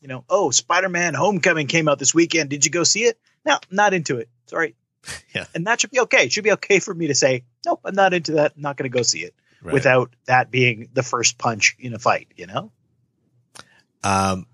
you 0.00 0.08
know, 0.08 0.24
oh, 0.28 0.50
Spider-Man: 0.50 1.14
Homecoming 1.14 1.66
came 1.66 1.88
out 1.88 1.98
this 1.98 2.14
weekend. 2.14 2.50
Did 2.50 2.64
you 2.64 2.70
go 2.70 2.84
see 2.84 3.04
it? 3.04 3.18
No, 3.44 3.58
not 3.70 3.94
into 3.94 4.18
it. 4.18 4.28
Sorry. 4.46 4.74
Yeah. 5.34 5.46
and 5.54 5.66
that 5.66 5.80
should 5.80 5.90
be 5.90 6.00
okay. 6.00 6.24
It 6.24 6.32
should 6.32 6.44
be 6.44 6.52
okay 6.52 6.80
for 6.80 6.92
me 6.92 7.06
to 7.06 7.14
say, 7.14 7.44
"Nope, 7.64 7.80
I'm 7.84 7.94
not 7.94 8.12
into 8.14 8.32
that. 8.32 8.52
I'm 8.56 8.62
not 8.62 8.76
going 8.76 8.90
to 8.90 8.96
go 8.96 9.02
see 9.02 9.20
it." 9.20 9.34
Right. 9.62 9.72
Without 9.72 10.10
that 10.26 10.50
being 10.50 10.88
the 10.92 11.02
first 11.02 11.38
punch 11.38 11.76
in 11.78 11.94
a 11.94 11.98
fight, 11.98 12.28
you 12.36 12.46
know. 12.46 12.72
um, 14.02 14.46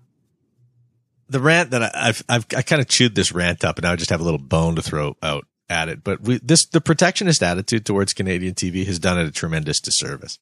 the 1.29 1.39
rant 1.39 1.71
that 1.71 1.83
I, 1.83 1.91
I've 1.93 2.23
I've 2.29 2.45
I 2.55 2.61
kind 2.61 2.81
of 2.81 2.87
chewed 2.87 3.15
this 3.15 3.31
rant 3.31 3.63
up, 3.65 3.77
and 3.77 3.85
I 3.85 3.95
just 3.95 4.09
have 4.11 4.21
a 4.21 4.23
little 4.23 4.39
bone 4.39 4.75
to 4.75 4.81
throw 4.81 5.15
out 5.21 5.45
at 5.69 5.89
it. 5.89 6.03
But 6.03 6.21
we 6.21 6.39
this 6.39 6.65
the 6.65 6.81
protectionist 6.81 7.43
attitude 7.43 7.85
towards 7.85 8.13
Canadian 8.13 8.53
TV 8.53 8.85
has 8.85 8.99
done 8.99 9.19
it 9.19 9.27
a 9.27 9.31
tremendous 9.31 9.79
disservice, 9.79 10.39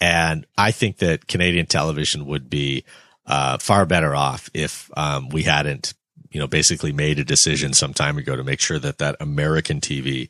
and 0.00 0.46
I 0.56 0.70
think 0.70 0.98
that 0.98 1.26
Canadian 1.26 1.66
television 1.66 2.26
would 2.26 2.48
be 2.50 2.84
uh, 3.26 3.58
far 3.58 3.86
better 3.86 4.14
off 4.14 4.48
if 4.54 4.90
um, 4.96 5.28
we 5.30 5.42
hadn't, 5.42 5.94
you 6.36 6.40
know, 6.42 6.46
basically 6.46 6.92
made 6.92 7.18
a 7.18 7.24
decision 7.24 7.72
some 7.72 7.94
time 7.94 8.18
ago 8.18 8.36
to 8.36 8.44
make 8.44 8.60
sure 8.60 8.78
that 8.78 8.98
that 8.98 9.16
American 9.20 9.80
TV 9.80 10.28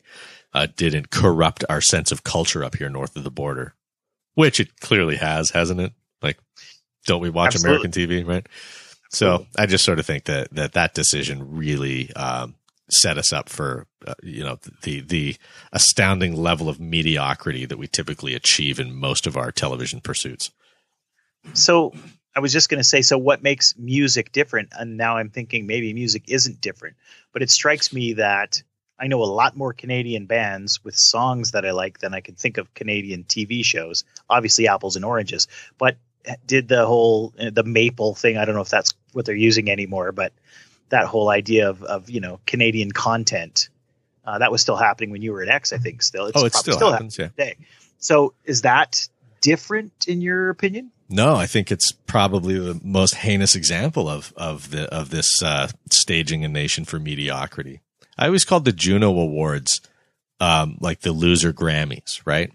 uh, 0.53 0.65
didn't 0.77 1.09
corrupt 1.09 1.65
our 1.67 1.81
sense 1.81 2.13
of 2.13 2.23
culture 2.23 2.63
up 2.63 2.75
here 2.75 2.89
north 2.89 3.17
of 3.17 3.25
the 3.25 3.29
border, 3.29 3.75
which 4.33 4.61
it 4.61 4.79
clearly 4.79 5.17
has, 5.17 5.49
hasn't 5.49 5.81
it? 5.81 5.91
Like, 6.21 6.37
don't 7.05 7.19
we 7.19 7.29
watch 7.29 7.55
Absolutely. 7.55 7.89
American 7.89 8.25
TV, 8.25 8.25
right? 8.25 8.47
So 9.09 9.47
I 9.57 9.65
just 9.65 9.83
sort 9.83 9.99
of 9.99 10.05
think 10.05 10.23
that 10.23 10.49
that 10.51 10.71
that 10.75 10.93
decision 10.93 11.57
really 11.57 12.13
um, 12.13 12.55
set 12.89 13.17
us 13.17 13.33
up 13.33 13.49
for 13.49 13.85
uh, 14.07 14.13
you 14.23 14.45
know 14.45 14.59
the 14.83 15.01
the 15.01 15.35
astounding 15.73 16.37
level 16.37 16.69
of 16.69 16.79
mediocrity 16.79 17.65
that 17.65 17.77
we 17.77 17.85
typically 17.85 18.33
achieve 18.33 18.79
in 18.79 18.95
most 18.95 19.27
of 19.27 19.35
our 19.35 19.51
television 19.51 19.99
pursuits. 19.99 20.51
So 21.51 21.93
I 22.37 22.39
was 22.39 22.53
just 22.53 22.69
going 22.69 22.77
to 22.77 22.83
say, 22.83 23.01
so 23.01 23.17
what 23.17 23.41
makes 23.41 23.75
music 23.79 24.31
different? 24.31 24.69
And 24.77 24.95
now 24.95 25.17
I'm 25.17 25.31
thinking 25.31 25.65
maybe 25.65 25.91
music 25.91 26.25
isn't 26.27 26.61
different, 26.61 26.95
but 27.33 27.41
it 27.41 27.49
strikes 27.49 27.91
me 27.91 28.13
that 28.13 28.61
I 28.99 29.07
know 29.07 29.23
a 29.23 29.25
lot 29.25 29.57
more 29.57 29.73
Canadian 29.73 30.27
bands 30.27 30.83
with 30.83 30.95
songs 30.95 31.51
that 31.51 31.65
I 31.65 31.71
like 31.71 31.97
than 31.97 32.13
I 32.13 32.21
can 32.21 32.35
think 32.35 32.59
of 32.59 32.71
Canadian 32.75 33.23
TV 33.23 33.65
shows. 33.65 34.03
Obviously, 34.29 34.67
apples 34.67 34.95
and 34.95 35.03
oranges, 35.03 35.47
but 35.79 35.97
did 36.45 36.67
the 36.67 36.85
whole 36.85 37.33
uh, 37.39 37.49
the 37.49 37.63
maple 37.63 38.13
thing? 38.13 38.37
I 38.37 38.45
don't 38.45 38.53
know 38.53 38.61
if 38.61 38.69
that's 38.69 38.93
what 39.13 39.25
they're 39.25 39.33
using 39.33 39.71
anymore, 39.71 40.11
but 40.11 40.31
that 40.89 41.07
whole 41.07 41.29
idea 41.29 41.67
of 41.71 41.81
of 41.81 42.07
you 42.07 42.19
know 42.19 42.39
Canadian 42.45 42.91
content 42.91 43.69
uh, 44.25 44.37
that 44.37 44.51
was 44.51 44.61
still 44.61 44.77
happening 44.77 45.09
when 45.09 45.23
you 45.23 45.33
were 45.33 45.41
at 45.41 45.49
X. 45.49 45.73
I 45.73 45.79
think 45.79 46.03
still. 46.03 46.27
It's 46.27 46.39
oh, 46.39 46.45
it 46.45 46.53
probably 46.53 46.73
still, 46.73 46.91
happens. 46.91 47.17
Yeah. 47.17 47.29
today. 47.29 47.55
So 47.97 48.35
is 48.45 48.61
that 48.61 49.09
different 49.41 50.05
in 50.07 50.21
your 50.21 50.51
opinion? 50.51 50.91
No, 51.09 51.35
I 51.35 51.45
think 51.45 51.71
it's 51.71 51.91
probably 51.91 52.59
the 52.59 52.79
most 52.83 53.15
heinous 53.15 53.55
example 53.55 54.09
of 54.09 54.33
of 54.35 54.71
the 54.71 54.93
of 54.93 55.09
this 55.09 55.41
uh, 55.41 55.69
staging 55.89 56.43
a 56.43 56.49
nation 56.49 56.85
for 56.85 56.99
mediocrity. 56.99 57.81
I 58.17 58.25
always 58.25 58.45
called 58.45 58.65
the 58.65 58.73
Juno 58.73 59.09
Awards 59.11 59.81
um, 60.39 60.77
like 60.81 61.01
the 61.01 61.11
loser 61.11 61.53
Grammys, 61.53 62.21
right? 62.25 62.51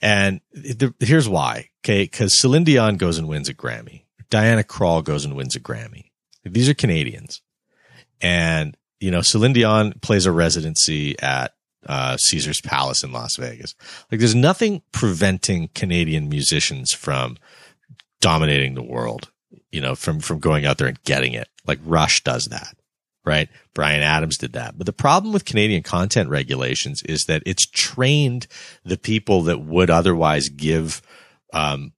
And 0.00 0.40
the, 0.52 0.94
here's 1.00 1.28
why. 1.28 1.70
Okay, 1.84 2.04
because 2.04 2.38
Celine 2.38 2.64
Dion 2.64 2.96
goes 2.96 3.18
and 3.18 3.28
wins 3.28 3.48
a 3.48 3.54
Grammy. 3.54 4.02
Diana 4.30 4.62
Krall 4.62 5.02
goes 5.04 5.24
and 5.24 5.36
wins 5.36 5.56
a 5.56 5.60
Grammy. 5.60 6.10
These 6.44 6.68
are 6.68 6.74
Canadians, 6.74 7.42
and 8.20 8.76
you 9.00 9.10
know 9.10 9.22
Celine 9.22 9.52
Dion 9.52 9.94
plays 10.00 10.26
a 10.26 10.32
residency 10.32 11.18
at 11.20 11.54
uh, 11.86 12.16
Caesar's 12.16 12.60
Palace 12.60 13.02
in 13.02 13.12
Las 13.12 13.36
Vegas. 13.36 13.74
Like, 14.10 14.20
there's 14.20 14.34
nothing 14.34 14.82
preventing 14.92 15.68
Canadian 15.74 16.28
musicians 16.28 16.92
from 16.92 17.36
dominating 18.22 18.74
the 18.74 18.82
world, 18.82 19.30
you 19.70 19.82
know, 19.82 19.94
from, 19.94 20.20
from 20.20 20.38
going 20.38 20.64
out 20.64 20.78
there 20.78 20.86
and 20.86 21.02
getting 21.04 21.34
it. 21.34 21.48
Like 21.66 21.80
Rush 21.84 22.22
does 22.22 22.46
that, 22.46 22.74
right? 23.26 23.50
Bryan 23.74 24.02
Adams 24.02 24.38
did 24.38 24.54
that. 24.54 24.78
But 24.78 24.86
the 24.86 24.94
problem 24.94 25.34
with 25.34 25.44
Canadian 25.44 25.82
content 25.82 26.30
regulations 26.30 27.02
is 27.02 27.24
that 27.26 27.42
it's 27.44 27.66
trained 27.66 28.46
the 28.84 28.96
people 28.96 29.42
that 29.42 29.60
would 29.60 29.90
otherwise 29.90 30.48
give, 30.48 31.02
um, 31.52 31.92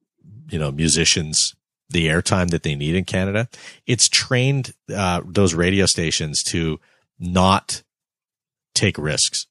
you 0.51 0.59
know, 0.59 0.73
musicians 0.73 1.55
the 1.91 2.09
airtime 2.09 2.49
that 2.51 2.65
they 2.65 2.75
need 2.75 2.97
in 2.97 3.05
Canada. 3.05 3.49
It's 3.87 4.09
trained, 4.09 4.75
uh, 4.93 5.21
those 5.25 5.55
radio 5.55 5.87
stations 5.87 6.43
to 6.45 6.81
not 7.21 7.83
take 8.75 8.99
risks. 8.99 9.47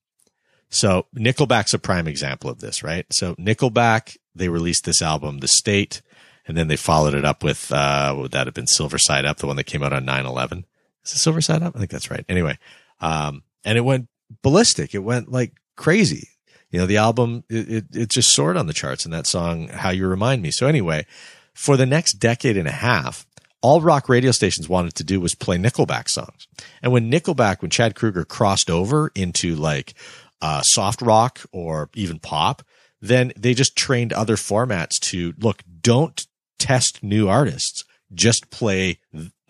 So 0.69 1.05
Nickelback's 1.15 1.75
a 1.75 1.79
prime 1.79 2.07
example 2.07 2.49
of 2.49 2.59
this, 2.59 2.83
right? 2.83 3.05
So 3.11 3.35
Nickelback, 3.35 4.17
they 4.33 4.49
released 4.49 4.85
this 4.85 5.03
album, 5.03 5.37
The 5.37 5.47
State, 5.47 6.01
and 6.47 6.57
then 6.57 6.67
they 6.67 6.75
followed 6.75 7.13
it 7.13 7.25
up 7.25 7.43
with, 7.43 7.71
uh, 7.71 8.13
would 8.17 8.31
that 8.31 8.47
have 8.47 8.53
been 8.53 8.67
Silver 8.67 8.97
Side 8.97 9.25
Up, 9.25 9.37
the 9.37 9.47
one 9.47 9.55
that 9.55 9.65
came 9.65 9.83
out 9.83 9.93
on 9.93 10.05
9-11? 10.05 10.65
Is 11.05 11.13
it 11.13 11.17
Silver 11.17 11.41
Side 11.41 11.63
Up? 11.63 11.75
I 11.75 11.79
think 11.79 11.91
that's 11.91 12.11
right. 12.11 12.25
Anyway, 12.27 12.57
um, 12.99 13.43
and 13.63 13.77
it 13.77 13.81
went 13.81 14.07
ballistic. 14.41 14.93
It 14.93 14.99
went 14.99 15.31
like 15.31 15.53
crazy. 15.75 16.29
You 16.69 16.79
know, 16.79 16.85
the 16.85 16.97
album, 16.97 17.43
it, 17.49 17.69
it, 17.69 17.85
it 17.93 18.09
just 18.09 18.33
soared 18.33 18.57
on 18.57 18.67
the 18.67 18.73
charts 18.73 19.05
and 19.05 19.13
that 19.13 19.27
song, 19.27 19.67
How 19.67 19.91
You 19.91 20.07
Remind 20.07 20.41
Me. 20.41 20.51
So 20.51 20.67
anyway, 20.67 21.05
for 21.53 21.77
the 21.77 21.85
next 21.85 22.13
decade 22.13 22.57
and 22.57 22.67
a 22.67 22.71
half, 22.71 23.25
all 23.61 23.79
rock 23.79 24.09
radio 24.09 24.31
stations 24.31 24.67
wanted 24.67 24.95
to 24.95 25.03
do 25.03 25.21
was 25.21 25.35
play 25.35 25.57
Nickelback 25.57 26.09
songs. 26.09 26.47
And 26.81 26.91
when 26.91 27.11
Nickelback, 27.11 27.61
when 27.61 27.71
Chad 27.71 27.95
Kruger 27.95 28.25
crossed 28.25 28.69
over 28.69 29.11
into 29.15 29.55
like, 29.55 29.93
uh, 30.41 30.61
soft 30.63 31.01
rock 31.01 31.39
or 31.53 31.89
even 31.95 32.19
pop, 32.19 32.63
then 33.01 33.31
they 33.37 33.53
just 33.53 33.75
trained 33.75 34.11
other 34.11 34.35
formats 34.35 34.99
to 34.99 35.33
look, 35.39 35.63
don't 35.81 36.25
test 36.63 37.03
new 37.03 37.27
artists, 37.27 37.83
just 38.13 38.49
play 38.49 38.99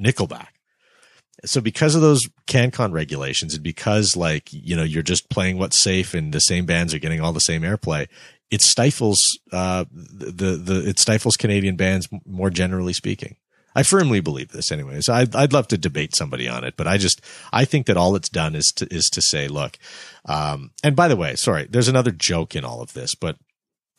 Nickelback. 0.01 0.47
So 1.45 1.61
because 1.61 1.93
of 1.93 2.01
those 2.01 2.21
CanCon 2.47 2.91
regulations 2.91 3.53
and 3.53 3.63
because 3.63 4.15
like, 4.15 4.51
you 4.51 4.75
know, 4.75 4.83
you're 4.83 5.03
just 5.03 5.29
playing 5.29 5.59
what's 5.59 5.79
safe 5.79 6.15
and 6.15 6.33
the 6.33 6.39
same 6.39 6.65
bands 6.65 6.91
are 6.91 6.99
getting 6.99 7.21
all 7.21 7.33
the 7.33 7.39
same 7.39 7.61
airplay, 7.61 8.07
it 8.49 8.61
stifles, 8.61 9.19
uh, 9.51 9.85
the, 9.91 10.57
the, 10.57 10.89
it 10.89 10.97
stifles 10.97 11.37
Canadian 11.37 11.75
bands 11.75 12.09
more 12.25 12.49
generally 12.49 12.93
speaking. 12.93 13.35
I 13.75 13.83
firmly 13.83 14.21
believe 14.21 14.51
this 14.51 14.71
anyways. 14.71 15.07
I'd, 15.07 15.35
I'd 15.35 15.53
love 15.53 15.67
to 15.67 15.77
debate 15.77 16.15
somebody 16.15 16.47
on 16.47 16.63
it, 16.63 16.75
but 16.77 16.87
I 16.87 16.97
just, 16.97 17.21
I 17.51 17.65
think 17.65 17.85
that 17.85 17.97
all 17.97 18.15
it's 18.15 18.29
done 18.29 18.55
is 18.55 18.71
to, 18.77 18.91
is 18.91 19.09
to 19.13 19.21
say, 19.21 19.47
look, 19.47 19.77
um, 20.25 20.71
and 20.83 20.95
by 20.95 21.07
the 21.07 21.15
way, 21.15 21.35
sorry, 21.35 21.67
there's 21.69 21.87
another 21.87 22.11
joke 22.11 22.55
in 22.55 22.65
all 22.65 22.81
of 22.81 22.93
this, 22.93 23.13
but 23.13 23.37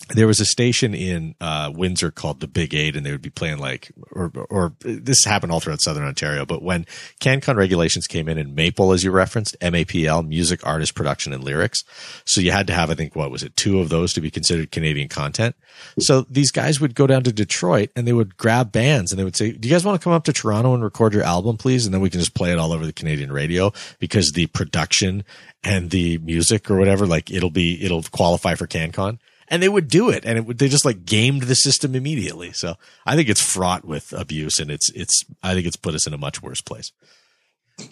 there 0.08 0.26
was 0.26 0.40
a 0.40 0.44
station 0.44 0.94
in 0.94 1.34
uh, 1.40 1.72
Windsor 1.74 2.10
called 2.10 2.40
the 2.40 2.46
Big 2.46 2.74
Eight, 2.74 2.94
and 2.94 3.06
they 3.06 3.12
would 3.12 3.22
be 3.22 3.30
playing 3.30 3.58
like, 3.58 3.90
or, 4.12 4.30
or 4.50 4.74
this 4.80 5.24
happened 5.24 5.50
all 5.50 5.60
throughout 5.60 5.80
Southern 5.80 6.04
Ontario. 6.04 6.44
But 6.44 6.62
when 6.62 6.84
CanCon 7.20 7.56
regulations 7.56 8.06
came 8.06 8.28
in, 8.28 8.36
in 8.36 8.54
Maple, 8.54 8.92
as 8.92 9.02
you 9.02 9.10
referenced, 9.10 9.58
MAPL, 9.60 10.26
music, 10.26 10.66
artist, 10.66 10.94
production, 10.94 11.32
and 11.32 11.42
lyrics, 11.42 11.84
so 12.26 12.40
you 12.40 12.50
had 12.50 12.66
to 12.66 12.74
have, 12.74 12.90
I 12.90 12.94
think, 12.94 13.16
what 13.16 13.30
was 13.30 13.42
it, 13.42 13.56
two 13.56 13.80
of 13.80 13.88
those 13.88 14.12
to 14.12 14.20
be 14.20 14.30
considered 14.30 14.70
Canadian 14.70 15.08
content. 15.08 15.56
So 15.98 16.22
these 16.28 16.50
guys 16.50 16.80
would 16.80 16.94
go 16.94 17.06
down 17.06 17.22
to 17.22 17.32
Detroit 17.32 17.90
and 17.96 18.06
they 18.06 18.12
would 18.12 18.36
grab 18.36 18.72
bands 18.72 19.10
and 19.10 19.18
they 19.18 19.24
would 19.24 19.36
say, 19.36 19.52
"Do 19.52 19.68
you 19.68 19.74
guys 19.74 19.84
want 19.84 20.00
to 20.00 20.04
come 20.04 20.12
up 20.12 20.24
to 20.24 20.32
Toronto 20.32 20.74
and 20.74 20.84
record 20.84 21.14
your 21.14 21.24
album, 21.24 21.56
please?" 21.56 21.86
And 21.86 21.94
then 21.94 22.00
we 22.00 22.10
can 22.10 22.20
just 22.20 22.34
play 22.34 22.52
it 22.52 22.58
all 22.58 22.72
over 22.72 22.84
the 22.84 22.92
Canadian 22.92 23.32
radio 23.32 23.72
because 23.98 24.32
the 24.32 24.46
production 24.48 25.24
and 25.62 25.90
the 25.90 26.18
music 26.18 26.70
or 26.70 26.76
whatever, 26.76 27.06
like 27.06 27.30
it'll 27.30 27.50
be, 27.50 27.82
it'll 27.82 28.02
qualify 28.02 28.54
for 28.54 28.66
CanCon 28.66 29.18
and 29.48 29.62
they 29.62 29.68
would 29.68 29.88
do 29.88 30.10
it 30.10 30.24
and 30.24 30.38
it 30.38 30.46
would, 30.46 30.58
they 30.58 30.68
just 30.68 30.84
like 30.84 31.04
gamed 31.04 31.42
the 31.42 31.54
system 31.54 31.94
immediately. 31.94 32.52
So 32.52 32.74
I 33.06 33.16
think 33.16 33.28
it's 33.28 33.42
fraught 33.42 33.84
with 33.84 34.12
abuse 34.12 34.58
and 34.58 34.70
it's, 34.70 34.90
it's, 34.90 35.24
I 35.42 35.54
think 35.54 35.66
it's 35.66 35.76
put 35.76 35.94
us 35.94 36.06
in 36.06 36.14
a 36.14 36.18
much 36.18 36.42
worse 36.42 36.60
place. 36.60 36.92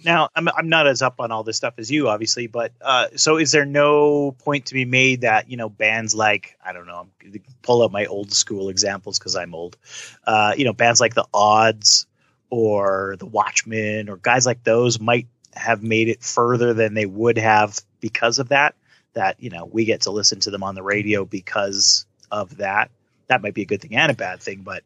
Now, 0.05 0.29
I'm 0.35 0.49
I'm 0.49 0.69
not 0.69 0.87
as 0.87 1.03
up 1.03 1.19
on 1.19 1.33
all 1.33 1.43
this 1.43 1.57
stuff 1.57 1.75
as 1.79 1.91
you, 1.91 2.09
obviously, 2.09 2.47
but 2.47 2.73
uh, 2.81 3.09
so 3.17 3.37
is 3.37 3.51
there 3.51 3.65
no 3.65 4.31
point 4.31 4.67
to 4.67 4.75
be 4.75 4.85
made 4.85 5.23
that 5.23 5.51
you 5.51 5.57
know 5.57 5.69
bands 5.69 6.15
like 6.15 6.57
I 6.65 6.73
don't 6.73 6.87
know, 6.87 7.09
I'm 7.25 7.41
pull 7.63 7.83
out 7.83 7.91
my 7.91 8.07
old 8.07 8.33
school 8.33 8.69
examples 8.69 9.19
because 9.19 9.35
I'm 9.35 9.55
old, 9.55 9.77
uh, 10.25 10.55
you 10.57 10.65
know, 10.65 10.73
bands 10.73 11.01
like 11.01 11.15
the 11.15 11.27
Odds 11.35 12.07
or 12.49 13.17
the 13.19 13.27
Watchmen 13.27 14.09
or 14.09 14.17
guys 14.17 14.47
like 14.47 14.63
those 14.63 15.01
might 15.01 15.27
have 15.55 15.83
made 15.83 16.09
it 16.09 16.23
further 16.23 16.75
than 16.75 16.95
they 16.95 17.07
would 17.07 17.39
have 17.39 17.81
because 18.01 18.39
of 18.39 18.51
that. 18.51 18.75
That 19.15 19.43
you 19.43 19.51
know 19.51 19.69
we 19.71 19.85
get 19.85 20.03
to 20.03 20.11
listen 20.11 20.41
to 20.41 20.51
them 20.51 20.63
on 20.63 20.75
the 20.75 20.83
radio 20.83 21.25
because 21.25 22.07
of 22.31 22.59
that. 22.59 22.91
That 23.29 23.43
might 23.43 23.55
be 23.55 23.63
a 23.63 23.67
good 23.67 23.81
thing 23.81 23.97
and 23.97 24.11
a 24.11 24.15
bad 24.15 24.41
thing, 24.41 24.63
but 24.63 24.83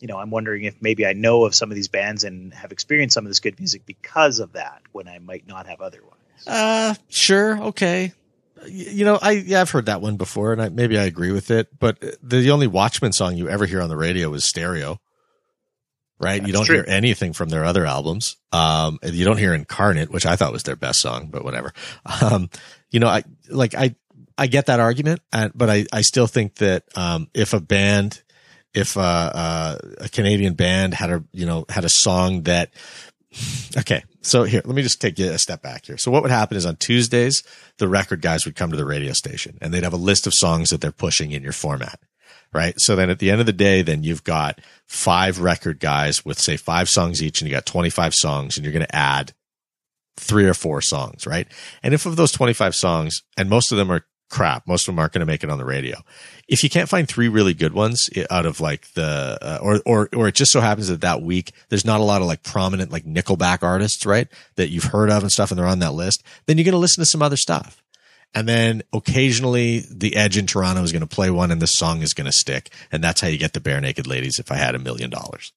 you 0.00 0.08
know, 0.08 0.18
I'm 0.18 0.30
wondering 0.30 0.64
if 0.64 0.80
maybe 0.80 1.06
I 1.06 1.12
know 1.12 1.44
of 1.44 1.54
some 1.54 1.70
of 1.70 1.74
these 1.74 1.88
bands 1.88 2.24
and 2.24 2.52
have 2.54 2.72
experienced 2.72 3.14
some 3.14 3.24
of 3.24 3.30
this 3.30 3.40
good 3.40 3.58
music 3.58 3.86
because 3.86 4.40
of 4.40 4.52
that 4.52 4.82
when 4.92 5.08
I 5.08 5.18
might 5.18 5.46
not 5.46 5.66
have 5.66 5.80
otherwise. 5.80 6.12
Uh, 6.46 6.94
sure. 7.08 7.58
Okay. 7.64 8.12
You 8.66 9.04
know, 9.04 9.18
I, 9.20 9.32
yeah, 9.32 9.60
I've 9.60 9.70
heard 9.70 9.86
that 9.86 10.00
one 10.00 10.16
before 10.16 10.52
and 10.52 10.60
I, 10.60 10.68
maybe 10.68 10.98
I 10.98 11.04
agree 11.04 11.30
with 11.30 11.50
it, 11.50 11.78
but 11.78 12.02
the 12.22 12.50
only 12.50 12.66
Watchmen 12.66 13.12
song 13.12 13.36
you 13.36 13.48
ever 13.48 13.66
hear 13.66 13.80
on 13.80 13.88
the 13.88 13.96
radio 13.96 14.32
is 14.34 14.48
stereo, 14.48 14.98
right? 16.18 16.40
That's 16.40 16.46
you 16.46 16.52
don't 16.52 16.64
true. 16.64 16.76
hear 16.76 16.84
anything 16.88 17.32
from 17.32 17.48
their 17.48 17.64
other 17.64 17.86
albums. 17.86 18.36
Um, 18.52 18.98
you 19.02 19.24
don't 19.24 19.38
hear 19.38 19.54
Incarnate, 19.54 20.10
which 20.10 20.26
I 20.26 20.36
thought 20.36 20.52
was 20.52 20.62
their 20.62 20.76
best 20.76 21.00
song, 21.00 21.28
but 21.30 21.44
whatever. 21.44 21.72
Um, 22.22 22.50
you 22.90 23.00
know, 23.00 23.08
I, 23.08 23.22
like, 23.48 23.74
I, 23.74 23.94
I 24.38 24.46
get 24.46 24.66
that 24.66 24.80
argument, 24.80 25.20
but 25.54 25.70
I, 25.70 25.86
I 25.92 26.02
still 26.02 26.26
think 26.26 26.56
that, 26.56 26.84
um, 26.96 27.28
if 27.34 27.52
a 27.52 27.60
band, 27.60 28.22
if, 28.74 28.96
uh, 28.96 29.00
uh, 29.00 29.78
a 29.98 30.08
Canadian 30.08 30.54
band 30.54 30.94
had 30.94 31.10
a, 31.10 31.24
you 31.32 31.46
know, 31.46 31.64
had 31.68 31.84
a 31.84 31.90
song 31.90 32.42
that, 32.42 32.72
okay. 33.76 34.02
So 34.22 34.42
here, 34.42 34.62
let 34.64 34.74
me 34.74 34.82
just 34.82 35.00
take 35.00 35.18
you 35.18 35.30
a 35.30 35.38
step 35.38 35.62
back 35.62 35.86
here. 35.86 35.98
So 35.98 36.10
what 36.10 36.22
would 36.22 36.32
happen 36.32 36.56
is 36.56 36.66
on 36.66 36.76
Tuesdays, 36.76 37.42
the 37.78 37.86
record 37.86 38.20
guys 38.20 38.44
would 38.44 38.56
come 38.56 38.70
to 38.72 38.76
the 38.76 38.84
radio 38.84 39.12
station 39.12 39.56
and 39.60 39.72
they'd 39.72 39.84
have 39.84 39.92
a 39.92 39.98
list 39.98 40.26
of 40.26 40.32
songs 40.34 40.70
that 40.70 40.80
they're 40.80 40.90
pushing 40.90 41.30
in 41.30 41.42
your 41.42 41.52
format. 41.52 42.00
Right. 42.52 42.74
So 42.78 42.96
then 42.96 43.10
at 43.10 43.18
the 43.18 43.30
end 43.30 43.40
of 43.40 43.46
the 43.46 43.52
day, 43.52 43.82
then 43.82 44.02
you've 44.02 44.24
got 44.24 44.60
five 44.86 45.40
record 45.40 45.78
guys 45.78 46.24
with 46.24 46.38
say 46.38 46.56
five 46.56 46.88
songs 46.88 47.22
each 47.22 47.40
and 47.40 47.48
you 47.48 47.54
got 47.54 47.66
25 47.66 48.14
songs 48.14 48.56
and 48.56 48.64
you're 48.64 48.72
going 48.72 48.86
to 48.86 48.96
add 48.96 49.34
three 50.16 50.46
or 50.46 50.54
four 50.54 50.80
songs. 50.80 51.26
Right. 51.26 51.48
And 51.82 51.92
if 51.92 52.06
of 52.06 52.16
those 52.16 52.32
25 52.32 52.74
songs 52.74 53.22
and 53.36 53.50
most 53.50 53.72
of 53.72 53.78
them 53.78 53.92
are 53.92 54.06
crap, 54.28 54.66
most 54.66 54.88
of 54.88 54.92
them 54.94 54.98
aren't 54.98 55.12
going 55.12 55.20
to 55.20 55.26
make 55.26 55.44
it 55.44 55.50
on 55.50 55.58
the 55.58 55.64
radio. 55.64 55.98
If 56.48 56.62
you 56.62 56.70
can't 56.70 56.88
find 56.88 57.08
three 57.08 57.28
really 57.28 57.54
good 57.54 57.72
ones 57.72 58.08
out 58.30 58.46
of 58.46 58.60
like 58.60 58.92
the, 58.94 59.38
uh, 59.40 59.58
or, 59.62 59.80
or, 59.84 60.08
or 60.14 60.28
it 60.28 60.34
just 60.34 60.52
so 60.52 60.60
happens 60.60 60.88
that 60.88 61.00
that 61.02 61.22
week, 61.22 61.52
there's 61.68 61.84
not 61.84 62.00
a 62.00 62.04
lot 62.04 62.22
of 62.22 62.26
like 62.26 62.42
prominent 62.42 62.90
like 62.90 63.04
Nickelback 63.04 63.62
artists, 63.62 64.06
right? 64.06 64.28
That 64.56 64.70
you've 64.70 64.84
heard 64.84 65.10
of 65.10 65.22
and 65.22 65.30
stuff 65.30 65.50
and 65.50 65.58
they're 65.58 65.66
on 65.66 65.80
that 65.80 65.94
list, 65.94 66.22
then 66.46 66.58
you're 66.58 66.64
going 66.64 66.72
to 66.72 66.78
listen 66.78 67.02
to 67.02 67.06
some 67.06 67.22
other 67.22 67.36
stuff. 67.36 67.82
And 68.34 68.48
then 68.48 68.82
occasionally 68.92 69.84
the 69.90 70.16
Edge 70.16 70.36
in 70.36 70.46
Toronto 70.46 70.82
is 70.82 70.92
going 70.92 71.00
to 71.00 71.06
play 71.06 71.30
one 71.30 71.50
and 71.50 71.62
the 71.62 71.66
song 71.66 72.02
is 72.02 72.12
going 72.12 72.26
to 72.26 72.32
stick. 72.32 72.70
And 72.92 73.02
that's 73.02 73.20
how 73.20 73.28
you 73.28 73.38
get 73.38 73.54
the 73.54 73.60
Barenaked 73.60 74.06
Ladies 74.06 74.38
if 74.38 74.52
I 74.52 74.56
had 74.56 74.74
a 74.74 74.78
million 74.78 75.10
dollars. 75.10 75.52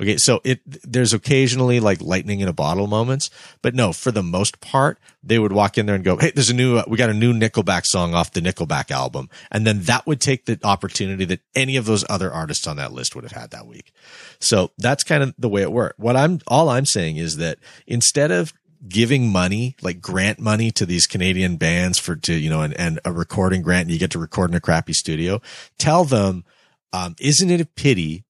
Okay. 0.00 0.16
So 0.16 0.40
it, 0.44 0.60
there's 0.66 1.12
occasionally 1.12 1.80
like 1.80 2.00
lightning 2.00 2.40
in 2.40 2.48
a 2.48 2.52
bottle 2.52 2.86
moments, 2.86 3.30
but 3.62 3.74
no, 3.74 3.92
for 3.92 4.10
the 4.10 4.22
most 4.22 4.60
part, 4.60 4.98
they 5.22 5.38
would 5.38 5.52
walk 5.52 5.78
in 5.78 5.86
there 5.86 5.94
and 5.94 6.04
go, 6.04 6.16
Hey, 6.16 6.32
there's 6.34 6.50
a 6.50 6.54
new, 6.54 6.78
uh, 6.78 6.84
we 6.86 6.96
got 6.96 7.10
a 7.10 7.14
new 7.14 7.32
Nickelback 7.32 7.84
song 7.84 8.14
off 8.14 8.32
the 8.32 8.40
Nickelback 8.40 8.90
album. 8.90 9.28
And 9.50 9.66
then 9.66 9.82
that 9.82 10.06
would 10.06 10.20
take 10.20 10.46
the 10.46 10.58
opportunity 10.64 11.24
that 11.26 11.40
any 11.54 11.76
of 11.76 11.84
those 11.84 12.04
other 12.08 12.32
artists 12.32 12.66
on 12.66 12.76
that 12.76 12.92
list 12.92 13.14
would 13.14 13.24
have 13.24 13.32
had 13.32 13.50
that 13.50 13.66
week. 13.66 13.92
So 14.38 14.72
that's 14.78 15.04
kind 15.04 15.22
of 15.22 15.34
the 15.38 15.48
way 15.48 15.62
it 15.62 15.72
worked. 15.72 15.98
What 15.98 16.16
I'm, 16.16 16.40
all 16.46 16.68
I'm 16.68 16.86
saying 16.86 17.16
is 17.16 17.36
that 17.36 17.58
instead 17.86 18.30
of 18.30 18.52
giving 18.88 19.30
money, 19.30 19.76
like 19.82 20.00
grant 20.00 20.38
money 20.38 20.70
to 20.72 20.86
these 20.86 21.06
Canadian 21.06 21.56
bands 21.56 21.98
for, 21.98 22.16
to, 22.16 22.34
you 22.34 22.48
know, 22.48 22.62
and, 22.62 22.74
and 22.74 23.00
a 23.04 23.12
recording 23.12 23.62
grant 23.62 23.82
and 23.82 23.90
you 23.90 23.98
get 23.98 24.10
to 24.12 24.18
record 24.18 24.50
in 24.50 24.56
a 24.56 24.60
crappy 24.60 24.92
studio, 24.92 25.40
tell 25.78 26.04
them, 26.04 26.44
um, 26.92 27.14
isn't 27.20 27.50
it 27.50 27.60
a 27.60 27.66
pity 27.66 28.24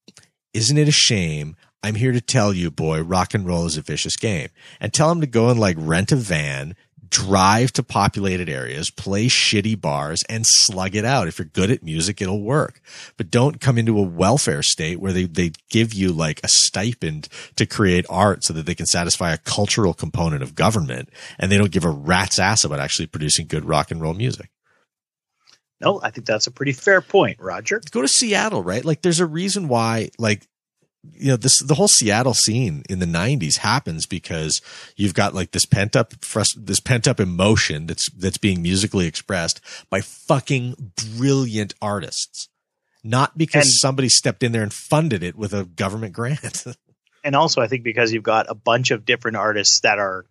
isn't 0.52 0.78
it 0.78 0.88
a 0.88 0.92
shame? 0.92 1.56
I'm 1.82 1.94
here 1.94 2.12
to 2.12 2.20
tell 2.20 2.52
you, 2.52 2.70
boy, 2.70 3.00
rock 3.02 3.34
and 3.34 3.46
roll 3.46 3.66
is 3.66 3.76
a 3.76 3.82
vicious 3.82 4.16
game. 4.16 4.48
And 4.80 4.92
tell 4.92 5.08
them 5.08 5.20
to 5.20 5.26
go 5.26 5.48
and 5.48 5.58
like 5.58 5.76
rent 5.78 6.12
a 6.12 6.16
van, 6.16 6.76
drive 7.10 7.72
to 7.72 7.82
populated 7.82 8.48
areas, 8.48 8.90
play 8.90 9.26
shitty 9.26 9.80
bars 9.80 10.22
and 10.28 10.44
slug 10.46 10.94
it 10.94 11.04
out. 11.04 11.28
If 11.28 11.38
you're 11.38 11.46
good 11.46 11.70
at 11.70 11.82
music, 11.82 12.22
it'll 12.22 12.42
work. 12.42 12.80
But 13.16 13.30
don't 13.30 13.60
come 13.60 13.78
into 13.78 13.98
a 13.98 14.02
welfare 14.02 14.62
state 14.62 15.00
where 15.00 15.12
they, 15.12 15.24
they 15.24 15.52
give 15.68 15.92
you 15.92 16.12
like 16.12 16.40
a 16.42 16.48
stipend 16.48 17.28
to 17.56 17.66
create 17.66 18.06
art 18.08 18.44
so 18.44 18.52
that 18.54 18.66
they 18.66 18.74
can 18.74 18.86
satisfy 18.86 19.32
a 19.32 19.38
cultural 19.38 19.94
component 19.94 20.42
of 20.42 20.54
government 20.54 21.08
and 21.38 21.50
they 21.50 21.58
don't 21.58 21.72
give 21.72 21.84
a 21.84 21.90
rat's 21.90 22.38
ass 22.38 22.64
about 22.64 22.80
actually 22.80 23.06
producing 23.06 23.46
good 23.46 23.64
rock 23.64 23.90
and 23.90 24.00
roll 24.00 24.14
music. 24.14 24.50
No, 25.80 26.00
I 26.02 26.10
think 26.10 26.26
that's 26.26 26.46
a 26.46 26.50
pretty 26.50 26.72
fair 26.72 27.00
point, 27.00 27.38
Roger. 27.40 27.80
Go 27.90 28.02
to 28.02 28.08
Seattle, 28.08 28.62
right? 28.62 28.84
Like 28.84 29.02
there's 29.02 29.20
a 29.20 29.26
reason 29.26 29.68
why 29.68 30.10
like 30.18 30.46
you 31.14 31.28
know 31.28 31.36
this 31.36 31.62
the 31.62 31.74
whole 31.74 31.88
Seattle 31.88 32.34
scene 32.34 32.82
in 32.90 32.98
the 32.98 33.06
90s 33.06 33.58
happens 33.58 34.06
because 34.06 34.60
you've 34.96 35.14
got 35.14 35.34
like 35.34 35.52
this 35.52 35.64
pent 35.66 35.96
up 35.96 36.10
frust- 36.20 36.54
this 36.66 36.80
pent 36.80 37.08
up 37.08 37.18
emotion 37.20 37.86
that's 37.86 38.10
that's 38.10 38.38
being 38.38 38.60
musically 38.62 39.06
expressed 39.06 39.60
by 39.88 40.00
fucking 40.00 40.92
brilliant 41.16 41.74
artists 41.80 42.48
not 43.02 43.38
because 43.38 43.64
And- 43.64 43.72
somebody 43.74 44.08
stepped 44.10 44.42
in 44.42 44.52
there 44.52 44.62
and 44.62 44.72
funded 44.72 45.22
it 45.22 45.36
with 45.36 45.54
a 45.54 45.64
government 45.64 46.12
grant 46.12 46.64
And 47.22 47.36
also, 47.36 47.60
I 47.60 47.66
think 47.66 47.82
because 47.84 48.14
you've 48.14 48.22
got 48.22 48.46
a 48.48 48.54
bunch 48.54 48.90
of 48.92 49.04
different 49.04 49.36
artists 49.36 49.80
that 49.80 49.98
are 49.98 50.24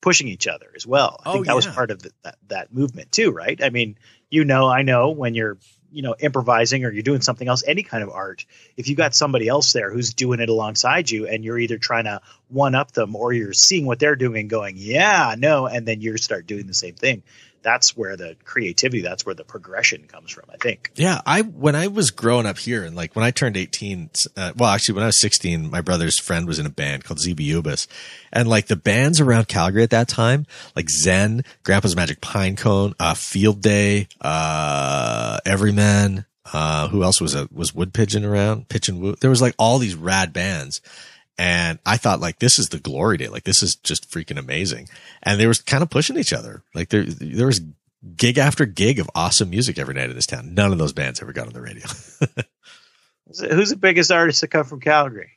pushing 0.00 0.28
each 0.28 0.46
other 0.46 0.66
as 0.76 0.86
well. 0.86 1.20
I 1.24 1.30
Oh, 1.30 1.32
think 1.32 1.46
that 1.46 1.56
was 1.56 1.66
part 1.66 1.90
of 1.90 2.00
the, 2.00 2.12
that, 2.22 2.36
that 2.46 2.72
movement 2.72 3.10
too, 3.10 3.32
right? 3.32 3.60
I 3.60 3.70
mean, 3.70 3.98
you 4.30 4.44
know, 4.44 4.68
I 4.68 4.82
know 4.82 5.10
when 5.10 5.34
you're, 5.34 5.58
you 5.96 6.02
know, 6.02 6.14
improvising 6.20 6.84
or 6.84 6.92
you're 6.92 7.02
doing 7.02 7.22
something 7.22 7.48
else, 7.48 7.64
any 7.66 7.82
kind 7.82 8.04
of 8.04 8.10
art, 8.10 8.44
if 8.76 8.86
you 8.86 8.94
got 8.94 9.14
somebody 9.14 9.48
else 9.48 9.72
there 9.72 9.90
who's 9.90 10.12
doing 10.12 10.40
it 10.40 10.50
alongside 10.50 11.10
you 11.10 11.26
and 11.26 11.42
you're 11.42 11.58
either 11.58 11.78
trying 11.78 12.04
to 12.04 12.20
one 12.48 12.74
up 12.74 12.92
them 12.92 13.16
or 13.16 13.32
you're 13.32 13.54
seeing 13.54 13.86
what 13.86 13.98
they're 13.98 14.14
doing 14.14 14.40
and 14.40 14.50
going, 14.50 14.74
yeah, 14.76 15.34
no, 15.38 15.66
and 15.66 15.88
then 15.88 16.02
you 16.02 16.18
start 16.18 16.46
doing 16.46 16.66
the 16.66 16.74
same 16.74 16.94
thing. 16.94 17.22
That's 17.66 17.96
where 17.96 18.16
the 18.16 18.36
creativity, 18.44 19.02
that's 19.02 19.26
where 19.26 19.34
the 19.34 19.42
progression 19.42 20.04
comes 20.06 20.30
from, 20.30 20.44
I 20.54 20.56
think. 20.56 20.92
Yeah, 20.94 21.20
I 21.26 21.42
when 21.42 21.74
I 21.74 21.88
was 21.88 22.12
growing 22.12 22.46
up 22.46 22.58
here 22.58 22.84
and 22.84 22.94
like 22.94 23.16
when 23.16 23.24
I 23.24 23.32
turned 23.32 23.56
18, 23.56 24.08
uh, 24.36 24.52
well 24.56 24.70
actually 24.70 24.94
when 24.94 25.02
I 25.02 25.08
was 25.08 25.20
16, 25.20 25.68
my 25.68 25.80
brother's 25.80 26.20
friend 26.20 26.46
was 26.46 26.60
in 26.60 26.66
a 26.66 26.70
band 26.70 27.02
called 27.02 27.18
ZBUBIS. 27.18 27.88
And 28.32 28.48
like 28.48 28.68
the 28.68 28.76
bands 28.76 29.20
around 29.20 29.48
Calgary 29.48 29.82
at 29.82 29.90
that 29.90 30.06
time, 30.06 30.46
like 30.76 30.88
Zen, 30.88 31.42
Grandpa's 31.64 31.96
Magic 31.96 32.20
Pinecone, 32.20 32.94
uh 33.00 33.14
Field 33.14 33.62
Day, 33.62 34.06
uh 34.20 35.38
Everyman, 35.44 36.24
uh 36.52 36.86
who 36.86 37.02
else 37.02 37.20
was 37.20 37.34
a 37.34 37.48
was 37.52 37.74
Wood 37.74 37.92
Pigeon 37.92 38.24
around? 38.24 38.68
Pitch 38.68 38.88
and 38.88 39.00
Wood. 39.00 39.16
There 39.20 39.30
was 39.30 39.42
like 39.42 39.56
all 39.58 39.78
these 39.80 39.96
rad 39.96 40.32
bands. 40.32 40.80
And 41.38 41.78
I 41.84 41.96
thought 41.98 42.20
like 42.20 42.38
this 42.38 42.58
is 42.58 42.68
the 42.70 42.78
glory 42.78 43.18
day. 43.18 43.28
Like 43.28 43.44
this 43.44 43.62
is 43.62 43.76
just 43.76 44.10
freaking 44.10 44.38
amazing. 44.38 44.88
And 45.22 45.38
they 45.38 45.46
were 45.46 45.54
kind 45.66 45.82
of 45.82 45.90
pushing 45.90 46.16
each 46.16 46.32
other. 46.32 46.62
Like 46.74 46.88
there 46.88 47.04
there 47.04 47.46
was 47.46 47.60
gig 48.16 48.38
after 48.38 48.64
gig 48.66 48.98
of 48.98 49.10
awesome 49.14 49.50
music 49.50 49.78
every 49.78 49.94
night 49.94 50.08
in 50.10 50.16
this 50.16 50.26
town. 50.26 50.54
None 50.54 50.72
of 50.72 50.78
those 50.78 50.92
bands 50.92 51.20
ever 51.20 51.32
got 51.32 51.46
on 51.46 51.52
the 51.52 51.60
radio. 51.60 51.86
Who's 53.54 53.70
the 53.70 53.76
biggest 53.76 54.10
artist 54.12 54.40
to 54.40 54.46
come 54.48 54.64
from 54.64 54.80
Calgary? 54.80 55.32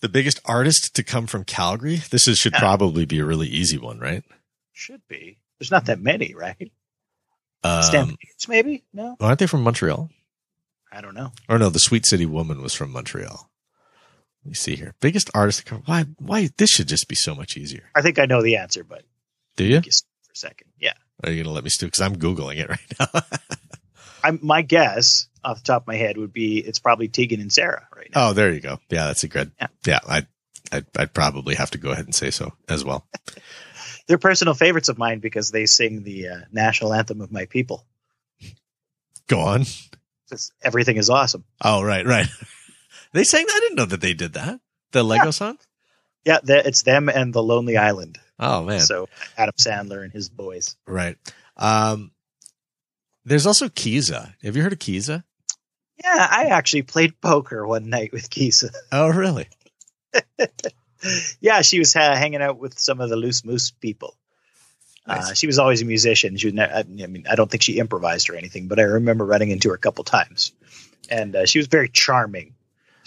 the 0.00 0.08
biggest 0.08 0.40
artist 0.46 0.94
to 0.96 1.02
come 1.02 1.26
from 1.26 1.44
Calgary. 1.44 1.96
This 2.10 2.26
is, 2.26 2.38
should 2.38 2.54
Yeah. 2.54 2.58
probably 2.60 3.04
be 3.04 3.18
a 3.18 3.24
really 3.26 3.48
easy 3.48 3.76
one, 3.76 3.98
right? 3.98 4.24
Should 4.72 5.02
be. 5.08 5.36
There's 5.58 5.70
not 5.70 5.84
that 5.86 6.00
many, 6.00 6.34
right? 6.34 6.72
Um, 7.62 8.16
maybe? 8.48 8.82
No, 8.94 9.16
aren't 9.20 9.38
they 9.40 9.46
from 9.46 9.62
Montreal? 9.62 10.08
I 10.90 11.02
don't 11.02 11.14
know. 11.14 11.32
Or 11.50 11.58
no, 11.58 11.68
the 11.68 11.78
Sweet 11.78 12.06
City 12.06 12.24
Woman 12.24 12.62
was 12.62 12.72
from 12.72 12.90
Montreal. 12.92 13.49
Let 14.44 14.48
me 14.50 14.54
see 14.54 14.76
here. 14.76 14.94
Biggest 15.00 15.30
artist. 15.34 15.68
Why? 15.68 16.06
Why? 16.18 16.48
This 16.56 16.70
should 16.70 16.88
just 16.88 17.08
be 17.08 17.14
so 17.14 17.34
much 17.34 17.56
easier. 17.56 17.84
I 17.94 18.02
think 18.02 18.18
I 18.18 18.26
know 18.26 18.42
the 18.42 18.56
answer, 18.56 18.82
but 18.84 19.02
Do 19.56 19.64
you? 19.64 19.80
just 19.80 20.06
for 20.26 20.32
a 20.32 20.36
second. 20.36 20.68
Yeah. 20.78 20.94
Are 21.22 21.30
you 21.30 21.42
gonna 21.42 21.54
let 21.54 21.64
me 21.64 21.70
stew? 21.70 21.86
Because 21.86 22.00
I'm 22.00 22.16
googling 22.16 22.56
it 22.58 22.68
right 22.70 22.80
now. 22.98 23.20
I'm, 24.24 24.38
my 24.42 24.62
guess 24.62 25.28
off 25.44 25.58
the 25.58 25.64
top 25.64 25.82
of 25.82 25.86
my 25.88 25.96
head 25.96 26.16
would 26.18 26.32
be 26.32 26.58
it's 26.58 26.78
probably 26.78 27.08
Tegan 27.08 27.40
and 27.40 27.52
Sara 27.52 27.86
right 27.96 28.08
now. 28.14 28.28
oh, 28.28 28.32
there 28.32 28.52
you 28.52 28.60
go. 28.60 28.78
Yeah, 28.90 29.06
that's 29.06 29.24
a 29.24 29.28
good. 29.28 29.50
Yeah. 29.60 29.66
Yeah, 29.86 29.98
I, 30.08 30.26
I'd, 30.72 30.86
I'd 30.96 31.14
probably 31.14 31.54
have 31.54 31.70
to 31.72 31.78
go 31.78 31.90
ahead 31.90 32.04
and 32.06 32.14
say 32.14 32.30
so 32.30 32.52
as 32.68 32.84
well. 32.84 33.06
They're 34.06 34.18
personal 34.18 34.54
favorites 34.54 34.88
of 34.88 34.98
mine 34.98 35.20
because 35.20 35.50
they 35.50 35.66
sing 35.66 36.02
the 36.02 36.28
uh, 36.28 36.36
national 36.52 36.92
anthem 36.92 37.20
of 37.20 37.30
my 37.30 37.44
people. 37.46 37.86
Go 39.28 39.40
on. 39.40 39.64
Just, 40.28 40.52
everything 40.62 40.96
is 40.96 41.10
awesome. 41.10 41.44
Oh, 41.62 41.82
right, 41.82 42.04
right. 42.06 42.26
they 43.12 43.24
sang. 43.24 43.46
I 43.48 43.60
didn't 43.60 43.76
know 43.76 43.86
that 43.86 44.00
they 44.00 44.14
did 44.14 44.34
that. 44.34 44.60
The 44.92 45.02
Lego 45.02 45.30
song. 45.30 45.58
Yeah, 46.24 46.38
it's 46.44 46.82
them 46.82 47.08
and 47.08 47.32
the 47.32 47.42
Lonely 47.42 47.76
Island. 47.76 48.18
Oh 48.38 48.62
man. 48.64 48.80
So 48.80 49.08
Adam 49.36 49.54
Sandler 49.58 50.02
and 50.02 50.12
his 50.12 50.28
boys. 50.28 50.76
Right. 50.86 51.16
Um, 51.56 52.10
there's 53.24 53.46
also 53.46 53.68
Kiesza. 53.68 54.34
Have 54.42 54.56
you 54.56 54.62
heard 54.62 54.72
of 54.72 54.78
Kiesza? 54.78 55.24
Yeah, 56.02 56.26
I 56.30 56.46
actually 56.46 56.82
played 56.82 57.20
poker 57.20 57.66
one 57.66 57.90
night 57.90 58.12
with 58.12 58.30
Kiesza. 58.30 58.70
Oh, 58.92 59.08
really? 59.08 59.48
yeah, 61.40 61.60
she 61.62 61.78
was 61.78 61.94
uh, 61.94 62.16
hanging 62.16 62.42
out 62.42 62.58
with 62.58 62.78
some 62.78 63.00
of 63.00 63.10
the 63.10 63.16
loose 63.16 63.44
moose 63.44 63.70
people. 63.70 64.16
Uh, 65.06 65.34
she 65.34 65.46
was 65.46 65.58
always 65.58 65.82
a 65.82 65.84
musician. 65.84 66.36
She 66.36 66.48
was 66.48 66.54
ne- 66.54 66.70
I 66.70 66.82
mean, 66.84 67.24
I 67.30 67.34
don't 67.34 67.50
think 67.50 67.62
she 67.62 67.78
improvised 67.78 68.30
or 68.30 68.36
anything, 68.36 68.68
but 68.68 68.78
I 68.78 68.82
remember 68.82 69.24
running 69.24 69.50
into 69.50 69.70
her 69.70 69.74
a 69.74 69.78
couple 69.78 70.04
times, 70.04 70.52
and 71.10 71.34
uh, 71.34 71.46
she 71.46 71.58
was 71.58 71.66
very 71.66 71.88
charming. 71.88 72.54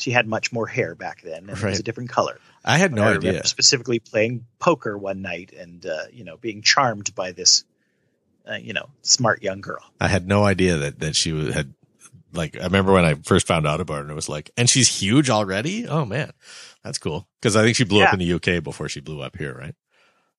She 0.03 0.11
had 0.11 0.27
much 0.27 0.51
more 0.51 0.67
hair 0.67 0.95
back 0.95 1.21
then, 1.21 1.49
and 1.49 1.57
it 1.57 1.63
was 1.63 1.79
a 1.79 1.83
different 1.83 2.09
color. 2.09 2.37
I 2.65 2.77
had 2.77 2.91
no 2.91 3.05
I 3.05 3.15
idea. 3.15 3.47
specifically 3.47 3.99
playing 3.99 4.45
poker 4.59 4.97
one 4.97 5.21
night, 5.21 5.53
and 5.57 5.85
uh, 5.85 6.03
you 6.11 6.25
know, 6.25 6.35
being 6.35 6.61
charmed 6.61 7.15
by 7.15 7.31
this, 7.31 7.63
uh, 8.45 8.55
you 8.55 8.73
know, 8.73 8.89
smart 9.01 9.41
young 9.41 9.61
girl. 9.61 9.81
I 10.01 10.09
had 10.09 10.27
no 10.27 10.43
idea 10.43 10.75
that 10.75 10.99
that 10.99 11.15
she 11.15 11.53
had 11.53 11.73
like. 12.33 12.59
I 12.59 12.65
remember 12.65 12.91
when 12.91 13.05
I 13.05 13.13
first 13.13 13.47
found 13.47 13.65
out 13.65 13.79
about 13.79 13.93
her, 13.95 14.01
and 14.01 14.11
it 14.11 14.13
was 14.13 14.27
like, 14.27 14.51
and 14.57 14.69
she's 14.69 14.89
huge 14.89 15.29
already. 15.29 15.87
Oh 15.87 16.03
man, 16.03 16.33
that's 16.83 16.97
cool. 16.97 17.25
Because 17.41 17.55
I 17.55 17.63
think 17.63 17.77
she 17.77 17.85
blew 17.85 18.03
up 18.03 18.13
in 18.13 18.19
the 18.19 18.33
UK 18.33 18.61
before 18.61 18.89
she 18.89 18.99
blew 18.99 19.21
up 19.21 19.37
here, 19.37 19.53
right? 19.57 19.75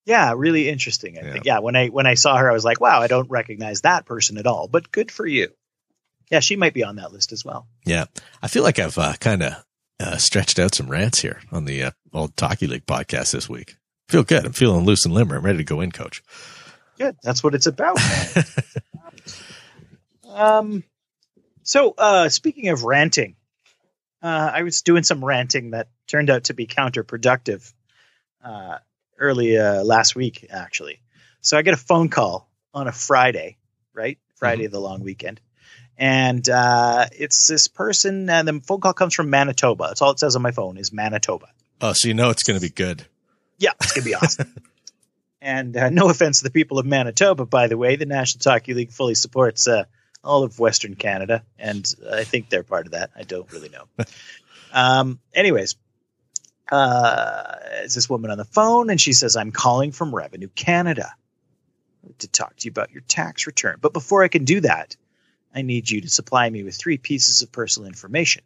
Yeah, 0.04 0.34
really 0.36 0.68
interesting. 0.68 1.16
I 1.16 1.22
Yeah. 1.22 1.32
think. 1.32 1.44
Yeah, 1.46 1.60
when 1.60 1.74
I 1.74 1.86
when 1.88 2.06
I 2.06 2.14
saw 2.14 2.36
her, 2.36 2.50
I 2.50 2.52
was 2.52 2.66
like, 2.66 2.82
wow, 2.82 3.00
I 3.00 3.06
don't 3.06 3.30
recognize 3.30 3.80
that 3.80 4.04
person 4.04 4.36
at 4.36 4.46
all. 4.46 4.68
But 4.68 4.92
good 4.92 5.10
for 5.10 5.26
you. 5.26 5.54
Yeah, 6.30 6.40
she 6.40 6.56
might 6.56 6.74
be 6.74 6.84
on 6.84 6.96
that 6.96 7.12
list 7.12 7.32
as 7.32 7.44
well. 7.44 7.66
Yeah, 7.84 8.06
I 8.42 8.48
feel 8.48 8.62
like 8.62 8.78
I've 8.78 8.98
uh, 8.98 9.14
kind 9.20 9.42
of 9.42 9.64
uh, 10.00 10.16
stretched 10.16 10.58
out 10.58 10.74
some 10.74 10.88
rants 10.88 11.20
here 11.20 11.40
on 11.52 11.64
the 11.64 11.84
uh, 11.84 11.90
old 12.12 12.36
Talky 12.36 12.66
League 12.66 12.86
podcast 12.86 13.32
this 13.32 13.48
week. 13.48 13.76
Feel 14.08 14.24
good. 14.24 14.44
I'm 14.44 14.52
feeling 14.52 14.84
loose 14.84 15.04
and 15.04 15.14
limber. 15.14 15.36
I'm 15.36 15.44
ready 15.44 15.58
to 15.58 15.64
go 15.64 15.80
in, 15.80 15.92
Coach. 15.92 16.22
Good. 16.98 17.16
That's 17.22 17.42
what 17.42 17.54
it's 17.54 17.66
about. 17.66 17.98
um, 20.28 20.84
so 21.62 21.94
uh, 21.96 22.28
speaking 22.28 22.68
of 22.68 22.84
ranting, 22.84 23.36
uh, 24.22 24.50
I 24.54 24.62
was 24.62 24.82
doing 24.82 25.02
some 25.02 25.24
ranting 25.24 25.70
that 25.70 25.88
turned 26.06 26.30
out 26.30 26.44
to 26.44 26.54
be 26.54 26.66
counterproductive 26.66 27.72
uh, 28.42 28.78
early 29.18 29.56
uh, 29.58 29.82
last 29.84 30.14
week, 30.14 30.46
actually. 30.50 31.00
So 31.40 31.56
I 31.56 31.62
get 31.62 31.74
a 31.74 31.78
phone 31.78 32.08
call 32.08 32.50
on 32.72 32.88
a 32.88 32.92
Friday, 32.92 33.58
right? 33.92 34.18
Friday 34.36 34.64
of 34.66 34.72
the 34.72 34.80
long 34.80 35.02
weekend. 35.02 35.40
And 35.97 36.49
uh, 36.49 37.07
it's 37.12 37.47
this 37.47 37.68
person, 37.68 38.28
and 38.28 38.49
the 38.49 38.61
phone 38.61 38.80
call 38.80 38.92
comes 38.92 39.14
from 39.14 39.30
Manitoba. 39.30 39.86
That's 39.88 40.03
all 40.03 40.11
it 40.11 40.18
says 40.18 40.34
on 40.34 40.42
my 40.42 40.51
phone 40.51 40.76
is 40.76 40.92
Manitoba. 40.92 41.47
oh, 41.80 41.92
so 41.92 42.09
you 42.09 42.14
know 42.14 42.30
it's 42.30 42.42
going 42.42 42.59
to 42.59 42.64
be 42.64 42.72
good. 42.72 43.07
Yeah, 43.59 43.70
it's 43.80 43.92
gonna 43.92 44.05
be 44.05 44.14
awesome. 44.14 44.53
and 45.40 45.76
uh, 45.76 45.90
no 45.90 46.09
offense 46.09 46.38
to 46.38 46.45
the 46.45 46.51
people 46.51 46.80
of 46.80 46.86
Manitoba, 46.86 47.47
by 47.47 47.68
the 47.68 47.76
way, 47.76 47.95
the 47.95 48.07
National 48.07 48.53
Hockey 48.53 48.74
League 48.74 48.90
fully 48.90 49.14
supports 49.14 49.68
uh, 49.68 49.84
all 50.24 50.42
of 50.42 50.59
Western 50.59 50.97
Canada, 50.97 51.45
and 51.59 51.88
I 52.12 52.24
think 52.24 52.49
they're 52.49 52.64
part 52.64 52.86
of 52.86 52.92
that. 52.92 53.11
I 53.14 53.22
don't 53.22 53.51
really 53.53 53.68
know. 53.68 53.84
um, 54.72 55.20
anyways, 55.32 55.76
uh, 56.72 57.57
is 57.82 57.95
this 57.95 58.11
woman 58.11 58.32
on 58.32 58.38
the 58.38 58.45
phone, 58.45 58.90
and 58.90 59.01
she 59.01 59.12
says, 59.12 59.36
"I'm 59.36 59.53
calling 59.53 59.92
from 59.92 60.12
Revenue 60.12 60.49
Canada 60.49 61.14
to 62.18 62.28
talk 62.28 62.57
to 62.57 62.66
you 62.66 62.70
about 62.70 62.90
your 62.90 63.03
tax 63.03 63.47
return. 63.47 63.78
But 63.80 63.92
before 63.92 64.22
I 64.22 64.28
can 64.28 64.45
do 64.45 64.61
that, 64.61 64.97
I 65.55 65.62
need 65.62 65.90
you 65.90 66.00
to 66.00 66.09
supply 66.09 66.50
me 66.50 66.62
with 66.62 66.76
three 66.76 66.98
pieces 66.98 67.42
of 67.42 67.52
personal 67.52 67.88
information." 67.88 68.42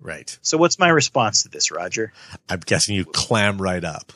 Right. 0.00 0.38
So, 0.40 0.56
what's 0.56 0.78
my 0.78 0.88
response 0.88 1.42
to 1.42 1.48
this, 1.48 1.70
Roger? 1.70 2.12
I'm 2.48 2.60
guessing 2.60 2.94
you 2.94 3.04
clam 3.04 3.60
right 3.60 3.84
up. 3.84 4.12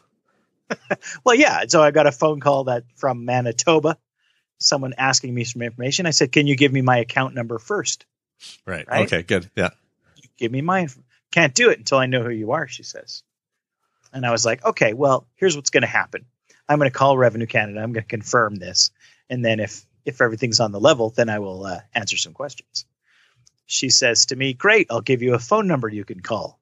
Well, 1.24 1.34
yeah. 1.34 1.64
So 1.68 1.82
I 1.82 1.90
got 1.90 2.06
a 2.06 2.12
phone 2.12 2.40
call 2.40 2.64
that 2.64 2.84
from 2.96 3.24
Manitoba, 3.24 3.98
someone 4.58 4.94
asking 4.96 5.34
me 5.34 5.44
some 5.44 5.62
information. 5.62 6.06
I 6.06 6.10
said, 6.10 6.32
"Can 6.32 6.46
you 6.46 6.56
give 6.56 6.72
me 6.72 6.82
my 6.82 6.98
account 6.98 7.34
number 7.34 7.58
first? 7.58 8.06
Right. 8.66 8.86
Right? 8.88 9.06
Okay. 9.06 9.22
Good. 9.22 9.50
Yeah. 9.54 9.70
Give 10.38 10.50
me 10.50 10.62
my 10.62 10.80
inf- 10.80 10.98
can't 11.30 11.54
do 11.54 11.70
it 11.70 11.78
until 11.78 11.98
I 11.98 12.06
know 12.06 12.22
who 12.22 12.30
you 12.30 12.52
are." 12.52 12.66
She 12.66 12.82
says, 12.82 13.22
and 14.12 14.26
I 14.26 14.30
was 14.30 14.44
like, 14.44 14.64
"Okay, 14.64 14.94
well, 14.94 15.26
here's 15.36 15.54
what's 15.54 15.70
going 15.70 15.82
to 15.82 15.86
happen. 15.86 16.24
I'm 16.68 16.78
going 16.78 16.90
to 16.90 16.96
call 16.96 17.16
Revenue 17.16 17.46
Canada. 17.46 17.80
I'm 17.80 17.92
going 17.92 18.04
to 18.04 18.08
confirm 18.08 18.56
this, 18.56 18.90
and 19.28 19.44
then 19.44 19.60
if 19.60 19.84
if 20.04 20.20
everything's 20.20 20.60
on 20.60 20.72
the 20.72 20.80
level, 20.80 21.10
then 21.10 21.28
I 21.28 21.38
will 21.38 21.64
uh, 21.66 21.80
answer 21.94 22.16
some 22.16 22.32
questions." 22.32 22.84
She 23.66 23.90
says 23.90 24.26
to 24.26 24.36
me, 24.36 24.52
"Great, 24.52 24.88
I'll 24.90 25.00
give 25.00 25.22
you 25.22 25.34
a 25.34 25.38
phone 25.38 25.66
number 25.66 25.88
you 25.88 26.04
can 26.04 26.20
call." 26.20 26.60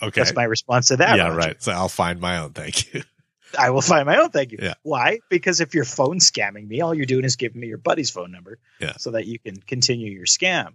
Okay. 0.00 0.20
That's 0.20 0.34
my 0.34 0.44
response 0.44 0.88
to 0.88 0.96
that. 0.98 1.16
yeah. 1.16 1.24
Roger. 1.28 1.36
Right. 1.36 1.62
So 1.62 1.72
I'll 1.72 1.88
find 1.88 2.20
my 2.20 2.38
own. 2.38 2.52
Thank 2.52 2.94
you. 2.94 3.02
I 3.58 3.70
will 3.70 3.80
find 3.80 4.04
my 4.06 4.18
own 4.18 4.28
thank 4.30 4.52
you. 4.52 4.58
Yeah. 4.60 4.74
Why? 4.82 5.20
Because 5.30 5.60
if 5.60 5.74
you're 5.74 5.86
phone 5.86 6.18
scamming 6.18 6.68
me, 6.68 6.82
all 6.82 6.94
you're 6.94 7.06
doing 7.06 7.24
is 7.24 7.36
giving 7.36 7.60
me 7.60 7.66
your 7.66 7.78
buddy's 7.78 8.10
phone 8.10 8.30
number 8.30 8.58
Yeah. 8.78 8.92
so 8.98 9.12
that 9.12 9.26
you 9.26 9.38
can 9.38 9.56
continue 9.56 10.12
your 10.12 10.26
scam. 10.26 10.74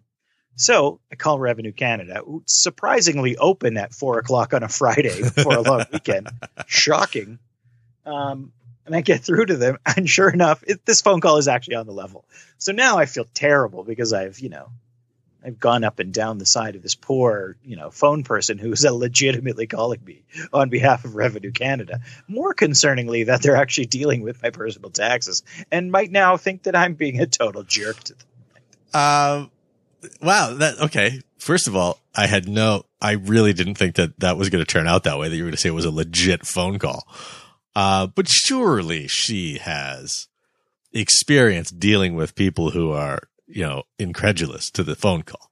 So 0.55 0.99
I 1.11 1.15
call 1.15 1.39
Revenue 1.39 1.71
Canada, 1.71 2.21
surprisingly 2.45 3.37
open 3.37 3.77
at 3.77 3.93
four 3.93 4.17
o'clock 4.19 4.53
on 4.53 4.63
a 4.63 4.67
Friday 4.69 5.21
for 5.21 5.53
a 5.55 5.61
long 5.61 5.85
weekend. 5.93 6.29
Shocking. 6.67 7.39
Um, 8.05 8.51
and 8.85 8.95
I 8.95 9.01
get 9.01 9.21
through 9.21 9.47
to 9.47 9.57
them, 9.57 9.77
and 9.85 10.09
sure 10.09 10.29
enough, 10.29 10.63
it, 10.65 10.85
this 10.85 11.01
phone 11.01 11.21
call 11.21 11.37
is 11.37 11.47
actually 11.47 11.75
on 11.75 11.85
the 11.85 11.93
level. 11.93 12.25
So 12.57 12.71
now 12.71 12.97
I 12.97 13.05
feel 13.05 13.25
terrible 13.33 13.83
because 13.83 14.13
I've, 14.13 14.39
you 14.39 14.49
know, 14.49 14.69
I've 15.45 15.59
gone 15.59 15.83
up 15.83 15.99
and 15.99 16.13
down 16.13 16.37
the 16.37 16.45
side 16.45 16.75
of 16.75 16.81
this 16.81 16.95
poor, 16.95 17.57
you 17.63 17.75
know, 17.75 17.91
phone 17.91 18.23
person 18.23 18.57
who's 18.57 18.83
legitimately 18.89 19.67
calling 19.67 20.03
me 20.05 20.23
on 20.53 20.69
behalf 20.69 21.03
of 21.05 21.15
Revenue 21.15 21.51
Canada. 21.51 21.99
More 22.27 22.53
concerningly, 22.53 23.25
that 23.25 23.41
they're 23.41 23.57
actually 23.57 23.87
dealing 23.87 24.21
with 24.21 24.41
my 24.41 24.51
personal 24.51 24.89
taxes 24.89 25.43
and 25.71 25.91
might 25.91 26.11
now 26.11 26.37
think 26.37 26.63
that 26.63 26.75
I'm 26.75 26.93
being 26.93 27.19
a 27.19 27.25
total 27.25 27.63
jerk 27.63 27.99
to 28.05 28.13
them. 28.13 28.27
Um, 28.93 29.51
wow. 30.21 30.53
That 30.53 30.79
okay. 30.79 31.21
First 31.39 31.67
of 31.67 31.75
all, 31.75 31.99
I 32.15 32.27
had 32.27 32.47
no. 32.47 32.85
I 33.01 33.13
really 33.13 33.51
didn't 33.51 33.75
think 33.75 33.95
that 33.95 34.17
that 34.21 34.37
was 34.37 34.49
going 34.49 34.63
to 34.63 34.71
turn 34.71 34.87
out 34.87 35.03
that 35.03 35.19
way. 35.19 35.27
That 35.27 35.35
you 35.35 35.43
were 35.43 35.47
going 35.47 35.55
to 35.55 35.61
say 35.61 35.69
it 35.69 35.73
was 35.73 35.83
a 35.83 35.91
legit 35.91 36.45
phone 36.45 36.79
call. 36.79 37.05
Uh, 37.75 38.07
but 38.07 38.27
surely 38.27 39.07
she 39.07 39.57
has 39.57 40.27
experience 40.91 41.71
dealing 41.71 42.15
with 42.15 42.35
people 42.35 42.71
who 42.71 42.91
are, 42.91 43.23
you 43.47 43.63
know, 43.63 43.83
incredulous 43.97 44.69
to 44.71 44.83
the 44.83 44.95
phone 44.95 45.23
call. 45.23 45.49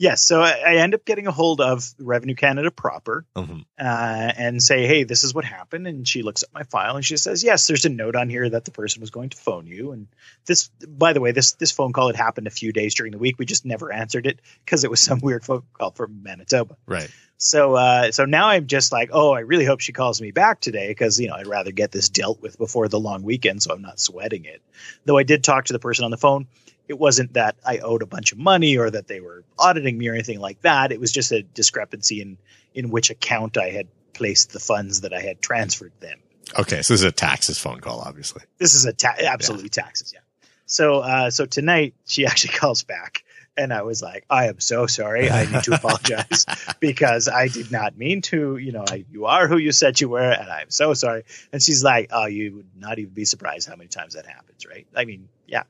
Yes, 0.00 0.22
so 0.22 0.40
I, 0.40 0.50
I 0.64 0.74
end 0.76 0.94
up 0.94 1.04
getting 1.04 1.26
a 1.26 1.32
hold 1.32 1.60
of 1.60 1.84
Revenue 1.98 2.36
Canada 2.36 2.70
proper 2.70 3.26
Mhm. 3.34 3.62
uh, 3.80 4.32
and 4.36 4.62
say, 4.62 4.86
"Hey, 4.86 5.02
this 5.02 5.24
is 5.24 5.34
what 5.34 5.44
happened." 5.44 5.88
And 5.88 6.06
she 6.06 6.22
looks 6.22 6.44
at 6.44 6.52
my 6.54 6.62
file 6.62 6.94
and 6.94 7.04
she 7.04 7.16
says, 7.16 7.42
"Yes, 7.42 7.66
there's 7.66 7.84
a 7.84 7.88
note 7.88 8.14
on 8.14 8.28
here 8.28 8.48
that 8.48 8.64
the 8.64 8.70
person 8.70 9.00
was 9.00 9.10
going 9.10 9.30
to 9.30 9.36
phone 9.36 9.66
you." 9.66 9.90
And 9.90 10.06
this, 10.46 10.68
by 10.86 11.14
the 11.14 11.20
way, 11.20 11.32
this 11.32 11.54
this 11.54 11.72
phone 11.72 11.92
call 11.92 12.06
had 12.06 12.14
happened 12.14 12.46
a 12.46 12.50
few 12.50 12.72
days 12.72 12.94
during 12.94 13.10
the 13.10 13.18
week. 13.18 13.40
We 13.40 13.44
just 13.44 13.64
never 13.64 13.92
answered 13.92 14.28
it 14.28 14.38
because 14.64 14.84
it 14.84 14.90
was 14.90 15.00
some 15.00 15.18
weird 15.18 15.44
phone 15.44 15.64
call 15.72 15.90
from 15.90 16.22
Manitoba. 16.22 16.76
Right. 16.86 17.10
So, 17.38 17.74
uh, 17.74 18.10
so 18.10 18.24
now 18.24 18.48
I'm 18.48 18.66
just 18.66 18.90
like, 18.90 19.10
oh, 19.12 19.32
I 19.32 19.40
really 19.40 19.64
hope 19.64 19.80
she 19.80 19.92
calls 19.92 20.20
me 20.20 20.32
back 20.32 20.60
today 20.60 20.88
because 20.88 21.20
you 21.20 21.28
know 21.28 21.34
I'd 21.34 21.46
rather 21.46 21.70
get 21.70 21.92
this 21.92 22.08
dealt 22.08 22.42
with 22.42 22.58
before 22.58 22.88
the 22.88 22.98
long 22.98 23.22
weekend, 23.22 23.62
so 23.62 23.72
I'm 23.72 23.82
not 23.82 24.00
sweating 24.00 24.44
it. 24.44 24.60
Though 25.04 25.18
I 25.18 25.22
did 25.22 25.44
talk 25.44 25.66
to 25.66 25.72
the 25.72 25.78
person 25.78 26.04
on 26.04 26.10
the 26.10 26.16
phone. 26.16 26.48
It 26.88 26.98
wasn't 26.98 27.34
that 27.34 27.56
I 27.66 27.78
owed 27.78 28.00
a 28.00 28.06
bunch 28.06 28.32
of 28.32 28.38
money 28.38 28.78
or 28.78 28.90
that 28.90 29.08
they 29.08 29.20
were 29.20 29.44
auditing 29.58 29.98
me 29.98 30.08
or 30.08 30.14
anything 30.14 30.40
like 30.40 30.62
that. 30.62 30.90
It 30.90 30.98
was 30.98 31.12
just 31.12 31.32
a 31.32 31.42
discrepancy 31.42 32.22
in 32.22 32.38
in 32.74 32.90
which 32.90 33.10
account 33.10 33.56
I 33.56 33.70
had 33.70 33.88
placed 34.14 34.52
the 34.52 34.60
funds 34.60 35.02
that 35.02 35.12
I 35.12 35.20
had 35.20 35.40
transferred 35.40 35.92
them. 36.00 36.18
Okay. 36.58 36.82
So 36.82 36.94
this 36.94 37.02
is 37.02 37.04
a 37.04 37.12
taxes 37.12 37.58
phone 37.58 37.80
call, 37.80 38.00
obviously. 38.00 38.42
This 38.58 38.74
is 38.74 38.84
a 38.84 38.92
ta- 38.92 39.16
absolutely 39.20 39.68
taxes, 39.68 40.12
yeah. 40.12 40.20
So, 40.66 41.00
uh, 41.00 41.30
so 41.30 41.46
tonight 41.46 41.94
she 42.06 42.26
actually 42.30 42.54
calls 42.54 42.82
back, 42.82 43.24
and 43.58 43.72
I 43.74 43.82
was 43.82 44.00
like, 44.00 44.24
"I 44.30 44.46
am 44.46 44.60
so 44.60 44.86
sorry. 44.86 45.28
I 45.30 45.44
need 45.50 45.64
to 45.64 45.74
apologize 45.80 46.46
because 46.80 47.28
I 47.28 47.48
did 47.48 47.70
not 47.70 47.98
mean 47.98 48.22
to. 48.22 48.56
You 48.56 48.72
know, 48.72 48.84
I, 48.88 49.04
you 49.10 49.26
are 49.26 49.48
who 49.48 49.58
you 49.58 49.72
said 49.72 50.00
you 50.00 50.08
were, 50.08 50.30
and 50.30 50.48
I'm 50.48 50.70
so 50.70 50.94
sorry." 50.94 51.24
And 51.52 51.62
she's 51.62 51.82
like, 51.84 52.08
"Oh, 52.12 52.26
you 52.26 52.56
would 52.56 52.70
not 52.76 52.98
even 52.98 53.12
be 53.12 53.24
surprised 53.24 53.68
how 53.68 53.76
many 53.76 53.88
times 53.88 54.14
that 54.14 54.26
happens, 54.26 54.64
right?" 54.66 54.86
I 54.96 55.04
mean, 55.04 55.28
yeah. 55.46 55.64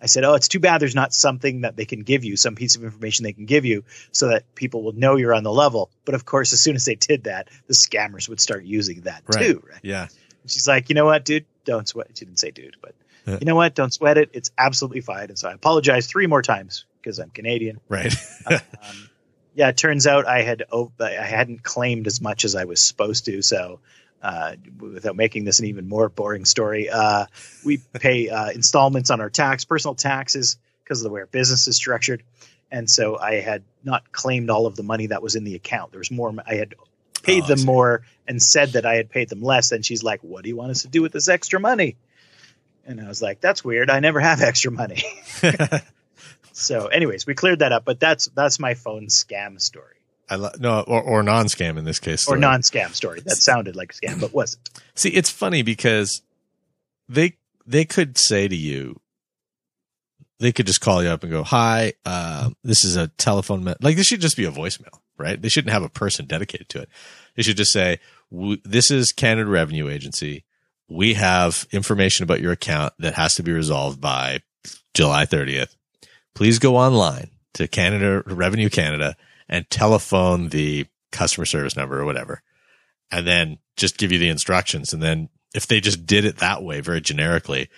I 0.00 0.06
said, 0.06 0.24
"Oh, 0.24 0.34
it's 0.34 0.48
too 0.48 0.60
bad 0.60 0.80
there's 0.80 0.94
not 0.94 1.12
something 1.12 1.60
that 1.60 1.76
they 1.76 1.84
can 1.84 2.00
give 2.00 2.24
you, 2.24 2.36
some 2.36 2.54
piece 2.54 2.76
of 2.76 2.84
information 2.84 3.24
they 3.24 3.32
can 3.32 3.46
give 3.46 3.64
you, 3.64 3.84
so 4.12 4.28
that 4.28 4.52
people 4.54 4.82
will 4.82 4.92
know 4.94 5.16
you're 5.16 5.34
on 5.34 5.42
the 5.44 5.52
level." 5.52 5.90
But 6.04 6.14
of 6.14 6.24
course, 6.24 6.52
as 6.52 6.60
soon 6.60 6.76
as 6.76 6.84
they 6.84 6.94
did 6.94 7.24
that, 7.24 7.48
the 7.66 7.74
scammers 7.74 8.28
would 8.28 8.40
start 8.40 8.64
using 8.64 9.02
that 9.02 9.22
Right. 9.26 9.46
too, 9.46 9.62
right? 9.68 9.80
Yeah. 9.82 10.08
She's 10.46 10.66
like, 10.66 10.88
you 10.88 10.96
know 10.96 11.04
what, 11.04 11.24
dude, 11.24 11.44
don't 11.64 11.86
sweat. 11.86 12.08
She 12.14 12.24
didn't 12.24 12.40
say 12.40 12.50
dude, 12.50 12.76
but 12.82 12.94
you 13.26 13.46
know 13.46 13.54
what, 13.54 13.76
don't 13.76 13.92
sweat 13.92 14.18
it. 14.18 14.30
It's 14.32 14.50
absolutely 14.58 15.00
fine. 15.02 15.28
And 15.28 15.38
so 15.38 15.48
I 15.48 15.52
apologize 15.52 16.08
three 16.08 16.26
more 16.26 16.42
times 16.42 16.84
because 17.02 17.18
I'm 17.18 17.30
Canadian. 17.30 17.80
Right. 17.88 18.14
Um, 18.50 19.08
yeah, 19.54 19.68
it 19.68 19.76
turns 19.76 20.06
out 20.06 20.26
I 20.26 20.42
had 20.42 20.64
I 20.98 21.10
hadn't 21.10 21.62
claimed 21.62 22.06
as 22.06 22.20
much 22.20 22.44
as 22.44 22.54
I 22.56 22.64
was 22.64 22.80
supposed 22.80 23.26
to. 23.26 23.42
So 23.42 23.80
uh, 24.22 24.54
without 24.78 25.14
making 25.16 25.44
this 25.44 25.58
an 25.58 25.66
even 25.66 25.88
more 25.88 26.08
boring 26.08 26.44
story, 26.44 26.88
uh, 26.88 27.26
we 27.64 27.76
pay 27.92 28.28
uh, 28.28 28.50
installments 28.50 29.10
on 29.10 29.20
our 29.20 29.30
tax, 29.30 29.64
personal 29.64 29.94
taxes, 29.94 30.56
because 30.82 31.00
of 31.00 31.04
the 31.04 31.10
way 31.10 31.20
our 31.20 31.26
business 31.26 31.68
is 31.68 31.76
structured. 31.76 32.22
And 32.70 32.88
so 32.88 33.18
I 33.18 33.40
had 33.40 33.62
not 33.84 34.10
claimed 34.12 34.48
all 34.48 34.66
of 34.66 34.76
the 34.76 34.82
money 34.82 35.08
that 35.08 35.22
was 35.22 35.34
in 35.34 35.44
the 35.44 35.54
account. 35.54 35.92
There 35.92 35.98
was 35.98 36.10
more. 36.10 36.32
I 36.46 36.54
had 36.54 36.74
paid 37.22 37.44
Oh, 37.44 37.54
them 37.54 37.66
more 37.66 38.02
and 38.26 38.42
said 38.42 38.70
that 38.72 38.86
I 38.86 38.94
had 38.94 39.10
paid 39.10 39.28
them 39.28 39.42
less. 39.42 39.70
And 39.72 39.84
she's 39.84 40.02
like, 40.02 40.20
"What 40.22 40.44
do 40.44 40.48
you 40.48 40.56
want 40.56 40.70
us 40.70 40.82
to 40.82 40.88
do 40.88 41.02
with 41.02 41.12
this 41.12 41.28
extra 41.28 41.60
money?" 41.60 41.96
And 42.86 43.00
I 43.00 43.06
was 43.08 43.20
like, 43.20 43.40
"That's 43.42 43.62
weird. 43.62 43.90
I 43.90 44.00
never 44.00 44.20
have 44.20 44.40
extra 44.50 44.70
money." 44.72 45.02
so, 46.52 46.86
anyways, 46.86 47.26
we 47.26 47.34
cleared 47.34 47.60
that 47.60 47.72
up. 47.72 47.84
But 47.84 48.00
that's 48.00 48.26
that's 48.26 48.58
my 48.58 48.74
phone 48.74 49.06
scam 49.06 49.60
story 49.60 49.96
I 50.32 50.36
lo- 50.36 50.50
no, 50.58 50.80
or, 50.80 51.02
or 51.02 51.22
non-scam 51.22 51.76
in 51.76 51.84
this 51.84 51.98
case. 51.98 52.26
or 52.26 52.38
non-scam 52.38 52.94
story. 52.94 53.20
That 53.20 53.36
sounded 53.36 53.76
like 53.76 53.92
a 53.92 53.94
scam, 53.94 54.18
but 54.18 54.32
wasn't. 54.32 54.70
See, 54.94 55.10
it's 55.10 55.30
funny 55.30 55.62
because 55.62 56.22
they 57.06 57.36
they 57.66 57.84
could 57.84 58.16
say 58.16 58.48
to 58.48 58.56
you, 58.56 59.00
they 60.38 60.50
could 60.50 60.66
just 60.66 60.80
call 60.80 61.02
you 61.02 61.10
up 61.10 61.22
and 61.22 61.30
go, 61.30 61.42
"Hi, 61.42 61.92
um, 62.06 62.56
this 62.64 62.82
is 62.82 62.96
a 62.96 63.08
telephone." 63.08 63.62
Me-. 63.62 63.74
Like 63.82 63.96
this 63.96 64.06
should 64.06 64.22
just 64.22 64.38
be 64.38 64.46
a 64.46 64.50
voicemail, 64.50 65.00
right? 65.18 65.40
They 65.40 65.50
shouldn't 65.50 65.72
have 65.74 65.82
a 65.82 65.90
person 65.90 66.24
dedicated 66.24 66.70
to 66.70 66.80
it. 66.80 66.88
They 67.36 67.42
should 67.42 67.58
just 67.58 67.72
say, 67.72 67.98
"This 68.30 68.90
is 68.90 69.12
Canada 69.12 69.50
Revenue 69.50 69.90
Agency. 69.90 70.44
We 70.88 71.12
have 71.14 71.66
information 71.72 72.24
about 72.24 72.40
your 72.40 72.52
account 72.52 72.94
that 72.98 73.14
has 73.14 73.34
to 73.34 73.42
be 73.42 73.52
resolved 73.52 74.00
by 74.00 74.40
July 74.94 75.26
30th. 75.26 75.76
Please 76.34 76.58
go 76.58 76.76
online 76.76 77.30
to 77.54 77.68
Canada 77.68 78.22
Revenue 78.26 78.70
Canada 78.70 79.16
and 79.48 79.68
telephone 79.70 80.48
the 80.48 80.86
customer 81.10 81.44
service 81.46 81.76
number 81.76 82.00
or 82.00 82.04
whatever." 82.04 82.42
and 83.14 83.26
then 83.26 83.58
just 83.76 83.98
give 83.98 84.10
you 84.10 84.18
the 84.18 84.30
instructions. 84.30 84.94
And 84.94 85.02
then 85.02 85.28
if 85.54 85.66
they 85.66 85.80
just 85.82 86.06
did 86.06 86.24
it 86.24 86.38
that 86.38 86.62
way, 86.62 86.80
very 86.80 87.02
generically, 87.02 87.68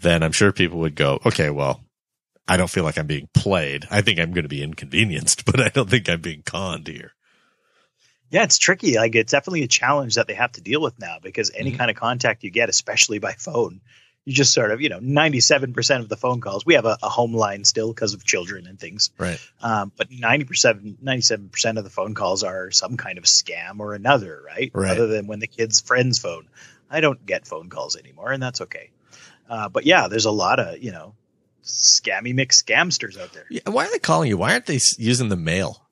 then 0.00 0.22
I'm 0.22 0.32
sure 0.32 0.52
people 0.52 0.78
would 0.78 0.94
go, 0.94 1.20
okay, 1.26 1.50
well, 1.50 1.84
I 2.48 2.56
don't 2.56 2.70
feel 2.70 2.82
like 2.84 2.96
I'm 2.96 3.06
being 3.06 3.28
played. 3.34 3.86
I 3.90 4.00
think 4.00 4.18
I'm 4.18 4.32
going 4.32 4.44
to 4.44 4.48
be 4.48 4.62
inconvenienced, 4.62 5.44
but 5.44 5.60
I 5.60 5.68
don't 5.68 5.90
think 5.90 6.08
I'm 6.08 6.22
being 6.22 6.40
conned 6.42 6.86
here. 6.88 7.12
Yeah, 8.30 8.44
it's 8.44 8.56
tricky. 8.56 8.96
Like 8.96 9.14
it's 9.14 9.32
definitely 9.32 9.64
a 9.64 9.68
challenge 9.68 10.14
that 10.14 10.26
they 10.28 10.34
have 10.34 10.52
to 10.52 10.62
deal 10.62 10.80
with 10.80 10.98
now 10.98 11.18
because 11.22 11.50
any 11.54 11.72
Mhm. 11.72 11.76
kind 11.76 11.90
of 11.90 11.96
contact 11.98 12.42
you 12.42 12.50
get, 12.50 12.70
especially 12.70 13.18
by 13.18 13.34
phone, 13.34 13.82
you 14.30 14.36
just 14.36 14.54
sort 14.54 14.70
of, 14.70 14.80
you 14.80 14.88
know, 14.88 15.00
97% 15.00 15.98
of 15.98 16.08
the 16.08 16.16
phone 16.16 16.40
calls, 16.40 16.64
we 16.64 16.74
have 16.74 16.84
a, 16.84 16.96
a 17.02 17.08
home 17.08 17.34
line 17.34 17.64
still 17.64 17.92
because 17.92 18.14
of 18.14 18.24
children 18.24 18.68
and 18.68 18.78
things. 18.78 19.10
Right. 19.18 19.40
Um, 19.60 19.90
but 19.96 20.08
90%, 20.08 20.98
97% 21.02 21.78
of 21.78 21.82
the 21.84 21.90
phone 21.90 22.14
calls 22.14 22.44
are 22.44 22.70
some 22.70 22.96
kind 22.96 23.18
of 23.18 23.24
scam 23.24 23.80
or 23.80 23.94
another, 23.94 24.40
right? 24.46 24.70
Right. 24.72 24.92
Other 24.92 25.08
than 25.08 25.26
when 25.26 25.40
the 25.40 25.48
kid's 25.48 25.80
friend's 25.80 26.20
phone. 26.20 26.46
I 26.88 27.00
don't 27.00 27.26
get 27.26 27.46
phone 27.46 27.70
calls 27.70 27.96
anymore, 27.96 28.30
and 28.30 28.40
that's 28.40 28.60
okay. 28.60 28.90
Uh, 29.48 29.68
but 29.68 29.84
yeah, 29.84 30.06
there's 30.06 30.26
a 30.26 30.30
lot 30.30 30.60
of, 30.60 30.78
you 30.78 30.92
know, 30.92 31.14
scammy 31.64 32.32
mix 32.32 32.62
scamsters 32.62 33.20
out 33.20 33.32
there. 33.32 33.46
Yeah, 33.50 33.62
why 33.66 33.86
are 33.86 33.90
they 33.90 33.98
calling 33.98 34.28
you? 34.28 34.36
Why 34.36 34.52
aren't 34.52 34.66
they 34.66 34.78
using 34.96 35.28
the 35.28 35.36
mail? 35.36 35.84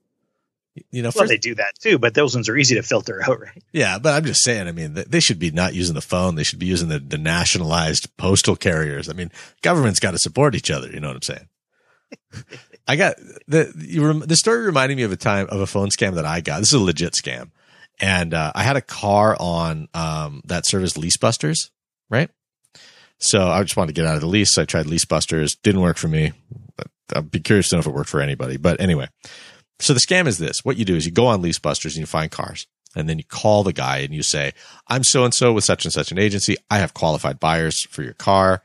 You 0.91 1.03
know, 1.03 1.09
Well, 1.15 1.23
first, 1.23 1.29
they 1.31 1.39
do 1.39 1.55
that 1.57 1.75
too, 1.81 1.99
but 1.99 2.15
those 2.15 2.35
ones 2.35 2.49
are 2.49 2.57
easy 2.57 2.75
to 2.75 2.83
filter 2.83 3.23
out, 3.27 3.41
right? 3.41 3.63
yeah, 3.73 3.99
but 3.99 4.15
I'm 4.15 4.25
just 4.25 4.43
saying, 4.43 4.69
I 4.69 4.73
mean, 4.73 4.95
they 4.95 5.21
should 5.21 5.39
be 5.39 5.51
not 5.51 5.75
using 5.75 5.95
the 5.95 6.01
phone. 6.01 6.35
They 6.35 6.45
should 6.45 6.59
be 6.59 6.67
using 6.67 6.89
the, 6.89 6.99
the 6.99 7.19
nationalized 7.19 8.17
postal 8.17 8.57
carriers. 8.57 9.09
I 9.09 9.13
mean, 9.13 9.31
government's 9.63 10.01
got 10.01 10.13
to 10.13 10.19
support 10.19 10.55
each 10.55 10.71
other. 10.71 10.89
You 10.89 11.01
know 11.01 11.09
what 11.09 11.17
I'm 11.17 11.23
saying? 11.23 11.49
I 12.89 12.97
got 12.97 13.17
the, 13.47 13.73
you 13.77 14.07
rem, 14.07 14.21
the 14.21 14.37
story 14.37 14.65
reminded 14.65 14.97
me 14.97 15.03
of 15.03 15.13
a 15.13 15.17
time 15.17 15.47
of 15.51 15.61
a 15.61 15.67
phone 15.67 15.91
scam 15.91 16.15
that 16.15 16.25
I 16.25 16.41
got. 16.41 16.61
This 16.61 16.69
is 16.69 16.81
a 16.81 16.85
legit 16.85 17.13
scam. 17.13 17.51
And, 18.01 18.33
uh, 18.33 18.53
I 18.55 18.63
had 18.63 18.77
a 18.77 18.81
car 18.81 19.37
on, 19.39 19.89
um, 19.93 20.41
that 20.47 20.67
service 20.67 20.95
Leasebusters, 20.95 21.71
right? 22.09 22.31
So 23.19 23.49
I 23.49 23.63
just 23.63 23.77
wanted 23.77 23.95
to 23.95 24.01
get 24.01 24.09
out 24.09 24.15
of 24.15 24.21
the 24.21 24.29
lease. 24.29 24.55
So 24.55 24.63
I 24.63 24.65
tried 24.65 24.87
Leasebusters. 24.87 25.57
Didn't 25.63 25.81
work 25.81 25.97
for 25.97 26.09
me. 26.09 26.33
But 26.77 26.87
I'd 27.15 27.31
be 27.31 27.41
curious 27.41 27.69
to 27.71 27.77
know 27.77 27.81
if 27.81 27.87
it 27.87 27.93
worked 27.93 28.09
for 28.11 28.21
anybody. 28.21 28.57
But 28.57 28.81
anyway, 28.81 29.09
so 29.81 29.95
the 29.95 30.01
scam 30.01 30.27
is 30.27 30.39
this. 30.39 30.65
What 30.65 30.77
you 30.77 30.85
do 30.85 30.97
is 30.97 31.07
you 31.07 31.13
go 31.13 31.27
on 31.27 31.43
Leasebusters 31.43 31.93
and 31.93 31.97
you 31.97 32.07
find 32.07 32.31
cars. 32.31 32.67
And 32.97 33.09
then 33.09 33.19
you 33.19 33.25
call 33.25 33.63
the 33.65 33.73
guy 33.73 33.99
and 33.99 34.15
you 34.15 34.23
say, 34.23 34.53
I'm 34.89 35.05
so 35.05 35.25
and 35.25 35.35
so 35.35 35.53
with 35.53 35.65
such 35.65 35.85
and 35.85 35.93
such 35.93 36.11
an 36.11 36.19
agency. 36.19 36.57
I 36.71 36.79
have 36.79 36.95
qualified 36.95 37.39
buyers 37.39 37.85
for 37.87 38.03
your 38.03 38.15
car. 38.15 38.63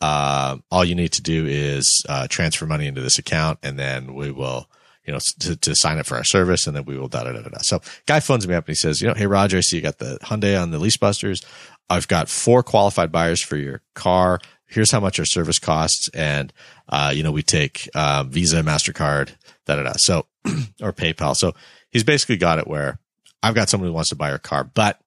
Uh, 0.00 0.58
all 0.70 0.84
you 0.84 0.94
need 0.94 1.12
to 1.12 1.22
do 1.22 1.46
is 1.46 2.04
uh, 2.08 2.26
transfer 2.28 2.66
money 2.66 2.88
into 2.88 3.00
this 3.00 3.18
account, 3.18 3.60
and 3.62 3.78
then 3.78 4.14
we 4.14 4.32
will, 4.32 4.68
you 5.06 5.12
know, 5.12 5.20
to, 5.38 5.54
to 5.54 5.76
sign 5.76 5.98
up 5.98 6.06
for 6.06 6.16
our 6.16 6.24
service, 6.24 6.66
and 6.66 6.74
then 6.74 6.84
we 6.84 6.98
will 6.98 7.06
da 7.06 7.22
da 7.22 7.32
da 7.32 7.40
da. 7.40 7.58
So, 7.60 7.80
guy 8.06 8.18
phones 8.18 8.46
me 8.46 8.54
up 8.56 8.64
and 8.64 8.72
he 8.72 8.74
says, 8.74 9.00
you 9.00 9.06
know, 9.06 9.14
hey 9.14 9.26
Roger, 9.26 9.58
I 9.58 9.60
see 9.60 9.76
you 9.76 9.82
got 9.82 9.98
the 9.98 10.18
Hyundai 10.22 10.60
on 10.60 10.72
the 10.72 10.80
Lease 10.80 10.96
Busters. 10.96 11.40
I've 11.88 12.08
got 12.08 12.28
four 12.28 12.64
qualified 12.64 13.12
buyers 13.12 13.40
for 13.40 13.56
your 13.56 13.80
car. 13.94 14.40
Here's 14.66 14.90
how 14.90 14.98
much 14.98 15.20
our 15.20 15.24
service 15.24 15.60
costs, 15.60 16.08
and 16.12 16.52
uh, 16.88 17.12
you 17.14 17.22
know, 17.22 17.32
we 17.32 17.44
take 17.44 17.88
uh, 17.94 18.24
Visa, 18.24 18.60
Mastercard, 18.62 19.36
da 19.66 19.76
da 19.76 19.82
da. 19.84 19.92
So, 19.96 20.26
or 20.80 20.92
PayPal. 20.92 21.34
So 21.36 21.52
he's 21.90 22.04
basically 22.04 22.36
got 22.36 22.58
it 22.58 22.66
where 22.66 22.98
I've 23.42 23.54
got 23.54 23.68
someone 23.68 23.88
who 23.88 23.94
wants 23.94 24.10
to 24.10 24.16
buy 24.16 24.30
our 24.30 24.38
car, 24.38 24.64
but 24.64 25.00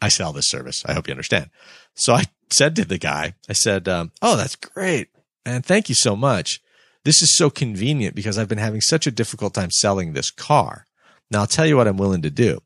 I 0.00 0.08
sell 0.08 0.32
this 0.32 0.48
service. 0.48 0.82
I 0.86 0.94
hope 0.94 1.06
you 1.06 1.12
understand. 1.12 1.50
So 1.94 2.14
I 2.14 2.24
said 2.50 2.76
to 2.76 2.84
the 2.84 2.98
guy, 2.98 3.34
I 3.48 3.52
said, 3.52 3.88
um, 3.88 4.12
Oh, 4.20 4.36
that's 4.36 4.56
great. 4.56 5.08
And 5.44 5.64
thank 5.64 5.88
you 5.88 5.94
so 5.94 6.16
much. 6.16 6.60
This 7.04 7.20
is 7.22 7.36
so 7.36 7.50
convenient 7.50 8.14
because 8.14 8.38
I've 8.38 8.48
been 8.48 8.58
having 8.58 8.80
such 8.80 9.06
a 9.06 9.12
difficult 9.12 9.54
time 9.54 9.70
selling 9.70 10.12
this 10.12 10.30
car. 10.30 10.86
Now 11.30 11.40
I'll 11.40 11.46
tell 11.46 11.66
you 11.66 11.76
what 11.76 11.88
I'm 11.88 11.96
willing 11.96 12.22
to 12.22 12.30
do. 12.30 12.60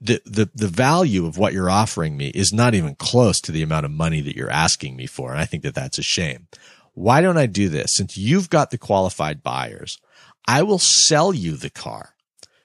The, 0.00 0.22
the, 0.24 0.48
the 0.54 0.68
value 0.68 1.26
of 1.26 1.38
what 1.38 1.52
you're 1.52 1.70
offering 1.70 2.16
me 2.16 2.28
is 2.28 2.52
not 2.52 2.74
even 2.74 2.94
close 2.94 3.40
to 3.40 3.52
the 3.52 3.62
amount 3.62 3.84
of 3.84 3.90
money 3.90 4.20
that 4.20 4.36
you're 4.36 4.50
asking 4.50 4.96
me 4.96 5.06
for. 5.06 5.32
And 5.32 5.40
I 5.40 5.44
think 5.44 5.64
that 5.64 5.74
that's 5.74 5.98
a 5.98 6.02
shame. 6.02 6.46
Why 6.94 7.20
don't 7.20 7.38
I 7.38 7.46
do 7.46 7.68
this? 7.68 7.96
Since 7.96 8.16
you've 8.16 8.50
got 8.50 8.70
the 8.70 8.78
qualified 8.78 9.42
buyers, 9.42 9.98
I 10.46 10.62
will 10.62 10.78
sell 10.78 11.32
you 11.32 11.56
the 11.56 11.70
car 11.70 12.14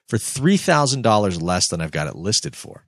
for 0.08 0.16
$3,000 0.16 1.42
less 1.42 1.68
than 1.68 1.80
I've 1.80 1.90
got 1.90 2.06
it 2.06 2.16
listed 2.16 2.56
for. 2.56 2.84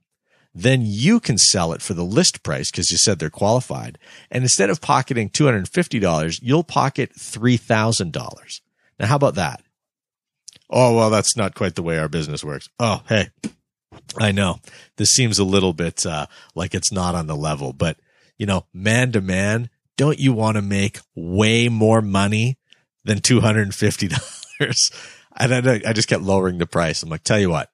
Then 0.53 0.81
you 0.83 1.19
can 1.19 1.37
sell 1.37 1.71
it 1.71 1.81
for 1.81 1.93
the 1.93 2.03
list 2.03 2.43
price 2.43 2.71
because 2.71 2.91
you 2.91 2.97
said 2.97 3.19
they're 3.19 3.29
qualified. 3.29 3.97
And 4.29 4.43
instead 4.43 4.69
of 4.69 4.81
pocketing 4.81 5.29
$250, 5.29 6.39
you'll 6.41 6.63
pocket 6.63 7.13
$3,000. 7.13 8.61
Now, 8.99 9.05
how 9.05 9.15
about 9.15 9.35
that? 9.35 9.63
Oh, 10.69 10.95
well, 10.95 11.09
that's 11.09 11.37
not 11.37 11.55
quite 11.55 11.75
the 11.75 11.83
way 11.83 11.97
our 11.97 12.09
business 12.09 12.43
works. 12.43 12.69
Oh, 12.79 13.01
hey, 13.07 13.29
I 14.17 14.31
know 14.31 14.59
this 14.97 15.09
seems 15.09 15.39
a 15.39 15.43
little 15.43 15.73
bit 15.73 16.05
uh, 16.05 16.27
like 16.55 16.73
it's 16.73 16.91
not 16.91 17.15
on 17.15 17.27
the 17.27 17.35
level, 17.35 17.73
but 17.73 17.97
you 18.37 18.45
know, 18.45 18.65
man 18.73 19.11
to 19.13 19.21
man, 19.21 19.69
don't 19.97 20.19
you 20.19 20.33
want 20.33 20.55
to 20.55 20.61
make 20.61 20.99
way 21.15 21.69
more 21.69 22.01
money 22.01 22.57
than 23.03 23.19
$250? 23.19 24.40
And 25.37 25.67
I, 25.67 25.81
I 25.87 25.93
just 25.93 26.07
kept 26.07 26.23
lowering 26.23 26.57
the 26.57 26.65
price. 26.65 27.03
I'm 27.03 27.09
like, 27.09 27.23
tell 27.23 27.39
you 27.39 27.49
what, 27.49 27.71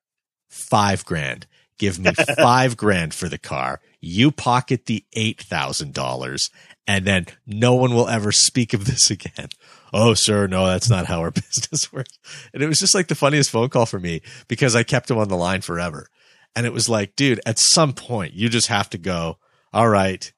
five 0.49 1.05
grand. 1.05 1.47
Give 1.77 1.99
me 1.99 2.11
five 2.37 2.77
grand 2.77 3.13
for 3.13 3.29
the 3.29 3.37
car. 3.37 3.79
You 4.01 4.31
pocket 4.31 4.85
the 4.85 5.03
$8,000 5.15 6.49
and 6.87 7.05
then 7.05 7.25
no 7.45 7.75
one 7.75 7.93
will 7.93 8.07
ever 8.07 8.31
speak 8.31 8.73
of 8.73 8.85
this 8.85 9.11
again. 9.11 9.49
Oh, 9.93 10.13
sir, 10.13 10.47
no, 10.47 10.65
that's 10.65 10.89
not 10.89 11.05
how 11.05 11.19
our 11.19 11.31
business 11.31 11.91
works. 11.91 12.17
And 12.53 12.63
it 12.63 12.67
was 12.67 12.79
just 12.79 12.95
like 12.95 13.07
the 13.07 13.15
funniest 13.15 13.49
phone 13.49 13.69
call 13.69 13.85
for 13.85 13.99
me 13.99 14.21
because 14.47 14.75
I 14.75 14.83
kept 14.83 15.11
him 15.11 15.17
on 15.17 15.29
the 15.29 15.37
line 15.37 15.61
forever. 15.61 16.07
And 16.55 16.65
it 16.65 16.73
was 16.73 16.89
like, 16.89 17.15
dude, 17.15 17.41
at 17.45 17.59
some 17.59 17.93
point 17.93 18.33
you 18.33 18.49
just 18.49 18.67
have 18.67 18.89
to 18.91 18.97
go, 18.97 19.37
all 19.73 19.89
right, 19.89 20.31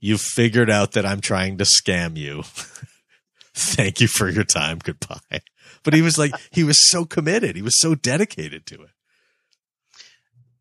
you've 0.00 0.20
figured 0.20 0.70
out 0.70 0.92
that 0.92 1.04
I'm 1.04 1.20
trying 1.20 1.58
to 1.58 1.64
scam 1.64 2.16
you. 2.16 2.42
Thank 3.54 4.00
you 4.00 4.06
for 4.06 4.28
your 4.28 4.44
time. 4.44 4.78
Goodbye. 4.82 5.40
But 5.88 5.94
he 5.94 6.02
was 6.02 6.18
like, 6.18 6.34
he 6.50 6.64
was 6.64 6.86
so 6.86 7.06
committed. 7.06 7.56
He 7.56 7.62
was 7.62 7.80
so 7.80 7.94
dedicated 7.94 8.66
to 8.66 8.82
it. 8.82 8.90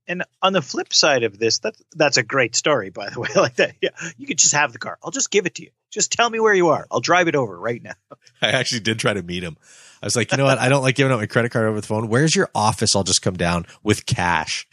And 0.07 0.23
on 0.41 0.53
the 0.53 0.61
flip 0.61 0.93
side 0.93 1.23
of 1.23 1.37
this, 1.37 1.59
that 1.59 1.75
that's 1.93 2.15
a 2.15 2.23
great 2.23 2.55
story, 2.55 2.91
by 2.91 3.09
the 3.09 3.19
way. 3.19 3.27
Like 3.35 3.55
that, 3.55 3.75
yeah, 3.81 3.89
you 4.15 4.25
could 4.25 4.37
just 4.37 4.53
have 4.53 4.71
the 4.71 4.79
car. 4.79 4.97
I'll 5.03 5.11
just 5.11 5.29
give 5.29 5.45
it 5.45 5.55
to 5.55 5.63
you. 5.63 5.71
Just 5.91 6.13
tell 6.13 6.29
me 6.29 6.39
where 6.39 6.53
you 6.53 6.69
are. 6.69 6.87
I'll 6.89 7.01
drive 7.01 7.27
it 7.27 7.35
over 7.35 7.59
right 7.59 7.83
now. 7.83 7.95
I 8.41 8.51
actually 8.51 8.79
did 8.79 8.99
try 8.99 9.15
to 9.15 9.21
meet 9.21 9.43
him. 9.43 9.57
I 10.01 10.05
was 10.05 10.15
like, 10.15 10.31
you 10.31 10.37
know 10.37 10.45
what? 10.45 10.59
I 10.59 10.69
don't 10.69 10.81
like 10.81 10.95
giving 10.95 11.11
out 11.11 11.19
my 11.19 11.25
credit 11.25 11.51
card 11.51 11.65
over 11.65 11.81
the 11.81 11.87
phone. 11.87 12.07
Where's 12.07 12.33
your 12.33 12.49
office? 12.55 12.95
I'll 12.95 13.03
just 13.03 13.21
come 13.21 13.35
down 13.35 13.65
with 13.83 14.05
cash. 14.05 14.65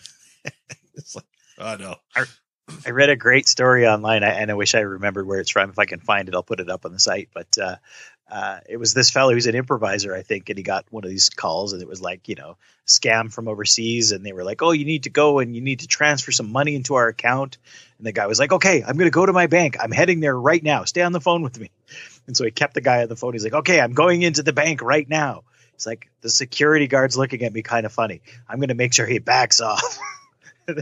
it's 0.94 1.16
like, 1.16 1.26
oh 1.59 1.74
no. 1.81 1.97
I 2.86 2.90
read 2.90 3.10
a 3.10 3.16
great 3.16 3.47
story 3.47 3.86
online, 3.86 4.22
and 4.22 4.51
I 4.51 4.55
wish 4.55 4.74
I 4.74 4.81
remembered 4.81 5.26
where 5.26 5.40
it's 5.40 5.51
from. 5.51 5.68
If 5.68 5.78
I 5.78 5.85
can 5.85 6.01
find 6.01 6.28
it, 6.28 6.35
I'll 6.35 6.43
put 6.43 6.60
it 6.60 6.70
up 6.70 6.86
on 6.86 6.93
the 6.93 6.98
site. 6.98 7.28
But 7.35 7.59
uh, 7.59 7.76
uh, 8.30 8.60
it 8.68 8.78
was 8.78 8.94
this 8.94 9.10
fellow 9.10 9.32
who's 9.32 9.46
an 9.46 9.55
improviser, 9.55 10.14
I 10.14 10.22
think, 10.22 10.48
and 10.48 10.56
he 10.56 10.62
got 10.62 10.86
one 10.90 11.05
of 11.05 11.10
these 11.10 11.28
calls, 11.28 11.72
and 11.72 11.82
it 11.82 11.88
was 11.88 12.01
like, 12.01 12.28
you 12.28 12.34
know, 12.34 12.56
scam 12.86 13.32
from 13.32 13.48
overseas, 13.48 14.12
and 14.12 14.24
they 14.24 14.32
were 14.32 14.44
like, 14.44 14.62
"Oh, 14.62 14.72
you 14.72 14.84
need 14.84 15.05
to 15.05 15.10
go 15.10 15.38
and 15.38 15.55
you 15.55 15.60
need 15.60 15.80
to 15.80 15.86
transfer 15.86 16.32
some 16.32 16.51
money 16.51 16.74
into 16.74 16.94
our 16.94 17.09
account." 17.09 17.59
And 17.98 18.06
the 18.06 18.12
guy 18.12 18.26
was 18.26 18.38
like, 18.38 18.52
"Okay, 18.52 18.82
I'm 18.82 18.96
going 18.96 19.10
to 19.10 19.14
go 19.14 19.26
to 19.26 19.32
my 19.32 19.46
bank. 19.46 19.76
I'm 19.80 19.92
heading 19.92 20.20
there 20.20 20.38
right 20.38 20.62
now. 20.62 20.84
Stay 20.84 21.02
on 21.02 21.12
the 21.12 21.20
phone 21.20 21.42
with 21.42 21.59
me." 21.59 21.70
And 22.26 22.36
so 22.36 22.44
he 22.44 22.51
kept 22.51 22.74
the 22.74 22.80
guy 22.80 23.02
on 23.02 23.09
the 23.09 23.16
phone. 23.16 23.34
He's 23.34 23.44
like, 23.44 23.55
"Okay, 23.55 23.80
I'm 23.80 23.92
going 23.92 24.22
into 24.22 24.42
the 24.42 24.52
bank 24.52 24.80
right 24.82 25.09
now." 25.09 25.44
It's 25.74 25.86
like 25.86 26.09
the 26.20 26.30
security 26.30 26.86
guard's 26.86 27.16
looking 27.16 27.42
at 27.42 27.52
me 27.52 27.62
kind 27.62 27.84
of 27.84 27.92
funny. 27.92 28.22
I'm 28.48 28.59
going 28.59 28.68
to 28.68 28.74
make 28.74 28.94
sure 28.94 29.06
he 29.06 29.18
backs 29.18 29.60
off. 29.60 29.98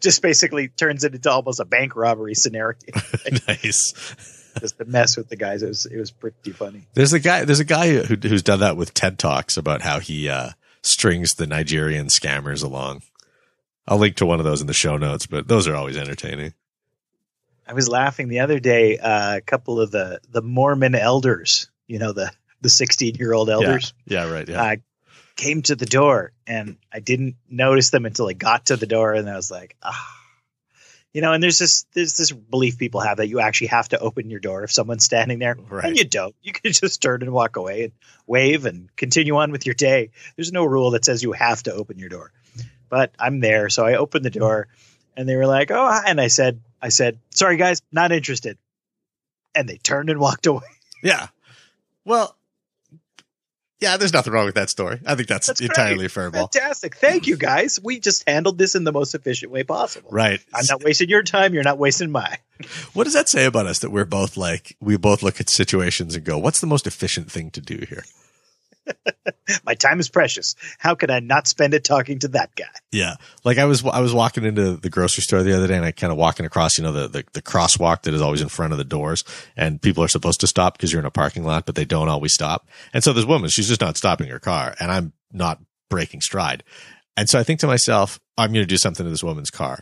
Just 0.00 0.22
basically 0.22 0.68
turns 0.68 1.04
it 1.04 1.14
into 1.14 1.30
almost 1.30 1.60
a 1.60 1.64
bank 1.66 1.94
robbery 1.94 2.34
scenario. 2.34 2.78
nice. 3.46 4.39
Just 4.58 4.78
to 4.78 4.84
mess 4.84 5.16
with 5.16 5.28
the 5.28 5.36
guys. 5.36 5.62
It 5.62 5.68
was 5.68 5.86
it 5.86 5.98
was 5.98 6.10
pretty 6.10 6.52
funny. 6.52 6.82
There's 6.94 7.12
a 7.12 7.20
guy. 7.20 7.44
There's 7.44 7.60
a 7.60 7.64
guy 7.64 8.02
who, 8.02 8.16
who's 8.16 8.42
done 8.42 8.60
that 8.60 8.76
with 8.76 8.94
TED 8.94 9.18
Talks 9.18 9.56
about 9.56 9.82
how 9.82 10.00
he 10.00 10.28
uh, 10.28 10.50
strings 10.82 11.34
the 11.34 11.46
Nigerian 11.46 12.06
scammers 12.08 12.64
along. 12.64 13.02
I'll 13.86 13.98
link 13.98 14.16
to 14.16 14.26
one 14.26 14.38
of 14.40 14.44
those 14.44 14.60
in 14.60 14.66
the 14.66 14.74
show 14.74 14.96
notes, 14.96 15.26
but 15.26 15.48
those 15.48 15.66
are 15.66 15.74
always 15.74 15.96
entertaining. 15.96 16.54
I 17.66 17.72
was 17.72 17.88
laughing 17.88 18.28
the 18.28 18.40
other 18.40 18.58
day. 18.58 18.98
Uh, 18.98 19.36
a 19.36 19.40
couple 19.40 19.80
of 19.80 19.90
the 19.90 20.20
the 20.30 20.42
Mormon 20.42 20.94
elders, 20.94 21.68
you 21.86 21.98
know, 21.98 22.12
the 22.12 22.32
the 22.60 22.68
16 22.68 23.14
year 23.14 23.32
old 23.32 23.48
elders, 23.48 23.94
Yeah, 24.06 24.30
right. 24.30 24.48
Yeah. 24.48 24.62
uh, 24.62 24.76
came 25.36 25.62
to 25.62 25.76
the 25.76 25.86
door, 25.86 26.32
and 26.46 26.76
I 26.92 27.00
didn't 27.00 27.36
notice 27.48 27.90
them 27.90 28.04
until 28.04 28.28
I 28.28 28.34
got 28.34 28.66
to 28.66 28.76
the 28.76 28.86
door, 28.86 29.14
and 29.14 29.28
I 29.30 29.36
was 29.36 29.50
like, 29.50 29.76
ah. 29.82 30.16
You 31.12 31.22
know, 31.22 31.32
and 31.32 31.42
there's 31.42 31.58
this 31.58 31.86
there's 31.92 32.16
this 32.16 32.30
belief 32.30 32.78
people 32.78 33.00
have 33.00 33.16
that 33.16 33.26
you 33.28 33.40
actually 33.40 33.66
have 33.68 33.88
to 33.88 33.98
open 33.98 34.30
your 34.30 34.38
door 34.38 34.62
if 34.62 34.72
someone's 34.72 35.04
standing 35.04 35.40
there, 35.40 35.56
Right. 35.56 35.86
and 35.86 35.98
you 35.98 36.04
don't. 36.04 36.34
You 36.42 36.52
can 36.52 36.72
just 36.72 37.02
turn 37.02 37.22
and 37.22 37.32
walk 37.32 37.56
away 37.56 37.82
and 37.84 37.92
wave 38.26 38.64
and 38.64 38.94
continue 38.96 39.36
on 39.36 39.50
with 39.50 39.66
your 39.66 39.74
day. 39.74 40.10
There's 40.36 40.52
no 40.52 40.64
rule 40.64 40.92
that 40.92 41.04
says 41.04 41.22
you 41.22 41.32
have 41.32 41.64
to 41.64 41.72
open 41.72 41.98
your 41.98 42.10
door. 42.10 42.32
But 42.88 43.12
I'm 43.18 43.40
there, 43.40 43.68
so 43.70 43.84
I 43.84 43.94
opened 43.96 44.24
the 44.24 44.30
door, 44.30 44.68
and 45.16 45.28
they 45.28 45.34
were 45.36 45.46
like, 45.46 45.70
"Oh," 45.72 45.86
hi," 45.88 46.04
and 46.06 46.20
I 46.20 46.28
said, 46.28 46.60
"I 46.80 46.90
said, 46.90 47.18
sorry 47.30 47.56
guys, 47.56 47.82
not 47.90 48.12
interested," 48.12 48.56
and 49.54 49.68
they 49.68 49.78
turned 49.78 50.10
and 50.10 50.20
walked 50.20 50.46
away. 50.46 50.62
yeah. 51.02 51.28
Well, 52.04 52.36
yeah. 53.80 53.96
There's 53.96 54.12
nothing 54.12 54.32
wrong 54.32 54.46
with 54.46 54.54
that 54.54 54.70
story. 54.70 55.00
I 55.06 55.14
think 55.14 55.28
that's, 55.28 55.46
That's 55.46 55.60
great. 55.60 55.70
entirely 55.70 56.08
fair 56.08 56.30
ball. 56.30 56.48
Fantastic, 56.48 56.96
thank 56.96 57.26
you 57.26 57.36
guys. 57.36 57.78
We 57.82 57.98
just 58.00 58.28
handled 58.28 58.58
this 58.58 58.74
in 58.74 58.84
the 58.84 58.92
most 58.92 59.14
efficient 59.14 59.50
way 59.52 59.62
possible. 59.62 60.10
Right. 60.12 60.40
I'm 60.54 60.64
not 60.68 60.82
wasting 60.84 61.08
your 61.08 61.22
time. 61.22 61.54
You're 61.54 61.62
not 61.62 61.78
wasting 61.78 62.10
mine. 62.10 62.38
What 62.92 63.04
does 63.04 63.14
that 63.14 63.26
say 63.30 63.46
about 63.46 63.64
us 63.66 63.78
that 63.78 63.88
we're 63.90 64.04
both 64.04 64.36
like, 64.36 64.76
we 64.80 64.98
both 64.98 65.22
look 65.22 65.40
at 65.40 65.48
situations 65.48 66.14
and 66.14 66.22
go, 66.24 66.36
what's 66.36 66.60
the 66.60 66.66
most 66.66 66.86
efficient 66.86 67.32
thing 67.32 67.50
to 67.52 67.60
do 67.62 67.86
here? 67.88 68.04
My 69.64 69.74
time 69.74 70.00
is 70.00 70.08
precious. 70.08 70.54
How 70.78 70.94
could 70.94 71.10
I 71.10 71.20
not 71.20 71.46
spend 71.46 71.74
it 71.74 71.84
talking 71.84 72.18
to 72.20 72.28
that 72.28 72.54
guy? 72.54 72.64
Yeah. 72.92 73.16
Like 73.44 73.58
I 73.58 73.64
was, 73.64 73.84
I 73.84 74.00
was 74.00 74.12
walking 74.12 74.44
into 74.44 74.76
the 74.76 74.90
grocery 74.90 75.22
store 75.22 75.42
the 75.42 75.56
other 75.56 75.66
day 75.66 75.76
and 75.76 75.84
I 75.84 75.92
kind 75.92 76.12
of 76.12 76.18
walking 76.18 76.46
across, 76.46 76.78
you 76.78 76.84
know, 76.84 76.92
the, 76.92 77.08
the, 77.08 77.24
the 77.32 77.42
crosswalk 77.42 78.02
that 78.02 78.14
is 78.14 78.22
always 78.22 78.40
in 78.40 78.48
front 78.48 78.72
of 78.72 78.78
the 78.78 78.84
doors 78.84 79.24
and 79.56 79.80
people 79.80 80.04
are 80.04 80.08
supposed 80.08 80.40
to 80.40 80.46
stop 80.46 80.76
because 80.76 80.92
you're 80.92 81.00
in 81.00 81.06
a 81.06 81.10
parking 81.10 81.44
lot, 81.44 81.66
but 81.66 81.74
they 81.74 81.84
don't 81.84 82.08
always 82.08 82.34
stop. 82.34 82.68
And 82.92 83.02
so 83.02 83.12
this 83.12 83.24
woman, 83.24 83.50
she's 83.50 83.68
just 83.68 83.80
not 83.80 83.96
stopping 83.96 84.28
her 84.28 84.38
car 84.38 84.74
and 84.80 84.90
I'm 84.90 85.12
not 85.32 85.60
breaking 85.88 86.20
stride. 86.20 86.62
And 87.16 87.28
so 87.28 87.38
I 87.38 87.42
think 87.42 87.60
to 87.60 87.66
myself, 87.66 88.20
I'm 88.38 88.52
going 88.52 88.62
to 88.62 88.66
do 88.66 88.78
something 88.78 89.04
to 89.04 89.10
this 89.10 89.24
woman's 89.24 89.50
car, 89.50 89.80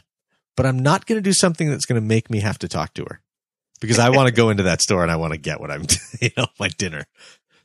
but 0.57 0.67
I'm 0.67 0.79
not 0.79 1.07
going 1.07 1.19
to 1.19 1.23
do 1.23 1.33
something 1.33 1.71
that's 1.71 1.85
going 1.85 2.01
to 2.01 2.07
make 2.07 2.31
me 2.31 2.41
have 2.41 2.59
to 2.61 2.69
talk 2.69 2.95
to 2.95 3.05
her 3.05 3.21
because 3.81 3.99
I 3.99 4.11
want 4.11 4.29
to 4.29 4.35
go 4.35 4.51
into 4.51 4.65
that 4.65 4.83
store 4.83 5.03
and 5.03 5.13
I 5.13 5.17
want 5.17 5.33
to 5.33 5.39
get 5.39 5.61
what 5.61 5.71
I'm, 5.71 5.85
you 6.21 6.31
know, 6.37 6.47
my 6.59 6.69
dinner. 6.69 7.05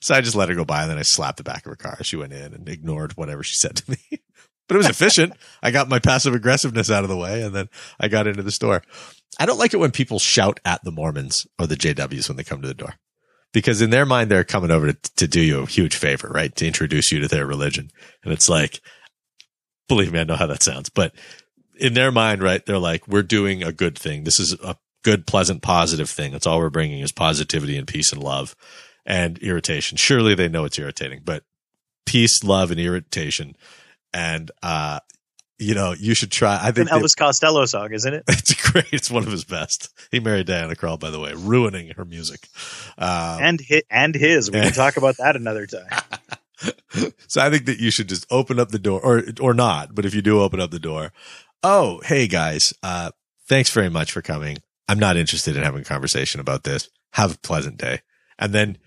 So 0.03 0.13
I 0.13 0.19
just 0.19 0.35
let 0.35 0.49
her 0.49 0.55
go 0.55 0.65
by 0.65 0.81
and 0.81 0.91
then 0.91 0.97
I 0.97 1.03
slapped 1.03 1.37
the 1.37 1.43
back 1.43 1.65
of 1.65 1.69
her 1.69 1.77
car. 1.77 1.97
She 2.03 2.17
went 2.17 2.33
in 2.33 2.53
and 2.53 2.67
ignored 2.67 3.15
whatever 3.15 3.41
she 3.41 3.55
said 3.55 3.77
to 3.77 3.91
me. 3.91 3.97
but 4.67 4.75
it 4.75 4.77
was 4.77 4.89
efficient. 4.89 5.31
I 5.61 5.71
got 5.71 5.87
my 5.87 5.99
passive 5.99 6.33
aggressiveness 6.33 6.91
out 6.91 7.05
of 7.05 7.09
the 7.09 7.15
way 7.15 7.41
and 7.41 7.55
then 7.55 7.69
I 8.01 8.09
got 8.09 8.27
into 8.27 8.43
the 8.43 8.51
store. 8.51 8.83
I 9.39 9.45
don't 9.45 9.57
like 9.57 9.73
it 9.73 9.79
when 9.79 9.91
people 9.91 10.19
shout 10.19 10.59
at 10.65 10.83
the 10.83 10.91
Mormons 10.91 11.47
or 11.57 11.67
the 11.67 11.77
JWs 11.77 12.27
when 12.27 12.35
they 12.35 12.43
come 12.43 12.61
to 12.61 12.67
the 12.67 12.73
door 12.73 12.95
because 13.53 13.81
in 13.81 13.91
their 13.91 14.05
mind, 14.05 14.29
they're 14.29 14.43
coming 14.43 14.71
over 14.71 14.91
to, 14.91 15.13
to 15.15 15.25
do 15.25 15.39
you 15.39 15.61
a 15.61 15.67
huge 15.67 15.95
favor, 15.95 16.27
right? 16.27 16.53
To 16.53 16.67
introduce 16.67 17.09
you 17.09 17.21
to 17.21 17.29
their 17.29 17.45
religion. 17.45 17.89
And 18.25 18.33
it's 18.33 18.49
like, 18.49 18.81
believe 19.87 20.11
me, 20.11 20.19
I 20.19 20.25
know 20.25 20.35
how 20.35 20.47
that 20.47 20.63
sounds, 20.63 20.89
but 20.89 21.15
in 21.79 21.93
their 21.93 22.11
mind, 22.11 22.43
right? 22.43 22.65
They're 22.65 22.77
like, 22.77 23.07
we're 23.07 23.23
doing 23.23 23.63
a 23.63 23.71
good 23.71 23.97
thing. 23.97 24.25
This 24.25 24.37
is 24.37 24.53
a 24.61 24.75
good, 25.01 25.25
pleasant, 25.25 25.61
positive 25.61 26.09
thing. 26.09 26.33
That's 26.33 26.45
all 26.45 26.59
we're 26.59 26.69
bringing 26.69 26.99
is 26.99 27.13
positivity 27.13 27.77
and 27.77 27.87
peace 27.87 28.11
and 28.11 28.21
love 28.21 28.53
and 29.05 29.37
irritation. 29.39 29.97
Surely 29.97 30.35
they 30.35 30.47
know 30.49 30.65
it's 30.65 30.79
irritating, 30.79 31.21
but 31.23 31.43
peace, 32.05 32.43
love, 32.43 32.71
and 32.71 32.79
irritation. 32.79 33.55
And, 34.13 34.51
uh, 34.61 34.99
you 35.59 35.73
know, 35.75 35.93
you 35.93 36.13
should 36.13 36.31
try. 36.31 36.55
I 36.61 36.71
think 36.71 36.87
It's 36.87 36.91
an 36.91 37.01
Elvis 37.01 37.15
Costello 37.17 37.65
song, 37.65 37.93
isn't 37.93 38.13
it? 38.13 38.23
it's 38.27 38.53
great. 38.71 38.87
It's 38.91 39.09
one 39.09 39.23
of 39.23 39.31
his 39.31 39.43
best. 39.43 39.89
He 40.11 40.19
married 40.19 40.47
Diana 40.47 40.75
Krall, 40.75 40.99
by 40.99 41.09
the 41.09 41.19
way, 41.19 41.33
ruining 41.33 41.89
her 41.95 42.05
music. 42.05 42.47
Uh, 42.97 43.39
And 43.41 43.59
his, 43.61 43.83
and 43.89 44.13
his. 44.15 44.51
We 44.51 44.61
can 44.61 44.71
talk 44.73 44.97
about 44.97 45.17
that 45.17 45.35
another 45.35 45.65
time. 45.65 45.87
so 47.27 47.41
I 47.41 47.49
think 47.49 47.65
that 47.65 47.79
you 47.79 47.91
should 47.91 48.09
just 48.09 48.25
open 48.29 48.59
up 48.59 48.69
the 48.69 48.79
door 48.79 48.99
or, 49.01 49.23
or 49.39 49.53
not. 49.53 49.95
But 49.95 50.05
if 50.05 50.13
you 50.13 50.21
do 50.21 50.41
open 50.41 50.59
up 50.59 50.71
the 50.71 50.79
door, 50.79 51.11
oh, 51.61 52.01
hey 52.05 52.27
guys, 52.27 52.73
uh, 52.83 53.11
thanks 53.47 53.69
very 53.71 53.89
much 53.89 54.11
for 54.11 54.21
coming. 54.21 54.57
I'm 54.87 54.99
not 54.99 55.17
interested 55.17 55.55
in 55.55 55.63
having 55.63 55.81
a 55.81 55.85
conversation 55.85 56.41
about 56.41 56.63
this. 56.63 56.89
Have 57.13 57.35
a 57.35 57.37
pleasant 57.39 57.77
day. 57.77 58.01
And 58.37 58.53
then 58.53 58.77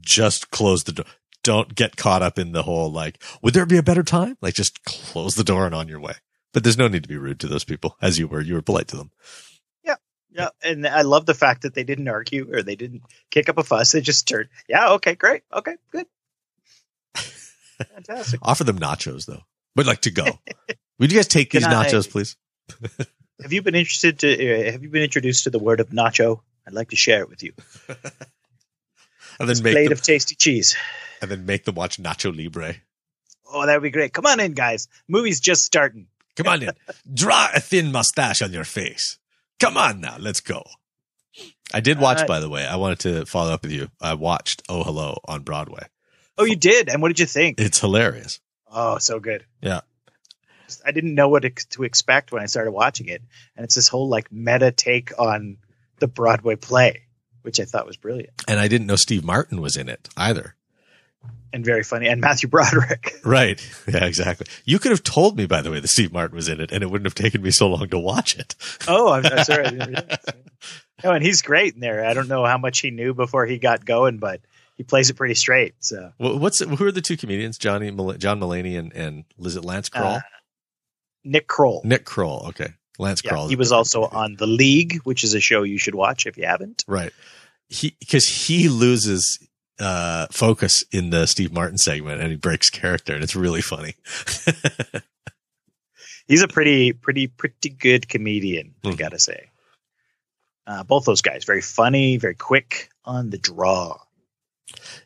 just 0.00 0.50
close 0.50 0.84
the 0.84 0.92
door. 0.92 1.06
Don't 1.42 1.74
get 1.74 1.96
caught 1.96 2.22
up 2.22 2.38
in 2.38 2.52
the 2.52 2.62
whole 2.62 2.92
like, 2.92 3.22
would 3.42 3.54
there 3.54 3.64
be 3.66 3.78
a 3.78 3.82
better 3.82 4.02
time? 4.02 4.36
Like 4.42 4.54
just 4.54 4.84
close 4.84 5.34
the 5.34 5.44
door 5.44 5.64
and 5.66 5.74
on 5.74 5.88
your 5.88 6.00
way. 6.00 6.12
But 6.52 6.64
there's 6.64 6.76
no 6.78 6.88
need 6.88 7.02
to 7.04 7.08
be 7.08 7.16
rude 7.16 7.40
to 7.40 7.46
those 7.48 7.64
people, 7.64 7.96
as 8.02 8.18
you 8.18 8.26
were. 8.28 8.40
You 8.40 8.54
were 8.54 8.62
polite 8.62 8.88
to 8.88 8.96
them. 8.96 9.10
Yeah, 9.84 9.94
Yeah. 10.30 10.48
and 10.62 10.86
I 10.86 11.02
love 11.02 11.24
the 11.26 11.34
fact 11.34 11.62
that 11.62 11.74
they 11.74 11.84
didn't 11.84 12.08
argue 12.08 12.52
or 12.52 12.62
they 12.62 12.76
didn't 12.76 13.02
kick 13.30 13.48
up 13.48 13.56
a 13.56 13.62
fuss. 13.64 13.92
They 13.92 14.00
just 14.00 14.26
turned, 14.28 14.48
yeah, 14.68 14.90
okay, 14.94 15.14
great, 15.14 15.42
okay, 15.52 15.76
good, 15.92 16.06
fantastic. 17.94 18.40
Offer 18.42 18.64
them 18.64 18.78
nachos 18.78 19.26
though, 19.26 19.42
but 19.74 19.86
like 19.86 20.02
to 20.02 20.10
go. 20.10 20.24
Would 20.98 21.12
you 21.12 21.18
guys 21.18 21.28
take 21.28 21.50
these 21.52 21.64
Can 21.64 21.72
I- 21.72 21.86
nachos, 21.86 22.10
please? 22.10 22.36
Have 23.42 23.52
you 23.52 23.62
been 23.62 23.74
interested 23.74 24.18
to? 24.20 24.28
Uh, 24.68 24.72
have 24.72 24.82
you 24.82 24.90
been 24.90 25.02
introduced 25.02 25.44
to 25.44 25.50
the 25.50 25.58
word 25.58 25.80
of 25.80 25.88
nacho? 25.88 26.40
I'd 26.66 26.74
like 26.74 26.90
to 26.90 26.96
share 26.96 27.22
it 27.22 27.30
with 27.30 27.42
you. 27.42 27.52
And 29.40 29.48
then 29.48 29.62
make 29.62 29.72
plate 29.74 29.84
them, 29.84 29.92
of 29.92 30.02
tasty 30.02 30.34
cheese. 30.36 30.76
and 31.20 31.30
then 31.30 31.46
make 31.46 31.64
them 31.64 31.74
watch 31.74 31.96
Nacho 32.00 32.34
Libre. 32.36 32.76
Oh, 33.52 33.66
that 33.66 33.74
would 33.74 33.82
be 33.82 33.90
great. 33.90 34.12
Come 34.12 34.26
on 34.26 34.38
in, 34.38 34.52
guys. 34.52 34.86
Movie's 35.08 35.40
just 35.40 35.64
starting. 35.64 36.06
Come 36.36 36.46
on 36.46 36.62
in. 36.62 36.70
Draw 37.14 37.48
a 37.54 37.60
thin 37.60 37.90
mustache 37.90 38.42
on 38.42 38.52
your 38.52 38.64
face. 38.64 39.18
Come 39.58 39.76
on 39.76 40.00
now, 40.00 40.16
let's 40.18 40.40
go. 40.40 40.62
I 41.72 41.80
did 41.80 41.98
watch, 42.00 42.20
Uh, 42.20 42.26
by 42.26 42.40
the 42.40 42.48
way. 42.48 42.66
I 42.66 42.76
wanted 42.76 43.00
to 43.00 43.26
follow 43.26 43.52
up 43.52 43.62
with 43.62 43.72
you. 43.72 43.88
I 44.00 44.14
watched 44.14 44.62
Oh 44.68 44.82
Hello 44.84 45.18
on 45.26 45.42
Broadway. 45.42 45.86
Oh, 46.38 46.44
you 46.44 46.56
did. 46.56 46.88
And 46.88 47.02
what 47.02 47.08
did 47.08 47.18
you 47.18 47.26
think? 47.26 47.60
It's 47.60 47.80
hilarious. 47.80 48.40
Oh, 48.72 48.98
so 48.98 49.20
good. 49.20 49.44
Yeah. 49.60 49.80
I 50.86 50.92
didn't 50.92 51.14
know 51.14 51.28
what 51.28 51.42
to 51.70 51.82
expect 51.82 52.30
when 52.32 52.42
I 52.42 52.46
started 52.46 52.70
watching 52.70 53.08
it, 53.08 53.22
and 53.56 53.64
it's 53.64 53.74
this 53.74 53.88
whole 53.88 54.08
like 54.08 54.30
meta 54.30 54.70
take 54.70 55.18
on 55.18 55.56
the 55.98 56.06
Broadway 56.06 56.54
play, 56.54 57.02
which 57.42 57.58
I 57.60 57.64
thought 57.64 57.86
was 57.86 57.96
brilliant 57.96 58.30
And 58.48 58.58
I 58.60 58.68
didn't 58.68 58.86
know 58.86 58.96
Steve 58.96 59.24
Martin 59.24 59.60
was 59.60 59.76
in 59.76 59.88
it 59.88 60.08
either. 60.16 60.54
and 61.52 61.64
very 61.64 61.82
funny. 61.82 62.08
And 62.08 62.20
Matthew 62.20 62.48
Broderick. 62.48 63.14
Right. 63.24 63.60
Yeah, 63.86 64.04
exactly. 64.06 64.46
You 64.64 64.78
could 64.78 64.90
have 64.92 65.02
told 65.02 65.36
me, 65.36 65.46
by 65.46 65.60
the 65.62 65.70
way, 65.70 65.78
that 65.80 65.88
Steve 65.88 66.12
Martin 66.12 66.34
was 66.36 66.48
in 66.48 66.60
it, 66.60 66.72
and 66.72 66.82
it 66.82 66.86
wouldn't 66.90 67.06
have 67.06 67.14
taken 67.14 67.42
me 67.42 67.50
so 67.50 67.68
long 67.68 67.88
to 67.88 67.98
watch 67.98 68.38
it. 68.38 68.54
Oh, 68.88 69.12
I'm, 69.12 69.26
I'm 69.26 69.44
sorry. 69.44 69.70
No, 69.72 69.92
and 71.12 71.22
he's 71.24 71.42
great 71.42 71.74
in 71.74 71.80
there. 71.80 72.04
I 72.06 72.14
don't 72.14 72.28
know 72.28 72.44
how 72.46 72.56
much 72.58 72.80
he 72.80 72.90
knew 72.90 73.12
before 73.14 73.44
he 73.46 73.58
got 73.58 73.84
going, 73.84 74.18
but 74.18 74.40
he 74.76 74.84
plays 74.84 75.10
it 75.10 75.14
pretty 75.16 75.34
straight. 75.34 75.74
So 75.80 76.12
Wha- 76.18 76.36
What's 76.36 76.60
who 76.60 76.86
are 76.86 76.92
the 76.92 77.02
two 77.02 77.16
comedians? 77.18 77.58
Johnny 77.58 77.90
John 77.90 78.40
Mulaney 78.40 78.78
and 78.78 78.92
and 78.94 79.24
is 79.38 79.56
it 79.56 79.64
Lance 79.64 79.88
Kroll? 79.90 80.14
Uh, 80.14 80.20
Nick 81.24 81.46
Kroll. 81.46 81.82
Nick 81.84 82.04
Kroll. 82.06 82.46
Okay, 82.48 82.68
Lance 83.00 83.22
Yeah, 83.24 83.48
he 83.48 83.56
was 83.56 83.72
also 83.72 84.02
on 84.04 84.36
The 84.36 84.46
League, 84.46 85.00
which 85.04 85.24
is 85.24 85.34
a 85.34 85.40
show 85.40 85.62
you 85.62 85.78
should 85.78 85.94
watch 85.94 86.26
if 86.26 86.36
you 86.36 86.46
haven't. 86.46 86.84
right. 86.86 87.12
He 87.68 87.96
because 88.00 88.26
he 88.26 88.68
loses 88.68 89.38
uh 89.78 90.26
focus 90.30 90.84
in 90.92 91.10
the 91.10 91.26
Steve 91.26 91.52
Martin 91.52 91.78
segment 91.78 92.20
and 92.20 92.30
he 92.30 92.36
breaks 92.36 92.68
character 92.68 93.14
and 93.14 93.22
it's 93.24 93.34
really 93.36 93.62
funny. 93.62 93.94
He's 96.26 96.42
a 96.42 96.48
pretty, 96.48 96.92
pretty, 96.92 97.26
pretty 97.26 97.70
good 97.70 98.08
comedian, 98.08 98.74
I 98.84 98.88
Mhm. 98.88 98.96
gotta 98.98 99.18
say. 99.18 99.50
Uh, 100.66 100.84
both 100.84 101.04
those 101.04 101.22
guys, 101.22 101.44
very 101.44 101.62
funny, 101.62 102.16
very 102.18 102.34
quick 102.36 102.90
on 103.04 103.30
the 103.30 103.38
draw. 103.38 103.98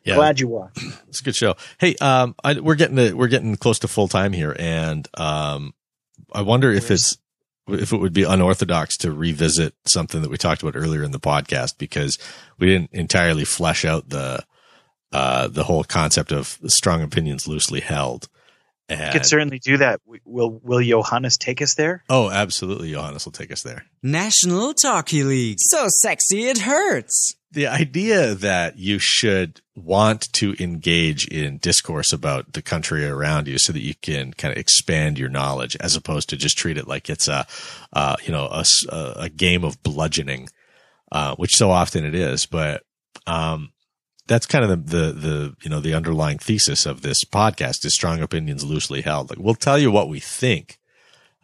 yeah, 0.04 0.16
Glad 0.16 0.40
you 0.40 0.48
watched. 0.48 0.78
it's 1.08 1.20
a 1.20 1.24
good 1.24 1.36
show. 1.36 1.54
Hey, 1.78 1.94
um, 1.96 2.34
I, 2.44 2.60
we're 2.60 2.74
getting 2.74 2.96
to, 2.96 3.14
we're 3.14 3.28
getting 3.28 3.56
close 3.56 3.78
to 3.80 3.88
full 3.88 4.08
time 4.08 4.32
here, 4.34 4.54
and 4.58 5.08
um, 5.14 5.72
I 6.32 6.42
wonder 6.42 6.70
if 6.70 6.90
it's 6.90 7.16
if 7.68 7.92
it 7.92 7.96
would 7.98 8.12
be 8.12 8.24
unorthodox 8.24 8.96
to 8.98 9.12
revisit 9.12 9.74
something 9.86 10.22
that 10.22 10.30
we 10.30 10.36
talked 10.36 10.62
about 10.62 10.76
earlier 10.76 11.02
in 11.02 11.10
the 11.12 11.20
podcast 11.20 11.78
because 11.78 12.18
we 12.58 12.66
didn't 12.66 12.90
entirely 12.92 13.44
flesh 13.44 13.84
out 13.84 14.08
the 14.10 14.44
uh 15.12 15.48
the 15.48 15.64
whole 15.64 15.84
concept 15.84 16.32
of 16.32 16.58
strong 16.66 17.02
opinions 17.02 17.46
loosely 17.48 17.80
held. 17.80 18.28
You 18.90 18.96
And, 18.96 19.12
could 19.14 19.24
certainly 19.24 19.58
do 19.58 19.78
that. 19.78 20.00
Will 20.26 20.60
Will 20.62 20.82
Johannes 20.82 21.38
take 21.38 21.62
us 21.62 21.74
there? 21.74 22.04
oh, 22.10 22.28
absolutely, 22.30 22.92
Johannes 22.92 23.24
will 23.24 23.32
take 23.32 23.50
us 23.50 23.62
there. 23.62 23.86
National 24.02 24.74
Talky 24.74 25.22
League. 25.22 25.56
So 25.60 25.86
sexy 25.88 26.44
it 26.48 26.58
hurts. 26.58 27.36
The 27.54 27.66
idea 27.66 28.34
that 28.34 28.78
you 28.78 28.98
should 28.98 29.60
want 29.76 30.32
to 30.34 30.54
engage 30.62 31.26
in 31.28 31.58
discourse 31.58 32.12
about 32.12 32.52
the 32.52 32.62
country 32.62 33.06
around 33.06 33.48
you 33.48 33.58
so 33.58 33.72
that 33.72 33.82
you 33.82 33.94
can 34.02 34.32
kind 34.32 34.52
of 34.52 34.58
expand 34.58 35.18
your 35.18 35.28
knowledge 35.28 35.76
as 35.80 35.96
opposed 35.96 36.28
to 36.28 36.36
just 36.36 36.58
treat 36.58 36.76
it 36.76 36.86
like 36.86 37.08
it's 37.08 37.28
a, 37.28 37.46
uh, 37.92 38.16
you 38.24 38.32
know, 38.32 38.46
a, 38.46 38.64
a 39.16 39.28
game 39.28 39.64
of 39.64 39.82
bludgeoning, 39.82 40.48
uh, 41.10 41.34
which 41.36 41.54
so 41.54 41.70
often 41.70 42.04
it 42.04 42.14
is. 42.14 42.46
But, 42.46 42.84
um, 43.26 43.72
that's 44.26 44.46
kind 44.46 44.64
of 44.64 44.70
the, 44.70 44.96
the, 44.96 45.12
the, 45.12 45.56
you 45.62 45.70
know, 45.70 45.80
the 45.80 45.94
underlying 45.94 46.38
thesis 46.38 46.86
of 46.86 47.02
this 47.02 47.24
podcast 47.24 47.84
is 47.84 47.94
strong 47.94 48.20
opinions 48.20 48.64
loosely 48.64 49.02
held. 49.02 49.30
Like 49.30 49.38
we'll 49.38 49.54
tell 49.54 49.78
you 49.78 49.90
what 49.90 50.08
we 50.08 50.20
think. 50.20 50.78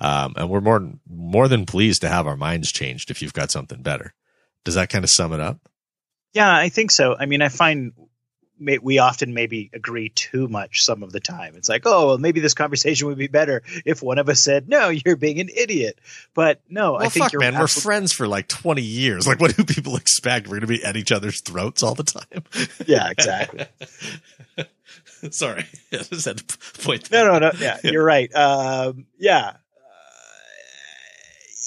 Um, 0.00 0.34
and 0.36 0.48
we're 0.48 0.62
more, 0.62 0.92
more 1.08 1.46
than 1.46 1.66
pleased 1.66 2.00
to 2.00 2.08
have 2.08 2.26
our 2.26 2.36
minds 2.36 2.72
changed 2.72 3.10
if 3.10 3.20
you've 3.22 3.34
got 3.34 3.50
something 3.50 3.82
better. 3.82 4.14
Does 4.64 4.74
that 4.74 4.88
kind 4.90 5.04
of 5.04 5.10
sum 5.10 5.32
it 5.32 5.40
up? 5.40 5.69
Yeah, 6.32 6.54
I 6.54 6.68
think 6.68 6.90
so. 6.90 7.16
I 7.18 7.26
mean, 7.26 7.42
I 7.42 7.48
find 7.48 7.92
may, 8.60 8.78
we 8.78 8.98
often 8.98 9.34
maybe 9.34 9.70
agree 9.72 10.10
too 10.10 10.46
much 10.46 10.82
some 10.82 11.02
of 11.02 11.12
the 11.12 11.20
time. 11.20 11.56
It's 11.56 11.68
like, 11.68 11.82
oh, 11.86 12.08
well, 12.08 12.18
maybe 12.18 12.40
this 12.40 12.54
conversation 12.54 13.08
would 13.08 13.18
be 13.18 13.26
better 13.26 13.62
if 13.84 14.02
one 14.02 14.18
of 14.18 14.28
us 14.28 14.40
said, 14.40 14.68
"No, 14.68 14.88
you're 14.90 15.16
being 15.16 15.40
an 15.40 15.48
idiot." 15.48 15.98
But 16.34 16.60
no, 16.68 16.92
Well, 16.92 17.02
I 17.02 17.08
think 17.08 17.24
fuck, 17.24 17.32
you're 17.32 17.40
man. 17.40 17.58
We're 17.58 17.66
friends 17.66 18.12
for 18.12 18.28
like 18.28 18.48
20 18.48 18.82
years. 18.82 19.26
Like, 19.26 19.40
what 19.40 19.56
do 19.56 19.64
people 19.64 19.96
expect? 19.96 20.46
We're 20.46 20.60
going 20.60 20.60
to 20.62 20.66
be 20.66 20.84
at 20.84 20.96
each 20.96 21.12
other's 21.12 21.40
throats 21.40 21.82
all 21.82 21.94
the 21.94 22.04
time. 22.04 22.44
Yeah, 22.86 23.10
exactly. 23.10 23.64
Sorry. 25.30 25.66
I 25.92 25.96
just 25.96 26.24
had 26.24 26.38
to 26.38 26.58
point 26.82 27.10
that 27.10 27.24
No, 27.24 27.32
no, 27.32 27.38
no. 27.38 27.52
Yeah, 27.58 27.78
you're 27.84 28.04
right. 28.04 28.32
Um, 28.34 29.06
yeah, 29.18 29.48
uh, 29.48 29.54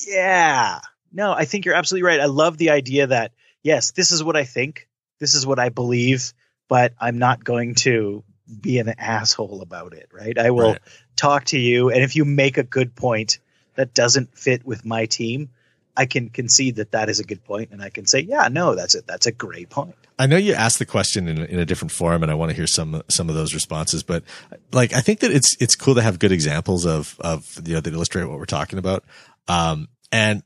yeah. 0.08 0.80
No, 1.12 1.32
I 1.32 1.46
think 1.46 1.66
you're 1.66 1.76
absolutely 1.76 2.08
right. 2.08 2.20
I 2.20 2.26
love 2.26 2.58
the 2.58 2.72
idea 2.72 3.08
that 3.08 3.34
yes, 3.64 3.92
this 3.92 4.12
is 4.12 4.24
what 4.24 4.36
I 4.36 4.44
think, 4.44 4.88
this 5.20 5.36
is 5.36 5.46
what 5.46 5.60
I 5.60 5.70
believe, 5.70 6.34
but 6.70 6.94
I'm 7.00 7.18
not 7.18 7.44
going 7.44 7.76
to 7.76 8.24
be 8.62 8.78
an 8.80 8.94
asshole 8.98 9.62
about 9.62 9.94
it. 9.94 10.10
Right? 10.12 10.38
I 10.38 10.52
will 10.52 10.74
Right. 10.74 10.82
talk 11.16 11.46
to 11.46 11.60
you, 11.60 11.90
and 11.90 12.04
if 12.04 12.16
you 12.16 12.26
make 12.26 12.58
a 12.58 12.64
good 12.64 12.96
point 12.96 13.40
that 13.76 13.94
doesn't 13.94 14.38
fit 14.38 14.66
with 14.66 14.86
my 14.86 15.06
team. 15.06 15.50
I 15.96 16.08
can 16.08 16.30
concede 16.30 16.78
that 16.78 16.92
that 16.92 17.08
is 17.08 17.20
a 17.20 17.24
good 17.24 17.44
point, 17.44 17.70
and 17.72 17.80
I 17.80 17.90
can 17.90 18.08
say, 18.08 18.20
"Yeah, 18.22 18.48
no, 18.48 18.74
that's 18.74 18.96
it. 18.96 19.06
That's 19.06 19.28
a 19.28 19.32
great 19.32 19.70
point." 19.70 19.94
I 20.18 20.26
know 20.26 20.38
you 20.38 20.54
asked 20.54 20.80
the 20.80 20.88
question 20.88 21.28
in, 21.28 21.38
in 21.46 21.60
a 21.60 21.66
different 21.66 21.92
forum, 21.92 22.24
and 22.24 22.32
I 22.32 22.36
want 22.36 22.50
to 22.50 22.56
hear 22.56 22.66
some 22.66 23.04
some 23.12 23.30
of 23.30 23.36
those 23.36 23.54
responses. 23.54 24.02
But 24.02 24.24
like, 24.72 24.94
I 24.94 25.02
think 25.02 25.20
that 25.20 25.32
it's 25.32 25.56
it's 25.60 25.76
cool 25.76 25.94
to 25.94 26.02
have 26.02 26.18
good 26.18 26.32
examples 26.32 26.88
of 26.88 27.16
of 27.20 27.48
you 27.64 27.76
know 27.76 27.80
that 27.80 27.94
illustrate 27.94 28.26
what 28.26 28.40
we're 28.40 28.46
talking 28.46 28.80
about. 28.80 29.04
Um, 29.48 29.88
and 30.12 30.42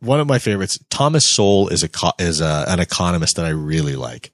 one 0.00 0.20
of 0.20 0.26
my 0.26 0.38
favorites, 0.38 0.78
Thomas 0.90 1.28
Sowell, 1.28 1.68
is 1.68 1.82
a 1.82 1.88
is 2.18 2.40
a, 2.40 2.64
an 2.68 2.80
economist 2.80 3.36
that 3.36 3.46
I 3.46 3.50
really 3.50 3.96
like. 3.96 4.32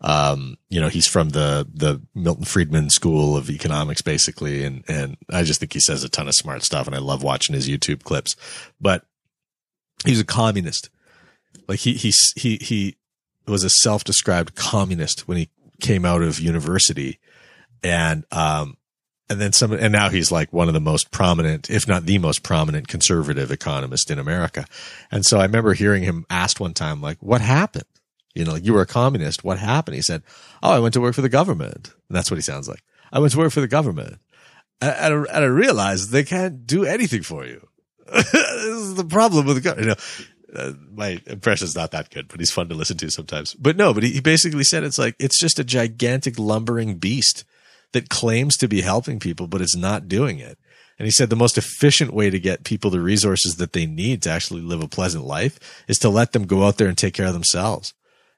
Um, 0.00 0.58
you 0.68 0.80
know, 0.80 0.88
he's 0.88 1.06
from 1.06 1.30
the 1.30 1.66
the 1.72 2.02
Milton 2.14 2.44
Friedman 2.44 2.90
School 2.90 3.36
of 3.36 3.50
Economics, 3.50 4.02
basically, 4.02 4.64
and 4.64 4.84
and 4.88 5.16
I 5.30 5.42
just 5.42 5.60
think 5.60 5.72
he 5.72 5.80
says 5.80 6.04
a 6.04 6.08
ton 6.08 6.28
of 6.28 6.34
smart 6.34 6.62
stuff, 6.62 6.86
and 6.86 6.94
I 6.94 6.98
love 6.98 7.22
watching 7.22 7.54
his 7.54 7.68
YouTube 7.68 8.02
clips. 8.02 8.36
But 8.80 9.06
he's 10.04 10.20
a 10.20 10.24
communist. 10.24 10.90
Like 11.66 11.80
he 11.80 11.94
he 11.94 12.12
he 12.36 12.56
he 12.56 12.96
was 13.46 13.64
a 13.64 13.70
self-described 13.70 14.54
communist 14.54 15.26
when 15.26 15.38
he 15.38 15.48
came 15.80 16.04
out 16.04 16.22
of 16.22 16.40
university 16.40 17.18
and 17.82 18.24
um 18.32 18.76
and 19.28 19.40
then 19.40 19.52
some 19.52 19.72
and 19.72 19.92
now 19.92 20.08
he's 20.08 20.30
like 20.30 20.52
one 20.52 20.68
of 20.68 20.74
the 20.74 20.80
most 20.80 21.10
prominent 21.10 21.70
if 21.70 21.88
not 21.88 22.06
the 22.06 22.18
most 22.18 22.42
prominent 22.42 22.88
conservative 22.88 23.50
economist 23.50 24.10
in 24.10 24.18
America. 24.18 24.66
And 25.10 25.24
so 25.24 25.38
I 25.38 25.42
remember 25.42 25.74
hearing 25.74 26.02
him 26.02 26.26
asked 26.30 26.60
one 26.60 26.74
time 26.74 27.00
like 27.00 27.18
what 27.20 27.40
happened? 27.40 27.84
You 28.34 28.44
know, 28.44 28.54
you 28.54 28.74
were 28.74 28.82
a 28.82 28.86
communist, 28.86 29.44
what 29.44 29.58
happened? 29.58 29.94
He 29.94 30.02
said, 30.02 30.22
"Oh, 30.62 30.72
I 30.72 30.78
went 30.78 30.94
to 30.94 31.00
work 31.00 31.14
for 31.14 31.22
the 31.22 31.28
government." 31.28 31.94
And 32.08 32.16
that's 32.16 32.30
what 32.30 32.36
he 32.36 32.42
sounds 32.42 32.68
like. 32.68 32.82
I 33.10 33.18
went 33.18 33.32
to 33.32 33.38
work 33.38 33.52
for 33.52 33.62
the 33.62 33.68
government. 33.68 34.18
And 34.80 34.90
I, 34.90 35.08
and 35.08 35.44
I 35.44 35.44
realized 35.44 36.10
they 36.10 36.22
can't 36.22 36.66
do 36.66 36.84
anything 36.84 37.22
for 37.22 37.46
you. 37.46 37.66
this 38.12 38.34
is 38.34 38.94
the 38.94 39.06
problem 39.06 39.46
with 39.46 39.56
the 39.56 39.62
government. 39.62 39.86
You 39.88 40.58
know, 40.58 40.62
uh, 40.62 40.72
my 40.92 41.20
impression's 41.26 41.74
not 41.74 41.92
that 41.92 42.10
good, 42.10 42.28
but 42.28 42.40
he's 42.40 42.50
fun 42.50 42.68
to 42.68 42.74
listen 42.74 42.98
to 42.98 43.10
sometimes. 43.10 43.54
But 43.54 43.76
no, 43.76 43.94
but 43.94 44.02
he, 44.02 44.10
he 44.10 44.20
basically 44.20 44.64
said 44.64 44.84
it's 44.84 44.98
like 44.98 45.16
it's 45.18 45.40
just 45.40 45.58
a 45.58 45.64
gigantic 45.64 46.38
lumbering 46.38 46.96
beast 46.96 47.44
that 47.92 48.08
claims 48.08 48.56
to 48.58 48.68
be 48.68 48.82
helping 48.82 49.18
people, 49.18 49.46
but 49.46 49.60
it's 49.60 49.76
not 49.76 50.08
doing 50.08 50.38
it. 50.38 50.58
And 50.98 51.06
he 51.06 51.10
said 51.10 51.28
the 51.28 51.36
most 51.36 51.58
efficient 51.58 52.12
way 52.12 52.30
to 52.30 52.40
get 52.40 52.64
people 52.64 52.90
the 52.90 53.00
resources 53.00 53.56
that 53.56 53.72
they 53.72 53.86
need 53.86 54.22
to 54.22 54.30
actually 54.30 54.62
live 54.62 54.82
a 54.82 54.88
pleasant 54.88 55.24
life 55.24 55.84
is 55.88 55.98
to 55.98 56.08
let 56.08 56.32
them 56.32 56.46
go 56.46 56.64
out 56.64 56.78
there 56.78 56.88
and 56.88 56.96
take 56.96 57.14
care 57.14 57.26
of 57.26 57.34
themselves. 57.34 57.92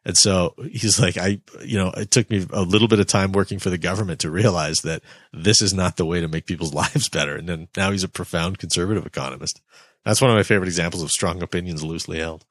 And 0.04 0.16
so 0.16 0.54
he's 0.70 0.98
like, 1.00 1.16
I, 1.16 1.40
you 1.62 1.78
know, 1.78 1.90
it 1.90 2.10
took 2.10 2.30
me 2.30 2.46
a 2.52 2.62
little 2.62 2.88
bit 2.88 3.00
of 3.00 3.06
time 3.06 3.32
working 3.32 3.58
for 3.58 3.70
the 3.70 3.78
government 3.78 4.20
to 4.20 4.30
realize 4.30 4.78
that 4.78 5.02
this 5.32 5.60
is 5.60 5.74
not 5.74 5.96
the 5.96 6.06
way 6.06 6.20
to 6.20 6.28
make 6.28 6.46
people's 6.46 6.74
lives 6.82 7.08
better. 7.08 7.36
And 7.36 7.48
then 7.48 7.68
now 7.76 7.90
he's 7.90 8.04
a 8.04 8.08
profound 8.08 8.58
conservative 8.58 9.06
economist. 9.06 9.60
That's 10.04 10.20
one 10.20 10.30
of 10.30 10.36
my 10.36 10.42
favorite 10.42 10.68
examples 10.68 11.02
of 11.02 11.10
strong 11.10 11.42
opinions 11.42 11.82
loosely 11.82 12.18
held. 12.18 12.44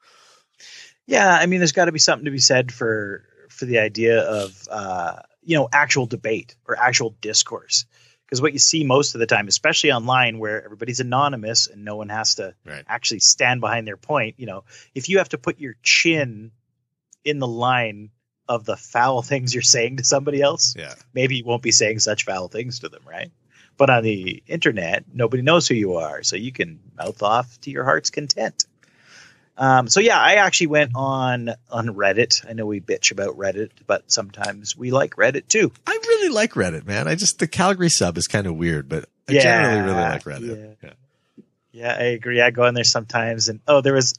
Yeah, 1.06 1.30
I 1.30 1.46
mean, 1.46 1.58
there's 1.60 1.72
got 1.72 1.86
to 1.86 1.92
be 1.92 1.98
something 1.98 2.26
to 2.26 2.30
be 2.30 2.38
said 2.38 2.70
for 2.70 3.24
for 3.48 3.64
the 3.64 3.78
idea 3.78 4.20
of 4.20 4.68
uh, 4.70 5.16
you 5.48 5.56
know 5.56 5.66
actual 5.72 6.04
debate 6.06 6.54
or 6.66 6.78
actual 6.78 7.16
discourse. 7.22 7.86
Because 8.26 8.42
what 8.42 8.52
you 8.52 8.58
see 8.58 8.84
most 8.84 9.14
of 9.14 9.20
the 9.20 9.26
time, 9.26 9.48
especially 9.48 9.90
online 9.90 10.38
where 10.38 10.62
everybody's 10.62 11.00
anonymous 11.00 11.66
and 11.66 11.82
no 11.82 11.96
one 11.96 12.10
has 12.10 12.34
to 12.34 12.54
Right. 12.66 12.84
actually 12.86 13.20
stand 13.20 13.62
behind 13.62 13.86
their 13.86 13.96
point, 13.96 14.34
you 14.38 14.44
know, 14.44 14.64
if 14.94 15.08
you 15.08 15.16
have 15.16 15.30
to 15.30 15.38
put 15.38 15.58
your 15.58 15.76
chin 15.82 16.52
in 17.24 17.38
the 17.38 17.46
line 17.46 18.10
of 18.46 18.66
the 18.66 18.76
foul 18.76 19.22
things 19.30 19.54
you're 19.54 19.62
saying 19.62 19.96
to 19.96 20.04
somebody 20.04 20.42
else, 20.42 20.74
Yeah. 20.76 20.94
maybe 21.14 21.36
you 21.36 21.44
won't 21.44 21.62
be 21.62 21.72
saying 21.72 22.00
such 22.00 22.26
foul 22.26 22.48
things 22.48 22.80
to 22.80 22.90
them, 22.90 23.02
right? 23.08 23.30
But 23.78 23.88
on 23.88 24.02
the 24.02 24.42
internet, 24.46 25.04
nobody 25.10 25.42
knows 25.42 25.66
who 25.66 25.74
you 25.74 25.94
are, 25.94 26.22
so 26.22 26.36
you 26.36 26.52
can 26.52 26.80
mouth 26.98 27.22
off 27.22 27.58
to 27.62 27.70
your 27.70 27.84
heart's 27.84 28.10
content. 28.10 28.66
Um, 29.58 29.88
so 29.88 30.00
yeah, 30.00 30.18
I 30.18 30.34
actually 30.34 30.68
went 30.68 30.92
on 30.94 31.50
on 31.70 31.88
Reddit. 31.88 32.48
I 32.48 32.52
know 32.52 32.64
we 32.64 32.80
bitch 32.80 33.10
about 33.10 33.36
Reddit, 33.36 33.70
but 33.86 34.10
sometimes 34.10 34.76
we 34.76 34.90
like 34.92 35.16
Reddit 35.16 35.48
too. 35.48 35.72
I 35.86 35.98
really 36.06 36.28
like 36.32 36.52
Reddit, 36.52 36.86
man. 36.86 37.08
I 37.08 37.16
just 37.16 37.38
the 37.40 37.48
Calgary 37.48 37.88
sub 37.88 38.16
is 38.16 38.28
kind 38.28 38.46
of 38.46 38.56
weird, 38.56 38.88
but 38.88 39.06
I 39.28 39.32
Yeah, 39.32 39.40
generally 39.42 39.82
really 39.82 40.00
like 40.00 40.24
Reddit. 40.24 40.76
yeah. 40.82 40.88
Yeah. 40.88 40.94
Yeah, 41.70 41.96
I 41.98 42.04
agree. 42.04 42.40
I 42.40 42.50
go 42.50 42.64
on 42.64 42.74
there 42.74 42.82
sometimes, 42.84 43.48
and 43.48 43.60
oh, 43.68 43.80
there 43.80 43.92
was. 43.94 44.14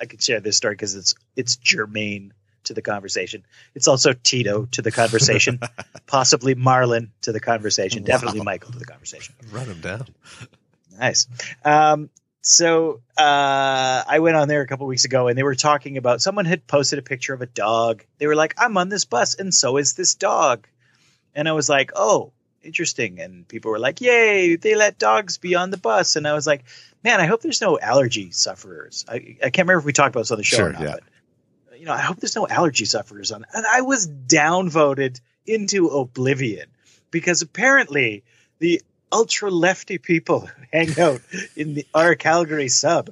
I 0.00 0.04
could 0.04 0.22
share 0.22 0.40
this 0.40 0.56
story 0.56 0.74
because 0.74 0.94
it's 0.94 1.14
it's 1.36 1.56
germane 1.56 2.32
to 2.64 2.74
the 2.74 2.82
conversation. 2.82 3.44
It's 3.74 3.88
also 3.88 4.12
Tito 4.12 4.66
to 4.72 4.82
the 4.82 4.90
conversation, 4.92 5.58
possibly 6.06 6.54
Marlon 6.54 7.08
to 7.22 7.32
the 7.32 7.40
conversation, 7.40 8.02
definitely 8.02 8.42
Michael 8.42 8.72
to 8.72 8.78
the 8.78 8.84
conversation. 8.84 9.34
Run 9.50 9.68
them 9.68 9.80
down. 9.80 10.06
Nice. 10.98 11.26
Um, 11.64 12.10
so 12.48 13.00
uh, 13.18 14.04
I 14.06 14.20
went 14.20 14.36
on 14.36 14.46
there 14.46 14.60
a 14.60 14.68
couple 14.68 14.86
weeks 14.86 15.04
ago, 15.04 15.26
and 15.26 15.36
they 15.36 15.42
were 15.42 15.56
talking 15.56 15.96
about 15.96 16.22
someone 16.22 16.44
had 16.44 16.64
posted 16.68 17.00
a 17.00 17.02
picture 17.02 17.34
of 17.34 17.42
a 17.42 17.46
dog. 17.46 18.04
They 18.18 18.28
were 18.28 18.36
like, 18.36 18.54
"I'm 18.56 18.76
on 18.76 18.88
this 18.88 19.04
bus, 19.04 19.34
and 19.34 19.52
so 19.52 19.78
is 19.78 19.94
this 19.94 20.14
dog," 20.14 20.68
and 21.34 21.48
I 21.48 21.52
was 21.52 21.68
like, 21.68 21.90
"Oh, 21.96 22.32
interesting." 22.62 23.18
And 23.18 23.48
people 23.48 23.72
were 23.72 23.80
like, 23.80 24.00
"Yay, 24.00 24.54
they 24.54 24.76
let 24.76 24.96
dogs 24.96 25.38
be 25.38 25.56
on 25.56 25.72
the 25.72 25.76
bus," 25.76 26.14
and 26.14 26.24
I 26.24 26.34
was 26.34 26.46
like, 26.46 26.62
"Man, 27.02 27.20
I 27.20 27.26
hope 27.26 27.42
there's 27.42 27.60
no 27.60 27.80
allergy 27.80 28.30
sufferers." 28.30 29.04
I, 29.08 29.14
I 29.14 29.50
can't 29.50 29.66
remember 29.66 29.80
if 29.80 29.84
we 29.84 29.92
talked 29.92 30.14
about 30.14 30.20
this 30.20 30.30
on 30.30 30.38
the 30.38 30.44
show 30.44 30.58
Sure, 30.58 30.68
or 30.68 30.72
not, 30.72 30.82
yeah. 30.82 30.96
but 31.68 31.80
you 31.80 31.86
know, 31.86 31.94
I 31.94 32.00
hope 32.00 32.18
there's 32.18 32.36
no 32.36 32.46
allergy 32.46 32.84
sufferers 32.84 33.32
on. 33.32 33.44
And 33.52 33.66
I 33.66 33.80
was 33.80 34.06
downvoted 34.08 35.20
into 35.46 35.88
oblivion 35.88 36.68
because 37.10 37.42
apparently 37.42 38.22
the 38.60 38.82
ultra 39.12 39.50
lefty 39.50 39.98
people 39.98 40.48
hang 40.72 40.98
out 40.98 41.20
in 41.56 41.74
the 41.74 41.86
our 41.94 42.14
Calgary 42.14 42.68
sub 42.68 43.10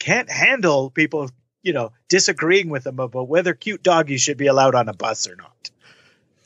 can't 0.00 0.30
handle 0.30 0.90
people, 0.90 1.30
you 1.62 1.72
know, 1.72 1.92
disagreeing 2.08 2.70
with 2.70 2.82
them 2.84 2.98
about 2.98 3.28
whether 3.28 3.54
cute 3.54 3.84
doggies 3.84 4.22
should 4.22 4.38
be 4.38 4.48
allowed 4.48 4.74
on 4.74 4.88
a 4.88 4.94
bus 4.94 5.28
or 5.28 5.36
not. 5.36 5.70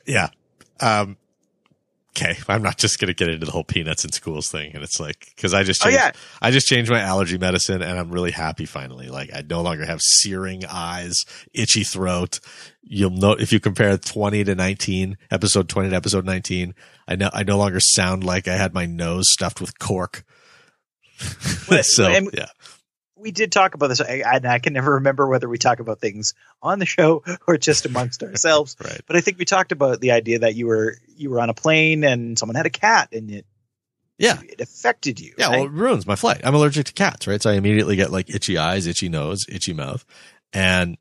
Yeah. 0.05 0.29
Um, 0.81 1.17
okay. 2.17 2.37
I'm 2.49 2.63
not 2.63 2.79
just 2.79 2.99
going 2.99 3.09
to 3.09 3.15
get 3.15 3.29
into 3.29 3.45
the 3.47 3.53
whole 3.53 3.65
peanuts 3.65 4.05
in 4.05 4.13
schools 4.13 4.49
thing. 4.49 4.73
And 4.75 4.83
it's 4.83 5.01
like, 5.01 5.33
cause 5.37 5.53
I 5.53 5.63
just, 5.65 5.83
Oh, 5.83 5.91
changed, 5.91 5.99
yeah. 6.01 6.13
I 6.41 6.51
just 6.51 6.67
changed 6.67 6.91
my 6.91 7.01
allergy 7.01 7.39
medicine 7.39 7.83
and 7.83 7.99
I'm 7.99 8.11
really 8.11 8.31
happy 8.31 8.67
finally. 8.67 9.09
Like 9.09 9.31
I 9.35 9.43
no 9.49 9.63
longer 9.63 9.85
have 9.85 10.01
searing 10.01 10.65
eyes, 10.71 11.25
itchy 11.53 11.85
throat. 11.85 12.41
You'll 12.83 13.11
know 13.11 13.33
if 13.33 13.53
you 13.53 13.61
compare 13.61 13.97
20 13.99 14.45
to 14.45 14.55
19, 14.55 15.17
episode 15.31 15.69
20 15.69 15.91
to 15.91 15.97
episode 15.97 16.25
19, 16.25 16.75
I 17.09 17.17
know, 17.17 17.31
I 17.33 17.43
no 17.43 17.59
longer 17.59 17.81
sound 17.81 18.25
like 18.25 18.47
I 18.49 18.57
had 18.57 18.75
my 18.75 18.87
nose 18.87 19.27
stuffed 19.31 19.61
with 19.61 19.79
cork. 19.79 20.25
So 21.83 22.07
and- 22.09 22.31
yeah, 22.33 22.47
We 23.25 23.31
did 23.33 23.51
talk 23.53 23.75
about 23.75 23.87
this, 23.89 24.03
I, 24.03 24.23
and 24.35 24.47
I 24.47 24.59
can 24.59 24.75
never 24.75 24.95
remember 24.97 25.27
whether 25.27 25.49
we 25.49 25.57
talk 25.57 25.81
about 25.81 25.99
things 25.99 26.35
on 26.63 26.79
the 26.79 26.85
show 26.85 27.25
or 27.49 27.57
just 27.57 27.87
amongst 27.87 28.23
ourselves. 28.23 28.77
right. 28.85 29.01
But 29.07 29.17
I 29.17 29.23
think 29.23 29.39
we 29.39 29.47
talked 29.47 29.73
about 29.73 30.01
the 30.01 30.11
idea 30.13 30.41
that 30.41 30.55
you 30.55 30.67
were 30.67 30.97
you 31.17 31.31
were 31.31 31.41
on 31.41 31.49
a 31.49 31.55
plane 31.55 32.05
and 32.05 32.39
someone 32.39 32.55
had 32.55 32.67
a 32.67 32.71
cat 32.71 33.09
and 33.13 33.31
it 33.31 33.47
Yeah. 34.19 34.39
it 34.43 34.61
affected 34.61 35.19
you. 35.21 35.33
Yeah, 35.39 35.47
right? 35.47 35.53
well, 35.57 35.65
it 35.65 35.71
ruins 35.73 36.07
my 36.07 36.17
flight. 36.17 36.43
I'm 36.45 36.55
allergic 36.55 36.85
to 36.87 36.93
cats, 36.93 37.27
right? 37.27 37.41
So 37.43 37.49
I 37.51 37.55
immediately 37.55 37.97
get 37.97 38.13
like 38.13 38.29
itchy 38.29 38.59
eyes, 38.59 38.87
itchy 38.87 39.09
nose, 39.09 39.47
itchy 39.49 39.73
mouth. 39.73 40.05
And, 40.53 40.99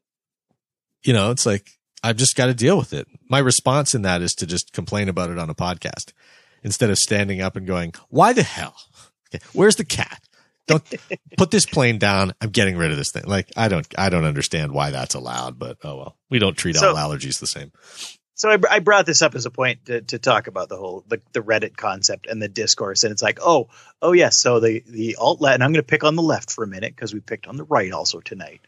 you 1.03 1.11
know, 1.13 1.29
it's 1.31 1.45
like, 1.45 1.69
I've 2.03 2.15
just 2.17 2.35
got 2.37 2.45
to 2.47 2.53
deal 2.53 2.77
with 2.77 2.93
it. 2.93 3.07
My 3.29 3.39
response 3.39 3.93
in 3.93 4.01
that 4.03 4.21
is 4.21 4.33
to 4.35 4.45
just 4.47 4.71
complain 4.73 5.09
about 5.09 5.29
it 5.29 5.37
on 5.37 5.49
a 5.49 5.55
podcast 5.55 6.13
instead 6.63 6.89
of 6.89 6.97
standing 6.97 7.41
up 7.41 7.55
and 7.57 7.67
going, 7.67 7.93
why 8.09 8.31
the 8.33 8.43
hell? 8.43 8.75
Okay, 9.33 9.43
where's 9.53 9.75
the 9.75 9.85
cat? 9.85 10.21
Don't 10.67 10.83
put 11.37 11.51
this 11.51 11.65
plane 11.65 11.97
down. 11.97 12.33
I'm 12.39 12.49
getting 12.49 12.77
rid 12.77 12.91
of 12.91 12.97
this 12.97 13.11
thing. 13.11 13.23
Like, 13.25 13.51
I 13.57 13.67
don't, 13.67 13.85
I 13.97 14.09
don't 14.09 14.23
understand 14.25 14.71
why 14.71 14.91
that's 14.91 15.13
allowed, 15.15 15.59
but 15.59 15.77
oh 15.83 15.97
well. 15.97 16.17
We 16.29 16.39
don't 16.39 16.57
treat 16.57 16.75
So- 16.77 16.89
all 16.89 16.95
allergies 16.95 17.39
the 17.39 17.47
same. 17.47 17.71
so 18.33 18.49
I, 18.49 18.57
I 18.69 18.79
brought 18.79 19.05
this 19.05 19.21
up 19.21 19.35
as 19.35 19.45
a 19.45 19.51
point 19.51 19.85
to, 19.85 20.01
to 20.01 20.19
talk 20.19 20.47
about 20.47 20.69
the 20.69 20.77
whole 20.77 21.03
the, 21.07 21.21
the 21.33 21.41
Reddit 21.41 21.75
concept 21.75 22.27
and 22.27 22.41
the 22.41 22.47
discourse, 22.47 23.03
and 23.03 23.11
it's 23.11 23.21
like, 23.21 23.39
oh, 23.41 23.67
oh 24.01 24.13
yes, 24.13 24.37
so 24.37 24.59
the 24.59 24.83
the 24.87 25.15
alt 25.17 25.41
left, 25.41 25.55
and 25.55 25.63
I'm 25.63 25.71
going 25.73 25.83
to 25.83 25.87
pick 25.87 26.03
on 26.03 26.15
the 26.15 26.21
left 26.23 26.49
for 26.51 26.63
a 26.63 26.67
minute 26.67 26.95
because 26.95 27.13
we 27.13 27.19
picked 27.19 27.47
on 27.47 27.57
the 27.57 27.65
right 27.65 27.91
also 27.91 28.19
tonight. 28.21 28.61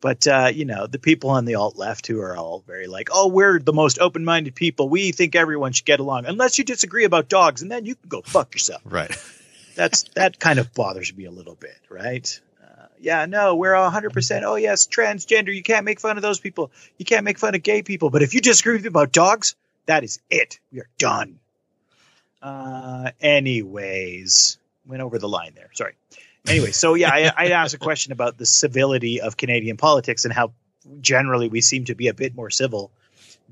But 0.00 0.26
uh, 0.26 0.50
you 0.52 0.64
know, 0.64 0.86
the 0.88 0.98
people 0.98 1.30
on 1.30 1.44
the 1.44 1.54
alt 1.56 1.76
left 1.76 2.06
who 2.08 2.18
are 2.20 2.36
all 2.36 2.64
very 2.66 2.86
like, 2.88 3.10
oh, 3.12 3.28
we're 3.28 3.60
the 3.60 3.72
most 3.72 3.98
open 4.00 4.24
minded 4.24 4.54
people. 4.54 4.88
We 4.88 5.12
think 5.12 5.36
everyone 5.36 5.72
should 5.72 5.84
get 5.86 6.00
along, 6.00 6.24
unless 6.26 6.56
you 6.58 6.64
disagree 6.64 7.04
about 7.04 7.28
dogs, 7.28 7.62
and 7.62 7.70
then 7.70 7.84
you 7.84 7.94
can 7.94 8.08
go 8.08 8.22
fuck 8.22 8.54
yourself. 8.54 8.82
Right. 8.84 9.14
That's 9.74 10.04
that 10.14 10.38
kind 10.38 10.58
of 10.58 10.72
bothers 10.74 11.14
me 11.14 11.24
a 11.24 11.30
little 11.30 11.54
bit, 11.54 11.78
right? 11.88 12.40
Uh, 12.62 12.86
yeah, 13.00 13.26
no, 13.26 13.56
we're 13.56 13.74
all 13.74 13.90
100%. 13.90 14.42
Oh, 14.44 14.56
yes, 14.56 14.86
transgender. 14.86 15.54
You 15.54 15.62
can't 15.62 15.84
make 15.84 16.00
fun 16.00 16.16
of 16.16 16.22
those 16.22 16.40
people. 16.40 16.70
You 16.98 17.04
can't 17.04 17.24
make 17.24 17.38
fun 17.38 17.54
of 17.54 17.62
gay 17.62 17.82
people. 17.82 18.10
But 18.10 18.22
if 18.22 18.34
you 18.34 18.40
disagree 18.40 18.74
with 18.74 18.82
me 18.82 18.88
about 18.88 19.12
dogs, 19.12 19.54
that 19.86 20.04
is 20.04 20.20
it. 20.30 20.58
We 20.72 20.80
are 20.80 20.88
done. 20.98 21.38
Uh, 22.40 23.10
anyways, 23.20 24.58
went 24.86 25.02
over 25.02 25.18
the 25.18 25.28
line 25.28 25.52
there. 25.54 25.70
Sorry. 25.74 25.94
Anyway, 26.48 26.72
so 26.72 26.94
yeah, 26.94 27.10
I, 27.10 27.32
I 27.36 27.50
asked 27.50 27.74
a 27.74 27.78
question 27.78 28.12
about 28.12 28.36
the 28.36 28.46
civility 28.46 29.20
of 29.20 29.36
Canadian 29.36 29.76
politics 29.76 30.24
and 30.24 30.34
how 30.34 30.52
generally 31.00 31.48
we 31.48 31.60
seem 31.60 31.84
to 31.84 31.94
be 31.94 32.08
a 32.08 32.14
bit 32.14 32.34
more 32.34 32.50
civil 32.50 32.90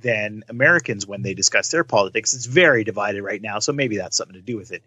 than 0.00 0.44
Americans 0.48 1.06
when 1.06 1.22
they 1.22 1.34
discuss 1.34 1.70
their 1.70 1.84
politics. 1.84 2.34
It's 2.34 2.46
very 2.46 2.84
divided 2.84 3.22
right 3.22 3.40
now, 3.40 3.60
so 3.60 3.72
maybe 3.72 3.96
that's 3.96 4.16
something 4.16 4.34
to 4.34 4.40
do 4.40 4.56
with 4.56 4.72
it. 4.72 4.82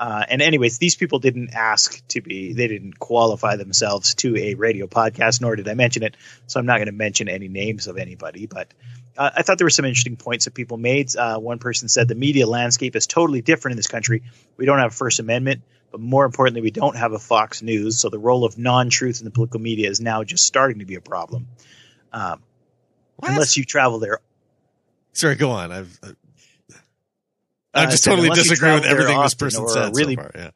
Uh, 0.00 0.24
and 0.30 0.40
anyways, 0.40 0.78
these 0.78 0.96
people 0.96 1.18
didn't 1.18 1.50
ask 1.52 2.02
to 2.08 2.22
be, 2.22 2.54
they 2.54 2.68
didn't 2.68 2.98
qualify 2.98 3.56
themselves 3.56 4.14
to 4.14 4.34
a 4.34 4.54
radio 4.54 4.86
podcast, 4.86 5.42
nor 5.42 5.56
did 5.56 5.68
I 5.68 5.74
mention 5.74 6.02
it. 6.02 6.16
So 6.46 6.58
I'm 6.58 6.64
not 6.64 6.78
going 6.78 6.86
to 6.86 6.92
mention 6.92 7.28
any 7.28 7.48
names 7.48 7.86
of 7.86 7.98
anybody, 7.98 8.46
but 8.46 8.72
uh, 9.18 9.28
I 9.36 9.42
thought 9.42 9.58
there 9.58 9.66
were 9.66 9.70
some 9.70 9.84
interesting 9.84 10.16
points 10.16 10.46
that 10.46 10.54
people 10.54 10.78
made. 10.78 11.14
Uh, 11.14 11.38
one 11.38 11.58
person 11.58 11.88
said 11.88 12.08
the 12.08 12.14
media 12.14 12.46
landscape 12.46 12.96
is 12.96 13.06
totally 13.06 13.42
different 13.42 13.74
in 13.74 13.76
this 13.76 13.88
country. 13.88 14.22
We 14.56 14.64
don't 14.64 14.78
have 14.78 14.92
a 14.92 14.94
First 14.94 15.20
Amendment, 15.20 15.64
but 15.90 16.00
more 16.00 16.24
importantly, 16.24 16.62
we 16.62 16.70
don't 16.70 16.96
have 16.96 17.12
a 17.12 17.18
Fox 17.18 17.60
News. 17.60 18.00
So 18.00 18.08
the 18.08 18.18
role 18.18 18.46
of 18.46 18.56
non-truth 18.56 19.20
in 19.20 19.26
the 19.26 19.30
political 19.30 19.60
media 19.60 19.90
is 19.90 20.00
now 20.00 20.24
just 20.24 20.46
starting 20.46 20.78
to 20.78 20.86
be 20.86 20.94
a 20.94 21.02
problem. 21.02 21.46
Um, 22.10 22.42
unless 23.22 23.58
you 23.58 23.64
travel 23.64 23.98
there 23.98 24.20
Sorry, 25.12 25.34
go 25.34 25.50
on. 25.50 25.72
I've, 25.72 25.98
I- 27.74 27.84
Uh, 27.84 27.90
just 27.90 28.04
totally 28.04 28.30
disagree 28.30 28.72
with 28.72 28.84
everything 28.84 29.20
this 29.22 29.34
person 29.34 29.68
said 29.68 29.94
really- 29.96 30.16
so 30.16 30.22
far. 30.22 30.30
Yeah. 30.34 30.50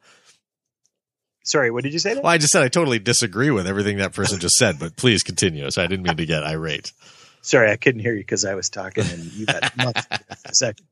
Sorry, 1.47 1.71
what 1.71 1.85
did 1.85 1.93
you 1.93 1.99
say? 1.99 2.15
There? 2.15 2.23
Well, 2.23 2.33
I 2.33 2.39
just 2.39 2.53
said 2.53 2.63
I 2.63 2.69
totally 2.69 2.99
disagree 2.99 3.51
with 3.51 3.67
everything 3.67 3.99
that 3.99 4.15
person 4.15 4.41
just 4.41 4.57
said, 4.57 4.79
but 4.79 4.97
please 4.97 5.23
continue. 5.23 5.71
So 5.71 5.83
I 5.83 5.87
didn't 5.87 6.05
mean 6.07 6.17
to 6.17 6.25
get 6.27 6.43
irate. 6.43 6.93
Sorry, 7.43 7.71
I 7.71 7.77
couldn't 7.77 8.01
hear 8.01 8.15
you 8.15 8.21
because 8.23 8.47
I 8.47 8.55
was 8.55 8.71
talking 8.71 9.05
and 9.07 9.23
you 9.35 9.45
got 9.45 9.71
muffled 9.77 10.07
a 10.47 10.55
second. 10.55 10.87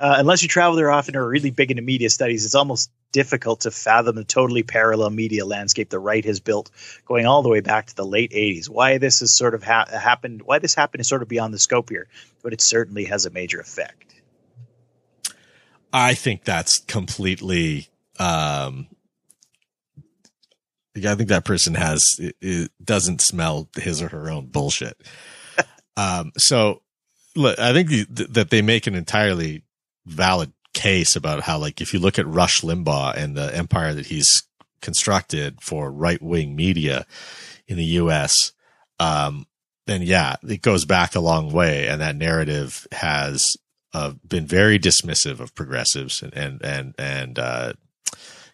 Uh, 0.00 0.14
unless 0.16 0.42
you 0.42 0.48
travel 0.48 0.74
there 0.76 0.90
often 0.90 1.14
or 1.14 1.24
are 1.24 1.28
really 1.28 1.50
big 1.50 1.70
into 1.70 1.82
media 1.82 2.08
studies, 2.08 2.46
it's 2.46 2.54
almost 2.54 2.90
difficult 3.12 3.60
to 3.60 3.70
fathom 3.70 4.16
the 4.16 4.24
totally 4.24 4.62
parallel 4.62 5.10
media 5.10 5.44
landscape 5.44 5.90
the 5.90 5.98
right 5.98 6.24
has 6.24 6.40
built, 6.40 6.70
going 7.04 7.26
all 7.26 7.42
the 7.42 7.50
way 7.50 7.60
back 7.60 7.88
to 7.88 7.94
the 7.94 8.06
late 8.06 8.30
'80s. 8.32 8.70
Why 8.70 8.96
this 8.96 9.20
has 9.20 9.36
sort 9.36 9.54
of 9.54 9.62
ha- 9.62 9.84
happened, 9.92 10.40
why 10.40 10.58
this 10.58 10.74
happened, 10.74 11.02
is 11.02 11.08
sort 11.08 11.20
of 11.20 11.28
beyond 11.28 11.52
the 11.52 11.58
scope 11.58 11.90
here, 11.90 12.08
but 12.42 12.54
it 12.54 12.62
certainly 12.62 13.04
has 13.04 13.26
a 13.26 13.30
major 13.30 13.60
effect. 13.60 14.07
I 15.92 16.14
think 16.14 16.44
that's 16.44 16.78
completely, 16.80 17.88
um, 18.18 18.88
I 20.96 21.14
think 21.14 21.28
that 21.28 21.44
person 21.44 21.74
has, 21.74 22.04
it, 22.18 22.36
it 22.40 22.70
doesn't 22.82 23.20
smell 23.20 23.68
his 23.76 24.02
or 24.02 24.08
her 24.08 24.30
own 24.30 24.46
bullshit. 24.46 25.00
um, 25.96 26.32
so 26.36 26.82
look, 27.36 27.58
I 27.58 27.72
think 27.72 27.88
the, 27.88 28.26
that 28.30 28.50
they 28.50 28.62
make 28.62 28.86
an 28.86 28.94
entirely 28.94 29.62
valid 30.06 30.52
case 30.74 31.16
about 31.16 31.42
how, 31.42 31.58
like, 31.58 31.80
if 31.80 31.94
you 31.94 32.00
look 32.00 32.18
at 32.18 32.26
Rush 32.26 32.60
Limbaugh 32.60 33.16
and 33.16 33.36
the 33.36 33.54
empire 33.54 33.94
that 33.94 34.06
he's 34.06 34.42
constructed 34.80 35.60
for 35.60 35.90
right 35.90 36.20
wing 36.20 36.54
media 36.54 37.06
in 37.66 37.76
the 37.76 37.84
U.S., 37.84 38.52
um, 39.00 39.46
then 39.86 40.02
yeah, 40.02 40.36
it 40.46 40.62
goes 40.62 40.84
back 40.84 41.14
a 41.14 41.20
long 41.20 41.50
way, 41.50 41.88
and 41.88 42.00
that 42.00 42.16
narrative 42.16 42.86
has 42.92 43.56
uh, 43.94 44.12
been 44.26 44.46
very 44.46 44.78
dismissive 44.78 45.40
of 45.40 45.54
progressives 45.54 46.22
and 46.22 46.34
and 46.34 46.64
and 46.64 46.94
and 46.98 47.38
uh, 47.38 47.72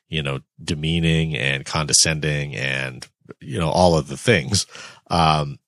you 0.08 0.22
know 0.22 0.40
demeaning 0.62 1.36
and 1.36 1.64
condescending 1.64 2.54
and 2.54 3.06
you 3.40 3.58
know 3.58 3.70
all 3.70 3.96
of 3.96 4.08
the 4.08 4.16
things. 4.16 4.66
Um, 5.10 5.58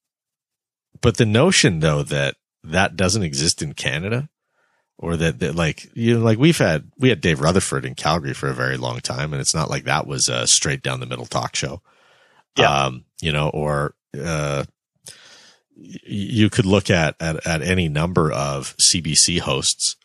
but 1.00 1.16
the 1.16 1.26
notion 1.26 1.80
though 1.80 2.02
that 2.04 2.36
that 2.64 2.96
doesn't 2.96 3.22
exist 3.22 3.62
in 3.62 3.74
Canada, 3.74 4.28
or 4.98 5.16
that, 5.16 5.38
that 5.40 5.54
like 5.54 5.90
you 5.94 6.18
know, 6.18 6.24
like 6.24 6.38
we've 6.38 6.58
had 6.58 6.90
we 6.98 7.08
had 7.08 7.20
Dave 7.20 7.40
Rutherford 7.40 7.84
in 7.84 7.94
Calgary 7.94 8.34
for 8.34 8.48
a 8.48 8.54
very 8.54 8.76
long 8.76 9.00
time, 9.00 9.32
and 9.32 9.40
it's 9.40 9.54
not 9.54 9.70
like 9.70 9.84
that 9.84 10.06
was 10.06 10.28
a 10.28 10.46
straight 10.46 10.82
down 10.82 11.00
the 11.00 11.06
middle 11.06 11.26
talk 11.26 11.54
show. 11.54 11.82
Yeah. 12.56 12.84
Um, 12.84 13.04
you 13.20 13.32
know, 13.32 13.50
or 13.50 13.94
uh, 14.18 14.64
you 15.76 16.50
could 16.50 16.66
look 16.66 16.90
at, 16.90 17.16
at 17.20 17.46
at 17.46 17.62
any 17.62 17.88
number 17.88 18.32
of 18.32 18.76
CBC 18.78 19.40
hosts, 19.40 19.96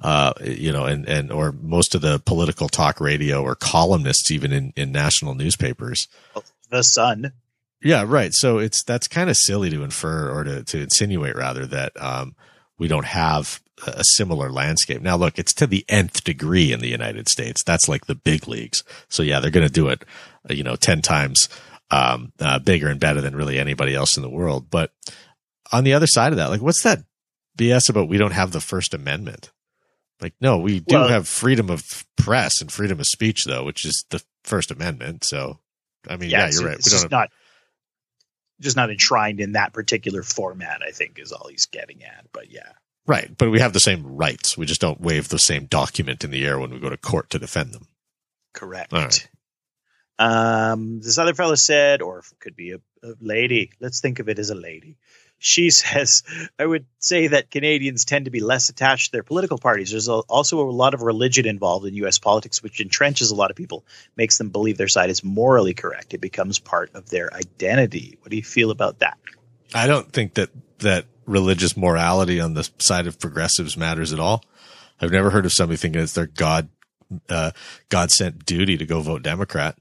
uh, 0.00 0.32
you 0.42 0.72
know, 0.72 0.84
and 0.84 1.08
and 1.08 1.32
or 1.32 1.52
most 1.52 1.94
of 1.94 2.00
the 2.00 2.18
political 2.20 2.68
talk 2.68 3.00
radio 3.00 3.42
or 3.42 3.54
columnists 3.54 4.30
even 4.30 4.52
in 4.52 4.72
in 4.76 4.92
national 4.92 5.34
newspapers. 5.34 6.08
The 6.70 6.82
Sun. 6.82 7.32
Yeah, 7.82 8.04
right. 8.06 8.32
So 8.32 8.58
it's 8.58 8.82
that's 8.82 9.08
kind 9.08 9.30
of 9.30 9.36
silly 9.36 9.70
to 9.70 9.82
infer 9.82 10.30
or 10.30 10.44
to 10.44 10.64
to 10.64 10.80
insinuate 10.80 11.36
rather 11.36 11.66
that 11.66 11.92
um, 12.00 12.34
we 12.78 12.88
don't 12.88 13.06
have 13.06 13.60
a 13.86 14.04
similar 14.04 14.50
landscape. 14.50 15.02
Now, 15.02 15.16
look, 15.16 15.38
it's 15.38 15.52
to 15.54 15.66
the 15.66 15.84
nth 15.88 16.24
degree 16.24 16.72
in 16.72 16.80
the 16.80 16.88
United 16.88 17.28
States. 17.28 17.62
That's 17.62 17.88
like 17.88 18.06
the 18.06 18.14
big 18.14 18.46
leagues. 18.48 18.84
So 19.08 19.22
yeah, 19.22 19.40
they're 19.40 19.50
going 19.50 19.66
to 19.66 19.72
do 19.72 19.88
it, 19.88 20.04
uh, 20.48 20.54
you 20.54 20.62
know, 20.62 20.76
ten 20.76 21.02
times 21.02 21.48
um, 21.94 22.32
uh, 22.40 22.58
bigger 22.58 22.88
and 22.88 22.98
better 23.00 23.20
than 23.20 23.36
really 23.36 23.58
anybody 23.58 23.94
else 23.94 24.16
in 24.16 24.22
the 24.22 24.28
world. 24.30 24.68
But 24.70 24.92
on 25.72 25.84
the 25.84 25.92
other 25.94 26.06
side 26.06 26.32
of 26.32 26.38
that, 26.38 26.50
like, 26.50 26.60
what's 26.62 26.82
that 26.82 27.04
BS 27.56 27.88
about? 27.88 28.08
We 28.08 28.18
don't 28.18 28.32
have 28.32 28.52
the 28.52 28.60
First 28.60 28.94
Amendment. 28.94 29.50
Like, 30.20 30.34
no, 30.40 30.58
we 30.58 30.80
do 30.80 30.96
Well- 30.96 31.08
have 31.08 31.28
freedom 31.28 31.70
of 31.70 32.04
press 32.16 32.60
and 32.60 32.72
freedom 32.72 32.98
of 33.00 33.06
speech, 33.06 33.44
though, 33.44 33.64
which 33.64 33.84
is 33.84 34.04
the 34.10 34.22
First 34.44 34.70
Amendment. 34.70 35.24
So, 35.24 35.60
I 36.08 36.16
mean, 36.16 36.30
yeah, 36.30 36.46
it's, 36.46 36.58
you're 36.60 36.68
right. 36.68 36.78
It's 36.78 36.86
We 36.86 36.90
don't 36.90 37.00
just 37.02 37.10
not 37.10 37.30
just 38.60 38.76
not 38.76 38.90
enshrined 38.90 39.40
in 39.40 39.52
that 39.52 39.72
particular 39.72 40.22
format. 40.22 40.80
I 40.86 40.90
think 40.92 41.18
is 41.18 41.32
all 41.32 41.48
he's 41.48 41.66
getting 41.66 42.04
at. 42.04 42.26
But 42.32 42.50
yeah, 42.50 42.72
Right, 43.06 43.36
but 43.36 43.50
we 43.50 43.60
have 43.60 43.72
the 43.72 43.80
same 43.80 44.06
rights. 44.06 44.56
We 44.56 44.64
just 44.66 44.80
don't 44.80 45.00
wave 45.00 45.28
the 45.28 45.38
same 45.38 45.66
document 45.66 46.24
in 46.24 46.30
the 46.30 46.44
air 46.46 46.58
when 46.58 46.70
we 46.70 46.78
go 46.80 46.88
to 46.88 46.96
court 46.96 47.30
to 47.30 47.38
defend 47.38 47.72
them. 47.72 47.88
correct. 48.54 48.92
All 48.94 49.00
right. 49.00 49.28
Um, 50.18 51.00
this 51.00 51.18
other 51.18 51.34
fellow 51.34 51.54
said, 51.54 52.02
or 52.02 52.22
could 52.38 52.56
be 52.56 52.72
a, 52.72 52.76
a 53.02 53.14
lady. 53.20 53.72
Let's 53.80 54.00
think 54.00 54.18
of 54.20 54.28
it 54.28 54.38
as 54.38 54.50
a 54.50 54.54
lady. 54.54 54.96
She 55.38 55.70
says, 55.70 56.22
I 56.58 56.66
would 56.66 56.86
say 56.98 57.28
that 57.28 57.50
Canadians 57.50 58.04
tend 58.04 58.26
to 58.26 58.30
be 58.30 58.40
less 58.40 58.68
attached 58.68 59.06
to 59.06 59.12
their 59.12 59.22
political 59.22 59.58
parties. 59.58 59.90
There's 59.90 60.08
a, 60.08 60.14
also 60.14 60.60
a 60.60 60.70
lot 60.70 60.94
of 60.94 61.02
religion 61.02 61.46
involved 61.46 61.86
in 61.86 61.94
U.S. 61.94 62.18
politics, 62.18 62.62
which 62.62 62.78
entrenches 62.78 63.32
a 63.32 63.34
lot 63.34 63.50
of 63.50 63.56
people, 63.56 63.84
makes 64.16 64.38
them 64.38 64.50
believe 64.50 64.78
their 64.78 64.88
side 64.88 65.10
is 65.10 65.24
morally 65.24 65.74
correct. 65.74 66.14
It 66.14 66.20
becomes 66.20 66.58
part 66.58 66.90
of 66.94 67.10
their 67.10 67.32
identity. 67.34 68.18
What 68.20 68.30
do 68.30 68.36
you 68.36 68.44
feel 68.44 68.70
about 68.70 69.00
that? 69.00 69.18
I 69.74 69.86
don't 69.86 70.12
think 70.12 70.34
that 70.34 70.50
that 70.78 71.06
religious 71.26 71.76
morality 71.76 72.40
on 72.40 72.54
the 72.54 72.68
side 72.78 73.06
of 73.06 73.18
progressives 73.18 73.76
matters 73.76 74.12
at 74.12 74.20
all. 74.20 74.44
I've 75.00 75.10
never 75.10 75.30
heard 75.30 75.46
of 75.46 75.52
somebody 75.52 75.76
thinking 75.76 76.00
it's 76.00 76.12
their 76.12 76.26
God 76.26 76.68
uh, 77.28 77.50
God 77.88 78.10
sent 78.10 78.46
duty 78.46 78.76
to 78.78 78.86
go 78.86 79.00
vote 79.00 79.22
Democrat. 79.22 79.76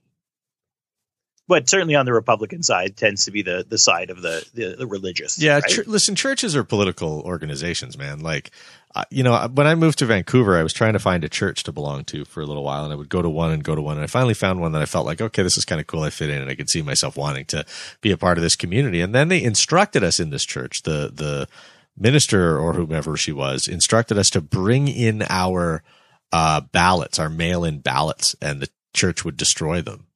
But 1.46 1.70
certainly 1.70 1.96
on 1.96 2.06
the 2.06 2.14
Republican 2.14 2.64
side 2.64 2.96
tends 2.96 3.26
to 3.26 3.32
be 3.32 3.42
the, 3.42 3.66
the 3.68 3.78
side 3.78 4.10
of 4.10 4.22
the, 4.22 4.48
the, 4.54 4.76
the 4.78 4.88
religious. 4.88 5.38
Yeah, 5.38 5.56
right? 5.56 5.88
listen, 5.88 6.16
churches 6.16 6.56
are 6.56 6.64
political 6.64 7.22
organizations, 7.22 7.98
man. 7.98 8.20
Like, 8.20 8.52
uh, 8.96 9.04
you 9.10 9.24
know, 9.24 9.50
when 9.54 9.68
I 9.68 9.76
moved 9.76 10.00
to 10.00 10.06
Vancouver, 10.06 10.58
I 10.58 10.64
was 10.64 10.72
trying 10.72 10.94
to 10.94 11.00
find 11.00 11.24
a 11.24 11.30
church 11.30 11.64
to 11.64 11.74
belong 11.74 12.06
to 12.06 12.24
for 12.24 12.42
a 12.42 12.46
little 12.46 12.64
while, 12.64 12.86
and 12.86 12.94
I 12.94 12.96
would 12.96 13.10
go 13.10 13.22
to 13.22 13.30
one 13.30 13.52
and 13.52 13.64
go 13.64 13.76
to 13.76 13.82
one, 13.82 13.98
and 13.98 14.04
I 14.04 14.08
finally 14.08 14.34
found 14.34 14.62
one 14.62 14.72
that 14.72 14.82
I 14.82 14.86
felt 14.86 15.06
like, 15.06 15.20
okay, 15.20 15.44
this 15.44 15.58
is 15.58 15.66
kind 15.66 15.82
of 15.82 15.88
cool. 15.88 16.04
I 16.04 16.12
fit 16.12 16.30
in, 16.30 16.42
and 16.42 16.50
I 16.50 16.56
could 16.56 16.70
see 16.70 16.82
myself 16.82 17.18
wanting 17.18 17.46
to 17.46 17.66
be 18.00 18.12
a 18.12 18.18
part 18.18 18.38
of 18.38 18.44
this 18.44 18.56
community. 18.56 19.02
And 19.02 19.14
then 19.14 19.28
they 19.28 19.44
instructed 19.44 20.04
us 20.04 20.20
in 20.22 20.30
this 20.30 20.46
church, 20.46 20.84
the 20.84 21.12
the 21.14 21.50
minister 21.98 22.58
or 22.58 22.74
whomever 22.74 23.18
she 23.18 23.32
was, 23.34 23.68
instructed 23.68 24.18
us 24.18 24.30
to 24.32 24.42
bring 24.42 24.88
in 24.88 25.24
our 25.30 25.84
uh, 26.32 26.62
ballots, 26.62 27.20
our 27.20 27.30
mail-in 27.30 27.80
ballots, 27.80 28.36
and 28.42 28.62
the 28.62 28.70
church 28.94 29.26
would 29.26 29.38
destroy 29.38 29.82
them 29.82 30.08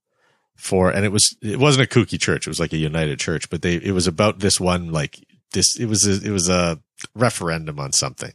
for 0.57 0.91
and 0.91 1.05
it 1.05 1.11
was 1.11 1.35
it 1.41 1.59
wasn't 1.59 1.89
a 1.89 1.93
kooky 1.93 2.19
church. 2.19 2.45
It 2.45 2.49
was 2.49 2.59
like 2.59 2.73
a 2.73 2.77
united 2.77 3.19
church 3.19 3.49
but 3.49 3.61
they 3.61 3.75
it 3.75 3.91
was 3.91 4.07
about 4.07 4.39
this 4.39 4.59
one 4.59 4.91
like 4.91 5.19
this 5.53 5.79
it 5.79 5.85
was 5.85 6.05
a, 6.05 6.27
it 6.27 6.31
was 6.31 6.49
a 6.49 6.79
referendum 7.15 7.79
on 7.79 7.93
something. 7.93 8.33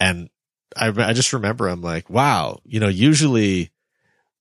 And 0.00 0.30
I, 0.76 0.88
I 0.88 1.12
just 1.12 1.32
remember 1.32 1.68
i'm 1.68 1.82
like 1.82 2.10
wow 2.10 2.58
you 2.64 2.80
know 2.80 2.88
usually 2.88 3.70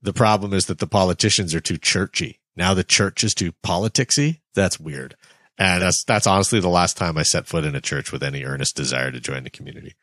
the 0.02 0.14
problem 0.14 0.53
is 0.53 0.65
that 0.65 0.80
the 0.80 0.88
politicians 0.88 1.53
are 1.56 1.61
too 1.61 1.78
churchy. 1.78 2.40
Now 2.56 2.74
the 2.74 2.84
church 2.84 3.24
is 3.24 3.34
too 3.34 3.53
politicsy? 3.64 4.41
That's 4.53 4.80
weird. 4.80 5.15
And 5.57 5.82
that's 5.82 6.03
that's 6.03 6.28
honestly 6.28 6.60
the 6.60 6.70
last 6.70 6.98
time 6.98 7.18
i 7.18 7.24
set 7.24 7.48
foot 7.48 7.64
in 7.65 7.76
a 7.76 7.82
church 7.82 8.11
with 8.11 8.24
any 8.24 8.44
earnest 8.44 8.76
desire 8.76 9.11
to 9.11 9.20
join 9.20 9.44
the 9.44 9.49
community. 9.49 9.94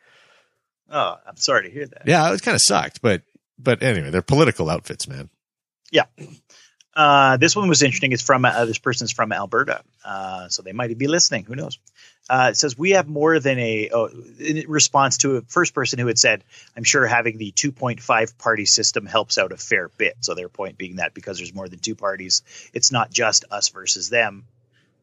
Oh, 0.89 1.17
I'm 1.27 1.37
sorry 1.37 1.65
to 1.65 1.71
hear 1.71 1.87
that. 1.87 2.03
yeah 2.07 2.33
it 2.33 2.43
kind 2.43 2.55
of 2.55 2.62
sucked 2.65 3.01
but 3.03 3.23
but 3.59 3.83
anyway 3.83 4.11
they're 4.11 4.23
political 4.23 4.71
outfits 4.71 5.07
man 5.09 5.29
Uh, 6.95 7.37
this 7.37 7.55
one 7.55 7.69
was 7.69 7.83
interesting. 7.83 8.12
It's 8.12 8.23
from 8.23 8.45
uh, 8.45 8.65
this 8.65 8.79
person's 8.79 9.12
from 9.12 9.33
Alberta, 9.33 9.83
uh, 10.05 10.49
so 10.49 10.62
they 10.62 10.73
might 10.73 10.97
be 10.99 11.07
listening. 11.07 11.45
Who 11.45 11.55
knows? 11.55 11.79
Uh, 12.29 12.49
it 12.51 12.57
says 12.57 12.77
we 12.77 12.91
have 12.91 13.09
more 13.09 13.39
than 13.39 13.59
a 13.61 13.91
oh, 13.93 14.09
in 14.39 14.69
response 14.69 15.19
to 15.19 15.37
a 15.37 15.43
first 15.43 15.73
person 15.73 16.01
who 16.01 16.09
had 16.09 16.19
said, 16.19 16.43
"I'm 16.77 16.83
sure 16.83 17.07
having 17.07 17.39
the 17.39 17.53
2.5 17.53 18.39
party 18.39 18.67
system 18.67 19.07
helps 19.07 19.39
out 19.39 19.53
a 19.53 19.57
fair 19.57 19.89
bit." 19.89 20.17
So 20.21 20.35
their 20.35 20.49
point 20.49 20.79
being 20.79 20.97
that 20.97 21.15
because 21.15 21.39
there's 21.39 21.55
more 21.55 21.69
than 21.69 21.79
two 21.79 21.95
parties, 21.95 22.43
it's 22.73 22.91
not 22.91 23.11
just 23.11 23.45
us 23.53 23.69
versus 23.69 24.11
them. 24.11 24.45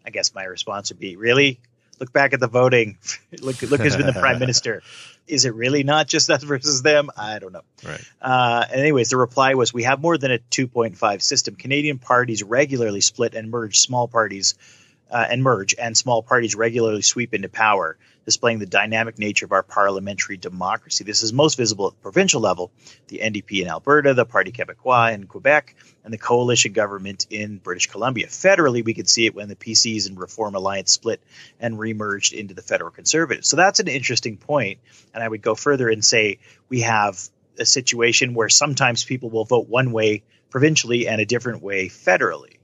I 0.05 0.09
guess 0.09 0.35
my 0.35 0.43
response 0.43 0.89
would 0.89 0.99
be, 0.99 1.15
"Really? 1.15 1.59
Look 1.99 2.13
back 2.13 2.33
at 2.33 2.39
the 2.39 2.47
voting. 2.47 2.97
look 3.41 3.61
look 3.61 3.81
who's 3.81 3.95
been 3.95 4.05
the 4.05 4.13
prime 4.13 4.39
minister. 4.39 4.83
Is 5.27 5.43
it 5.43 5.53
really 5.55 5.83
not 5.83 6.07
just 6.07 6.29
us 6.29 6.41
versus 6.43 6.81
them? 6.81 7.09
I 7.17 7.39
don't 7.39 7.51
know." 7.51 7.63
right 7.83 8.01
Uh, 8.21 8.65
and 8.71 8.79
anyways, 8.79 9.09
the 9.09 9.17
reply 9.17 9.55
was, 9.55 9.73
"We 9.73 9.83
have 9.83 10.01
more 10.01 10.17
than 10.17 10.31
a 10.31 10.39
2.5 10.39 11.21
system. 11.21 11.55
Canadian 11.55 11.99
parties 11.99 12.43
regularly 12.43 13.01
split 13.01 13.33
and 13.33 13.51
merge 13.51 13.79
small 13.79 14.07
parties, 14.07 14.55
uh, 15.11 15.25
and 15.29 15.43
merge, 15.43 15.75
and 15.77 15.95
small 15.95 16.21
parties 16.21 16.55
regularly 16.55 17.01
sweep 17.01 17.33
into 17.33 17.49
power, 17.49 17.97
displaying 18.25 18.59
the 18.59 18.65
dynamic 18.65 19.17
nature 19.17 19.45
of 19.45 19.51
our 19.51 19.63
parliamentary 19.63 20.37
democracy. 20.37 21.03
This 21.03 21.23
is 21.23 21.31
most 21.31 21.57
visible 21.57 21.87
at 21.87 21.93
the 21.93 22.01
provincial 22.01 22.41
level: 22.41 22.71
the 23.07 23.19
NDP 23.19 23.61
in 23.61 23.67
Alberta, 23.67 24.13
the 24.13 24.25
Parti 24.25 24.51
Québécois 24.51 25.13
in 25.13 25.25
Quebec, 25.25 25.75
and 26.03 26.13
the 26.13 26.17
coalition 26.17 26.73
government 26.73 27.27
in 27.29 27.57
British 27.57 27.87
Columbia. 27.87 28.27
Federally, 28.27 28.83
we 28.83 28.93
could 28.93 29.09
see 29.09 29.25
it 29.25 29.35
when 29.35 29.49
the 29.49 29.55
PCs 29.55 30.07
and 30.07 30.19
Reform 30.19 30.55
Alliance 30.55 30.91
split 30.91 31.21
and 31.59 31.77
remerged 31.77 32.33
into 32.33 32.53
the 32.53 32.61
Federal 32.61 32.91
Conservatives. 32.91 33.49
So 33.49 33.55
that's 33.55 33.79
an 33.79 33.87
interesting 33.87 34.37
point, 34.37 34.79
and 35.13 35.23
I 35.23 35.27
would 35.27 35.41
go 35.41 35.55
further 35.55 35.89
and 35.89 36.03
say 36.03 36.39
we 36.69 36.81
have." 36.81 37.19
a 37.59 37.65
situation 37.65 38.35
where 38.35 38.49
sometimes 38.49 39.03
people 39.03 39.31
will 39.31 39.43
vote 39.43 39.67
one 39.67 39.91
way 39.91 40.21
provincially 40.49 41.07
and 41.07 41.19
a 41.19 41.25
different 41.25 41.61
way 41.61 41.87
federally. 41.87 42.56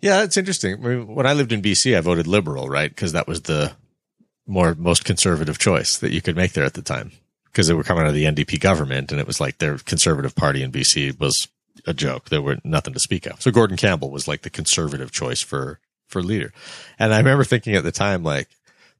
Yeah, 0.00 0.22
it's 0.22 0.36
interesting. 0.36 0.74
I 0.74 0.88
mean, 0.88 1.14
when 1.14 1.26
I 1.26 1.34
lived 1.34 1.52
in 1.52 1.62
BC, 1.62 1.96
I 1.96 2.00
voted 2.00 2.26
liberal, 2.26 2.68
right? 2.68 2.90
Because 2.90 3.12
that 3.12 3.28
was 3.28 3.42
the 3.42 3.72
more 4.46 4.74
most 4.74 5.04
conservative 5.04 5.58
choice 5.58 5.98
that 5.98 6.12
you 6.12 6.22
could 6.22 6.36
make 6.36 6.52
there 6.52 6.64
at 6.64 6.74
the 6.74 6.82
time. 6.82 7.12
Because 7.46 7.66
they 7.66 7.74
were 7.74 7.82
coming 7.82 8.04
out 8.04 8.08
of 8.08 8.14
the 8.14 8.24
NDP 8.24 8.60
government, 8.60 9.10
and 9.10 9.20
it 9.20 9.26
was 9.26 9.40
like 9.40 9.58
their 9.58 9.78
conservative 9.78 10.34
party 10.36 10.62
in 10.62 10.70
BC 10.70 11.18
was 11.18 11.48
a 11.86 11.92
joke. 11.92 12.28
There 12.28 12.42
were 12.42 12.58
nothing 12.64 12.94
to 12.94 13.00
speak 13.00 13.26
of. 13.26 13.42
So 13.42 13.50
Gordon 13.50 13.76
Campbell 13.76 14.10
was 14.10 14.28
like 14.28 14.42
the 14.42 14.50
conservative 14.50 15.10
choice 15.10 15.42
for 15.42 15.80
for 16.06 16.22
leader. 16.22 16.52
And 16.98 17.14
I 17.14 17.18
remember 17.18 17.44
thinking 17.44 17.76
at 17.76 17.84
the 17.84 17.92
time, 17.92 18.24
like, 18.24 18.48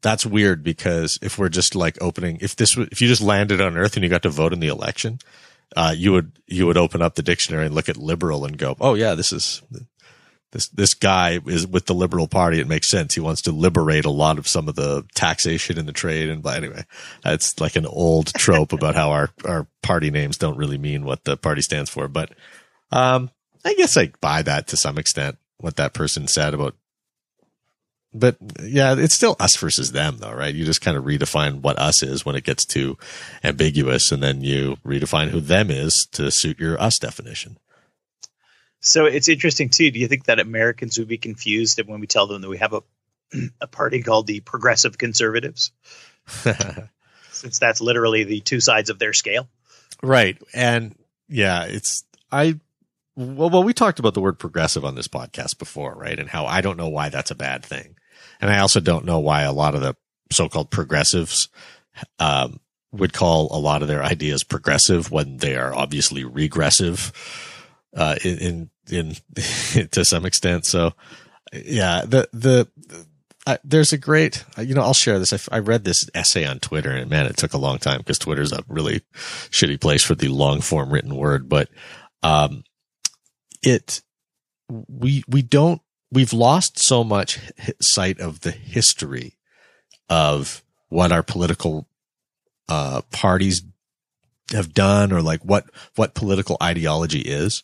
that's 0.01 0.25
weird 0.25 0.63
because 0.63 1.19
if 1.21 1.39
we're 1.39 1.49
just 1.49 1.75
like 1.75 1.99
opening, 2.01 2.39
if 2.41 2.57
this, 2.57 2.77
if 2.77 3.01
you 3.01 3.09
just 3.09 3.21
landed 3.21 3.61
on 3.61 3.77
Earth 3.77 3.97
and 3.97 4.05
you 4.05 4.09
got 4.09 4.23
to 4.23 4.31
vote 4.31 4.53
in 4.53 4.61
the 4.61 4.69
election, 4.69 5.19
uh, 5.77 5.95
you 5.97 6.13
would 6.13 6.33
you 6.47 6.67
would 6.67 6.77
open 6.77 7.03
up 7.03 7.15
the 7.15 7.23
dictionary 7.23 7.67
and 7.67 7.75
look 7.75 7.89
at 7.89 7.97
liberal 7.97 8.45
and 8.45 8.59
go, 8.59 8.77
oh 8.81 8.95
yeah, 8.95 9.15
this 9.15 9.33
is 9.33 9.63
this 10.53 10.69
this 10.69 10.95
guy 10.95 11.39
is 11.47 11.67
with 11.67 11.87
the 11.87 11.95
liberal 11.95 12.27
party. 12.27 12.61
It 12.61 12.67
makes 12.67 12.91
sense. 12.91 13.15
He 13.15 13.21
wants 13.21 13.43
to 13.43 13.53
liberate 13.53 14.05
a 14.05 14.11
lot 14.11 14.39
of 14.39 14.49
some 14.49 14.69
of 14.69 14.75
the 14.75 15.05
taxation 15.15 15.79
in 15.79 15.87
the 15.87 15.93
trade. 15.93 16.29
And 16.29 16.43
but 16.43 16.57
anyway, 16.57 16.85
it's 17.25 17.61
like 17.61 17.77
an 17.77 17.87
old 17.87 18.33
trope 18.35 18.73
about 18.73 18.97
how 18.97 19.11
our 19.11 19.31
our 19.45 19.67
party 19.83 20.11
names 20.11 20.37
don't 20.37 20.59
really 20.59 20.79
mean 20.79 21.05
what 21.05 21.25
the 21.25 21.37
party 21.37 21.63
stands 21.63 21.91
for. 21.91 22.09
But 22.09 22.33
um, 22.91 23.31
I 23.65 23.75
guess 23.75 23.97
I 23.97 24.13
buy 24.21 24.43
that 24.43 24.67
to 24.69 24.77
some 24.77 24.99
extent. 24.99 25.39
What 25.59 25.77
that 25.77 25.93
person 25.93 26.27
said 26.27 26.55
about. 26.55 26.75
But 28.13 28.39
yeah, 28.65 28.97
it's 28.99 29.15
still 29.15 29.37
us 29.39 29.57
versus 29.57 29.93
them, 29.93 30.17
though, 30.19 30.33
right? 30.33 30.53
You 30.53 30.65
just 30.65 30.81
kind 30.81 30.97
of 30.97 31.05
redefine 31.05 31.61
what 31.61 31.79
us 31.79 32.03
is 32.03 32.27
when 32.27 32.35
it 32.35 32.43
gets 32.43 32.65
too 32.65 32.99
ambiguous, 33.45 34.11
and 34.11 34.21
then 34.21 34.43
you 34.43 34.79
redefine 34.85 35.29
who 35.29 35.41
them 35.41 35.71
is 35.71 36.09
to 36.13 36.33
suit 36.33 36.59
your 36.59 36.81
us 36.83 36.99
definition. 36.99 37.59
So 38.81 39.05
it's 39.05 39.29
interesting 39.29 39.69
too. 39.69 39.91
Do 39.91 39.99
you 39.99 40.09
think 40.09 40.25
that 40.25 40.41
Americans 40.41 40.99
would 40.99 41.09
be 41.09 41.19
confused 41.19 41.81
when 41.87 42.01
we 42.01 42.07
tell 42.07 42.27
them 42.27 42.43
that 42.43 42.49
we 42.49 42.59
have 42.59 42.73
a 42.73 42.83
a 43.61 43.67
party 43.67 44.03
called 44.03 44.27
the 44.27 44.41
Progressive 44.41 44.99
Conservatives, 44.99 45.73
since 46.27 47.59
that's 47.59 47.81
literally 47.81 48.25
the 48.25 48.41
two 48.41 48.61
sides 48.61 48.91
of 48.91 48.99
their 48.99 49.13
scale? 49.13 49.49
Right. 50.03 50.41
And 50.55 50.97
yeah, 51.29 51.65
it's, 51.65 52.05
I, 52.33 52.59
well, 53.17 53.51
well, 53.51 53.63
we 53.63 53.75
talked 53.75 53.99
about 53.99 54.15
the 54.15 54.21
word 54.21 54.39
progressive 54.39 54.85
on 54.85 54.95
this 54.95 55.09
podcast 55.09 55.59
before, 55.59 55.95
right? 55.95 56.19
And 56.19 56.29
how 56.29 56.47
I 56.47 56.61
don't 56.61 56.77
know 56.77 56.89
why 56.89 57.09
that's 57.09 57.31
a 57.31 57.37
bad 57.37 57.65
thing. 57.65 57.97
And 58.41 58.51
I 58.51 58.61
also 58.61 58.81
don't 58.81 59.05
know 59.05 59.21
why 59.21 59.43
a 59.43 59.53
lot 59.53 59.75
of 59.75 59.83
the 59.83 59.95
so-called 60.33 60.71
progressives 60.71 61.49
um, 62.19 62.61
would 62.93 63.13
call 63.13 63.49
a 63.51 63.59
lot 63.61 63.83
of 63.83 63.89
their 63.89 64.03
ideas 64.03 64.43
progressive 64.43 65.11
when 65.11 65.37
they 65.37 65.57
are 65.57 65.75
obviously 65.75 66.25
regressive 66.25 67.13
uh, 67.97 68.17
in, 68.25 68.71
in, 68.91 69.15
in 69.35 69.87
to 69.89 70.05
some 70.05 70.25
extent. 70.25 70.67
So 70.67 70.95
yeah, 71.53 72.03
the, 72.07 72.29
the, 72.33 72.69
uh, 73.47 73.57
there's 73.65 73.93
a 73.93 73.99
great, 73.99 74.45
you 74.59 74.75
know, 74.75 74.83
I'll 74.83 74.95
share 74.95 75.19
this. 75.19 75.33
I, 75.33 75.57
I, 75.57 75.59
read 75.61 75.85
this 75.85 76.09
essay 76.15 76.45
on 76.45 76.61
Twitter 76.61 76.91
and 76.91 77.11
man, 77.11 77.27
it 77.27 77.37
took 77.37 77.55
a 77.55 77.59
long 77.59 77.79
time 77.79 77.99
because 77.99 78.19
Twitter's 78.19 78.53
a 78.53 78.63
really 78.69 79.03
shitty 79.51 79.81
place 79.81 80.05
for 80.05 80.15
the 80.15 80.29
long 80.29 80.61
form 80.61 80.93
written 80.93 81.17
word, 81.17 81.49
but, 81.49 81.69
um, 82.23 82.65
it, 83.63 84.03
we, 84.69 85.25
we 85.27 85.43
don't, 85.43 85.81
we've 86.13 86.33
lost 86.33 86.79
so 86.79 87.03
much 87.03 87.41
sight 87.81 88.21
of 88.21 88.41
the 88.41 88.51
history 88.51 89.35
of 90.09 90.63
what 90.89 91.13
our 91.13 91.23
political, 91.23 91.89
uh, 92.69 93.01
parties 93.11 93.63
have 94.53 94.75
done 94.75 95.13
or 95.13 95.23
like 95.23 95.43
what, 95.45 95.65
what 95.97 96.15
political 96.15 96.57
ideology 96.63 97.21
is. 97.21 97.63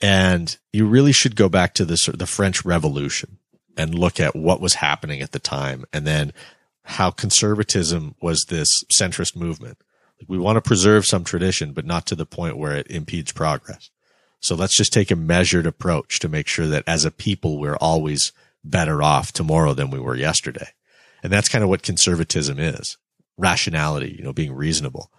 And 0.00 0.56
you 0.72 0.86
really 0.86 1.12
should 1.12 1.36
go 1.36 1.48
back 1.48 1.74
to 1.74 1.84
the, 1.84 2.14
the 2.16 2.26
French 2.26 2.64
Revolution 2.64 3.38
and 3.76 3.98
look 3.98 4.20
at 4.20 4.36
what 4.36 4.60
was 4.60 4.74
happening 4.74 5.20
at 5.20 5.32
the 5.32 5.38
time 5.38 5.84
and 5.92 6.06
then 6.06 6.32
how 6.84 7.10
conservatism 7.10 8.14
was 8.20 8.44
this 8.48 8.68
centrist 9.00 9.36
movement. 9.36 9.78
We 10.28 10.38
want 10.38 10.56
to 10.56 10.62
preserve 10.62 11.06
some 11.06 11.24
tradition, 11.24 11.72
but 11.72 11.86
not 11.86 12.06
to 12.06 12.14
the 12.14 12.26
point 12.26 12.58
where 12.58 12.76
it 12.76 12.90
impedes 12.90 13.32
progress. 13.32 13.90
So 14.40 14.54
let's 14.54 14.76
just 14.76 14.92
take 14.92 15.10
a 15.10 15.16
measured 15.16 15.66
approach 15.66 16.18
to 16.20 16.28
make 16.28 16.46
sure 16.46 16.66
that 16.66 16.84
as 16.86 17.04
a 17.04 17.10
people, 17.10 17.58
we're 17.58 17.76
always 17.76 18.32
better 18.62 19.02
off 19.02 19.32
tomorrow 19.32 19.72
than 19.72 19.90
we 19.90 19.98
were 19.98 20.16
yesterday. 20.16 20.68
And 21.22 21.32
that's 21.32 21.48
kind 21.48 21.64
of 21.64 21.70
what 21.70 21.82
conservatism 21.82 22.58
is. 22.58 22.98
Rationality, 23.38 24.14
you 24.18 24.22
know, 24.22 24.32
being 24.32 24.52
reasonable. 24.52 25.10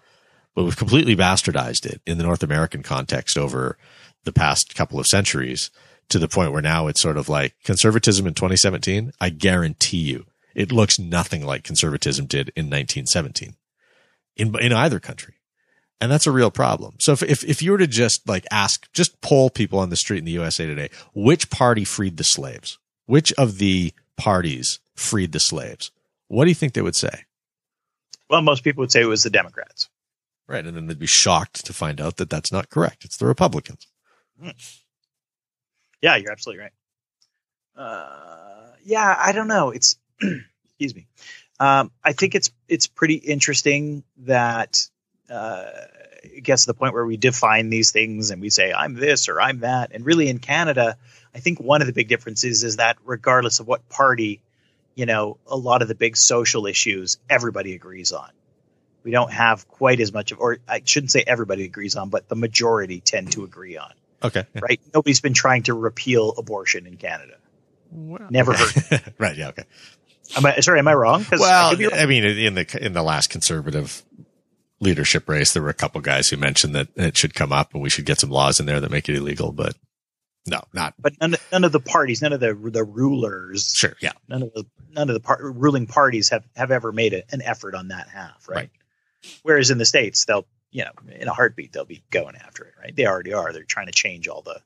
But 0.54 0.64
we've 0.64 0.78
completely 0.78 1.16
bastardized 1.16 1.86
it 1.86 2.02
in 2.06 2.18
the 2.18 2.24
North 2.24 2.44
American 2.44 2.84
context 2.84 3.38
over 3.38 3.78
the 4.26 4.34
past 4.34 4.76
couple 4.76 5.00
of 5.00 5.08
centuries 5.08 5.72
to 6.10 6.20
the 6.20 6.28
point 6.28 6.52
where 6.52 6.62
now 6.62 6.88
it's 6.88 7.02
sort 7.02 7.18
of 7.18 7.30
like 7.30 7.56
conservatism 7.64 8.28
in 8.28 8.34
2017. 8.34 9.12
I 9.20 9.30
guarantee 9.30 9.98
you 9.98 10.26
it 10.54 10.72
looks 10.72 11.00
nothing 11.00 11.46
like 11.46 11.64
conservatism 11.64 12.26
did 12.26 12.50
in 12.56 12.66
1917 12.66 13.56
in, 14.38 14.60
in 14.60 14.74
either 14.74 15.00
country. 15.00 15.36
And 16.02 16.12
that's 16.12 16.28
a 16.28 16.32
real 16.32 16.52
problem. 16.52 16.96
So 17.00 17.14
if, 17.14 17.24
if, 17.24 17.44
if 17.44 17.62
you 17.62 17.72
were 17.72 17.78
to 17.78 17.88
just 17.88 18.28
like 18.28 18.46
ask, 18.52 18.92
just 18.94 19.22
poll 19.22 19.50
people 19.50 19.80
on 19.80 19.90
the 19.90 19.96
street 19.96 20.20
in 20.20 20.26
the 20.26 20.32
USA 20.32 20.66
today, 20.66 20.90
which 21.14 21.50
party 21.50 21.86
freed 21.86 22.18
the 22.18 22.24
slaves? 22.24 22.78
Which 23.06 23.32
of 23.34 23.60
the 23.60 23.94
parties 24.18 24.80
freed 24.96 25.32
the 25.32 25.40
slaves? 25.40 25.92
What 26.28 26.46
do 26.46 26.50
you 26.50 26.56
think 26.56 26.74
they 26.74 26.82
would 26.82 26.96
say? 26.96 27.26
Well, 28.30 28.42
most 28.42 28.64
people 28.64 28.82
would 28.82 28.92
say 28.92 29.02
it 29.02 29.06
was 29.06 29.24
the 29.24 29.30
Democrats. 29.30 29.90
Right. 30.48 30.66
And 30.66 30.76
then 30.76 30.88
they'd 30.88 31.00
be 31.00 31.06
shocked 31.06 31.66
to 31.66 31.74
find 31.74 32.02
out 32.02 32.18
that 32.18 32.30
that's 32.30 32.52
not 32.52 32.70
correct. 32.70 33.06
It's 33.06 33.18
the 33.18 33.26
Republicans. 33.26 33.88
Yeah, 36.02 36.18
you're 36.18 36.32
absolutely 36.32 36.62
right. 36.62 36.72
Uh, 37.76 38.74
yeah, 38.84 39.16
I 39.18 39.32
don't 39.32 39.48
know. 39.48 39.72
It's 39.72 39.98
excuse 40.22 40.94
me. 40.94 41.07
Um, 41.60 41.91
I 42.03 42.14
think 42.14 42.36
it's 42.36 42.52
it's 42.68 42.86
pretty 42.86 43.16
interesting 43.16 44.03
that 44.18 44.88
uh, 45.32 45.66
it 46.24 46.44
gets 46.44 46.66
to 46.66 46.68
the 46.68 46.74
point 46.74 46.94
where 46.94 47.06
we 47.06 47.18
define 47.18 47.70
these 47.70 47.91
things 47.91 48.32
and 48.32 48.41
we 48.41 48.49
say 48.49 48.72
I'm 48.72 48.94
this 48.94 49.30
or 49.30 49.41
I'm 49.41 49.62
that. 49.62 49.91
And 49.94 50.06
really, 50.06 50.30
in 50.30 50.40
Canada, 50.40 50.98
I 51.34 51.40
think 51.40 51.60
one 51.60 51.82
of 51.82 51.88
the 51.88 51.94
big 51.94 52.07
differences 52.07 52.64
is 52.64 52.78
that 52.78 52.98
regardless 53.03 53.60
of 53.60 53.68
what 53.68 53.88
party, 53.90 54.41
you 54.95 55.06
know, 55.06 55.38
a 55.48 55.57
lot 55.57 55.82
of 55.82 55.88
the 55.88 55.95
big 55.95 56.18
social 56.18 56.68
issues 56.68 57.18
everybody 57.30 57.74
agrees 57.74 58.12
on. 58.12 58.30
We 59.03 59.12
don't 59.12 59.32
have 59.32 59.68
quite 59.68 59.99
as 59.99 60.12
much 60.12 60.32
of, 60.32 60.40
or 60.40 60.57
I 60.68 60.82
shouldn't 60.84 61.12
say 61.12 61.24
everybody 61.26 61.66
agrees 61.66 61.95
on, 61.95 62.10
but 62.10 62.28
the 62.28 62.36
majority 62.36 63.02
tend 63.02 63.32
to 63.34 63.44
agree 63.44 63.78
on. 63.78 63.91
Okay. 64.26 64.46
Right. 64.60 64.80
Nobody's 64.94 65.22
been 65.22 65.34
trying 65.34 65.64
to 65.64 65.74
repeal 65.74 66.34
abortion 66.38 66.86
in 66.86 66.98
Canada. 66.98 67.36
Well, 67.92 68.28
Never 68.30 68.54
okay. 68.54 68.82
heard. 68.90 69.14
right. 69.20 69.38
Yeah. 69.38 69.50
Okay. 69.50 69.64
Am 70.36 70.46
I 70.46 70.60
sorry? 70.60 70.80
Am 70.80 70.88
I 70.88 70.94
wrong? 70.94 71.26
Well, 71.32 71.44
I, 71.44 71.74
wrong. 71.74 71.94
I, 71.94 72.06
mean, 72.06 72.24
in 72.24 72.56
the 72.56 72.80
in 72.82 72.94
the 72.94 73.04
last 73.04 73.30
conservative 73.30 74.04
leadership 74.80 75.30
race, 75.30 75.54
there 75.54 75.62
were 75.62 75.70
a 75.70 75.74
couple 75.74 76.02
guys 76.02 76.28
who 76.30 76.38
mentioned 76.38 76.76
that 76.76 76.88
it 76.96 77.18
should 77.18 77.34
come 77.34 77.52
up 77.52 77.74
and 77.74 77.82
we 77.82 77.90
should 77.90 78.06
get 78.06 78.20
some 78.20 78.32
laws 78.32 78.60
in 78.60 78.66
there 78.66 78.80
that 78.80 78.92
make 78.92 79.08
it 79.08 79.16
illegal. 79.16 79.52
But 79.52 79.76
no, 80.48 80.62
not. 80.74 80.94
But 81.00 81.14
none, 81.22 81.36
none 81.52 81.64
of 81.64 81.72
the 81.72 81.80
parties, 81.80 82.22
none 82.22 82.34
of 82.34 82.40
the 82.40 82.54
the 82.54 82.84
rulers, 82.84 83.72
sure, 83.76 83.96
yeah, 84.02 84.14
none 84.28 84.44
of 84.44 84.54
the 84.54 84.66
none 84.92 85.10
of 85.10 85.14
the 85.14 85.20
par- 85.20 85.40
ruling 85.42 85.88
parties 85.88 86.30
have 86.30 86.44
have 86.56 86.72
ever 86.72 86.92
made 86.92 87.14
a, 87.14 87.24
an 87.32 87.42
effort 87.42 87.76
on 87.76 87.90
that 87.90 88.10
half, 88.10 88.48
right? 88.50 88.56
right? 88.56 88.70
Whereas 89.44 89.72
in 89.72 89.78
the 89.78 89.86
states, 89.86 90.26
they'll 90.26 90.46
you 90.76 90.84
know, 90.84 90.92
in 91.18 91.30
a 91.30 91.34
heartbeat, 91.34 91.72
they'll 91.72 91.86
be 91.86 92.04
going 92.10 92.36
after 92.36 92.66
it, 92.66 92.74
right? 92.78 92.94
They 92.94 93.08
already 93.08 93.32
are. 93.32 93.54
They're 93.54 93.64
trying 93.64 93.86
to 93.86 93.94
change 93.94 94.28
all 94.28 94.42
the, 94.42 94.60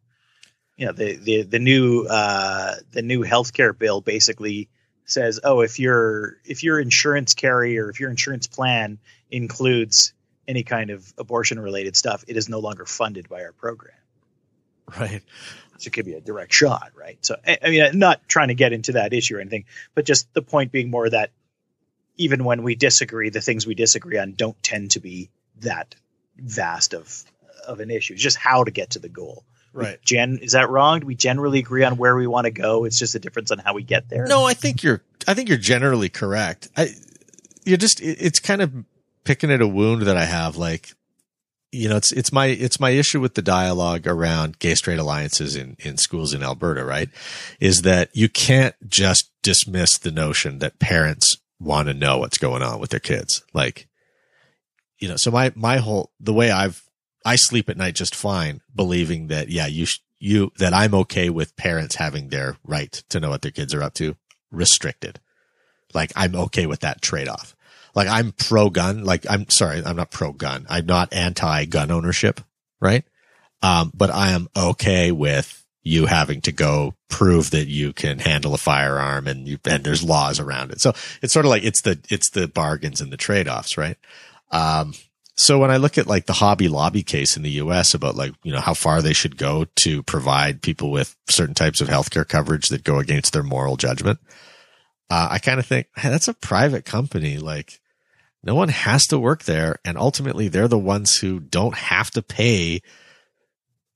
you 0.76 0.88
know, 0.88 0.92
the 0.92 1.16
the 1.18 1.44
the 1.44 1.60
new 1.60 2.08
uh, 2.10 2.78
the 2.90 3.04
new 3.04 3.24
healthcare 3.24 3.78
bill 3.78 4.02
basically 4.02 4.70
says, 5.06 5.40
oh, 5.44 5.62
if 5.62 5.78
your 5.78 6.38
if 6.46 6.64
your 6.64 6.80
insurance 6.80 7.36
carrier, 7.36 7.92
if 7.92 8.00
your 8.00 8.10
insurance 8.10 8.48
plan 8.48 8.98
includes 9.30 10.14
any 10.48 10.64
kind 10.64 10.90
of 10.90 11.14
abortion 11.20 11.60
related 11.60 11.96
stuff, 11.96 12.26
it 12.28 12.38
is 12.38 12.50
no 12.50 12.58
longer 12.58 12.88
funded 12.88 13.30
by 13.30 13.44
our 13.44 13.52
program. 13.52 13.94
Right. 15.00 15.22
So 15.78 15.90
it 15.90 15.94
could 15.94 16.06
be 16.06 16.16
a 16.16 16.22
direct 16.22 16.52
shot, 16.52 16.94
right? 16.96 17.24
So 17.24 17.36
I 17.46 17.70
mean, 17.70 17.84
I'm 17.84 18.00
not 18.00 18.28
trying 18.28 18.48
to 18.48 18.56
get 18.56 18.74
into 18.74 18.94
that 18.94 19.14
issue 19.14 19.38
or 19.38 19.42
anything, 19.42 19.66
but 19.94 20.06
just 20.06 20.34
the 20.34 20.42
point 20.42 20.72
being 20.72 20.90
more 20.90 21.08
that 21.08 21.30
even 22.18 22.44
when 22.44 22.64
we 22.64 22.74
disagree, 22.74 23.30
the 23.30 23.42
things 23.42 23.68
we 23.68 23.76
disagree 23.76 24.18
on 24.18 24.34
don't 24.34 24.62
tend 24.64 24.92
to 24.92 25.00
be 25.00 25.30
that 25.62 25.96
vast 26.38 26.94
of 26.94 27.24
of 27.68 27.80
an 27.80 27.92
issue. 27.92 28.14
It's 28.14 28.24
just 28.24 28.38
how 28.38 28.64
to 28.64 28.72
get 28.72 28.92
to 28.92 29.00
the 29.00 29.10
goal. 29.10 29.44
Right. 29.72 30.02
Gen 30.02 30.40
is 30.42 30.54
that 30.54 30.70
wrong? 30.70 31.02
Do 31.02 31.08
we 31.08 31.16
generally 31.16 31.60
agree 31.60 31.84
on 31.84 31.98
where 31.98 32.16
we 32.16 32.28
want 32.28 32.46
to 32.46 32.52
go? 32.52 32.86
It's 32.86 32.98
just 32.98 33.16
a 33.16 33.20
difference 33.20 33.52
on 33.52 33.60
how 33.60 33.74
we 33.74 33.84
get 33.84 34.10
there. 34.10 34.26
No, 34.26 34.46
I 34.46 34.54
think 34.54 34.82
you're 34.82 35.02
I 35.28 35.34
think 35.34 35.50
you're 35.50 35.58
generally 35.58 36.10
correct. 36.10 36.70
I 36.76 36.90
you're 37.66 37.78
just 37.78 38.02
it, 38.02 38.18
it's 38.20 38.40
kind 38.40 38.62
of 38.62 38.74
picking 39.24 39.52
at 39.52 39.62
a 39.62 39.68
wound 39.68 40.04
that 40.04 40.18
I 40.18 40.26
have 40.26 40.58
like 40.58 40.94
you 41.72 41.88
know, 41.88 41.98
it's 41.98 42.12
it's 42.12 42.32
my 42.32 42.48
it's 42.48 42.80
my 42.80 42.90
issue 42.92 43.20
with 43.20 43.36
the 43.36 43.42
dialogue 43.42 44.08
around 44.08 44.60
gay 44.60 44.74
straight 44.76 45.00
alliances 45.00 45.56
in 45.56 45.78
in 45.80 45.98
schools 45.98 46.34
in 46.34 46.42
Alberta, 46.42 46.84
right? 46.84 47.10
Is 47.60 47.84
that 47.84 48.10
you 48.14 48.28
can't 48.28 48.76
just 48.88 49.30
dismiss 49.44 49.98
the 50.00 50.12
notion 50.12 50.60
that 50.60 50.80
parents 50.80 51.38
want 51.60 51.88
to 51.88 51.94
know 51.94 52.18
what's 52.18 52.38
going 52.38 52.64
on 52.64 52.80
with 52.80 52.90
their 52.90 53.00
kids. 53.00 53.44
Like 53.54 53.88
you 55.00 55.08
know, 55.08 55.16
so 55.18 55.32
my, 55.32 55.52
my 55.56 55.78
whole, 55.78 56.12
the 56.20 56.34
way 56.34 56.52
I've, 56.52 56.84
I 57.26 57.36
sleep 57.36 57.70
at 57.70 57.78
night 57.78 57.96
just 57.96 58.16
fine, 58.16 58.62
believing 58.74 59.28
that, 59.28 59.50
yeah, 59.50 59.68
you, 59.68 59.86
sh- 59.86 60.00
you, 60.20 60.52
that 60.58 60.74
I'm 60.74 60.94
okay 60.94 61.30
with 61.30 61.56
parents 61.56 61.96
having 61.96 62.30
their 62.30 62.58
right 62.66 62.92
to 63.10 63.20
know 63.20 63.30
what 63.30 63.42
their 63.42 63.52
kids 63.52 63.74
are 63.74 63.84
up 63.84 63.94
to 63.96 64.16
restricted. 64.52 65.20
Like 65.94 66.12
I'm 66.16 66.36
okay 66.36 66.66
with 66.66 66.82
that 66.82 67.02
trade 67.02 67.28
off. 67.28 67.56
Like 67.96 68.08
I'm 68.08 68.32
pro 68.32 68.70
gun. 68.70 69.04
Like 69.04 69.26
I'm 69.30 69.50
sorry, 69.50 69.84
I'm 69.84 69.96
not 69.96 70.12
pro 70.12 70.32
gun. 70.32 70.66
I'm 70.70 70.86
not 70.86 71.14
anti 71.14 71.66
gun 71.66 71.92
ownership, 71.92 72.42
right? 72.80 73.04
Um, 73.62 73.92
but 73.94 74.10
I 74.10 74.32
am 74.32 74.48
okay 74.56 75.12
with 75.12 75.66
you 75.82 76.06
having 76.06 76.42
to 76.42 76.52
go 76.52 76.94
prove 77.10 77.52
that 77.52 77.68
you 77.68 77.94
can 77.94 78.20
handle 78.20 78.54
a 78.54 78.58
firearm 78.58 79.28
and 79.28 79.48
you, 79.48 79.58
and 79.66 79.84
there's 79.84 80.04
laws 80.04 80.40
around 80.40 80.72
it. 80.72 80.82
So 80.82 80.94
it's 81.22 81.34
sort 81.34 81.46
of 81.46 81.50
like 81.50 81.64
it's 81.64 81.82
the, 81.82 82.00
it's 82.10 82.30
the 82.30 82.48
bargains 82.48 83.02
and 83.02 83.12
the 83.12 83.18
trade 83.18 83.48
offs, 83.48 83.78
right? 83.78 83.98
Um, 84.52 84.94
so 85.36 85.58
when 85.58 85.72
I 85.72 85.78
look 85.78 85.98
at 85.98 86.08
like 86.08 86.26
the 86.26 86.34
Hobby 86.34 86.68
Lobby 86.68 87.02
case 87.02 87.38
in 87.38 87.44
the 87.44 87.52
US 87.52 87.94
about 87.94 88.16
like, 88.16 88.34
you 88.44 88.52
know, 88.52 88.60
how 88.60 88.74
far 88.74 89.02
they 89.02 89.14
should 89.14 89.38
go 89.38 89.68
to 89.78 90.04
provide 90.04 90.62
people 90.62 90.92
with 90.92 91.16
certain 91.30 91.56
types 91.56 91.80
of 91.80 91.88
healthcare 91.88 92.28
coverage 92.28 92.68
that 92.68 92.84
go 92.84 93.00
against 93.00 93.32
their 93.32 93.44
moral 93.44 93.78
judgment, 93.78 94.20
uh, 95.10 95.30
I 95.32 95.40
kind 95.40 95.60
of 95.60 95.66
think 95.66 95.88
hey, 95.96 96.10
that's 96.10 96.28
a 96.28 96.34
private 96.34 96.84
company. 96.84 97.38
Like 97.38 97.80
no 98.44 98.56
one 98.56 98.70
has 98.70 99.06
to 99.08 99.20
work 99.20 99.44
there. 99.44 99.78
And 99.84 99.98
ultimately 99.98 100.48
they're 100.48 100.68
the 100.68 100.78
ones 100.78 101.18
who 101.18 101.40
don't 101.40 101.76
have 101.76 102.12
to 102.12 102.22
pay 102.22 102.82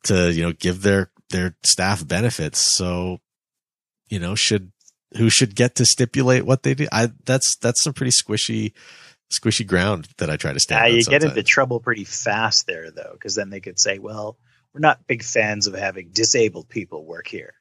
to, 0.05 0.31
you 0.31 0.43
know, 0.43 0.53
give 0.53 0.81
their, 0.81 1.11
their 1.29 1.55
staff 1.63 2.05
benefits. 2.05 2.59
So, 2.59 3.19
you 4.09 4.19
know, 4.19 4.35
should, 4.35 4.71
who 5.17 5.29
should 5.29 5.55
get 5.55 5.75
to 5.75 5.85
stipulate 5.85 6.45
what 6.45 6.63
they 6.63 6.73
do? 6.73 6.87
I, 6.91 7.11
that's, 7.25 7.55
that's 7.57 7.83
some 7.83 7.93
pretty 7.93 8.11
squishy, 8.11 8.73
squishy 9.33 9.65
ground 9.65 10.07
that 10.17 10.29
I 10.29 10.37
try 10.37 10.53
to 10.53 10.59
stand. 10.59 10.87
Yeah, 10.87 10.97
you 10.97 11.03
get 11.03 11.23
into 11.23 11.43
trouble 11.43 11.79
pretty 11.79 12.03
fast 12.03 12.67
there, 12.67 12.91
though, 12.91 13.11
because 13.13 13.35
then 13.35 13.49
they 13.49 13.59
could 13.59 13.79
say, 13.79 13.99
"Well, 13.99 14.37
we're 14.73 14.79
not 14.79 15.05
big 15.07 15.23
fans 15.23 15.67
of 15.67 15.73
having 15.73 16.09
disabled 16.09 16.69
people 16.69 17.05
work 17.05 17.27
here." 17.27 17.53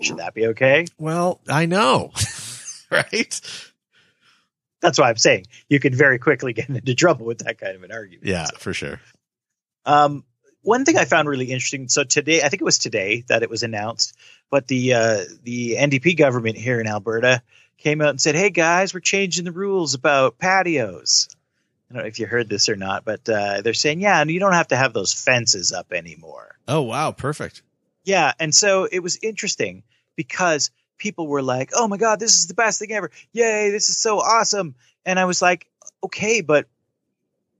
Should 0.00 0.18
that 0.18 0.34
be 0.34 0.48
okay? 0.48 0.86
Well, 0.98 1.40
I 1.48 1.66
know, 1.66 2.12
right? 2.90 3.40
That's 4.80 4.98
why 4.98 5.08
I'm 5.08 5.16
saying 5.16 5.46
you 5.68 5.80
could 5.80 5.94
very 5.94 6.18
quickly 6.18 6.52
get 6.52 6.68
into 6.68 6.94
trouble 6.94 7.24
with 7.24 7.38
that 7.38 7.58
kind 7.58 7.74
of 7.74 7.82
an 7.84 7.92
argument. 7.92 8.26
Yeah, 8.26 8.44
so. 8.44 8.56
for 8.58 8.74
sure. 8.74 9.00
Um, 9.86 10.24
one 10.62 10.84
thing 10.84 10.96
I 10.96 11.04
found 11.04 11.28
really 11.28 11.46
interesting. 11.46 11.88
So 11.88 12.04
today, 12.04 12.42
I 12.42 12.48
think 12.48 12.60
it 12.60 12.64
was 12.64 12.78
today 12.78 13.24
that 13.28 13.42
it 13.42 13.50
was 13.50 13.62
announced, 13.62 14.16
but 14.50 14.66
the 14.66 14.94
uh, 14.94 15.24
the 15.42 15.76
NDP 15.78 16.16
government 16.16 16.56
here 16.56 16.80
in 16.80 16.86
Alberta 16.86 17.42
came 17.78 18.00
out 18.00 18.10
and 18.10 18.20
said, 18.20 18.34
"Hey 18.34 18.50
guys, 18.50 18.94
we're 18.94 19.00
changing 19.00 19.44
the 19.44 19.52
rules 19.52 19.94
about 19.94 20.38
patios." 20.38 21.28
I 21.90 21.94
don't 21.94 22.02
know 22.02 22.08
if 22.08 22.18
you 22.18 22.26
heard 22.26 22.48
this 22.48 22.68
or 22.68 22.76
not, 22.76 23.04
but 23.04 23.28
uh, 23.28 23.60
they're 23.60 23.74
saying, 23.74 24.00
"Yeah, 24.00 24.20
and 24.20 24.30
you 24.30 24.40
don't 24.40 24.54
have 24.54 24.68
to 24.68 24.76
have 24.76 24.92
those 24.92 25.12
fences 25.12 25.72
up 25.72 25.92
anymore." 25.92 26.56
Oh 26.66 26.82
wow, 26.82 27.12
perfect. 27.12 27.62
Yeah, 28.04 28.32
and 28.40 28.54
so 28.54 28.88
it 28.90 29.00
was 29.00 29.18
interesting 29.22 29.82
because 30.16 30.70
people 30.98 31.26
were 31.26 31.42
like, 31.42 31.70
"Oh 31.74 31.86
my 31.88 31.96
god, 31.96 32.20
this 32.20 32.36
is 32.36 32.46
the 32.46 32.54
best 32.54 32.78
thing 32.78 32.92
ever! 32.92 33.10
Yay, 33.32 33.70
this 33.70 33.90
is 33.90 33.98
so 33.98 34.18
awesome!" 34.18 34.74
And 35.04 35.18
I 35.18 35.26
was 35.26 35.42
like, 35.42 35.66
"Okay, 36.02 36.40
but 36.40 36.66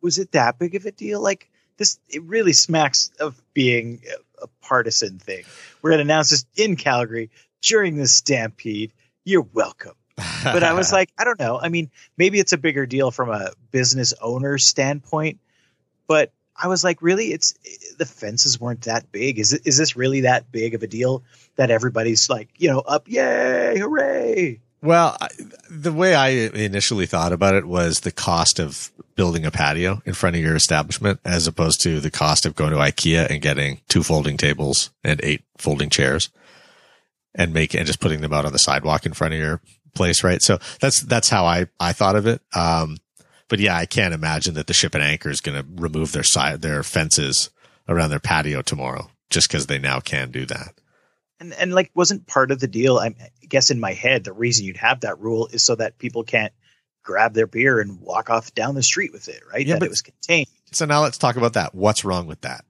was 0.00 0.18
it 0.18 0.32
that 0.32 0.58
big 0.58 0.74
of 0.74 0.86
a 0.86 0.92
deal? 0.92 1.20
Like 1.20 1.50
this, 1.76 1.98
it 2.08 2.22
really 2.22 2.52
smacks 2.52 3.10
of 3.20 3.40
being 3.52 4.00
a, 4.40 4.44
a 4.44 4.48
partisan 4.62 5.18
thing. 5.18 5.44
We're 5.82 5.90
going 5.90 5.98
to 5.98 6.04
announce 6.04 6.30
this 6.30 6.46
in 6.56 6.76
Calgary 6.76 7.30
during 7.62 7.96
the 7.96 8.08
stampede. 8.08 8.92
You're 9.24 9.46
welcome." 9.52 9.94
But 10.16 10.62
I 10.62 10.74
was 10.74 10.92
like, 10.92 11.10
I 11.18 11.24
don't 11.24 11.40
know. 11.40 11.58
I 11.60 11.68
mean, 11.68 11.90
maybe 12.16 12.38
it's 12.38 12.52
a 12.52 12.58
bigger 12.58 12.86
deal 12.86 13.10
from 13.10 13.30
a 13.30 13.50
business 13.70 14.14
owner 14.20 14.58
standpoint, 14.58 15.40
but 16.06 16.32
I 16.56 16.68
was 16.68 16.84
like, 16.84 17.02
really, 17.02 17.32
it's 17.32 17.54
the 17.98 18.06
fences 18.06 18.60
weren't 18.60 18.82
that 18.82 19.10
big. 19.10 19.38
Is? 19.38 19.52
Is 19.52 19.76
this 19.76 19.96
really 19.96 20.20
that 20.20 20.52
big 20.52 20.74
of 20.74 20.82
a 20.82 20.86
deal 20.86 21.24
that 21.56 21.70
everybody's 21.70 22.30
like, 22.30 22.48
you 22.56 22.70
know, 22.70 22.78
up, 22.80 23.08
yay, 23.08 23.78
hooray? 23.78 24.60
Well, 24.82 25.16
the 25.70 25.92
way 25.92 26.14
I 26.14 26.28
initially 26.28 27.06
thought 27.06 27.32
about 27.32 27.54
it 27.54 27.64
was 27.64 28.00
the 28.00 28.12
cost 28.12 28.60
of 28.60 28.92
building 29.16 29.46
a 29.46 29.50
patio 29.50 30.02
in 30.04 30.12
front 30.12 30.36
of 30.36 30.42
your 30.42 30.54
establishment 30.54 31.20
as 31.24 31.46
opposed 31.46 31.80
to 31.82 32.00
the 32.00 32.10
cost 32.10 32.44
of 32.44 32.54
going 32.54 32.72
to 32.72 32.76
IKEA 32.76 33.30
and 33.30 33.40
getting 33.40 33.80
two 33.88 34.02
folding 34.02 34.36
tables 34.36 34.90
and 35.02 35.20
eight 35.22 35.42
folding 35.56 35.88
chairs 35.88 36.28
and 37.34 37.54
make 37.54 37.74
and 37.74 37.86
just 37.86 38.00
putting 38.00 38.20
them 38.20 38.32
out 38.32 38.44
on 38.44 38.52
the 38.52 38.58
sidewalk 38.58 39.06
in 39.06 39.14
front 39.14 39.32
of 39.32 39.40
your 39.40 39.60
place. 39.94 40.24
Right. 40.24 40.42
So 40.42 40.58
that's, 40.80 41.02
that's 41.02 41.28
how 41.28 41.46
I, 41.46 41.66
I 41.80 41.92
thought 41.92 42.16
of 42.16 42.26
it. 42.26 42.42
Um, 42.54 42.98
but 43.48 43.60
yeah, 43.60 43.76
I 43.76 43.86
can't 43.86 44.14
imagine 44.14 44.54
that 44.54 44.66
the 44.66 44.74
ship 44.74 44.94
and 44.94 45.04
anchor 45.04 45.30
is 45.30 45.40
going 45.40 45.60
to 45.60 45.66
remove 45.82 46.12
their 46.12 46.22
side, 46.22 46.62
their 46.62 46.82
fences 46.82 47.50
around 47.88 48.10
their 48.10 48.20
patio 48.20 48.62
tomorrow 48.62 49.10
just 49.30 49.48
because 49.48 49.66
they 49.66 49.78
now 49.78 50.00
can 50.00 50.30
do 50.30 50.46
that. 50.46 50.74
And 51.40 51.52
and 51.54 51.74
like 51.74 51.90
wasn't 51.94 52.26
part 52.26 52.50
of 52.50 52.60
the 52.60 52.68
deal. 52.68 52.98
I 52.98 53.14
guess 53.48 53.70
in 53.70 53.80
my 53.80 53.92
head, 53.92 54.24
the 54.24 54.32
reason 54.32 54.64
you'd 54.64 54.76
have 54.76 55.00
that 55.00 55.18
rule 55.18 55.48
is 55.48 55.64
so 55.64 55.74
that 55.74 55.98
people 55.98 56.22
can't 56.22 56.52
grab 57.02 57.34
their 57.34 57.46
beer 57.46 57.80
and 57.80 58.00
walk 58.00 58.30
off 58.30 58.54
down 58.54 58.74
the 58.74 58.82
street 58.82 59.12
with 59.12 59.28
it, 59.28 59.42
right? 59.52 59.66
Yeah, 59.66 59.74
that 59.74 59.80
but- 59.80 59.86
it 59.86 59.90
was 59.90 60.02
contained. 60.02 60.46
So 60.72 60.86
now 60.86 61.02
let's 61.02 61.18
talk 61.18 61.36
about 61.36 61.52
that. 61.52 61.74
What's 61.74 62.04
wrong 62.04 62.26
with 62.26 62.40
that? 62.40 62.64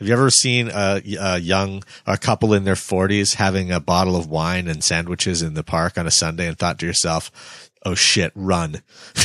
Have 0.00 0.08
you 0.08 0.14
ever 0.14 0.30
seen 0.30 0.68
a, 0.68 1.02
a 1.20 1.38
young, 1.38 1.82
a 2.06 2.16
couple 2.16 2.54
in 2.54 2.64
their 2.64 2.74
forties 2.74 3.34
having 3.34 3.70
a 3.70 3.80
bottle 3.80 4.16
of 4.16 4.26
wine 4.26 4.66
and 4.66 4.82
sandwiches 4.82 5.42
in 5.42 5.52
the 5.52 5.62
park 5.62 5.98
on 5.98 6.06
a 6.06 6.10
Sunday 6.10 6.48
and 6.48 6.58
thought 6.58 6.78
to 6.78 6.86
yourself, 6.86 7.70
Oh 7.84 7.94
shit, 7.94 8.32
run. 8.34 8.82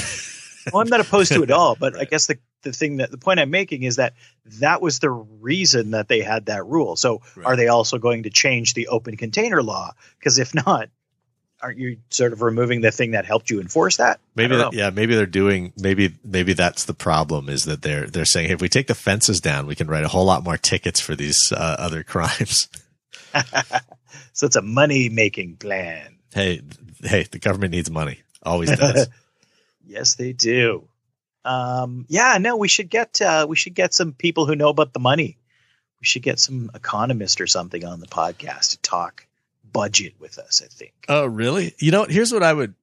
Well, 0.73 0.81
I'm 0.81 0.89
not 0.89 0.99
opposed 0.99 1.31
to 1.33 1.43
it 1.43 1.51
all, 1.51 1.75
but 1.75 1.95
I 1.95 2.05
guess 2.05 2.25
the 2.25 2.39
the 2.63 2.73
thing 2.73 2.97
that 2.97 3.11
the 3.11 3.19
point 3.19 3.39
I'm 3.39 3.51
making 3.51 3.83
is 3.83 3.97
that 3.97 4.13
that 4.59 4.81
was 4.81 4.97
the 4.97 5.11
reason 5.11 5.91
that 5.91 6.07
they 6.07 6.21
had 6.21 6.47
that 6.47 6.65
rule. 6.65 6.95
So 6.95 7.21
Right. 7.35 7.45
are 7.45 7.55
they 7.55 7.67
also 7.67 7.99
going 7.99 8.23
to 8.23 8.31
change 8.31 8.73
the 8.73 8.87
open 8.87 9.15
container 9.15 9.61
law? 9.61 9.91
Because 10.17 10.39
if 10.39 10.55
not, 10.55 10.89
aren't 11.61 11.79
you 11.79 11.97
sort 12.09 12.33
of 12.33 12.41
removing 12.41 12.81
the 12.81 12.91
thing 12.91 13.11
that 13.11 13.25
helped 13.25 13.49
you 13.49 13.59
enforce 13.59 13.97
that? 13.97 14.19
Maybe, 14.35 14.55
that, 14.55 14.73
yeah, 14.73 14.89
maybe 14.89 15.15
they're 15.15 15.25
doing, 15.25 15.73
maybe, 15.77 16.13
maybe 16.23 16.53
that's 16.53 16.85
the 16.85 16.93
problem 16.93 17.49
is 17.49 17.65
that 17.65 17.81
they're, 17.81 18.07
they're 18.07 18.25
saying, 18.25 18.47
hey, 18.47 18.53
if 18.53 18.61
we 18.61 18.69
take 18.69 18.87
the 18.87 18.95
fences 18.95 19.39
down, 19.39 19.65
we 19.65 19.75
can 19.75 19.87
write 19.87 20.03
a 20.03 20.09
whole 20.09 20.25
lot 20.25 20.43
more 20.43 20.57
tickets 20.57 20.99
for 20.99 21.15
these 21.15 21.51
uh, 21.51 21.75
other 21.79 22.03
crimes. 22.03 22.67
So 24.35 24.47
it's 24.47 24.57
a 24.57 24.61
money 24.61 25.07
making 25.07 25.55
plan. 25.55 26.17
hey, 26.33 26.61
hey, 27.01 27.23
the 27.23 27.39
government 27.39 27.71
needs 27.71 27.89
money. 27.89 28.19
Always 28.43 28.77
does. 28.77 29.07
Yes, 29.87 30.15
they 30.15 30.33
do. 30.33 30.87
Um, 31.45 32.07
yeah, 32.09 32.39
no, 32.39 32.57
we 32.57 32.67
should 32.67 32.89
get 32.89 33.21
uh, 33.21 33.45
we 33.47 33.55
should 33.55 33.75
get 33.75 33.93
some 33.93 34.13
people 34.13 34.47
who 34.47 34.55
know 34.55 34.69
about 34.69 34.93
the 34.93 34.99
money. 34.99 35.37
We 36.01 36.07
should 36.07 36.23
get 36.23 36.39
some 36.39 36.71
economist 36.73 37.39
or 37.39 37.45
something 37.45 37.85
on 37.85 37.99
the 37.99 38.07
podcast 38.07 38.71
to 38.71 38.77
talk 38.79 39.27
budget 39.75 40.13
with 40.19 40.37
us. 40.39 40.61
I 40.63 40.67
think. 40.67 40.93
oh, 41.09 41.25
really? 41.25 41.73
You 41.79 41.91
know, 41.91 42.05
here's 42.05 42.31
what 42.31 42.43
I 42.43 42.53
would, 42.53 42.73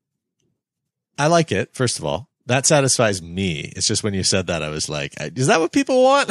I 1.18 1.26
like 1.28 1.50
it. 1.52 1.74
First 1.74 1.98
of 1.98 2.04
all, 2.04 2.28
that 2.46 2.66
satisfies 2.66 3.22
me. 3.22 3.72
It's 3.76 3.86
just 3.86 4.02
when 4.04 4.14
you 4.14 4.22
said 4.24 4.48
that, 4.48 4.62
I 4.62 4.68
was 4.68 4.88
like, 4.88 5.14
is 5.20 5.46
that 5.46 5.60
what 5.60 5.72
people 5.72 6.02
want? 6.02 6.30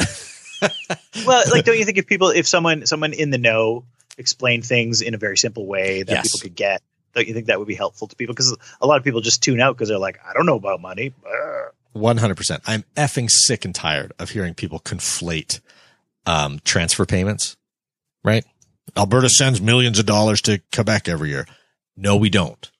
well, 1.26 1.42
like, 1.50 1.64
don't 1.64 1.78
you 1.78 1.84
think 1.84 1.98
if 1.98 2.06
people, 2.06 2.28
if 2.30 2.46
someone, 2.46 2.86
someone 2.86 3.12
in 3.12 3.30
the 3.30 3.38
know 3.38 3.84
explained 4.18 4.64
things 4.64 5.00
in 5.00 5.14
a 5.14 5.18
very 5.18 5.36
simple 5.36 5.66
way 5.66 6.02
that 6.02 6.12
Yes. 6.12 6.28
people 6.32 6.40
could 6.48 6.54
get, 6.54 6.82
don't 7.14 7.26
you 7.26 7.34
think 7.34 7.46
that 7.46 7.58
would 7.58 7.68
be 7.68 7.74
helpful 7.74 8.08
to 8.08 8.16
people? 8.16 8.34
Because 8.34 8.56
a 8.80 8.86
lot 8.86 8.98
of 8.98 9.04
people 9.04 9.20
just 9.20 9.42
tune 9.42 9.60
out 9.60 9.74
because 9.74 9.88
they're 9.88 9.98
like, 9.98 10.20
I 10.26 10.32
don't 10.34 10.46
know 10.46 10.56
about 10.56 10.80
money. 10.80 11.12
100%. 11.96 12.60
I'm 12.66 12.84
effing 12.96 13.28
sick 13.30 13.64
and 13.64 13.74
tired 13.74 14.12
of 14.18 14.30
hearing 14.30 14.54
people 14.54 14.80
conflate 14.80 15.60
um, 16.26 16.60
transfer 16.64 17.04
payments, 17.04 17.56
right? 18.24 18.44
Alberta 18.96 19.28
sends 19.28 19.60
millions 19.60 19.98
of 19.98 20.06
dollars 20.06 20.40
to 20.42 20.60
Quebec 20.72 21.08
every 21.08 21.30
year. 21.30 21.46
No, 21.96 22.16
we 22.16 22.30
don't. 22.30 22.70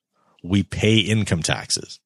We 0.42 0.62
pay 0.62 0.98
income 0.98 1.42
taxes. 1.42 2.00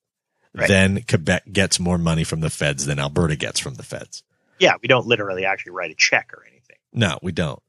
Right. 0.55 0.69
Then 0.69 1.03
Quebec 1.09 1.45
gets 1.53 1.79
more 1.81 1.99
money 1.99 2.25
from 2.25 2.41
the 2.41 2.51
feds 2.51 2.87
than 2.87 2.99
Alberta 2.99 3.37
gets 3.37 3.61
from 3.61 3.75
the 3.75 3.83
feds. 3.83 4.23
Yeah, 4.59 4.75
we 4.81 4.89
don't 4.89 5.07
literally 5.07 5.45
actually 5.45 5.73
write 5.73 5.91
a 5.91 5.97
check 5.97 6.31
or 6.33 6.43
anything. 6.47 6.77
No, 6.93 7.19
we 7.23 7.33
don't. 7.33 7.63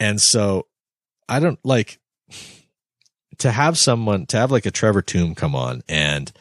And 0.00 0.20
so 0.20 0.66
I 1.28 1.38
don't 1.38 1.58
like 1.64 1.98
to 3.38 3.50
have 3.50 3.76
someone 3.76 4.26
to 4.26 4.38
have 4.38 4.50
like 4.50 4.66
a 4.66 4.70
Trevor 4.70 5.02
Tombe 5.02 5.36
come 5.36 5.54
on 5.54 5.82
and 5.88 6.32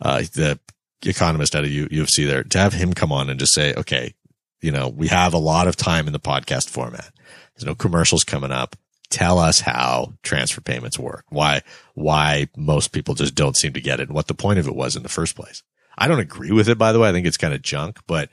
uh, 0.00 0.20
the 0.34 0.58
economist 1.04 1.54
out 1.54 1.64
of 1.64 1.70
U- 1.70 1.88
U 1.90 2.02
of 2.02 2.10
C 2.10 2.24
there 2.24 2.42
to 2.42 2.58
have 2.58 2.72
him 2.72 2.92
come 2.94 3.12
on 3.12 3.30
and 3.30 3.38
just 3.38 3.54
say, 3.54 3.74
okay, 3.74 4.14
you 4.60 4.72
know, 4.72 4.88
we 4.88 5.08
have 5.08 5.34
a 5.34 5.38
lot 5.38 5.68
of 5.68 5.76
time 5.76 6.06
in 6.06 6.12
the 6.12 6.18
podcast 6.18 6.68
format. 6.68 7.12
There's 7.58 7.66
no 7.66 7.74
commercials 7.74 8.24
coming 8.24 8.52
up. 8.52 8.76
Tell 9.10 9.38
us 9.38 9.60
how 9.60 10.14
transfer 10.22 10.60
payments 10.60 10.98
work. 10.98 11.24
Why, 11.30 11.62
why 11.94 12.48
most 12.56 12.92
people 12.92 13.14
just 13.14 13.34
don't 13.34 13.56
seem 13.56 13.72
to 13.72 13.80
get 13.80 14.00
it 14.00 14.08
and 14.08 14.14
what 14.14 14.28
the 14.28 14.34
point 14.34 14.58
of 14.58 14.68
it 14.68 14.76
was 14.76 14.96
in 14.96 15.02
the 15.02 15.08
first 15.08 15.34
place. 15.34 15.62
I 15.96 16.06
don't 16.08 16.20
agree 16.20 16.52
with 16.52 16.68
it, 16.68 16.78
by 16.78 16.92
the 16.92 17.00
way. 17.00 17.08
I 17.08 17.12
think 17.12 17.26
it's 17.26 17.36
kind 17.36 17.54
of 17.54 17.62
junk, 17.62 18.00
but 18.06 18.28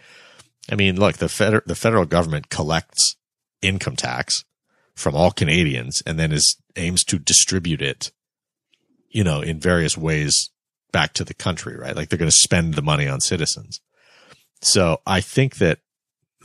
I 0.70 0.76
mean, 0.76 1.00
look, 1.00 1.18
the 1.18 1.30
federal, 1.30 1.64
the 1.66 1.76
federal 1.76 2.06
government 2.06 2.50
collects 2.50 3.16
income 3.62 3.96
tax 3.96 4.44
from 4.96 5.16
all 5.16 5.32
Canadians 5.32 6.04
and 6.06 6.20
then 6.20 6.32
is 6.32 6.58
aims 6.76 7.04
to 7.06 7.18
distribute 7.18 7.82
it, 7.82 8.12
you 9.10 9.24
know, 9.24 9.42
in 9.42 9.60
various 9.60 9.98
ways 9.98 10.52
back 10.92 11.14
to 11.14 11.24
the 11.24 11.34
country, 11.34 11.76
right? 11.76 11.96
Like 11.96 12.10
they're 12.10 12.20
going 12.20 12.30
to 12.30 12.38
spend 12.38 12.74
the 12.74 12.82
money 12.82 13.08
on 13.08 13.22
citizens. 13.22 13.82
So 14.62 15.02
I 15.06 15.22
think 15.22 15.58
that 15.58 15.80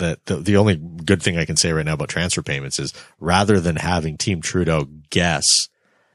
that 0.01 0.27
the, 0.27 0.37
the 0.37 0.57
only 0.57 0.77
good 0.77 1.23
thing 1.23 1.39
I 1.39 1.45
can 1.45 1.57
say 1.57 1.73
right 1.73 1.87
now 1.87 1.95
about 1.95 2.09
transfer 2.09 2.43
payments 2.43 2.79
is 2.79 2.93
rather 3.19 3.61
than 3.61 3.77
having 3.77 4.19
Team 4.19 4.41
Trudeau 4.41 4.89
guess 5.11 5.45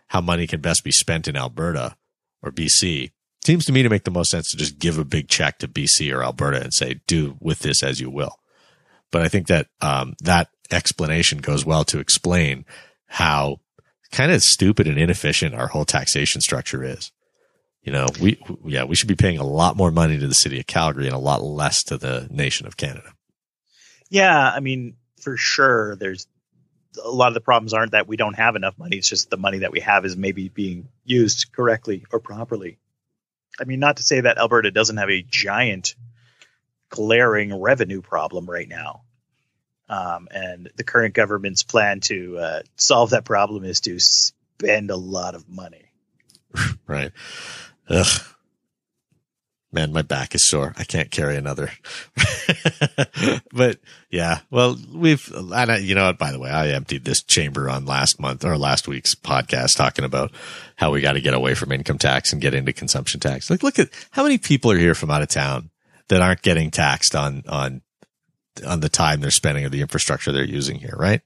how 0.08 0.22
money 0.22 0.46
can 0.46 0.62
best 0.62 0.84
be 0.84 0.92
spent 0.92 1.28
in 1.28 1.36
Alberta 1.36 1.96
or 2.42 2.52
BC, 2.52 3.12
seems 3.44 3.66
to 3.66 3.72
me 3.72 3.84
to 3.84 3.90
make 3.90 4.04
the 4.04 4.12
most 4.12 4.30
sense 4.32 4.52
to 4.52 4.58
just 4.58 4.78
give 4.78 4.98
a 4.98 5.06
big 5.06 5.28
check 5.28 5.60
to 5.60 5.68
BC 5.68 6.16
or 6.16 6.24
Alberta 6.24 6.62
and 6.62 6.74
say, 6.74 7.02
do 7.08 7.38
with 7.40 7.60
this 7.60 7.82
as 7.82 8.00
you 8.00 8.10
will. 8.10 8.40
But 9.12 9.22
I 9.22 9.28
think 9.28 9.48
that, 9.48 9.68
um, 9.82 10.16
that 10.22 10.50
explanation 10.72 11.40
goes 11.40 11.66
well 11.66 11.84
to 11.86 12.00
explain 12.00 12.66
how 13.08 13.62
kind 14.12 14.32
of 14.32 14.42
stupid 14.42 14.88
and 14.88 14.98
inefficient 14.98 15.56
our 15.56 15.68
whole 15.68 15.86
taxation 15.86 16.42
structure 16.42 16.84
is. 16.84 17.12
You 17.82 17.92
know, 17.92 18.08
we, 18.20 18.42
yeah, 18.66 18.84
we 18.84 18.96
should 18.96 19.08
be 19.08 19.16
paying 19.16 19.38
a 19.38 19.46
lot 19.46 19.78
more 19.78 19.92
money 19.92 20.18
to 20.18 20.28
the 20.28 20.34
city 20.34 20.60
of 20.60 20.66
Calgary 20.66 21.06
and 21.06 21.16
a 21.16 21.20
lot 21.20 21.44
less 21.44 21.84
to 21.84 21.98
the 21.98 22.28
nation 22.32 22.66
of 22.66 22.78
Canada. 22.78 23.15
Yeah, 24.10 24.52
I 24.52 24.60
mean, 24.60 24.96
for 25.22 25.38
sure, 25.38 25.96
there's 25.96 26.28
a 27.04 27.10
lot 27.10 27.30
of 27.30 27.34
the 27.34 27.42
problems 27.42 27.74
aren't 27.74 27.92
that 27.92 28.08
we 28.08 28.18
don't 28.18 28.36
have 28.36 28.56
enough 28.56 28.78
money. 28.78 28.98
It's 28.98 29.10
just 29.10 29.30
the 29.30 29.38
money 29.38 29.60
that 29.60 29.72
we 29.72 29.82
have 29.82 30.06
is 30.06 30.16
maybe 30.16 30.50
being 30.50 30.88
used 31.04 31.52
correctly 31.52 32.06
or 32.12 32.20
properly. 32.20 32.78
I 33.60 33.64
mean, 33.66 33.80
not 33.80 33.98
to 33.98 34.04
say 34.04 34.22
that 34.22 34.38
Alberta 34.38 34.72
doesn't 34.72 34.98
have 34.98 35.10
a 35.10 35.22
giant, 35.22 35.96
glaring 36.90 37.60
revenue 37.60 38.02
problem 38.02 38.50
right 38.50 38.68
now. 38.68 39.02
Um, 39.88 40.28
and 40.32 40.70
the 40.76 40.84
current 40.84 41.14
government's 41.14 41.64
plan 41.64 42.00
to 42.02 42.38
uh, 42.38 42.62
solve 42.76 43.12
that 43.12 43.24
problem 43.24 43.64
is 43.64 43.82
to 43.82 44.00
spend 44.00 44.90
a 44.90 44.96
lot 44.96 45.36
of 45.36 45.48
money. 45.50 45.92
Right. 46.88 47.12
Ugh. 47.90 48.35
Man, 49.76 49.92
my 49.92 50.04
back 50.04 50.34
is 50.34 50.48
sore. 50.48 50.74
I 50.78 50.86
can't 50.86 51.12
carry 51.12 51.36
another. 51.36 51.70
but 53.52 53.78
yeah, 54.10 54.40
well, 54.50 54.80
we've, 54.94 55.30
I, 55.52 55.80
you 55.80 55.96
know 55.96 56.14
by 56.14 56.32
the 56.32 56.40
way, 56.40 56.50
I 56.50 56.70
emptied 56.70 57.04
this 57.04 57.22
chamber 57.22 57.70
on 57.70 57.86
last 57.86 58.18
month 58.18 58.46
or 58.46 58.58
last 58.58 58.88
week's 58.88 59.16
podcast 59.16 59.76
talking 59.76 60.06
about 60.06 60.32
how 60.78 60.92
we 60.92 61.02
got 61.02 61.14
to 61.14 61.22
get 61.22 61.34
away 61.34 61.56
from 61.56 61.74
income 61.74 61.98
tax 61.98 62.32
and 62.32 62.42
get 62.42 62.54
into 62.54 62.72
consumption 62.72 63.20
tax. 63.20 63.50
Like, 63.50 63.64
look 63.64 63.78
at 63.78 63.90
how 64.12 64.24
many 64.24 64.38
people 64.38 64.72
are 64.72 64.78
here 64.78 64.96
from 64.96 65.12
out 65.12 65.22
of 65.22 65.28
town 65.28 65.72
that 66.08 66.22
aren't 66.22 66.42
getting 66.42 66.72
taxed 66.72 67.14
on, 67.14 67.44
on, 67.46 67.82
on 68.66 68.80
the 68.80 68.88
time 68.88 69.20
they're 69.20 69.30
spending 69.30 69.66
or 69.66 69.70
the 69.70 69.82
infrastructure 69.82 70.32
they're 70.32 70.46
using 70.46 70.80
here, 70.80 70.96
right? 70.98 71.20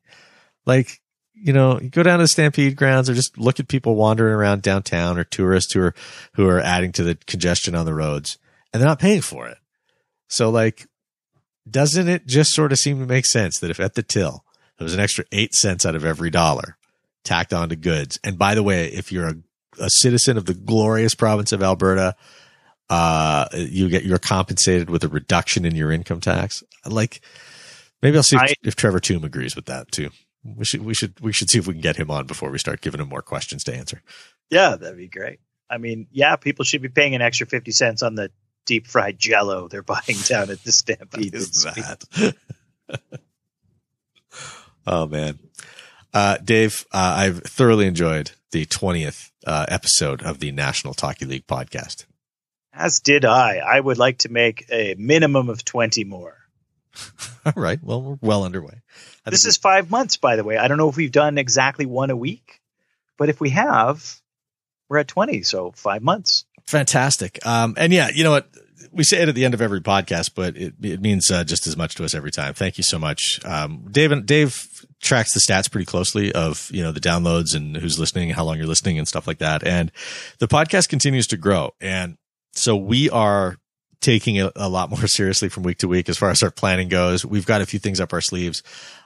Like, 0.66 1.02
you 1.42 1.54
know, 1.54 1.80
you 1.80 1.90
go 1.90 2.04
down 2.04 2.20
to 2.20 2.24
the 2.24 2.28
Stampede 2.28 2.76
grounds 2.76 3.10
or 3.10 3.14
just 3.14 3.38
look 3.38 3.60
at 3.60 3.68
people 3.68 3.96
wandering 3.96 4.34
around 4.34 4.62
downtown 4.62 5.18
or 5.18 5.24
tourists 5.24 5.74
who 5.74 5.82
are, 5.82 5.96
who 6.34 6.48
are 6.48 6.60
adding 6.60 6.92
to 6.94 7.04
the 7.04 7.16
congestion 7.28 7.76
on 7.76 7.86
the 7.86 7.94
roads 7.94 8.38
and 8.74 8.82
they're 8.82 8.88
not 8.90 9.00
paying 9.00 9.22
for 9.22 9.48
it. 9.48 9.58
So 10.28 10.50
like, 10.50 10.88
doesn't 11.70 12.08
it 12.08 12.26
just 12.28 12.52
sort 12.54 12.72
of 12.72 12.78
seem 12.80 13.00
to 13.00 13.06
make 13.06 13.26
sense 13.26 13.60
that 13.60 13.70
if 13.72 13.80
at 13.80 13.96
the 13.96 14.04
till 14.04 14.44
there 14.78 14.86
was 14.86 14.94
an 14.94 15.00
extra 15.00 15.26
eight 15.32 15.54
cents 15.54 15.86
out 15.86 15.96
of 15.96 16.04
every 16.06 16.30
dollar 16.30 16.78
tacked 17.24 17.54
onto 17.54 17.76
goods, 17.76 18.20
and 18.24 18.38
by 18.40 18.56
the 18.56 18.64
way, 18.64 18.88
if 18.88 19.12
you're 19.12 19.28
a, 19.28 19.36
a 19.80 19.90
citizen 19.90 20.38
of 20.38 20.46
the 20.46 20.54
glorious 20.54 21.14
province 21.16 21.52
of 21.52 21.62
Alberta, 21.62 22.16
uh, 22.90 23.46
you 23.54 23.90
get 23.90 24.04
you're 24.04 24.18
compensated 24.18 24.90
with 24.90 25.04
a 25.04 25.08
reduction 25.08 25.66
in 25.66 25.76
your 25.76 25.92
income 25.92 26.20
tax. 26.22 26.64
Like, 26.88 27.22
maybe 28.02 28.18
I'll 28.18 28.24
see 28.24 28.36
if, 28.38 28.42
I- 28.42 28.56
if 28.64 28.76
Trevor 28.76 29.00
Tombe 29.00 29.26
agrees 29.26 29.56
with 29.56 29.66
that 29.66 29.92
too. 29.92 30.10
We 30.44 30.66
should 30.66 30.86
we 30.86 30.94
should 30.94 31.20
we 31.20 31.34
should 31.34 31.50
see 31.50 31.60
if 31.60 31.68
we 31.68 31.74
can 31.74 31.82
get 31.82 31.98
him 31.98 32.10
on 32.10 32.26
before 32.26 32.50
we 32.50 32.58
start 32.58 32.82
giving 32.82 33.02
him 33.02 33.10
more 33.10 33.22
questions 33.22 33.64
to 33.66 33.76
answer. 33.76 34.02
Yeah, 34.50 34.76
that'd 34.76 34.98
be 34.98 35.08
great. 35.08 35.40
I 35.70 35.78
mean, 35.78 36.08
yeah, 36.12 36.36
people 36.38 36.66
should 36.66 36.82
be 36.82 36.90
paying 36.90 37.14
an 37.14 37.22
extra 37.22 37.46
50 37.46 37.72
cents 37.72 38.02
on 38.02 38.16
the 38.16 38.32
deep 38.66 38.88
fried 38.88 39.20
jello 39.20 39.68
they're 39.68 39.84
buying 39.84 40.18
down 40.26 40.50
at 40.50 40.64
the 40.64 40.72
Stampede. 40.72 41.36
is 41.36 41.64
that? 41.64 42.36
oh 44.88 45.08
man, 45.08 45.40
uh, 46.14 46.38
Dave, 46.38 46.86
uh, 46.92 47.16
I've 47.18 47.44
thoroughly 47.44 47.86
enjoyed 47.86 48.32
the 48.52 48.66
twentieth 48.66 49.32
uh, 49.46 49.66
episode 49.68 50.22
of 50.24 50.40
the 50.40 50.52
National 50.52 50.94
Talky 50.94 51.26
League 51.26 51.48
podcast. 51.48 52.06
As 52.74 53.00
did 53.00 53.26
I. 53.26 53.58
I 53.58 53.80
would 53.80 53.98
like 53.98 54.20
to 54.20 54.30
make 54.30 54.66
a 54.72 54.96
minimum 54.98 55.50
of 55.50 55.66
20 55.66 56.04
more. 56.06 56.38
All 57.46 57.54
right, 57.56 57.80
well, 57.82 58.02
we're 58.02 58.18
well 58.22 58.44
underway. 58.44 58.82
I 59.26 59.30
This 59.30 59.46
is 59.46 59.58
five 59.58 59.90
months, 59.90 60.18
by 60.18 60.36
the 60.36 60.44
way. 60.44 60.58
I 60.58 60.68
don't 60.68 60.78
know 60.78 60.90
if 60.90 60.98
we've 60.98 61.12
done 61.12 61.38
exactly 61.38 61.86
one 61.86 62.10
a 62.10 62.16
week, 62.16 62.62
but 63.18 63.30
if 63.30 63.40
we 63.40 63.52
have, 63.52 64.22
we're 64.90 64.98
at 65.00 65.08
20. 65.08 65.44
So 65.44 65.72
five 65.72 66.02
months. 66.02 66.46
fantastic. 66.68 67.46
Um, 67.46 67.76
and 67.78 67.94
yeah, 67.94 68.10
you 68.14 68.24
know 68.24 68.32
what? 68.32 68.50
We 68.92 69.04
say 69.04 69.22
it 69.22 69.30
at 69.30 69.36
the 69.36 69.46
end 69.46 69.54
of 69.54 69.62
every 69.62 69.82
podcast, 69.82 70.32
but 70.36 70.58
it, 70.58 70.74
it 70.82 71.00
means 71.02 71.30
uh, 71.30 71.44
just 71.44 71.68
as 71.68 71.78
much 71.78 71.96
to 71.96 72.06
us 72.06 72.16
every 72.16 72.32
time. 72.32 72.54
Thank 72.56 72.78
you 72.78 72.84
so 72.84 72.98
much. 72.98 73.40
Um, 73.46 73.86
Dave, 73.92 74.26
Dave 74.26 74.68
tracks 75.00 75.34
the 75.34 75.40
stats 75.40 75.70
pretty 75.72 75.86
closely 75.86 76.32
of, 76.34 76.70
you 76.74 76.82
know, 76.82 76.92
the 76.92 77.00
downloads 77.00 77.56
and 77.56 77.78
who's 77.78 78.00
listening, 78.00 78.32
how 78.32 78.44
long 78.46 78.58
you're 78.58 78.66
listening 78.66 78.98
and 78.98 79.08
stuff 79.08 79.28
like 79.28 79.38
that. 79.40 79.64
And 79.64 79.92
the 80.40 80.48
podcast 80.48 80.90
continues 80.90 81.28
to 81.28 81.38
grow. 81.38 81.72
And 81.80 82.18
so 82.54 82.76
we 82.76 83.12
are 83.12 83.58
taking 84.02 84.36
it 84.36 84.52
a 84.56 84.70
lot 84.70 84.90
more 84.90 85.08
seriously 85.08 85.50
from 85.50 85.64
week 85.64 85.80
to 85.80 85.88
week 85.88 86.10
as 86.10 86.18
far 86.18 86.30
as 86.30 86.44
our 86.44 86.52
planning 86.52 86.90
goes. 86.90 87.26
We've 87.26 87.46
got 87.46 87.62
a 87.62 87.66
few 87.66 87.80
things 87.80 88.00
up 88.00 88.14
our 88.14 88.22
sleeves. 88.22 88.64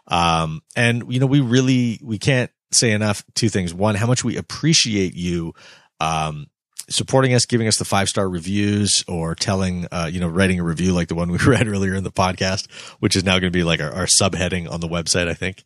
Um, 0.08 0.62
and 0.76 1.12
you 1.12 1.20
know, 1.20 1.26
we 1.26 1.40
really, 1.40 2.00
we 2.04 2.20
can't 2.20 2.52
say 2.72 2.92
enough 2.92 3.24
two 3.36 3.50
things. 3.50 3.74
One, 3.74 3.96
how 3.96 4.08
much 4.08 4.24
we 4.24 4.38
appreciate 4.38 5.14
you, 5.14 5.54
um, 6.00 6.48
supporting 6.90 7.34
us, 7.34 7.46
giving 7.46 7.68
us 7.68 7.78
the 7.78 7.86
five 7.86 8.10
star 8.10 8.28
reviews 8.28 9.04
or 9.08 9.36
telling, 9.36 9.88
uh, 9.92 10.10
you 10.12 10.20
know, 10.20 10.28
writing 10.28 10.60
a 10.60 10.64
review 10.64 10.94
like 10.94 11.08
the 11.08 11.16
one 11.16 11.32
we 11.32 11.38
read 11.46 11.68
earlier 11.68 11.96
in 11.96 12.04
the 12.04 12.12
podcast, 12.12 12.70
which 13.00 13.16
is 13.16 13.24
now 13.24 13.34
going 13.34 13.44
to 13.44 13.58
be 13.58 13.64
like 13.64 13.82
our, 13.82 13.92
our 13.92 14.06
subheading 14.06 14.70
on 14.70 14.80
the 14.80 14.88
website, 14.88 15.28
I 15.28 15.34
think. 15.34 15.64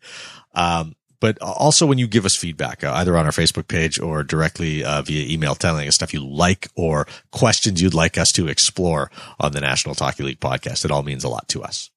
Um, 0.54 0.96
but 1.20 1.42
also 1.42 1.86
when 1.86 1.98
you 1.98 2.08
give 2.08 2.26
us 2.26 2.36
feedback, 2.36 2.84
uh, 2.84 2.94
either 2.96 3.18
on 3.18 3.26
our 3.26 3.32
Facebook 3.32 3.68
page 3.68 4.00
or 4.00 4.24
directly 4.24 4.84
uh, 4.84 5.02
via 5.02 5.32
email, 5.32 5.56
telling 5.56 5.88
us 5.88 5.96
stuff 5.96 6.14
you 6.14 6.26
like 6.26 6.68
or 6.76 7.08
questions 7.32 7.82
you'd 7.82 7.94
like 7.94 8.18
us 8.18 8.32
to 8.34 8.48
explore 8.48 9.10
on 9.40 9.52
the 9.52 9.62
National 9.62 9.96
Talky 9.96 10.24
League 10.24 10.40
podcast, 10.40 10.86
it 10.86 10.92
all 10.92 11.04
means 11.04 11.24
a 11.24 11.30
lot 11.30 11.48
to 11.50 11.64
us. 11.64 11.90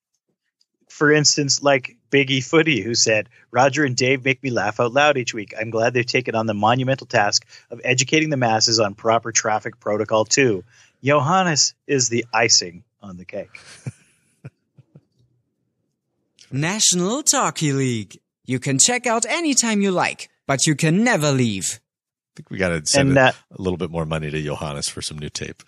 For 0.89 1.11
instance, 1.11 1.63
like 1.63 1.97
Biggie 2.11 2.43
Footy, 2.43 2.81
who 2.81 2.93
said, 2.93 3.29
Roger 3.49 3.83
and 3.83 3.95
Dave 3.95 4.23
make 4.23 4.43
me 4.43 4.49
laugh 4.49 4.79
out 4.79 4.93
loud 4.93 5.17
each 5.17 5.33
week. 5.33 5.53
I'm 5.59 5.69
glad 5.69 5.93
they've 5.93 6.05
taken 6.05 6.35
on 6.35 6.45
the 6.45 6.53
monumental 6.53 7.07
task 7.07 7.45
of 7.71 7.81
educating 7.83 8.29
the 8.29 8.37
masses 8.37 8.79
on 8.79 8.93
proper 8.93 9.31
traffic 9.31 9.79
protocol, 9.79 10.25
too. 10.25 10.63
Johannes 11.03 11.73
is 11.87 12.09
the 12.09 12.25
icing 12.33 12.83
on 13.01 13.17
the 13.17 13.25
cake. 13.25 13.49
National 16.51 17.23
Talky 17.23 17.71
League. 17.71 18.19
You 18.45 18.59
can 18.59 18.79
check 18.79 19.05
out 19.05 19.25
anytime 19.25 19.81
you 19.81 19.91
like, 19.91 20.29
but 20.47 20.65
you 20.65 20.75
can 20.75 21.03
never 21.03 21.31
leave. 21.31 21.79
I 21.79 22.31
think 22.37 22.49
we 22.49 22.57
got 22.57 22.69
to 22.69 22.85
send 22.85 23.09
And, 23.09 23.17
a, 23.17 23.21
uh, 23.21 23.31
a 23.57 23.61
little 23.61 23.77
bit 23.77 23.91
more 23.91 24.05
money 24.05 24.31
to 24.31 24.41
Johannes 24.41 24.87
for 24.89 25.01
some 25.01 25.19
new 25.19 25.29
tape. 25.29 25.63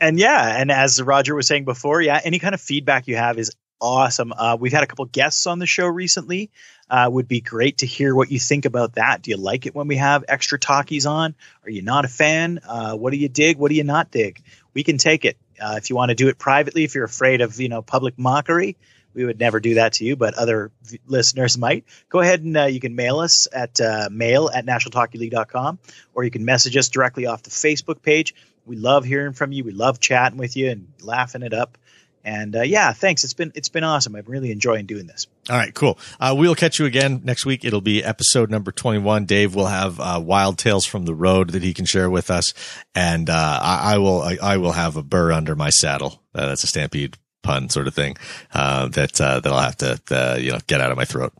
And 0.00 0.18
yeah, 0.18 0.60
and 0.60 0.70
as 0.70 1.02
Roger 1.02 1.34
was 1.34 1.48
saying 1.48 1.64
before, 1.64 2.00
yeah, 2.00 2.20
any 2.22 2.38
kind 2.38 2.54
of 2.54 2.60
feedback 2.60 3.08
you 3.08 3.16
have 3.16 3.38
is 3.38 3.50
awesome. 3.80 4.32
Uh, 4.32 4.56
we've 4.58 4.72
had 4.72 4.82
a 4.82 4.86
couple 4.86 5.04
guests 5.06 5.46
on 5.46 5.58
the 5.58 5.66
show 5.66 5.86
recently. 5.86 6.50
Uh, 6.90 7.08
would 7.10 7.28
be 7.28 7.40
great 7.40 7.78
to 7.78 7.86
hear 7.86 8.14
what 8.14 8.30
you 8.30 8.38
think 8.38 8.64
about 8.64 8.94
that. 8.94 9.20
Do 9.22 9.30
you 9.30 9.36
like 9.36 9.66
it 9.66 9.74
when 9.74 9.88
we 9.88 9.96
have 9.96 10.24
extra 10.26 10.58
talkies 10.58 11.04
on? 11.04 11.34
Are 11.64 11.70
you 11.70 11.82
not 11.82 12.04
a 12.04 12.08
fan? 12.08 12.60
Uh, 12.66 12.94
what 12.96 13.12
do 13.12 13.18
you 13.18 13.28
dig? 13.28 13.58
What 13.58 13.68
do 13.68 13.74
you 13.74 13.84
not 13.84 14.10
dig? 14.10 14.42
We 14.72 14.84
can 14.84 14.96
take 14.96 15.24
it. 15.24 15.36
Uh, 15.60 15.74
if 15.76 15.90
you 15.90 15.96
want 15.96 16.10
to 16.10 16.14
do 16.14 16.28
it 16.28 16.38
privately, 16.38 16.84
if 16.84 16.94
you're 16.94 17.04
afraid 17.04 17.40
of 17.40 17.60
you 17.60 17.68
know 17.68 17.82
public 17.82 18.18
mockery, 18.18 18.76
we 19.18 19.24
would 19.24 19.40
never 19.40 19.58
do 19.58 19.74
that 19.74 19.94
to 19.94 20.04
you, 20.04 20.14
but 20.14 20.34
other 20.34 20.70
v- 20.82 21.00
listeners 21.08 21.58
might. 21.58 21.84
Go 22.08 22.20
ahead 22.20 22.44
and 22.44 22.56
uh, 22.56 22.64
you 22.66 22.78
can 22.78 22.94
mail 22.94 23.18
us 23.18 23.48
at 23.52 23.80
uh, 23.80 24.08
mail 24.12 24.48
at 24.48 24.64
nationaltalkyleague.com 24.64 25.80
or 26.14 26.22
you 26.22 26.30
can 26.30 26.44
message 26.44 26.76
us 26.76 26.88
directly 26.88 27.26
off 27.26 27.42
the 27.42 27.50
Facebook 27.50 28.00
page. 28.00 28.32
We 28.64 28.76
love 28.76 29.04
hearing 29.04 29.32
from 29.32 29.50
you. 29.50 29.64
We 29.64 29.72
love 29.72 29.98
chatting 29.98 30.38
with 30.38 30.56
you 30.56 30.70
and 30.70 30.92
laughing 31.02 31.42
it 31.42 31.52
up. 31.52 31.78
And 32.22 32.54
uh, 32.54 32.62
yeah, 32.62 32.92
thanks. 32.92 33.24
It's 33.24 33.32
been 33.32 33.50
it's 33.56 33.70
been 33.70 33.84
awesome. 33.84 34.14
I'm 34.14 34.24
really 34.26 34.52
enjoying 34.52 34.86
doing 34.86 35.06
this. 35.06 35.26
All 35.50 35.56
right, 35.56 35.74
cool. 35.74 35.98
Uh, 36.20 36.34
we'll 36.38 36.54
catch 36.54 36.78
you 36.78 36.86
again 36.86 37.22
next 37.24 37.44
week. 37.44 37.64
It'll 37.64 37.80
be 37.80 38.04
episode 38.04 38.50
number 38.50 38.70
21. 38.70 39.24
Dave 39.24 39.54
will 39.54 39.66
have 39.66 39.98
uh, 39.98 40.20
wild 40.22 40.58
tales 40.58 40.84
from 40.84 41.06
the 41.06 41.14
road 41.14 41.50
that 41.50 41.62
he 41.62 41.74
can 41.74 41.86
share 41.86 42.10
with 42.10 42.30
us. 42.30 42.54
And 42.94 43.30
uh, 43.30 43.58
I, 43.62 43.94
I 43.94 43.98
will 43.98 44.22
I, 44.22 44.38
I 44.40 44.56
will 44.58 44.72
have 44.72 44.96
a 44.96 45.02
burr 45.02 45.32
under 45.32 45.56
my 45.56 45.70
saddle. 45.70 46.22
Uh, 46.34 46.46
that's 46.46 46.62
a 46.62 46.68
stampede 46.68 47.16
pun 47.48 47.68
sort 47.70 47.88
of 47.88 47.94
thing 47.94 48.16
uh, 48.52 48.88
that, 48.88 49.20
uh, 49.20 49.40
that 49.40 49.52
I'll 49.52 49.60
have 49.60 49.76
to 49.78 50.00
uh, 50.10 50.36
you 50.36 50.52
know 50.52 50.58
get 50.66 50.80
out 50.80 50.90
of 50.90 50.96
my 50.96 51.04
throat. 51.04 51.32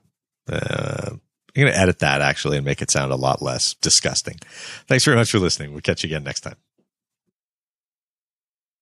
Uh, 0.50 1.10
I'm 1.10 1.62
going 1.64 1.72
to 1.72 1.78
edit 1.78 1.98
that 1.98 2.20
actually 2.20 2.56
and 2.56 2.64
make 2.64 2.80
it 2.80 2.90
sound 2.90 3.12
a 3.12 3.16
lot 3.16 3.42
less 3.42 3.74
disgusting. 3.74 4.38
Thanks 4.86 5.04
very 5.04 5.16
much 5.16 5.30
for 5.30 5.38
listening. 5.38 5.72
We'll 5.72 5.80
catch 5.80 6.04
you 6.04 6.08
again 6.08 6.24
next 6.24 6.40
time. 6.40 6.67